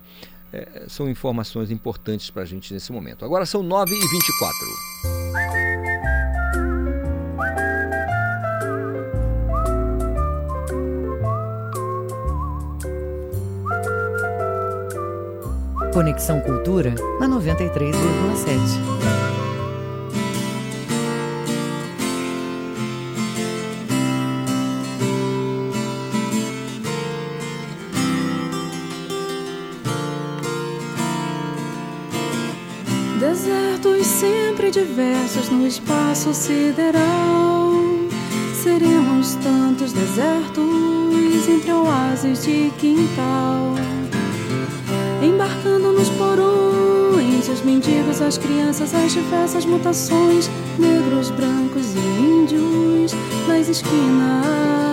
É, 0.52 0.86
são 0.88 1.10
informações 1.10 1.72
importantes 1.72 2.30
para 2.30 2.44
a 2.44 2.46
gente 2.46 2.74
nesse 2.74 2.92
momento. 2.92 3.26
Agora 3.26 3.46
são 3.46 3.64
9 3.64 3.94
Conexão 15.98 16.40
Cultura 16.42 16.94
na 17.20 17.28
93,7. 17.28 17.92
diversos 34.70 35.50
no 35.50 35.66
espaço 35.66 36.32
sideral. 36.32 37.02
Seremos 38.54 39.34
tantos 39.38 39.94
desertos 39.94 41.48
entre 41.50 41.72
oásis 41.72 42.44
de 42.44 42.70
quintal. 42.78 43.74
Embarcando 45.22 45.92
nos 45.92 46.10
porões, 46.10 47.50
os 47.50 47.62
mendigos, 47.62 48.22
as 48.22 48.38
crianças, 48.38 48.94
as 48.94 49.14
diversas 49.14 49.66
mutações, 49.66 50.50
negros, 50.78 51.32
brancos 51.32 51.96
e 51.96 52.00
índios 52.00 53.14
nas 53.48 53.68
esquinas. 53.68 54.87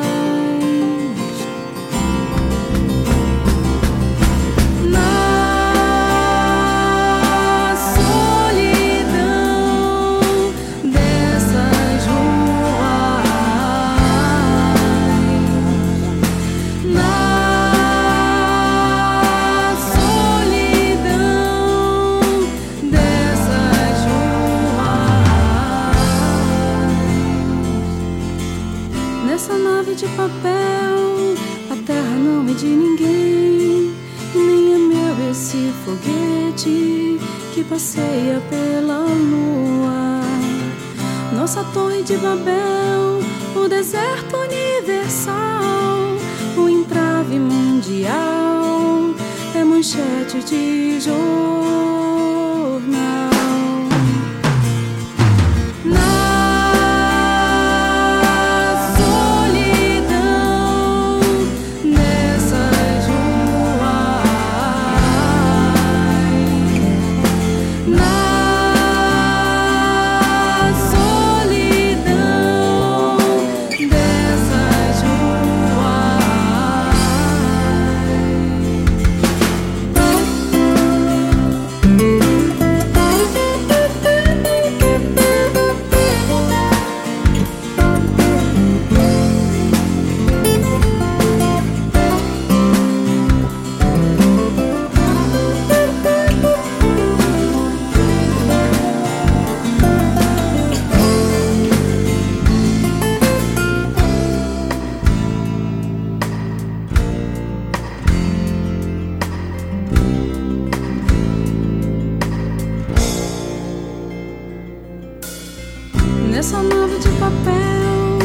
papel, 117.24 118.18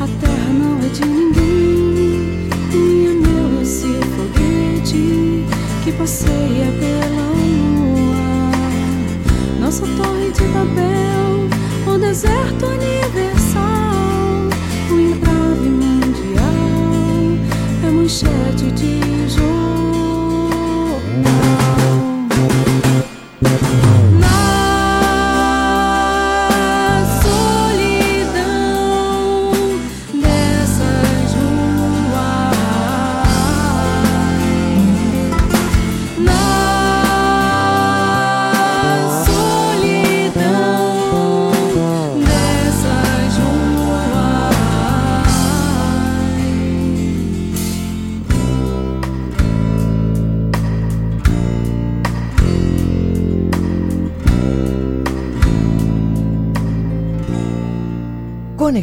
a 0.00 0.06
terra 0.20 0.50
não 0.50 0.78
é 0.78 0.88
de 0.88 1.04
ninguém. 1.04 2.48
Minha 2.72 3.12
meu 3.12 3.60
esse 3.60 3.92
foguete 4.14 5.44
que 5.84 5.92
passeia 5.92 6.72
pela 6.80 7.26
lua. 7.36 8.50
Nossa 9.60 9.86
torre 9.98 10.30
de 10.30 10.44
papel, 10.54 11.94
o 11.94 11.98
deserto. 11.98 12.66
Anil 12.66 12.95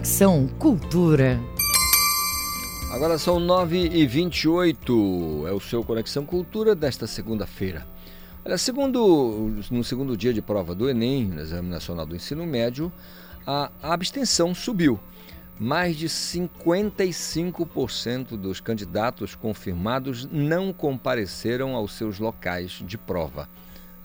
Conexão 0.03 0.49
Cultura. 0.59 1.39
Agora 2.91 3.17
são 3.17 3.39
9h28, 3.39 5.47
é 5.47 5.53
o 5.53 5.61
seu 5.61 5.81
Conexão 5.81 6.25
Cultura 6.25 6.75
desta 6.75 7.07
segunda-feira. 7.07 7.87
Olha, 8.43 8.57
segundo, 8.57 9.63
no 9.71 9.81
segundo 9.81 10.17
dia 10.17 10.33
de 10.33 10.41
prova 10.41 10.75
do 10.75 10.89
Enem, 10.89 11.27
no 11.27 11.39
Exame 11.39 11.69
Nacional 11.69 12.05
do 12.05 12.17
Ensino 12.17 12.45
Médio, 12.45 12.91
a 13.47 13.71
abstenção 13.81 14.53
subiu. 14.53 14.99
Mais 15.57 15.95
de 15.95 16.09
55% 16.09 18.35
dos 18.35 18.59
candidatos 18.59 19.35
confirmados 19.35 20.27
não 20.29 20.73
compareceram 20.73 21.77
aos 21.77 21.93
seus 21.93 22.19
locais 22.19 22.83
de 22.85 22.97
prova. 22.97 23.47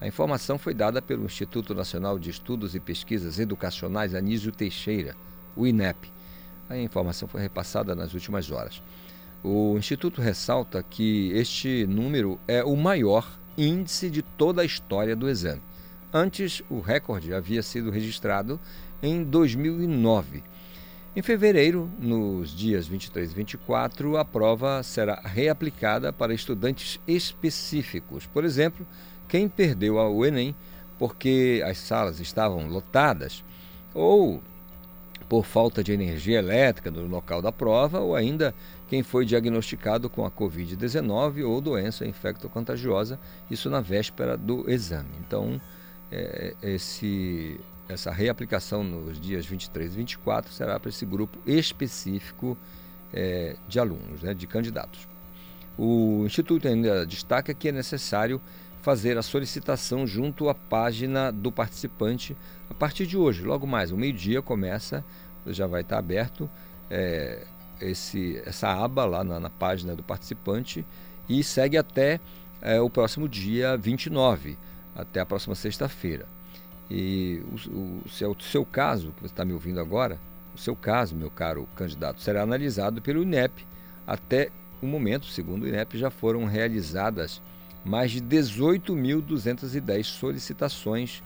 A 0.01 0.07
informação 0.07 0.59
foi 0.59 0.75
dada 0.75 1.03
pelo 1.03 1.27
Instituto 1.27 1.75
Nacional 1.75 2.21
de 2.21 2.31
Estudos 2.31 2.77
e 2.77 2.81
Pesquisas 2.81 3.41
Educacionais 3.41 4.15
Anísio 4.15 4.53
Teixeira, 4.53 5.17
o 5.57 5.67
INEP. 5.67 6.11
A 6.69 6.77
informação 6.77 7.29
foi 7.29 7.41
repassada 7.41 7.95
nas 7.95 8.15
últimas 8.15 8.51
horas. 8.51 8.83
O 9.43 9.77
Instituto 9.79 10.21
ressalta 10.21 10.83
que 10.83 11.31
este 11.33 11.87
número 11.87 12.39
é 12.47 12.63
o 12.65 12.77
maior 12.77 13.39
índice 13.57 14.11
de 14.11 14.23
toda 14.23 14.63
a 14.63 14.65
história 14.65 15.17
do 15.17 15.29
exame. 15.29 15.63
Antes, 16.13 16.63
o 16.69 16.81
recorde 16.81 17.35
havia 17.35 17.63
sido 17.63 17.91
registrado 17.91 18.59
em 19.03 19.23
2009. 19.23 20.43
Em 21.15 21.23
fevereiro, 21.23 21.91
nos 21.99 22.55
dias 22.57 22.87
23 22.87 23.33
e 23.33 23.35
24, 23.35 24.17
a 24.17 24.25
prova 24.25 24.83
será 24.83 25.21
reaplicada 25.25 26.13
para 26.13 26.35
estudantes 26.35 27.01
específicos. 27.07 28.27
Por 28.27 28.45
exemplo, 28.45 28.87
quem 29.27 29.49
perdeu 29.49 29.97
o 29.97 30.25
Enem 30.25 30.55
porque 30.99 31.63
as 31.65 31.79
salas 31.79 32.21
estavam 32.21 32.69
lotadas 32.69 33.45
ou 33.95 34.43
por 35.29 35.45
falta 35.45 35.85
de 35.85 35.93
energia 35.93 36.39
elétrica 36.39 36.91
no 36.91 37.07
local 37.07 37.43
da 37.43 37.53
prova, 37.53 38.01
ou 38.01 38.17
ainda 38.17 38.55
quem 38.89 39.03
foi 39.03 39.27
diagnosticado 39.27 40.09
com 40.09 40.25
a 40.25 40.31
Covid-19 40.31 41.47
ou 41.47 41.61
doença 41.61 42.07
infectocontagiosa, 42.07 43.19
isso 43.51 43.69
na 43.69 43.81
véspera 43.81 44.37
do 44.37 44.69
exame. 44.71 45.11
Então, 45.21 45.61
é, 46.11 46.55
esse, 46.63 47.61
essa 47.89 48.11
reaplicação 48.11 48.83
nos 48.83 49.21
dias 49.21 49.45
23 49.45 49.93
e 49.93 49.97
24 49.97 50.53
será 50.53 50.81
para 50.81 50.89
esse 50.89 51.05
grupo 51.05 51.39
específico 51.47 52.57
é, 53.13 53.57
de 53.69 53.79
alunos, 53.79 54.23
né, 54.23 54.33
de 54.33 54.47
candidatos. 54.47 55.07
O 55.77 56.25
Instituto 56.25 56.67
ainda 56.67 57.07
destaca 57.07 57.53
que 57.55 57.69
é 57.69 57.73
necessário 57.73 58.41
fazer 58.89 59.19
a 59.19 59.23
solicitação 59.23 60.07
junto 60.07 60.49
à 60.49 60.55
página 60.55 61.31
do 61.31 61.53
participante 61.53 62.35
a 62.71 62.73
partir 62.73 63.07
de 63.07 63.19
hoje. 63.19 63.45
Logo 63.45 63.67
mais, 63.67 63.93
o 63.93 63.99
meio-dia 63.99 64.41
começa, 64.41 65.05
já 65.47 65.67
vai 65.67 65.83
estar 65.83 65.99
aberto 65.99 66.49
é, 66.91 67.45
esse, 67.83 68.41
essa 68.47 68.73
aba 68.73 69.05
lá 69.05 69.23
na, 69.23 69.39
na, 69.39 69.51
página 69.51 69.95
do 69.95 70.03
participante 70.03 70.87
e 71.29 71.45
segue 71.45 71.77
até 71.77 72.19
é, 72.63 72.81
o 72.81 72.89
próximo 72.89 73.29
dia 73.29 73.77
29, 73.77 74.57
até 74.97 75.21
a 75.21 75.27
próxima 75.27 75.55
sexta-feira. 75.55 76.25
E 76.91 77.43
o, 77.71 78.07
o, 78.07 78.09
seu, 78.09 78.31
o 78.31 78.43
seu 78.43 78.65
caso, 78.65 79.13
que 79.17 79.21
você 79.21 79.35
está 79.35 79.45
me 79.45 79.53
ouvindo 79.53 79.81
agora, 79.81 80.19
o 80.55 80.59
seu 80.59 80.75
caso, 80.75 81.15
meu 81.15 81.31
caro 81.31 81.69
candidato, 81.77 82.23
será 82.23 82.41
analisado 82.41 83.03
pelo 83.03 83.23
INEP. 83.23 83.67
Até 84.07 84.49
o 84.81 84.87
momento, 84.87 85.27
segundo 85.27 85.65
o 85.65 85.69
INEP, 85.69 85.99
já 85.99 86.09
foram 86.09 86.47
realizadas 86.47 87.43
mais 87.89 88.11
de 88.11 88.21
18.210 88.21 90.05
solicitações 90.05 91.23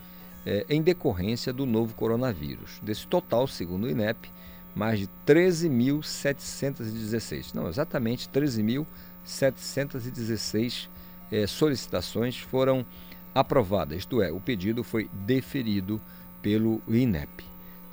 eh, 0.47 0.65
em 0.69 0.81
decorrência 0.81 1.53
do 1.53 1.67
novo 1.67 1.93
coronavírus. 1.95 2.79
Desse 2.81 3.05
total, 3.07 3.49
segundo 3.49 3.83
o 3.85 3.91
INEP, 3.91 4.31
mais 4.75 4.99
de 5.01 5.11
13.716, 5.27 7.53
não, 7.53 7.69
exatamente 7.69 8.29
13.716 8.29 10.89
eh, 11.33 11.47
solicitações 11.49 12.39
foram 12.39 12.87
aprovadas, 13.35 13.99
isto 13.99 14.23
é, 14.23 14.31
o 14.31 14.39
pedido 14.39 14.85
foi 14.85 15.11
deferido 15.13 16.01
pelo 16.41 16.81
INEP. 16.87 17.45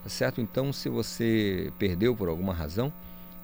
Tá 0.04 0.10
certo? 0.10 0.42
Então, 0.42 0.72
se 0.72 0.90
você 0.90 1.74
perdeu 1.80 2.16
por 2.16 2.30
alguma 2.30 2.54
razão, 2.54 2.94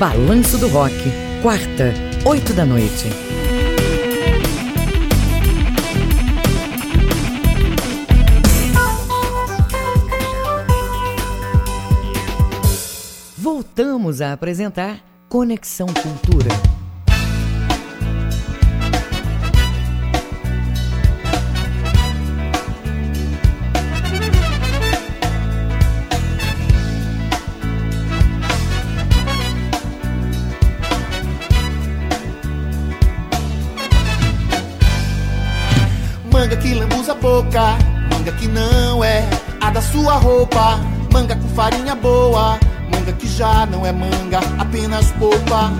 Balanço 0.00 0.56
do 0.56 0.66
Rock, 0.68 0.94
quarta, 1.42 1.92
oito 2.24 2.54
da 2.54 2.64
noite. 2.64 3.04
Voltamos 13.36 14.22
a 14.22 14.32
apresentar 14.32 15.00
Conexão 15.28 15.88
Cultura. 15.88 16.79
Boca, 37.20 37.76
manga 38.10 38.32
que 38.32 38.48
não 38.48 39.04
é 39.04 39.28
a 39.60 39.70
da 39.70 39.82
sua 39.82 40.14
roupa, 40.14 40.80
manga 41.12 41.36
com 41.36 41.48
farinha 41.50 41.94
boa, 41.94 42.58
manga 42.92 43.12
que 43.12 43.28
já 43.28 43.66
não 43.66 43.84
é 43.84 43.92
manga, 43.92 44.40
apenas 44.58 45.10
polpa. 45.12 45.70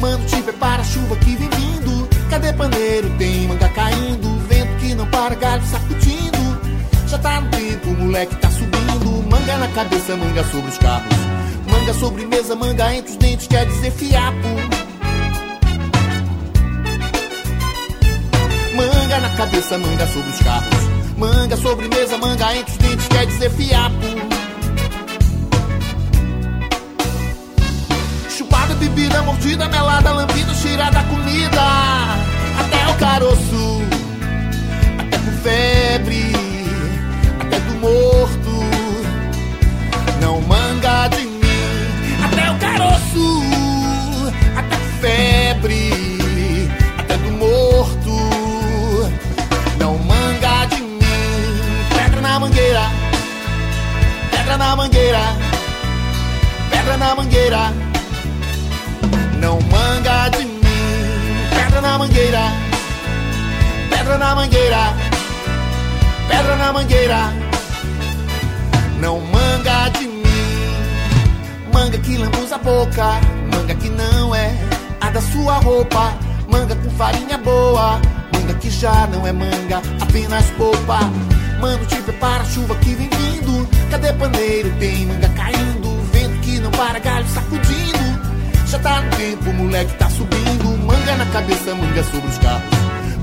Mano, 0.00 0.24
te 0.26 0.40
prepara 0.42 0.82
a 0.82 0.84
chuva 0.84 1.16
que 1.16 1.36
vem 1.36 1.48
vindo. 1.48 2.08
Cadê 2.30 2.52
paneiro? 2.52 3.10
Tem 3.18 3.48
manga 3.48 3.68
caindo, 3.70 4.48
vento 4.48 4.76
que 4.80 4.94
não 4.94 5.06
para, 5.06 5.34
galho 5.34 5.62
sacudindo. 5.66 6.60
Já 7.06 7.18
tá 7.18 7.40
no 7.40 7.48
tempo, 7.50 7.90
moleque 7.90 8.36
tá 8.36 8.50
subindo. 8.50 9.28
Manga 9.28 9.56
na 9.58 9.68
cabeça, 9.68 10.16
manga 10.16 10.44
sobre 10.44 10.70
os 10.70 10.78
carros. 10.78 11.16
Manga 11.66 11.94
sobre 11.94 12.26
mesa, 12.26 12.54
manga 12.54 12.94
entre 12.94 13.12
os 13.12 13.16
dentes, 13.16 13.46
quer 13.46 13.66
dizer 13.66 13.90
fiapo. 13.90 14.79
Manga 18.74 19.20
na 19.20 19.30
cabeça, 19.30 19.76
manga 19.78 20.06
sobre 20.06 20.30
os 20.30 20.38
carros. 20.38 20.90
Manga 21.16 21.56
sobre 21.56 21.88
mesa, 21.88 22.16
manga 22.18 22.56
entre 22.56 22.72
os 22.72 22.78
dentes, 22.78 23.08
quer 23.08 23.26
dizer 23.26 23.50
fiapo. 23.50 23.96
Chupada, 28.30 28.74
bebida, 28.76 29.22
mordida, 29.22 29.68
melada, 29.68 30.12
lambida, 30.12 30.54
cheirada, 30.54 31.02
comida. 31.04 31.62
Até 32.60 32.88
o 32.90 32.94
caroço, 32.98 33.82
até 35.00 35.18
com 35.18 35.32
febre, 35.42 36.32
até 37.40 37.58
do 37.60 37.74
morro. 37.80 38.29
Na 54.70 54.76
mangueira, 54.76 55.24
pedra 56.70 56.96
na 56.96 57.14
mangueira. 57.16 57.72
Não 59.40 59.58
manga 59.62 60.28
de 60.28 60.44
mim. 60.44 60.60
Pedra 61.50 61.80
na 61.80 61.98
mangueira, 61.98 62.42
pedra 63.90 64.16
na 64.16 64.34
mangueira, 64.36 64.94
pedra 66.28 66.56
na 66.56 66.72
mangueira. 66.72 67.20
Não 69.00 69.20
manga 69.20 69.88
de 69.98 70.06
mim. 70.06 70.22
Manga 71.72 71.98
que 71.98 72.16
lambuza 72.16 72.54
a 72.54 72.58
boca, 72.58 73.06
manga 73.52 73.74
que 73.74 73.88
não 73.88 74.32
é 74.32 74.54
a 75.00 75.10
da 75.10 75.20
sua 75.20 75.54
roupa. 75.54 76.14
Manga 76.48 76.76
com 76.76 76.90
farinha 76.90 77.38
boa, 77.38 78.00
manga 78.32 78.54
que 78.54 78.70
já 78.70 79.08
não 79.08 79.26
é 79.26 79.32
manga, 79.32 79.82
apenas 80.00 80.46
polpa. 80.50 81.00
Mano, 81.60 81.84
te 81.84 81.96
prepara, 81.96 82.42
chuva 82.46 82.74
que 82.76 82.94
vem 82.94 83.08
vindo. 83.10 83.68
Cadê 83.90 84.12
paneiro? 84.14 84.72
Tem 84.78 85.06
manga 85.06 85.28
caindo, 85.28 86.02
vento 86.10 86.40
que 86.40 86.58
não 86.58 86.70
para, 86.70 86.98
galho 86.98 87.26
sacudindo. 87.28 88.00
Já 88.66 88.78
tá 88.78 89.02
no 89.02 89.10
tempo, 89.16 89.52
moleque 89.52 89.92
tá 89.98 90.08
subindo. 90.08 90.78
Manga 90.86 91.16
na 91.16 91.26
cabeça, 91.26 91.74
manga 91.74 92.02
sobre 92.04 92.28
os 92.28 92.38
carros. 92.38 92.70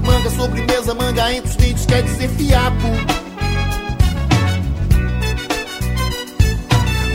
Manga 0.03 0.29
sobre 0.29 0.61
mesa, 0.61 0.93
manga 0.93 1.33
entre 1.33 1.49
os 1.49 1.55
dentes, 1.55 1.85
quer 1.87 2.03
dizer 2.03 2.29
fiapo. 2.29 2.87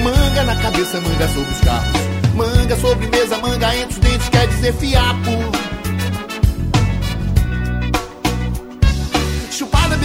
Manga 0.03 0.43
na 0.43 0.57
cabeça, 0.57 1.01
manga 1.01 1.28
sobre 1.28 1.53
os 1.53 1.61
carros. 1.61 2.03
Manga 2.35 2.77
sobre 2.77 3.07
mesa, 3.07 3.39
manga 3.39 3.77
entre 3.77 3.93
os 3.93 3.99
dentes, 3.99 4.28
quer 4.28 4.49
dizer 4.49 4.73
fiapo. 4.74 5.72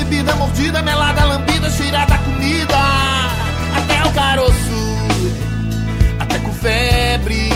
Bebida, 0.07 0.35
mordida, 0.35 0.81
melada, 0.81 1.23
lambida, 1.25 1.69
cheirada, 1.69 2.17
comida. 2.19 2.77
Até 3.75 4.07
o 4.07 4.13
caroço, 4.13 4.97
até 6.19 6.39
com 6.39 6.51
febre, 6.53 7.49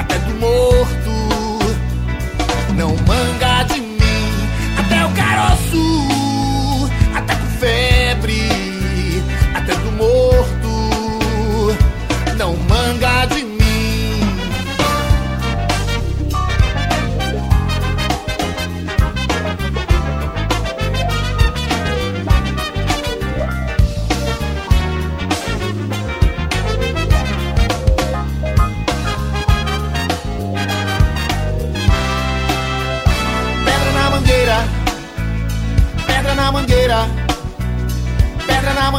até 0.00 0.18
do 0.18 0.34
morto. 0.34 1.08
Não 2.74 2.94
manga 3.06 3.47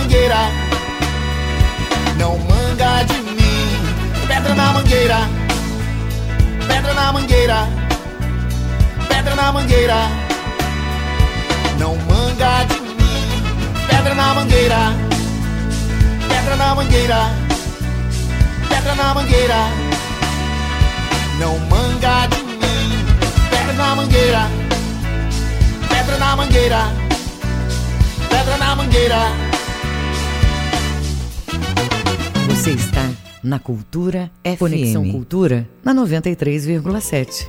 mangueira. 0.09 0.51
Não 2.17 2.37
manga 2.39 3.03
de 3.03 3.13
mim, 3.21 4.27
pedra 4.27 4.55
na 4.55 4.73
mangueira, 4.73 5.19
pedra 6.67 6.93
na 6.95 7.13
mangueira, 7.13 7.67
pedra 9.07 9.35
na 9.35 9.51
mangueira. 9.51 9.95
Não 11.77 11.95
manga 11.95 12.65
de 12.65 12.79
mim, 12.79 13.43
pedra 13.87 14.15
na 14.15 14.33
mangueira, 14.33 14.79
pedra 16.27 16.55
na 16.55 16.75
mangueira, 16.75 17.31
pedra 18.67 18.95
na 18.95 19.13
mangueira. 19.13 19.67
Não 21.37 21.59
manga 21.69 22.27
de 22.27 22.43
mim, 22.43 23.05
pedra 23.51 23.73
na 23.73 23.95
mangueira, 23.95 24.49
pedra 25.87 26.17
na 26.17 26.35
mangueira, 26.35 26.91
pedra 28.27 28.57
na 28.57 28.75
mangueira. 28.75 29.48
Você 32.59 32.71
está 32.71 33.03
na 33.41 33.57
Cultura 33.57 34.29
FM. 34.43 34.59
Conexão 34.59 35.09
Cultura 35.09 35.65
na 35.81 35.95
93,7. 35.95 37.47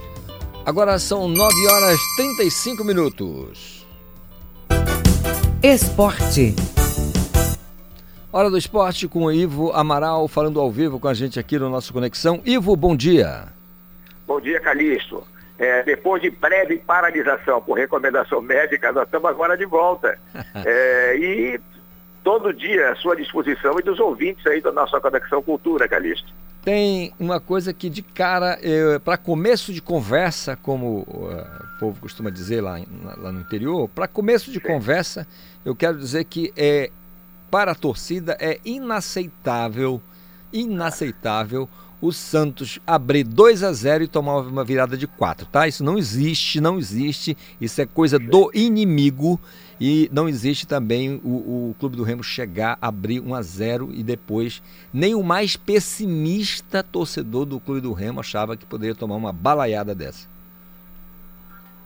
Agora 0.64 1.00
são 1.00 1.26
9 1.26 1.66
horas 1.66 1.98
35 2.16 2.84
minutos. 2.84 3.84
Esporte. 5.60 6.54
Hora 8.32 8.48
do 8.48 8.56
esporte 8.56 9.08
com 9.08 9.24
o 9.24 9.32
Ivo 9.32 9.72
Amaral 9.72 10.28
falando 10.28 10.60
ao 10.60 10.70
vivo 10.70 11.00
com 11.00 11.08
a 11.08 11.14
gente 11.14 11.40
aqui 11.40 11.58
no 11.58 11.68
nosso 11.68 11.92
Conexão. 11.92 12.40
Ivo, 12.44 12.76
bom 12.76 12.94
dia. 12.94 13.48
Bom 14.28 14.40
dia, 14.40 14.60
Calixto. 14.60 15.26
É, 15.58 15.82
depois 15.82 16.22
de 16.22 16.30
breve 16.30 16.76
paralisação 16.78 17.60
por 17.60 17.76
recomendação 17.76 18.40
médica, 18.40 18.92
nós 18.92 19.06
estamos 19.06 19.28
agora 19.28 19.56
de 19.56 19.66
volta. 19.66 20.16
É, 20.64 21.16
e 21.16 21.60
todo 22.22 22.52
dia 22.52 22.92
à 22.92 22.96
sua 22.96 23.16
disposição 23.16 23.78
e 23.78 23.82
dos 23.82 23.98
ouvintes 23.98 24.46
aí 24.46 24.60
da 24.60 24.72
nossa 24.72 25.00
Conexão 25.00 25.42
Cultura, 25.42 25.88
Calixto. 25.88 26.32
Tem 26.62 27.12
uma 27.18 27.40
coisa 27.40 27.72
que 27.72 27.88
de 27.88 28.02
cara, 28.02 28.58
para 29.02 29.16
começo 29.16 29.72
de 29.72 29.80
conversa, 29.80 30.56
como 30.56 31.06
uh, 31.08 31.74
o 31.76 31.80
povo 31.80 32.00
costuma 32.00 32.28
dizer 32.28 32.60
lá, 32.60 32.78
lá 33.16 33.32
no 33.32 33.40
interior, 33.40 33.88
para 33.88 34.06
começo 34.06 34.52
de 34.52 34.60
conversa, 34.60 35.26
eu 35.64 35.74
quero 35.74 35.96
dizer 35.96 36.24
que 36.24 36.52
é 36.54 36.90
para 37.50 37.72
a 37.72 37.74
torcida 37.74 38.36
é 38.38 38.60
inaceitável, 38.64 40.00
inaceitável 40.52 41.68
o 42.00 42.12
Santos 42.12 42.78
abrir 42.86 43.24
2 43.24 43.62
a 43.62 43.72
0 43.72 44.04
e 44.04 44.08
tomar 44.08 44.38
uma 44.38 44.64
virada 44.64 44.96
de 44.96 45.06
4, 45.06 45.46
tá? 45.46 45.68
Isso 45.68 45.84
não 45.84 45.98
existe, 45.98 46.60
não 46.60 46.78
existe. 46.78 47.36
Isso 47.60 47.80
é 47.80 47.86
coisa 47.86 48.18
do 48.18 48.50
inimigo 48.54 49.38
e 49.80 50.10
não 50.12 50.28
existe 50.28 50.66
também 50.66 51.20
o, 51.24 51.70
o 51.70 51.76
Clube 51.80 51.96
do 51.96 52.02
Remo 52.02 52.22
chegar, 52.22 52.76
abrir 52.82 53.20
1 53.20 53.34
a 53.34 53.40
0 53.42 53.88
e 53.92 54.02
depois 54.02 54.62
nem 54.92 55.14
o 55.14 55.22
mais 55.22 55.56
pessimista 55.56 56.82
torcedor 56.82 57.46
do 57.46 57.58
Clube 57.58 57.80
do 57.80 57.92
Remo 57.92 58.20
achava 58.20 58.56
que 58.56 58.66
poderia 58.66 58.94
tomar 58.94 59.16
uma 59.16 59.32
balaiada 59.32 59.94
dessa. 59.94 60.28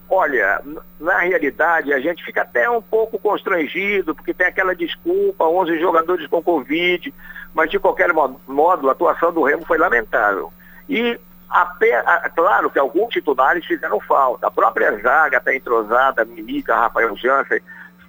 Olha, 0.08 0.60
na 1.00 1.18
realidade 1.20 1.92
a 1.92 1.98
gente 1.98 2.24
fica 2.24 2.42
até 2.42 2.68
um 2.68 2.82
pouco 2.82 3.18
constrangido, 3.18 4.14
porque 4.14 4.34
tem 4.34 4.46
aquela 4.46 4.74
desculpa, 4.74 5.44
11 5.44 5.78
jogadores 5.80 6.26
com 6.26 6.42
Covid, 6.42 7.12
mas 7.54 7.70
de 7.70 7.78
qualquer 7.78 8.12
mo- 8.12 8.40
modo 8.46 8.88
a 8.88 8.92
atuação 8.92 9.32
do 9.32 9.42
Remo 9.42 9.64
foi 9.64 9.78
lamentável. 9.78 10.52
E 10.88 11.18
ape- 11.48 11.92
a- 11.92 12.30
claro 12.34 12.70
que 12.70 12.78
alguns 12.78 13.12
titulares 13.14 13.64
fizeram 13.64 13.98
falta. 14.00 14.46
A 14.46 14.50
própria 14.50 14.96
zaga 15.00 15.38
está 15.38 15.54
entrosada, 15.54 16.24
Minica, 16.24 16.76
Rafael 16.76 17.16
Jansen, 17.16 17.60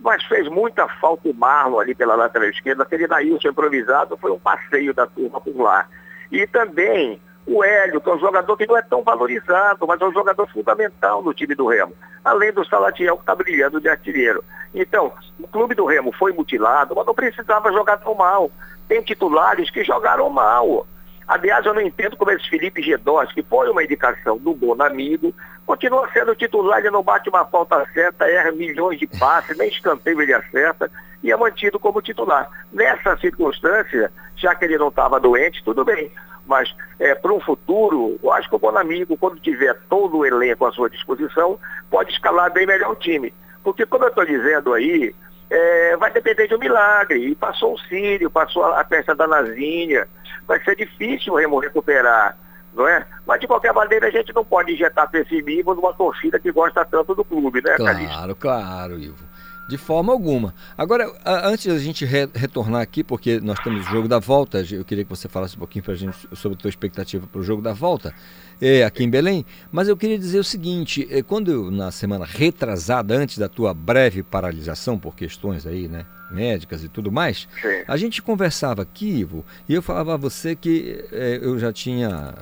mas 0.05 0.23
fez 0.25 0.47
muita 0.47 0.87
falta 0.87 1.27
o 1.27 1.33
Marlon 1.33 1.79
ali 1.79 1.95
pela 1.95 2.13
lateral 2.13 2.47
esquerda. 2.47 2.83
Aquele 2.83 3.07
Nailson 3.07 3.49
improvisado 3.49 4.15
foi 4.17 4.31
um 4.31 4.37
passeio 4.37 4.93
da 4.93 5.07
turma 5.07 5.41
por 5.41 5.59
lá. 5.59 5.87
E 6.31 6.45
também 6.45 7.19
o 7.47 7.63
Hélio, 7.63 7.99
que 7.99 8.07
é 8.07 8.13
um 8.13 8.19
jogador 8.19 8.55
que 8.55 8.67
não 8.67 8.77
é 8.77 8.83
tão 8.83 9.01
valorizado, 9.01 9.87
mas 9.87 9.99
é 9.99 10.05
um 10.05 10.13
jogador 10.13 10.47
fundamental 10.51 11.23
no 11.23 11.33
time 11.33 11.55
do 11.55 11.65
Remo. 11.65 11.95
Além 12.23 12.53
do 12.53 12.63
Salatiel, 12.63 13.15
que 13.15 13.23
está 13.23 13.33
brilhando 13.33 13.81
de 13.81 13.89
artilheiro. 13.89 14.43
Então, 14.75 15.11
o 15.39 15.47
clube 15.47 15.73
do 15.73 15.85
Remo 15.85 16.11
foi 16.11 16.31
mutilado, 16.31 16.93
mas 16.95 17.05
não 17.07 17.15
precisava 17.15 17.73
jogar 17.73 17.97
tão 17.97 18.13
mal. 18.13 18.51
Tem 18.87 19.01
titulares 19.01 19.71
que 19.71 19.83
jogaram 19.83 20.29
mal. 20.29 20.85
Aliás, 21.27 21.65
eu 21.65 21.73
não 21.73 21.81
entendo 21.81 22.15
como 22.15 22.31
esse 22.31 22.47
Felipe 22.49 22.83
Gedós, 22.83 23.31
que 23.31 23.41
foi 23.41 23.69
uma 23.69 23.83
indicação 23.83 24.37
do 24.37 24.53
bom 24.53 24.75
amigo, 24.81 25.33
continua 25.65 26.07
sendo 26.13 26.35
titular, 26.35 26.79
ele 26.79 26.91
não 26.91 27.01
bate 27.01 27.29
uma 27.29 27.43
falta 27.45 27.83
certa, 27.93 28.29
erra 28.29 28.51
milhões 28.51 28.99
de 28.99 29.07
passes, 29.07 29.57
nem 29.57 29.69
escanteio 29.69 30.21
ele 30.21 30.33
acerta, 30.33 30.89
e 31.23 31.31
é 31.31 31.35
mantido 31.35 31.79
como 31.79 32.01
titular. 32.01 32.47
Nessa 32.71 33.17
circunstância, 33.17 34.11
já 34.35 34.53
que 34.53 34.65
ele 34.65 34.77
não 34.77 34.89
estava 34.89 35.19
doente, 35.19 35.63
tudo 35.63 35.83
bem. 35.83 36.11
Mas 36.45 36.75
é, 36.99 37.15
para 37.15 37.33
um 37.33 37.39
futuro, 37.39 38.19
eu 38.21 38.31
acho 38.31 38.47
que 38.47 38.55
o 38.55 38.59
Bonamigo, 38.59 39.17
quando 39.17 39.39
tiver 39.39 39.75
todo 39.89 40.17
o 40.17 40.25
elenco 40.25 40.65
à 40.65 40.71
sua 40.71 40.89
disposição, 40.89 41.59
pode 41.89 42.11
escalar 42.11 42.53
bem 42.53 42.67
melhor 42.67 42.91
o 42.91 42.95
time. 42.95 43.33
Porque, 43.63 43.83
como 43.83 44.03
eu 44.03 44.09
estou 44.09 44.23
dizendo 44.23 44.73
aí, 44.73 45.15
é, 45.49 45.97
vai 45.97 46.11
depender 46.11 46.47
de 46.47 46.55
um 46.55 46.59
milagre. 46.59 47.19
E 47.19 47.35
passou 47.35 47.73
o 47.73 47.79
Sírio, 47.79 48.29
passou 48.29 48.63
a, 48.63 48.79
a 48.79 48.83
peça 48.83 49.13
da 49.15 49.27
Nazinha. 49.27 50.07
Vai 50.47 50.63
ser 50.63 50.75
difícil 50.75 51.33
o 51.33 51.37
Remo 51.37 51.59
recuperar, 51.59 52.37
não 52.73 52.87
é? 52.87 53.05
Mas, 53.25 53.39
de 53.39 53.47
qualquer 53.47 53.73
maneira, 53.73 54.07
a 54.07 54.11
gente 54.11 54.33
não 54.33 54.45
pode 54.45 54.73
injetar 54.73 55.09
pessimismo 55.09 55.73
numa 55.73 55.93
torcida 55.93 56.39
que 56.39 56.51
gosta 56.51 56.85
tanto 56.85 57.15
do 57.15 57.25
clube, 57.25 57.61
né, 57.63 57.75
Calixto? 57.77 58.13
Claro, 58.13 58.35
claro, 58.35 58.99
Ivo. 58.99 59.34
De 59.67 59.77
forma 59.77 60.13
alguma. 60.13 60.53
Agora, 60.77 61.11
antes 61.25 61.65
da 61.65 61.79
gente 61.79 62.05
re 62.05 62.29
retornar 62.33 62.81
aqui, 62.81 63.03
porque 63.03 63.39
nós 63.39 63.59
temos 63.59 63.87
o 63.87 63.89
jogo 63.89 64.07
da 64.07 64.19
volta, 64.19 64.63
eu 64.71 64.85
queria 64.85 65.03
que 65.03 65.09
você 65.09 65.27
falasse 65.27 65.55
um 65.55 65.59
pouquinho 65.59 65.83
para 65.83 65.93
a 65.93 65.97
gente 65.97 66.15
sobre 66.33 66.55
a 66.55 66.61
tua 66.61 66.69
expectativa 66.69 67.25
para 67.25 67.41
o 67.41 67.43
jogo 67.43 67.61
da 67.61 67.73
volta 67.73 68.13
é, 68.61 68.83
aqui 68.83 69.03
em 69.03 69.09
Belém, 69.09 69.45
mas 69.71 69.87
eu 69.87 69.97
queria 69.97 70.17
dizer 70.17 70.39
o 70.39 70.43
seguinte, 70.43 71.07
é, 71.09 71.21
quando 71.21 71.51
eu, 71.51 71.71
na 71.71 71.91
semana 71.91 72.25
retrasada, 72.25 73.15
antes 73.15 73.37
da 73.37 73.49
tua 73.49 73.73
breve 73.73 74.23
paralisação 74.23 74.97
por 74.97 75.15
questões 75.15 75.65
aí, 75.65 75.87
né, 75.87 76.05
médicas 76.31 76.83
e 76.83 76.89
tudo 76.89 77.11
mais, 77.11 77.47
Sim. 77.61 77.83
a 77.87 77.97
gente 77.97 78.21
conversava 78.21 78.81
aqui, 78.81 79.07
Ivo, 79.07 79.45
e 79.67 79.73
eu 79.73 79.81
falava 79.81 80.13
a 80.13 80.17
você 80.17 80.55
que 80.55 81.05
é, 81.11 81.39
eu 81.41 81.59
já 81.59 81.71
tinha, 81.71 82.33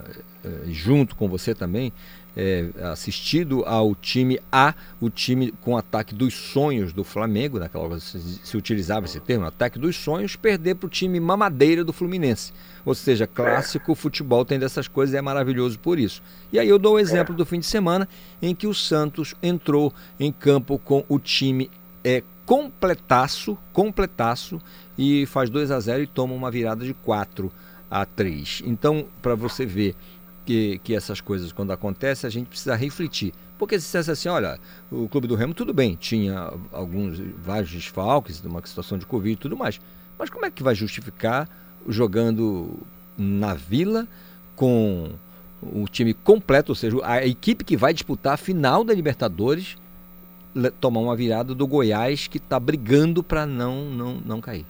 é, 0.43 0.49
junto 0.67 1.15
com 1.15 1.27
você 1.27 1.53
também, 1.53 1.91
é, 2.35 2.69
assistido 2.91 3.63
ao 3.65 3.95
time 3.95 4.39
A, 4.51 4.73
o 4.99 5.09
time 5.09 5.53
com 5.61 5.77
ataque 5.77 6.15
dos 6.15 6.33
sonhos 6.33 6.93
do 6.93 7.03
Flamengo, 7.03 7.59
naquela 7.59 7.85
hora 7.85 7.99
se, 7.99 8.19
se 8.19 8.57
utilizava 8.57 9.05
esse 9.05 9.19
termo, 9.19 9.45
ataque 9.45 9.77
dos 9.77 9.95
sonhos, 9.95 10.35
perder 10.35 10.75
para 10.75 10.87
o 10.87 10.89
time 10.89 11.19
mamadeira 11.19 11.83
do 11.83 11.93
Fluminense. 11.93 12.51
Ou 12.85 12.93
seja, 12.95 13.27
clássico 13.27 13.95
futebol 13.95 14.43
tem 14.43 14.59
dessas 14.59 14.87
coisas 14.87 15.13
e 15.13 15.17
é 15.17 15.21
maravilhoso 15.21 15.79
por 15.79 15.97
isso. 15.97 16.21
E 16.51 16.59
aí 16.59 16.67
eu 16.67 16.79
dou 16.79 16.95
o 16.95 16.99
exemplo 16.99 17.35
do 17.35 17.45
fim 17.45 17.59
de 17.59 17.65
semana 17.65 18.07
em 18.41 18.53
que 18.53 18.67
o 18.67 18.73
Santos 18.73 19.35
entrou 19.41 19.93
em 20.19 20.31
campo 20.31 20.77
com 20.79 21.05
o 21.07 21.17
time 21.19 21.69
é, 22.03 22.21
completaço, 22.45 23.57
completaço, 23.71 24.59
e 24.97 25.25
faz 25.25 25.49
2 25.49 25.71
a 25.71 25.79
0 25.79 26.03
e 26.03 26.07
toma 26.07 26.33
uma 26.33 26.51
virada 26.51 26.85
de 26.85 26.93
4 26.93 27.51
a 27.89 28.05
3. 28.05 28.63
Então, 28.65 29.05
para 29.21 29.35
você 29.35 29.65
ver 29.65 29.95
que, 30.45 30.79
que 30.79 30.95
essas 30.95 31.21
coisas, 31.21 31.51
quando 31.51 31.71
acontecem, 31.71 32.27
a 32.27 32.31
gente 32.31 32.47
precisa 32.47 32.75
refletir. 32.75 33.33
Porque 33.57 33.79
se 33.79 33.85
dissesse 33.85 34.11
assim, 34.11 34.29
olha, 34.29 34.59
o 34.91 35.07
Clube 35.07 35.27
do 35.27 35.35
Remo, 35.35 35.53
tudo 35.53 35.73
bem, 35.73 35.95
tinha 35.95 36.51
alguns, 36.71 37.19
vários 37.37 37.71
desfalques, 37.71 38.43
uma 38.43 38.65
situação 38.65 38.97
de 38.97 39.05
Covid 39.05 39.33
e 39.33 39.37
tudo 39.37 39.55
mais. 39.55 39.79
Mas 40.17 40.29
como 40.29 40.45
é 40.45 40.51
que 40.51 40.63
vai 40.63 40.75
justificar 40.75 41.47
jogando 41.87 42.79
na 43.17 43.53
Vila 43.53 44.07
com 44.55 45.11
o 45.61 45.87
time 45.87 46.13
completo, 46.13 46.71
ou 46.71 46.75
seja, 46.75 46.97
a 47.03 47.25
equipe 47.25 47.63
que 47.63 47.77
vai 47.77 47.93
disputar 47.93 48.33
a 48.33 48.37
final 48.37 48.83
da 48.83 48.93
Libertadores 48.93 49.77
tomar 50.79 50.99
uma 50.99 51.15
virada 51.15 51.55
do 51.55 51.65
Goiás 51.65 52.27
que 52.27 52.37
está 52.37 52.59
brigando 52.59 53.23
para 53.23 53.45
não, 53.45 53.85
não, 53.85 54.21
não 54.25 54.41
cair? 54.41 54.65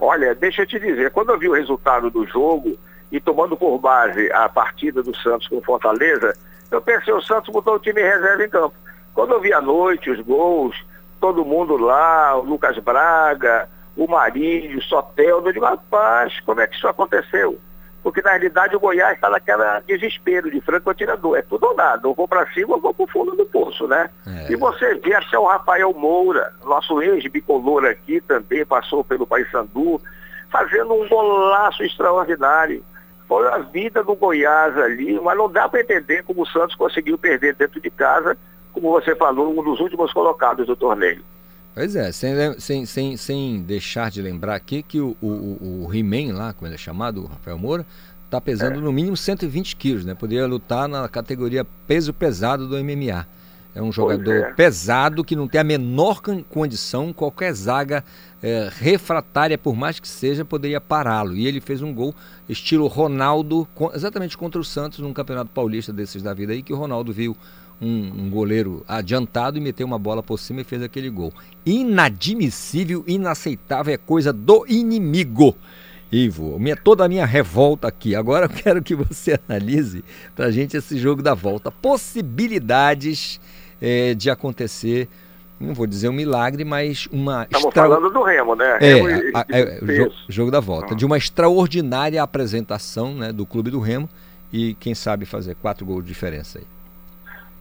Olha, 0.00 0.34
deixa 0.34 0.62
eu 0.62 0.66
te 0.66 0.78
dizer, 0.78 1.10
quando 1.10 1.30
eu 1.30 1.38
vi 1.38 1.48
o 1.48 1.52
resultado 1.52 2.10
do 2.10 2.26
jogo, 2.26 2.78
e 3.12 3.20
tomando 3.20 3.54
por 3.56 3.78
base 3.78 4.32
a 4.32 4.48
partida 4.48 5.02
do 5.02 5.14
Santos 5.14 5.46
com 5.46 5.60
Fortaleza, 5.60 6.34
eu 6.70 6.80
pensei, 6.80 7.12
o 7.12 7.20
Santos 7.20 7.52
botou 7.52 7.74
o 7.74 7.78
time 7.78 8.00
em 8.00 8.04
reserva 8.04 8.42
em 8.42 8.48
campo. 8.48 8.74
Quando 9.12 9.34
eu 9.34 9.40
vi 9.40 9.52
à 9.52 9.60
noite 9.60 10.10
os 10.10 10.18
gols, 10.20 10.74
todo 11.20 11.44
mundo 11.44 11.76
lá, 11.76 12.34
o 12.38 12.42
Lucas 12.42 12.78
Braga, 12.78 13.68
o 13.94 14.08
Marinho, 14.08 14.78
o 14.78 14.82
Soteldo, 14.82 15.50
eu 15.50 15.52
digo, 15.52 15.66
rapaz, 15.66 16.40
como 16.40 16.62
é 16.62 16.66
que 16.66 16.74
isso 16.74 16.88
aconteceu? 16.88 17.60
Porque 18.02 18.22
na 18.22 18.30
realidade 18.30 18.74
o 18.74 18.80
Goiás 18.80 19.14
está 19.14 19.28
naquela 19.28 19.80
desespero 19.80 20.50
de 20.50 20.60
franco 20.62 20.90
atirador. 20.90 21.36
É 21.36 21.42
tudo 21.42 21.66
ou 21.66 21.76
nada. 21.76 22.08
Eu 22.08 22.14
vou 22.14 22.26
para 22.26 22.50
cima, 22.52 22.74
eu 22.74 22.80
vou 22.80 22.92
para 22.92 23.04
o 23.04 23.08
fundo 23.08 23.36
do 23.36 23.46
poço, 23.46 23.86
né? 23.86 24.10
É. 24.26 24.52
E 24.52 24.56
você 24.56 24.94
vê 24.94 25.14
até 25.14 25.38
o 25.38 25.46
Rafael 25.46 25.92
Moura, 25.92 26.52
nosso 26.64 27.00
ex-bicolor 27.00 27.84
aqui 27.84 28.20
também, 28.22 28.64
passou 28.64 29.04
pelo 29.04 29.26
Paysandu, 29.26 30.00
fazendo 30.50 30.94
um 30.94 31.06
golaço 31.06 31.84
extraordinário 31.84 32.82
foi 33.32 33.48
a 33.48 33.58
vida 33.58 34.04
do 34.04 34.14
Goiás 34.14 34.76
ali, 34.76 35.18
mas 35.18 35.38
não 35.38 35.50
dá 35.50 35.66
para 35.66 35.80
entender 35.80 36.22
como 36.22 36.42
o 36.42 36.46
Santos 36.46 36.76
conseguiu 36.76 37.16
perder 37.16 37.54
dentro 37.54 37.80
de 37.80 37.90
casa, 37.90 38.36
como 38.74 38.90
você 38.90 39.16
falou, 39.16 39.58
um 39.58 39.64
dos 39.64 39.80
últimos 39.80 40.12
colocados 40.12 40.66
do 40.66 40.76
torneio. 40.76 41.22
Pois 41.74 41.96
é, 41.96 42.12
sem, 42.12 42.34
sem, 42.58 42.84
sem, 42.84 43.16
sem 43.16 43.62
deixar 43.62 44.10
de 44.10 44.20
lembrar 44.20 44.54
aqui 44.54 44.82
que 44.82 45.00
o, 45.00 45.16
o, 45.22 45.86
o 45.86 45.94
He-Man 45.94 46.34
lá, 46.36 46.52
como 46.52 46.66
ele 46.66 46.74
é 46.74 46.78
chamado, 46.78 47.22
o 47.22 47.26
Rafael 47.26 47.56
Moura, 47.56 47.86
está 48.26 48.38
pesando 48.38 48.78
é. 48.78 48.82
no 48.82 48.92
mínimo 48.92 49.16
120 49.16 49.76
quilos, 49.76 50.04
né? 50.04 50.14
Poderia 50.14 50.46
lutar 50.46 50.86
na 50.86 51.08
categoria 51.08 51.64
peso 51.86 52.12
pesado 52.12 52.68
do 52.68 52.76
MMA. 52.76 53.26
É 53.74 53.80
um 53.80 53.90
jogador 53.90 54.34
é. 54.34 54.52
pesado 54.52 55.24
que 55.24 55.34
não 55.34 55.48
tem 55.48 55.60
a 55.60 55.64
menor 55.64 56.20
condição, 56.50 57.12
qualquer 57.12 57.54
zaga 57.54 58.04
é, 58.42 58.68
refratária, 58.70 59.56
por 59.56 59.74
mais 59.74 59.98
que 59.98 60.06
seja, 60.06 60.44
poderia 60.44 60.80
pará-lo. 60.80 61.34
E 61.34 61.46
ele 61.46 61.60
fez 61.60 61.80
um 61.80 61.92
gol 61.92 62.14
estilo 62.48 62.86
Ronaldo, 62.86 63.66
exatamente 63.94 64.36
contra 64.36 64.60
o 64.60 64.64
Santos, 64.64 64.98
num 64.98 65.12
campeonato 65.12 65.50
paulista 65.50 65.92
desses 65.92 66.22
da 66.22 66.34
vida 66.34 66.52
aí, 66.52 66.62
que 66.62 66.72
o 66.72 66.76
Ronaldo 66.76 67.12
viu 67.12 67.34
um, 67.80 68.24
um, 68.24 68.30
goleiro 68.30 68.84
adiantado 68.86 69.56
e 69.56 69.60
meteu 69.60 69.86
uma 69.86 69.98
bola 69.98 70.22
por 70.22 70.38
cima 70.38 70.60
e 70.60 70.64
fez 70.64 70.82
aquele 70.82 71.08
gol. 71.08 71.32
Inadmissível, 71.64 73.02
inaceitável, 73.06 73.94
é 73.94 73.96
coisa 73.96 74.32
do 74.32 74.66
inimigo. 74.68 75.56
Ivo, 76.12 76.58
minha, 76.58 76.76
toda 76.76 77.06
a 77.06 77.08
minha 77.08 77.24
revolta 77.24 77.88
aqui. 77.88 78.14
Agora 78.14 78.44
eu 78.44 78.50
quero 78.50 78.82
que 78.82 78.94
você 78.94 79.40
analise 79.48 80.04
para 80.36 80.46
a 80.46 80.50
gente 80.50 80.76
esse 80.76 80.98
jogo 80.98 81.22
da 81.22 81.32
volta. 81.32 81.70
Possibilidades 81.70 83.40
é, 83.82 84.14
de 84.14 84.30
acontecer, 84.30 85.08
não 85.58 85.74
vou 85.74 85.86
dizer 85.88 86.08
um 86.08 86.12
milagre, 86.12 86.64
mas 86.64 87.08
uma. 87.12 87.42
Estamos 87.42 87.66
extra... 87.66 87.82
falando 87.82 88.10
do 88.10 88.22
Remo, 88.22 88.54
né? 88.54 88.78
É, 88.80 88.94
Remo 88.94 89.36
a, 89.36 89.40
a, 89.40 89.46
é, 89.50 89.78
jogo, 89.96 90.14
jogo, 90.28 90.50
da 90.52 90.60
volta. 90.60 90.94
De 90.94 91.04
uma 91.04 91.18
extraordinária 91.18 92.22
apresentação 92.22 93.12
né, 93.12 93.32
do 93.32 93.44
clube 93.44 93.70
do 93.70 93.80
Remo 93.80 94.08
e 94.52 94.74
quem 94.74 94.94
sabe 94.94 95.26
fazer 95.26 95.56
quatro 95.56 95.84
gols 95.84 96.04
de 96.04 96.08
diferença 96.08 96.60
aí. 96.60 96.66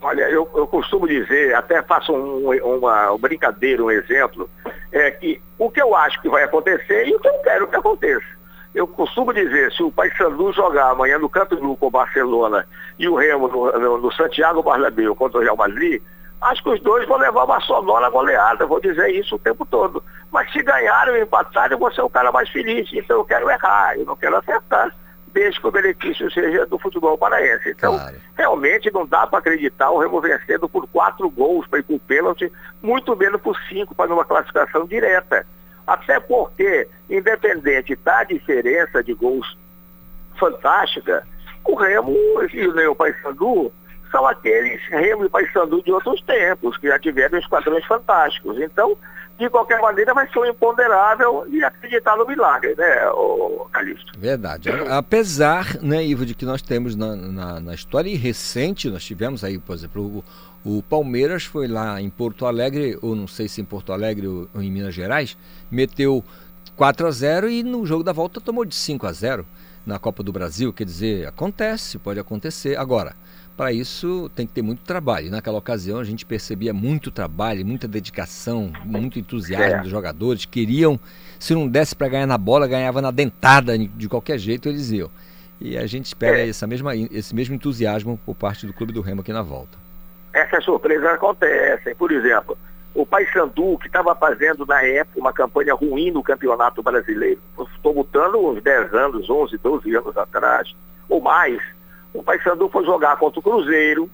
Olha, 0.04 0.24
eu, 0.30 0.50
eu 0.56 0.66
costumo 0.66 1.08
dizer, 1.08 1.54
até 1.54 1.82
faço 1.84 2.12
um, 2.12 2.50
uma, 2.50 3.12
uma 3.12 3.18
brincadeira, 3.20 3.84
um 3.84 3.92
exemplo, 3.92 4.50
é 4.92 5.12
que 5.12 5.40
o 5.60 5.70
que 5.70 5.80
eu 5.80 5.96
acho 5.96 6.20
que 6.22 6.30
vai 6.30 6.44
acontecer 6.44 7.08
e 7.08 7.16
o 7.16 7.20
que 7.20 7.28
eu 7.28 7.40
quero 7.44 7.68
que 7.68 7.76
aconteça. 7.76 8.41
Eu 8.74 8.88
costumo 8.88 9.34
dizer, 9.34 9.72
se 9.74 9.84
o 9.84 9.92
Paysandu 9.92 10.54
jogar 10.54 10.92
amanhã 10.92 11.20
no 11.20 11.30
Campo 11.30 11.56
Nou 11.56 11.76
com 11.76 11.88
o 11.88 11.92
Barcelona 11.92 12.66
e 12.98 13.08
o 13.08 13.16
Remo 13.16 13.48
no, 13.48 13.72
no, 13.80 13.98
no 13.98 14.12
Santiago 14.14 14.64
Bernabéu 14.64 15.14
contra 15.16 15.40
o 15.40 15.42
Real 15.42 15.58
Madrid, 15.58 16.02
acho 16.42 16.64
que 16.64 16.70
os 16.70 16.82
dois 16.82 17.06
vão 17.08 17.18
levar 17.18 17.44
uma 17.44 17.60
sonora 17.60 18.10
goleada, 18.10 18.66
vou 18.66 18.80
dizer 18.80 19.10
isso 19.10 19.36
o 19.36 19.40
tempo 19.40 19.66
todo. 19.66 20.02
Mas 20.32 20.52
se 20.54 20.64
ganharem 20.64 21.16
ou 21.16 21.22
empatarem, 21.22 21.74
eu 21.74 21.80
vou 21.80 21.92
ser 21.92 22.02
o 22.02 22.10
cara 22.10 22.32
mais 22.32 22.50
feliz. 22.50 22.90
Então 22.94 23.18
eu 23.18 23.26
quero 23.26 23.50
errar, 23.50 23.98
eu 23.98 24.06
não 24.06 24.16
quero 24.16 24.38
acertar 24.38 24.96
desde 25.34 25.60
que 25.60 25.68
o 25.68 25.72
benefício 25.72 26.32
seja 26.32 26.66
do 26.66 26.78
futebol 26.78 27.18
paraense. 27.18 27.70
Então, 27.70 27.98
claro. 27.98 28.16
realmente 28.38 28.92
não 28.92 29.06
dá 29.06 29.26
para 29.26 29.40
acreditar 29.40 29.90
o 29.90 30.00
Remo 30.00 30.22
vencendo 30.22 30.68
por 30.68 30.88
quatro 30.88 31.30
gols 31.30 31.68
para 31.68 31.80
ir 31.80 31.84
para 31.84 31.96
o 31.96 32.00
pênalti, 32.00 32.52
muito 32.82 33.16
menos 33.16 33.42
por 33.42 33.58
cinco 33.70 33.96
para 33.96 34.14
uma 34.14 34.26
classificação 34.26 34.86
direta. 34.86 35.46
Até 35.92 36.22
porque, 36.22 36.88
independente 37.10 37.98
da 37.98 38.24
diferença 38.24 39.04
de 39.04 39.14
gols 39.14 39.58
fantástica, 40.40 41.28
o 41.66 41.76
Remo 41.76 42.16
e 42.54 42.88
o 42.88 42.96
Paysandu 42.96 43.74
são 44.10 44.26
aqueles 44.26 44.82
Remo 44.88 45.26
e 45.26 45.30
Paysandu 45.30 45.84
de 45.84 45.92
outros 45.92 46.22
tempos, 46.22 46.78
que 46.78 46.88
já 46.88 46.98
tiveram 46.98 47.38
esquadrões 47.38 47.86
fantásticos. 47.86 48.58
Então, 48.62 48.98
de 49.38 49.50
qualquer 49.50 49.82
maneira, 49.82 50.14
vai 50.14 50.30
ser 50.30 50.40
um 50.40 50.46
imponderável 50.46 51.46
e 51.50 51.62
acreditar 51.62 52.16
no 52.16 52.26
milagre, 52.26 52.74
né, 52.78 53.10
o 53.10 53.68
Calixto? 53.74 54.18
Verdade. 54.18 54.70
Apesar, 54.90 55.76
né, 55.82 56.06
Ivo, 56.06 56.26
de 56.26 56.34
que 56.34 56.46
nós 56.46 56.62
temos 56.62 56.96
na, 56.96 57.18
na, 57.18 57.60
na 57.60 57.74
história 57.74 58.18
recente, 58.18 58.90
nós 58.90 59.04
tivemos 59.04 59.44
aí, 59.44 59.58
por 59.58 59.76
exemplo, 59.76 60.04
o, 60.04 60.24
o, 60.64 60.82
Palmeiras 60.84 61.44
foi 61.44 61.68
lá 61.68 62.02
em 62.02 62.10
Porto 62.10 62.46
Alegre, 62.46 62.98
ou 63.02 63.16
não 63.16 63.28
sei 63.28 63.48
se 63.48 63.62
em 63.62 63.66
Porto 63.66 63.92
Alegre 63.92 64.28
ou, 64.28 64.50
em 64.56 64.72
Minas 64.72 64.94
Gerais, 64.94 65.38
meteu 65.70 66.24
4 66.76 67.08
a 67.08 67.12
0 67.12 67.50
e 67.50 67.64
no 67.64 67.86
jogo 67.86 68.04
da 68.04 68.12
volta 68.12 68.40
tomou 68.40 68.66
de 68.66 68.76
5 68.76 69.06
a 69.06 69.12
0 69.12 69.46
na 69.86 70.00
Copa 70.00 70.24
do 70.24 70.32
Brasil. 70.32 70.72
Quer 70.72 70.86
dizer, 70.86 71.28
acontece, 71.28 71.98
pode 71.98 72.20
acontecer. 72.20 72.78
Agora, 72.78 73.16
para 73.58 73.72
isso 73.72 74.30
tem 74.36 74.48
que 74.48 74.54
ter 74.54 74.62
muito 74.62 74.82
trabalho. 74.82 75.30
Naquela 75.30 75.58
ocasião 75.58 76.00
a 76.00 76.04
gente 76.04 76.26
percebia 76.26 76.74
muito 76.74 77.12
trabalho, 77.12 77.66
muita 77.66 77.88
dedicação, 77.88 78.72
muito 78.86 79.20
entusiasmo 79.20 79.80
é. 79.80 79.82
dos 79.82 79.90
jogadores. 79.90 80.46
Queriam, 80.46 81.00
se 81.40 81.54
não 81.54 81.68
desse 81.68 81.96
para 81.96 82.08
ganhar 82.08 82.28
na 82.28 82.38
bola, 82.38 82.68
ganhava 82.68 83.02
na 83.02 83.12
dentada, 83.12 83.78
de 83.78 84.08
qualquer 84.08 84.38
jeito 84.38 84.70
eles 84.70 84.92
iam. 84.92 85.10
E 85.60 85.78
a 85.78 85.86
gente 85.86 86.06
espera 86.06 86.40
é. 86.40 86.50
essa 86.50 86.66
mesma, 86.66 86.96
esse 86.96 87.36
mesmo 87.36 87.54
entusiasmo 87.54 88.20
por 88.26 88.36
parte 88.36 88.66
do 88.66 88.74
Clube 88.74 88.94
do 88.94 89.02
Remo 89.02 89.22
aqui 89.22 89.32
na 89.32 89.44
volta. 89.44 89.81
Essas 90.34 90.64
surpresas 90.64 91.14
acontecem. 91.14 91.96
Por 91.96 92.12
exemplo, 92.12 92.58
o 92.94 93.06
Paysandu, 93.06 93.78
que 93.78 93.88
estava 93.88 94.16
fazendo 94.16 94.66
na 94.66 94.82
época 94.84 95.20
uma 95.20 95.34
campanha 95.34 95.74
ruim 95.74 96.12
no 96.12 96.24
Campeonato 96.24 96.84
Brasileiro, 96.84 97.42
estou 97.76 97.94
botando 97.94 98.36
uns 98.36 98.62
10 98.62 98.94
anos, 98.94 99.30
11, 99.30 99.58
12 99.58 99.96
anos 99.96 100.18
atrás, 100.18 100.74
ou 101.08 101.22
mais, 101.22 101.62
o 102.14 102.22
Paysandu 102.22 102.70
foi 102.70 102.86
jogar 102.86 103.18
contra 103.18 103.40
o 103.40 103.44
Cruzeiro, 103.44 104.10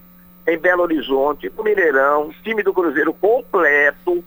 em 0.46 0.56
Belo 0.56 0.82
Horizonte, 0.82 1.52
no 1.56 1.62
Mineirão, 1.62 2.32
time 2.42 2.62
do 2.62 2.72
Cruzeiro 2.72 3.12
completo. 3.12 4.24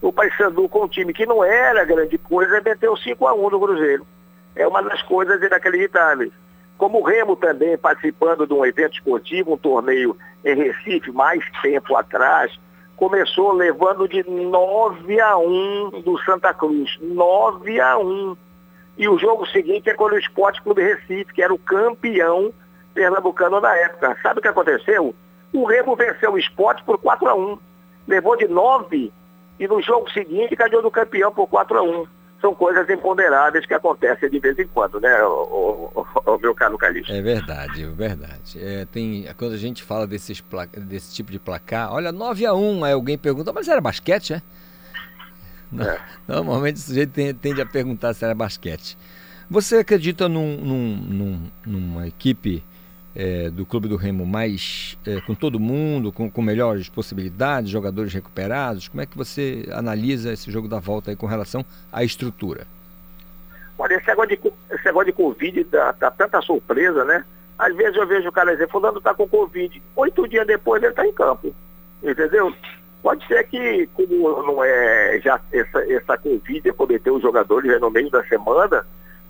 O 0.00 0.12
Paysandu 0.12 0.68
com 0.68 0.84
um 0.84 0.88
time 0.88 1.12
que 1.12 1.26
não 1.26 1.42
era 1.42 1.84
grande 1.84 2.16
coisa, 2.18 2.60
meteu 2.60 2.96
5 2.96 3.26
a 3.26 3.34
1 3.34 3.50
no 3.50 3.60
Cruzeiro. 3.60 4.06
É 4.54 4.68
uma 4.68 4.82
das 4.82 5.02
coisas 5.02 5.42
inacreditáveis. 5.42 6.32
Como 6.76 7.00
o 7.00 7.02
Remo 7.02 7.36
também 7.36 7.78
participando 7.78 8.46
de 8.46 8.52
um 8.52 8.64
evento 8.64 8.94
esportivo, 8.94 9.54
um 9.54 9.56
torneio 9.56 10.16
em 10.44 10.54
Recife, 10.54 11.10
mais 11.12 11.44
tempo 11.62 11.96
atrás, 11.96 12.58
começou 12.96 13.52
levando 13.52 14.08
de 14.08 14.22
9 14.28 15.20
a 15.20 15.38
1 15.38 16.02
do 16.04 16.18
Santa 16.24 16.52
Cruz. 16.52 16.98
9 17.00 17.80
a 17.80 17.98
1. 17.98 18.36
E 18.98 19.08
o 19.08 19.18
jogo 19.18 19.46
seguinte 19.46 19.88
é 19.88 19.94
contra 19.94 20.16
o 20.16 20.18
Esporte 20.18 20.62
Clube 20.62 20.82
Recife, 20.82 21.32
que 21.32 21.42
era 21.42 21.52
o 21.52 21.58
campeão 21.58 22.52
pernambucano 22.92 23.60
na 23.60 23.74
época. 23.76 24.16
Sabe 24.22 24.38
o 24.38 24.42
que 24.42 24.48
aconteceu? 24.48 25.14
O 25.52 25.64
Remo 25.64 25.96
venceu 25.96 26.32
o 26.32 26.38
esporte 26.38 26.82
por 26.84 26.98
4 26.98 27.28
a 27.28 27.34
1 27.34 27.58
Levou 28.06 28.36
de 28.36 28.46
9 28.46 29.12
e 29.58 29.68
no 29.68 29.80
jogo 29.80 30.10
seguinte 30.10 30.54
ganhou 30.56 30.82
do 30.82 30.90
campeão 30.90 31.32
por 31.32 31.46
4 31.46 31.78
a 31.78 31.82
1 31.82 32.06
São 32.44 32.54
coisas 32.54 32.86
imponderáveis 32.90 33.64
que 33.64 33.72
acontecem 33.72 34.28
de 34.28 34.38
vez 34.38 34.58
em 34.58 34.66
quando, 34.66 35.00
né, 35.00 35.22
o, 35.22 35.90
o, 35.94 36.32
o 36.34 36.38
meu 36.38 36.54
caro 36.54 36.76
Calixto? 36.76 37.10
É 37.10 37.22
verdade, 37.22 37.84
é 37.84 37.86
verdade. 37.86 38.58
É, 38.62 38.84
tem, 38.84 39.26
quando 39.38 39.54
a 39.54 39.56
gente 39.56 39.82
fala 39.82 40.06
desses 40.06 40.44
desse 40.76 41.14
tipo 41.14 41.32
de 41.32 41.38
placar, 41.38 41.90
olha, 41.90 42.12
9 42.12 42.44
a 42.44 42.52
1 42.52 42.84
aí 42.84 42.92
alguém 42.92 43.16
pergunta, 43.16 43.50
mas 43.50 43.66
era 43.66 43.80
basquete, 43.80 44.34
é? 44.34 44.42
É. 45.80 45.98
Normalmente 46.28 46.76
o 46.76 46.80
sujeito 46.80 47.12
tende 47.40 47.62
a 47.62 47.66
perguntar 47.66 48.12
se 48.12 48.22
era 48.22 48.34
basquete. 48.34 48.96
Você 49.48 49.78
acredita 49.78 50.28
num, 50.28 50.58
num, 50.58 50.96
num, 50.96 51.50
numa 51.66 52.06
equipe 52.06 52.62
é, 53.14 53.48
do 53.50 53.64
Clube 53.64 53.88
do 53.88 53.96
Remo 53.96 54.26
mais 54.26 54.98
é, 55.06 55.20
com 55.20 55.34
todo 55.34 55.60
mundo, 55.60 56.10
com, 56.10 56.30
com, 56.30 56.42
melhores 56.42 56.88
possibilidades, 56.88 57.70
jogadores 57.70 58.12
recuperados? 58.12 58.88
Como 58.88 59.00
é 59.00 59.06
que 59.06 59.16
você 59.16 59.66
analisa 59.72 60.32
esse 60.32 60.50
jogo 60.50 60.66
da 60.66 60.80
volta 60.80 61.10
aí 61.10 61.16
com 61.16 61.26
relação 61.26 61.64
à 61.92 62.02
estrutura? 62.02 62.66
Olha, 63.78 63.94
esse 63.94 64.06
negócio 64.06 64.36
de, 64.36 64.52
esse 64.74 64.84
negócio 64.84 65.06
de 65.06 65.12
Covid 65.12 65.64
dá, 65.64 65.92
dá 65.92 66.10
tanta 66.10 66.40
surpresa, 66.40 67.04
né? 67.04 67.24
Às 67.58 67.74
vezes 67.76 67.96
eu 67.96 68.06
vejo 68.06 68.28
o 68.28 68.32
cara 68.32 68.52
dizer, 68.52 68.68
fulano 68.68 68.98
está 68.98 69.14
com 69.14 69.28
Covid. 69.28 69.82
Oito 69.96 70.28
dias 70.28 70.46
depois 70.46 70.82
ele 70.82 70.90
está 70.90 71.06
em 71.06 71.12
campo. 71.12 71.54
Entendeu? 72.02 72.52
Pode 73.02 73.26
ser 73.26 73.44
que, 73.44 73.88
como 73.94 74.42
não 74.42 74.64
é 74.64 75.20
já 75.22 75.40
essa, 75.52 75.92
essa 75.92 76.18
Covid 76.18 76.72
cometeu 76.72 77.16
os 77.16 77.22
jogadores 77.22 77.80
no 77.80 77.90
meio 77.90 78.10
da 78.10 78.24
semana, 78.24 78.84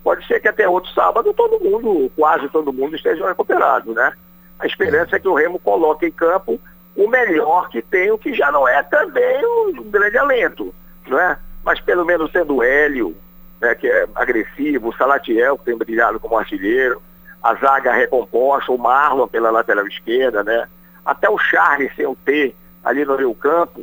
pode 0.05 0.25
ser 0.27 0.39
que 0.39 0.47
até 0.47 0.69
outro 0.69 0.93
sábado 0.93 1.33
todo 1.33 1.59
mundo, 1.59 2.11
quase 2.15 2.47
todo 2.49 2.71
mundo, 2.71 2.95
esteja 2.95 3.27
recuperado, 3.27 3.91
né? 3.91 4.13
A 4.59 4.67
esperança 4.67 5.15
é 5.15 5.19
que 5.19 5.27
o 5.27 5.33
Remo 5.33 5.57
coloque 5.57 6.05
em 6.05 6.11
campo 6.11 6.61
o 6.95 7.07
melhor 7.09 7.69
que 7.69 7.81
tem, 7.81 8.11
o 8.11 8.17
que 8.17 8.31
já 8.31 8.51
não 8.51 8.67
é 8.67 8.83
também 8.83 9.43
um 9.43 9.89
grande 9.89 10.15
alento, 10.15 10.73
não 11.07 11.19
é? 11.19 11.39
Mas 11.63 11.81
pelo 11.81 12.05
menos 12.05 12.31
tendo 12.31 12.57
o 12.57 12.63
Hélio, 12.63 13.17
né, 13.59 13.73
que 13.73 13.87
é 13.87 14.07
agressivo, 14.13 14.89
o 14.89 14.95
Salatiel, 14.95 15.57
que 15.57 15.65
tem 15.65 15.75
brilhado 15.75 16.19
como 16.19 16.37
artilheiro, 16.37 17.01
a 17.41 17.55
zaga 17.55 17.91
recomposta, 17.91 18.71
o 18.71 18.77
Marlon 18.77 19.27
pela 19.27 19.49
lateral 19.49 19.87
esquerda, 19.87 20.43
né? 20.43 20.67
Até 21.03 21.27
o 21.27 21.39
Charles 21.39 21.91
sem 21.95 22.05
o 22.05 22.15
T 22.15 22.55
ali 22.83 23.03
no 23.03 23.17
meio 23.17 23.33
campo, 23.33 23.81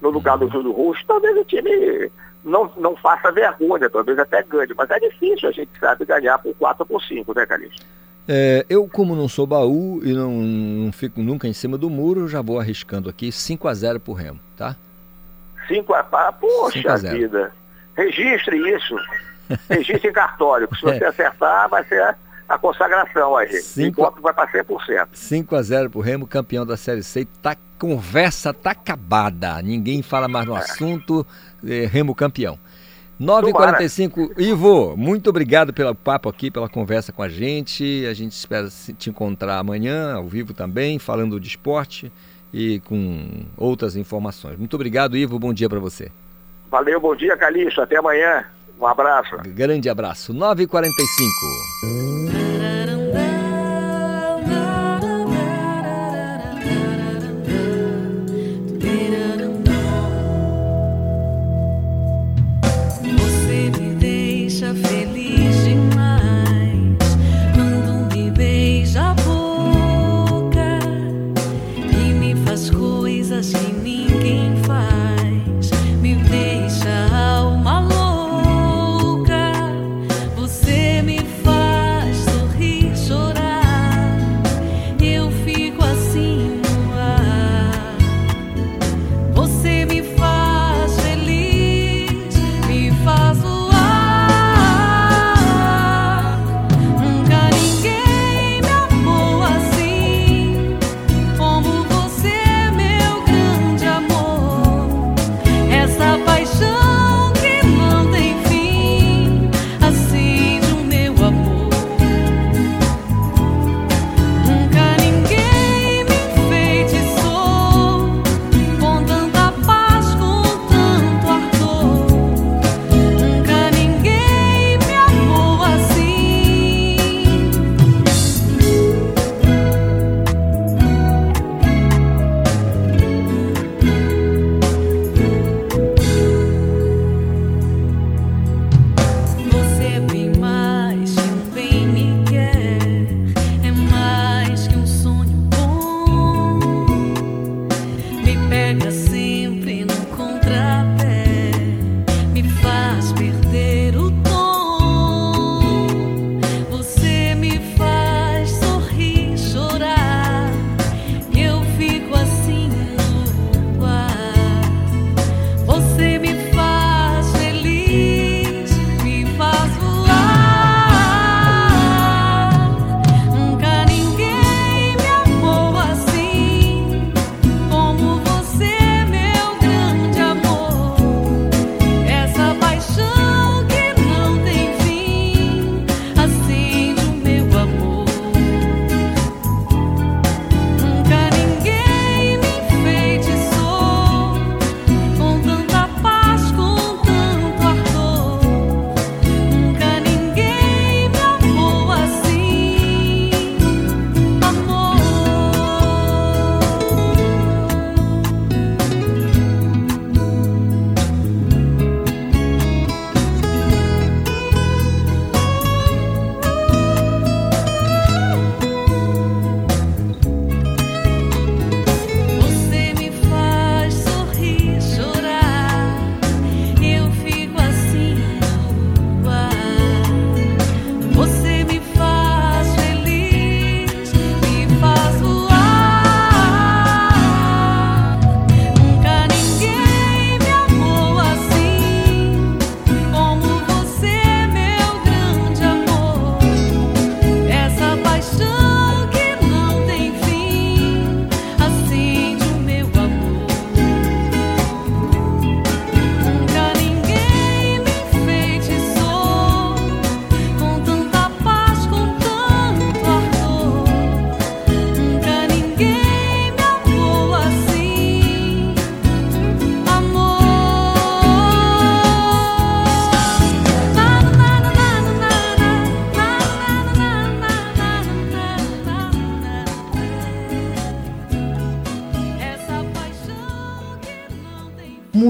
no 0.00 0.10
lugar 0.10 0.36
do 0.36 0.50
Júlio 0.50 0.72
Russo, 0.72 1.04
talvez 1.06 1.36
o 1.38 1.44
time 1.44 2.10
não, 2.44 2.70
não 2.76 2.96
faça 2.96 3.30
vergonha, 3.30 3.88
talvez 3.88 4.18
até 4.18 4.42
ganhe, 4.42 4.72
mas 4.76 4.90
é 4.90 4.98
difícil, 4.98 5.48
a 5.48 5.52
gente 5.52 5.70
sabe 5.78 6.04
ganhar 6.04 6.38
por 6.38 6.54
4 6.54 6.82
ou 6.82 6.86
por 6.86 7.02
5, 7.02 7.34
né, 7.34 7.46
Calixto? 7.46 7.84
É, 8.28 8.64
eu, 8.68 8.88
como 8.88 9.16
não 9.16 9.28
sou 9.28 9.46
baú 9.46 10.00
e 10.04 10.12
não, 10.12 10.30
não 10.30 10.92
fico 10.92 11.20
nunca 11.20 11.48
em 11.48 11.52
cima 11.52 11.76
do 11.76 11.90
muro, 11.90 12.28
já 12.28 12.40
vou 12.40 12.58
arriscando 12.58 13.10
aqui 13.10 13.32
5 13.32 13.66
a 13.66 13.74
0 13.74 14.00
pro 14.00 14.12
Remo, 14.12 14.38
tá? 14.56 14.76
5 15.66 15.92
a 15.94 16.04
pá, 16.04 16.32
poxa 16.32 16.92
a 16.92 16.96
vida. 16.96 17.52
Registre 17.96 18.56
isso. 18.74 18.96
Registre 19.68 20.08
em 20.08 20.12
cartório, 20.12 20.68
que 20.68 20.76
se 20.76 20.82
você 20.82 21.02
é. 21.04 21.08
acertar, 21.08 21.68
vai 21.68 21.84
ser 21.84 22.16
a 22.52 22.58
consagração 22.58 23.34
aí. 23.34 23.48
Cinco... 23.48 24.02
Enquanto 24.02 24.20
vai 24.20 24.34
para 24.34 24.52
100%. 24.52 25.08
5 25.12 25.56
a 25.56 25.62
0 25.62 25.88
pro 25.88 26.00
Remo, 26.00 26.26
campeão 26.26 26.66
da 26.66 26.76
Série 26.76 27.02
C. 27.02 27.26
Tá, 27.40 27.56
conversa 27.78 28.52
tá 28.52 28.72
acabada. 28.72 29.62
Ninguém 29.62 30.02
fala 30.02 30.28
mais 30.28 30.46
no 30.46 30.54
é. 30.54 30.58
assunto. 30.58 31.26
É, 31.66 31.86
Remo 31.86 32.14
campeão. 32.14 32.58
9h45, 33.20 34.32
Ivo, 34.36 34.96
muito 34.96 35.30
obrigado 35.30 35.72
pelo 35.72 35.94
papo 35.94 36.28
aqui, 36.28 36.50
pela 36.50 36.68
conversa 36.68 37.12
com 37.12 37.22
a 37.22 37.28
gente. 37.28 38.04
A 38.06 38.12
gente 38.12 38.32
espera 38.32 38.68
te 38.98 39.10
encontrar 39.10 39.58
amanhã, 39.58 40.14
ao 40.14 40.26
vivo 40.26 40.52
também, 40.52 40.98
falando 40.98 41.38
de 41.38 41.46
esporte 41.46 42.10
e 42.52 42.80
com 42.80 43.44
outras 43.56 43.96
informações. 43.96 44.58
Muito 44.58 44.74
obrigado, 44.74 45.16
Ivo. 45.16 45.38
Bom 45.38 45.54
dia 45.54 45.68
para 45.68 45.78
você. 45.78 46.10
Valeu, 46.70 47.00
bom 47.00 47.14
dia, 47.14 47.36
Calixto. 47.36 47.80
Até 47.80 47.96
amanhã. 47.96 48.44
Um 48.80 48.86
abraço. 48.86 49.36
Grande 49.46 49.88
abraço. 49.88 50.34
9h45. 50.34 52.11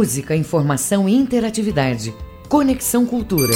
Música, 0.03 0.35
informação 0.35 1.09
e 1.09 1.15
interatividade. 1.15 2.13
Conexão 2.49 3.07
Cultura. 3.07 3.55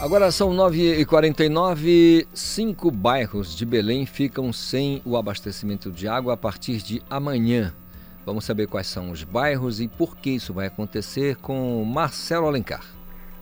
Agora 0.00 0.30
são 0.30 0.50
9h49. 0.50 2.28
Cinco 2.32 2.92
bairros 2.92 3.52
de 3.56 3.66
Belém 3.66 4.06
ficam 4.06 4.52
sem 4.52 5.02
o 5.04 5.16
abastecimento 5.16 5.90
de 5.90 6.06
água 6.06 6.34
a 6.34 6.36
partir 6.36 6.76
de 6.76 7.02
amanhã. 7.10 7.74
Vamos 8.24 8.44
saber 8.44 8.68
quais 8.68 8.86
são 8.86 9.10
os 9.10 9.24
bairros 9.24 9.80
e 9.80 9.88
por 9.88 10.16
que 10.16 10.30
isso 10.30 10.54
vai 10.54 10.68
acontecer 10.68 11.34
com 11.34 11.84
Marcelo 11.84 12.46
Alencar. 12.46 12.84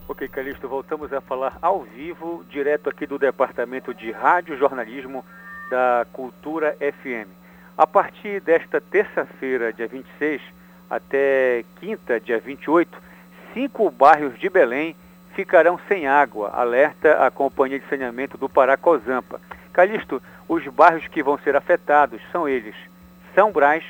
Ok, 0.09 0.27
Calixto, 0.29 0.67
voltamos 0.67 1.13
a 1.13 1.21
falar 1.21 1.59
ao 1.61 1.83
vivo, 1.83 2.47
direto 2.49 2.89
aqui 2.89 3.07
do 3.07 3.19
Departamento 3.19 3.93
de 3.93 4.11
Rádio 4.11 4.57
Jornalismo 4.57 5.23
da 5.69 6.07
Cultura 6.15 6.79
FM. 6.81 7.29
A 7.77 7.87
partir 7.87 8.41
desta 8.41 8.81
terça-feira, 8.81 9.71
dia 9.71 9.87
26, 9.87 10.41
até 10.97 11.65
quinta, 11.81 12.21
dia 12.21 12.39
28, 12.39 12.97
cinco 13.53 13.91
bairros 13.91 14.39
de 14.39 14.49
Belém 14.49 14.95
ficarão 15.35 15.79
sem 15.89 16.07
água, 16.07 16.51
alerta 16.55 17.27
a 17.27 17.31
Companhia 17.31 17.81
de 17.81 17.89
Saneamento 17.89 18.39
do 18.39 18.49
Paracozampa. 18.49 19.41
Calixto, 19.73 20.23
os 20.49 20.65
bairros 20.69 21.09
que 21.09 21.23
vão 21.23 21.37
ser 21.39 21.57
afetados 21.57 22.21
são 22.31 22.49
eles: 22.49 22.77
São 23.35 23.51
Brás, 23.51 23.85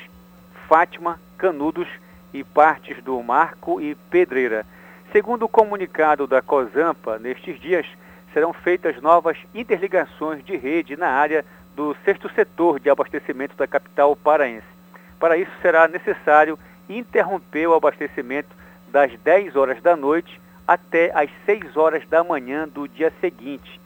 Fátima, 0.67 1.19
Canudos 1.37 1.87
e 2.33 2.43
partes 2.43 3.03
do 3.03 3.21
Marco 3.21 3.79
e 3.79 3.93
Pedreira. 4.09 4.65
Segundo 5.11 5.43
o 5.43 5.49
comunicado 5.49 6.25
da 6.25 6.41
COSAMPA, 6.41 7.19
nestes 7.19 7.59
dias 7.59 7.85
serão 8.33 8.51
feitas 8.51 8.99
novas 9.01 9.37
interligações 9.53 10.43
de 10.43 10.57
rede 10.57 10.97
na 10.97 11.07
área 11.07 11.45
do 11.75 11.95
sexto 12.03 12.29
setor 12.33 12.79
de 12.79 12.89
abastecimento 12.89 13.55
da 13.55 13.67
capital 13.67 14.15
paraense. 14.15 14.65
Para 15.19 15.37
isso 15.37 15.51
será 15.61 15.87
necessário 15.87 16.57
interromper 16.89 17.67
o 17.67 17.73
abastecimento 17.73 18.49
das 18.87 19.11
10 19.19 19.55
horas 19.55 19.81
da 19.81 19.95
noite 19.95 20.39
até 20.67 21.11
às 21.13 21.29
6 21.45 21.77
horas 21.77 22.07
da 22.07 22.23
manhã 22.23 22.67
do 22.67 22.87
dia 22.87 23.11
seguinte. 23.21 23.79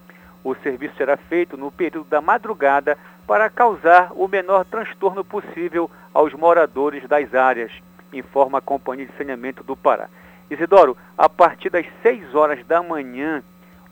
O 0.44 0.56
serviço 0.56 0.96
será 0.96 1.18
feito 1.18 1.58
no 1.58 1.72
período 1.72 2.10
da 2.10 2.22
madrugada 2.22 2.98
para 3.28 3.50
causar 3.50 4.12
o 4.14 4.28
menor 4.28 4.66
transtorno 4.66 5.24
possível 5.24 5.90
aos 6.14 6.34
moradores 6.34 7.08
das 7.08 7.34
áreas, 7.34 7.72
informa 8.14 8.58
a 8.58 8.62
Companhia 8.62 9.06
de 9.06 9.18
Saneamento 9.18 9.64
do 9.64 9.76
Pará. 9.76 10.10
Isidoro, 10.50 10.98
a 11.18 11.30
partir 11.30 11.70
das 11.70 11.86
6 12.02 12.34
horas 12.34 12.66
da 12.66 12.82
manhã, 12.82 13.44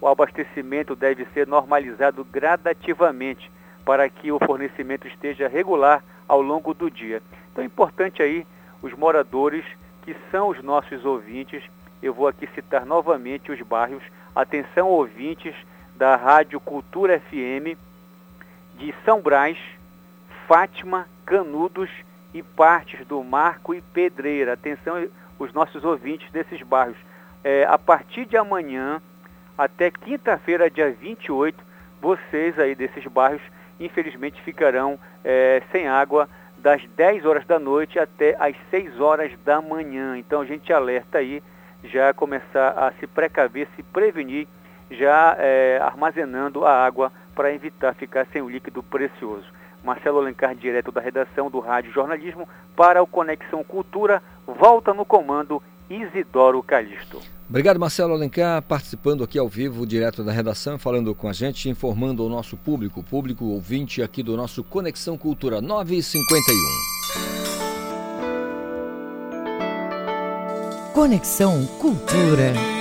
o 0.02 0.08
abastecimento 0.08 0.96
deve 0.96 1.26
ser 1.34 1.46
normalizado 1.46 2.24
gradativamente 2.24 3.52
para 3.86 4.10
que 4.10 4.32
o 4.32 4.40
fornecimento 4.40 5.08
esteja 5.08 5.48
regular 5.48 6.04
ao 6.28 6.42
longo 6.42 6.74
do 6.74 6.90
dia. 6.90 7.22
Então 7.52 7.64
é 7.64 7.68
importante 7.68 8.22
aí 8.22 8.46
os 8.82 8.94
moradores 8.94 9.66
que 10.04 10.16
são 10.32 10.50
os 10.50 10.64
nossos 10.64 11.04
ouvintes 11.06 11.64
eu 12.02 12.14
vou 12.14 12.28
aqui 12.28 12.48
citar 12.54 12.86
novamente 12.86 13.52
os 13.52 13.60
bairros. 13.62 14.04
Atenção, 14.36 14.88
ouvintes 14.88 15.56
da 15.96 16.16
Rádio 16.16 16.60
Cultura 16.60 17.20
FM 17.20 17.76
de 18.76 18.94
São 19.04 19.20
Brás, 19.20 19.58
Fátima, 20.48 21.08
Canudos 21.26 21.90
e 22.34 22.44
partes 22.44 23.06
do 23.08 23.24
Marco 23.24 23.74
e 23.74 23.82
Pedreira. 23.82 24.54
Atenção, 24.54 25.08
os 25.40 25.52
nossos 25.54 25.84
ouvintes 25.84 26.32
desses 26.32 26.62
bairros. 26.62 26.98
É, 27.44 27.66
a 27.66 27.80
partir 27.80 28.26
de 28.26 28.38
amanhã 28.38 29.02
até 29.58 29.90
quinta-feira, 29.90 30.70
dia 30.70 30.92
28, 30.92 31.58
vocês 32.00 32.60
aí 32.60 32.76
desses 32.76 33.04
bairros, 33.08 33.42
infelizmente, 33.80 34.40
ficarão 34.44 35.00
é, 35.24 35.64
sem 35.72 35.88
água 35.88 36.30
das 36.68 36.84
10 36.98 37.26
horas 37.26 37.46
da 37.46 37.58
noite 37.58 37.98
até 37.98 38.36
as 38.38 38.54
6 38.70 39.00
horas 39.00 39.32
da 39.46 39.62
manhã. 39.62 40.18
Então 40.18 40.42
a 40.42 40.46
gente 40.46 40.74
alerta 40.74 41.20
aí 41.20 41.42
já 41.82 42.14
começar 42.14 42.72
a 42.72 42.92
se 43.00 43.08
precaver, 43.08 43.70
se 43.78 43.84
prevenir, 43.84 44.50
já 44.92 45.34
é, 45.40 45.80
armazenando 45.82 46.66
a 46.66 46.86
água 46.86 47.10
para 47.34 47.54
evitar 47.54 47.96
ficar 47.96 48.28
sem 48.34 48.42
o 48.42 48.50
líquido 48.50 48.84
precioso. 48.84 49.48
Marcelo 49.82 50.20
Alencar, 50.20 50.54
direto 50.56 50.92
da 50.92 51.00
redação 51.00 51.50
do 51.50 51.62
Rádio 51.62 51.94
Jornalismo, 51.94 52.50
para 52.76 53.02
o 53.02 53.08
Conexão 53.08 53.64
Cultura, 53.64 54.22
volta 54.46 54.94
no 54.94 55.06
comando 55.06 55.64
Isidoro 55.90 56.62
Calixto. 56.62 57.37
Obrigado, 57.50 57.80
Marcelo 57.80 58.14
Alencar, 58.14 58.62
participando 58.62 59.24
aqui 59.24 59.40
ao 59.40 59.48
vivo, 59.48 59.86
direto 59.88 60.22
da 60.22 60.34
redação, 60.34 60.78
falando 60.78 61.16
com 61.16 61.30
a 61.30 61.34
gente, 61.34 61.70
informando 61.70 62.26
o 62.26 62.30
nosso 62.30 62.58
público, 62.58 63.02
público 63.02 63.46
ouvinte 63.46 64.04
aqui 64.04 64.22
do 64.22 64.36
nosso 64.36 64.66
Conexão 64.66 65.18
Cultura 65.18 65.62
951. 65.62 66.98
Conexão 70.94 71.66
Cultura. 71.80 72.77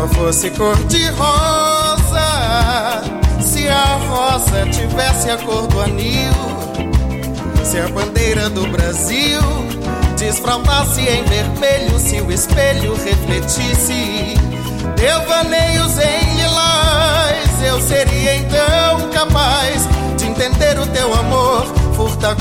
A 0.00 0.04
lágrima 0.04 0.08
fosse 0.08 0.50
cor 0.50 0.76
de 0.84 1.06
rosa, 1.10 2.22
se 3.40 3.68
a 3.68 3.98
rosa 4.08 4.66
tivesse 4.70 5.30
a 5.30 5.36
cor 5.38 5.66
do 5.66 5.80
anil, 5.80 6.32
se 7.64 7.78
a 7.78 7.88
bandeira 7.88 8.48
do 8.50 8.66
Brasil 8.68 9.40
desfraldasse 10.18 11.02
em 11.02 11.24
vermelho, 11.24 11.98
se 11.98 12.20
o 12.20 12.30
espelho 12.32 12.94
refletisse 12.94 14.34
devaneios 14.96 15.98
em 15.98 16.36
lilás, 16.36 17.62
eu 17.66 17.80
seria 17.80 18.36
então 18.36 19.10
capaz 19.12 19.88
de 20.16 20.26
entender 20.26 20.78
o 20.78 20.86
teu 20.86 21.12
amor, 21.14 21.66
furta 21.94 22.36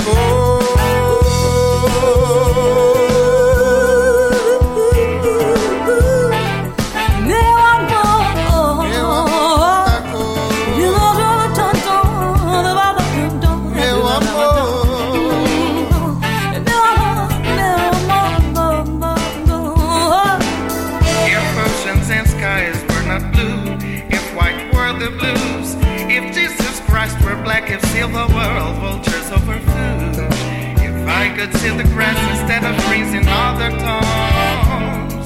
could 31.40 31.56
see 31.62 31.70
the 31.70 31.86
grass 31.96 32.20
instead 32.32 32.66
of 32.66 32.76
freezing 32.84 33.22
in 33.22 33.28
other 33.30 33.70
tones, 33.80 35.24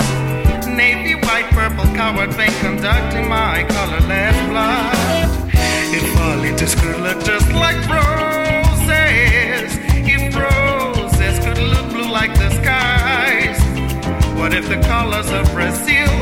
navy, 0.68 1.16
white, 1.16 1.50
purple, 1.50 1.86
coward, 1.96 2.30
bank 2.38 2.54
conducting 2.60 3.28
my 3.28 3.66
colorless 3.70 4.38
blood. 4.48 5.50
If 5.98 6.06
all 6.22 6.38
leeches 6.38 6.76
could 6.76 7.00
look 7.00 7.20
just 7.26 7.52
like 7.54 7.78
roses, 7.90 9.72
if 10.06 10.36
roses 10.36 11.40
could 11.44 11.58
look 11.58 11.90
blue 11.90 12.12
like 12.12 12.36
the 12.36 12.50
skies. 12.62 13.60
What 14.38 14.54
if 14.54 14.68
the 14.70 14.80
colors 14.82 15.32
of 15.32 15.52
Brazil 15.52 16.14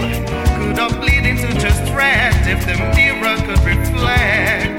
could 0.56 0.80
all 0.80 0.94
bleed 1.02 1.26
into 1.26 1.52
just 1.60 1.84
red? 1.92 2.32
If 2.48 2.66
the 2.66 2.78
mirror 2.96 3.36
could 3.46 3.60
reflect 3.66 4.71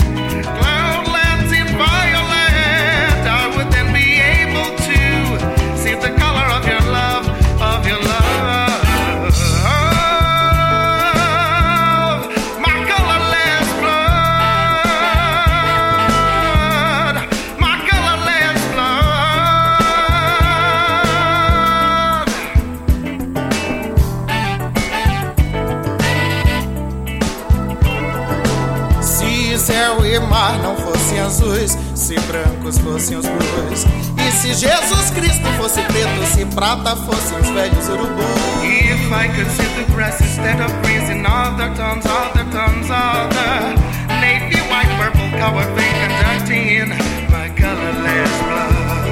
azuis, 31.22 31.78
se 31.94 32.14
brancos 32.20 32.78
fossem 32.78 33.16
os 33.16 33.26
blues, 33.26 33.86
e 34.18 34.32
se 34.32 34.54
Jesus 34.54 35.10
Cristo 35.10 35.46
fosse 35.56 35.80
preto, 35.82 36.26
se 36.34 36.44
prata 36.46 36.96
fossem 36.96 37.38
os 37.38 37.48
velhos 37.50 37.88
urubus. 37.88 38.26
If 38.62 39.12
I 39.12 39.28
could 39.28 39.50
see 39.50 39.68
the 39.76 39.92
grass 39.92 40.20
instead 40.20 40.60
of 40.60 40.72
greens 40.82 41.08
in 41.10 41.24
all 41.26 41.52
the 41.56 41.68
tones, 41.74 42.06
all 42.06 42.30
the 42.32 42.44
tones, 42.50 42.90
all 42.90 43.28
the 43.28 43.74
navy, 44.20 44.60
white, 44.70 44.88
purple, 44.98 45.30
colored, 45.38 45.70
vein 45.74 45.94
conducting 46.02 46.68
in 46.68 46.88
my 47.30 47.48
colorless 47.56 48.32
blood, 48.42 49.04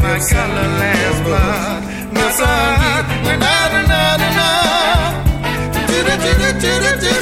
my 0.00 0.18
colorless 0.18 1.20
blood, 1.26 1.82
my 2.12 2.30
sangue, 2.30 3.06
na 3.24 3.36
na 3.36 3.82
na 3.90 4.16
na 4.16 4.28
na. 4.38 4.50
Do 5.86 5.98
do 6.02 6.14
do 6.16 6.32
do 6.60 6.90
do 7.00 7.21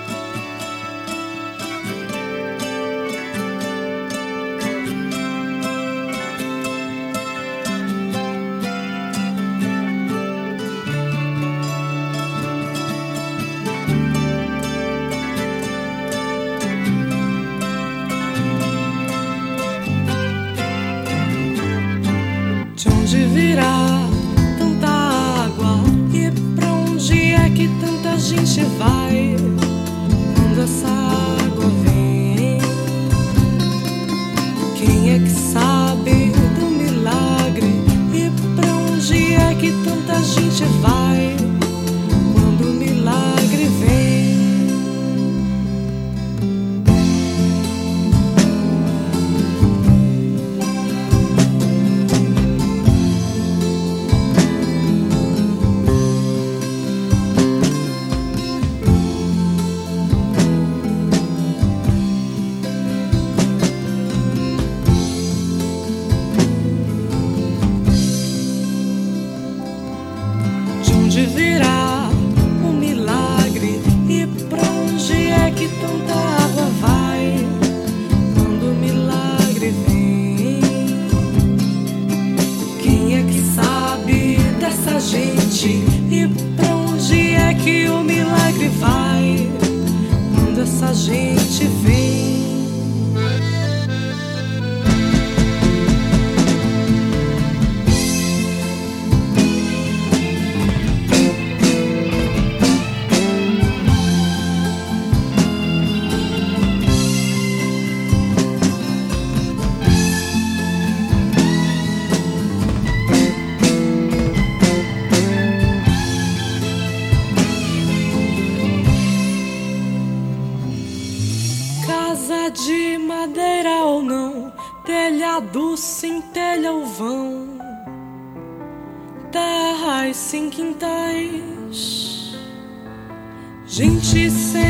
gente 133.81 134.29
se 134.29 134.60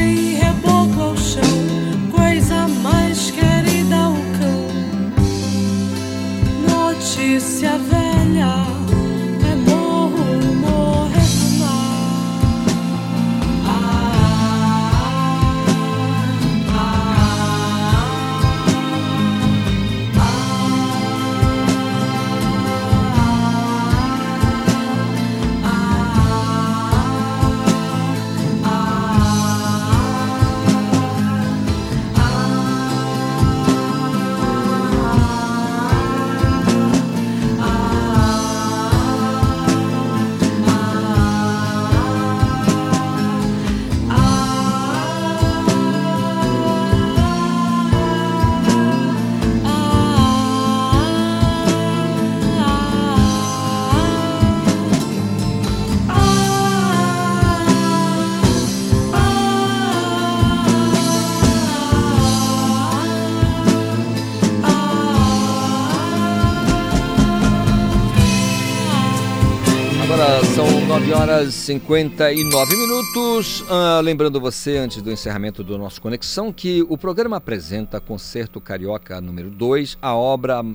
horas 71.21 71.49
e 71.49 71.51
59 71.51 72.75
minutos. 72.75 73.63
Ah, 73.69 74.01
lembrando 74.03 74.41
você, 74.41 74.77
antes 74.77 75.03
do 75.03 75.11
encerramento 75.11 75.63
do 75.63 75.77
nosso 75.77 76.01
Conexão, 76.01 76.51
que 76.51 76.83
o 76.89 76.97
programa 76.97 77.37
apresenta 77.37 78.01
Concerto 78.01 78.59
Carioca 78.59 79.21
número 79.21 79.51
2. 79.51 79.99
A 80.01 80.15
obra 80.15 80.65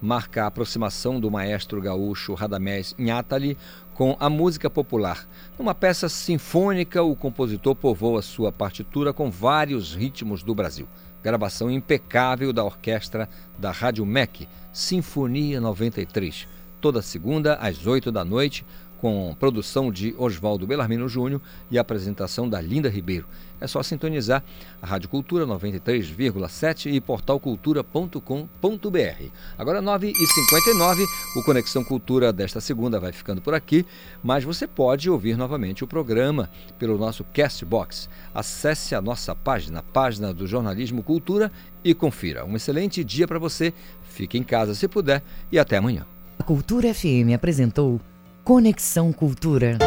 marca 0.00 0.42
a 0.42 0.46
aproximação 0.48 1.20
do 1.20 1.30
maestro 1.30 1.80
gaúcho 1.80 2.34
Radamés 2.34 2.96
Nhatali 2.98 3.56
com 3.94 4.16
a 4.18 4.28
música 4.28 4.68
popular. 4.68 5.24
Numa 5.56 5.72
peça 5.72 6.08
sinfônica, 6.08 7.00
o 7.00 7.14
compositor 7.14 7.76
povoa 7.76 8.22
sua 8.22 8.50
partitura 8.50 9.12
com 9.12 9.30
vários 9.30 9.94
ritmos 9.94 10.42
do 10.42 10.52
Brasil. 10.52 10.88
gravação 11.22 11.70
impecável 11.70 12.52
da 12.52 12.64
orquestra 12.64 13.28
da 13.56 13.70
Rádio 13.70 14.04
MEC, 14.04 14.48
Sinfonia 14.72 15.60
93. 15.60 16.48
Toda 16.80 17.00
segunda 17.00 17.54
às 17.54 17.86
8 17.86 18.10
da 18.10 18.24
noite, 18.24 18.66
com 19.02 19.34
produção 19.34 19.90
de 19.90 20.14
Oswaldo 20.16 20.64
Belarmino 20.64 21.08
Júnior 21.08 21.42
e 21.68 21.76
apresentação 21.76 22.48
da 22.48 22.60
Linda 22.60 22.88
Ribeiro. 22.88 23.26
É 23.60 23.66
só 23.66 23.82
sintonizar 23.82 24.44
a 24.80 24.86
Rádio 24.86 25.08
Cultura 25.08 25.44
93,7 25.44 26.86
e 26.86 27.00
portalcultura.com.br. 27.00 28.20
Agora 29.58 29.82
9h59, 29.82 31.04
o 31.34 31.42
Conexão 31.42 31.82
Cultura 31.82 32.32
desta 32.32 32.60
segunda 32.60 33.00
vai 33.00 33.10
ficando 33.10 33.42
por 33.42 33.54
aqui, 33.54 33.84
mas 34.22 34.44
você 34.44 34.68
pode 34.68 35.10
ouvir 35.10 35.36
novamente 35.36 35.82
o 35.82 35.88
programa 35.88 36.48
pelo 36.78 36.96
nosso 36.96 37.24
Castbox. 37.24 38.08
Acesse 38.32 38.94
a 38.94 39.00
nossa 39.00 39.34
página, 39.34 39.82
página 39.82 40.32
do 40.32 40.46
Jornalismo 40.46 41.02
Cultura 41.02 41.50
e 41.82 41.92
confira. 41.92 42.44
Um 42.44 42.54
excelente 42.54 43.02
dia 43.02 43.26
para 43.26 43.40
você, 43.40 43.74
fique 44.04 44.38
em 44.38 44.44
casa 44.44 44.76
se 44.76 44.86
puder 44.86 45.24
e 45.50 45.58
até 45.58 45.76
amanhã. 45.76 46.06
A 46.38 46.44
Cultura 46.44 46.94
FM 46.94 47.34
apresentou 47.34 48.00
Conexão 48.44 49.12
Cultura. 49.12 49.78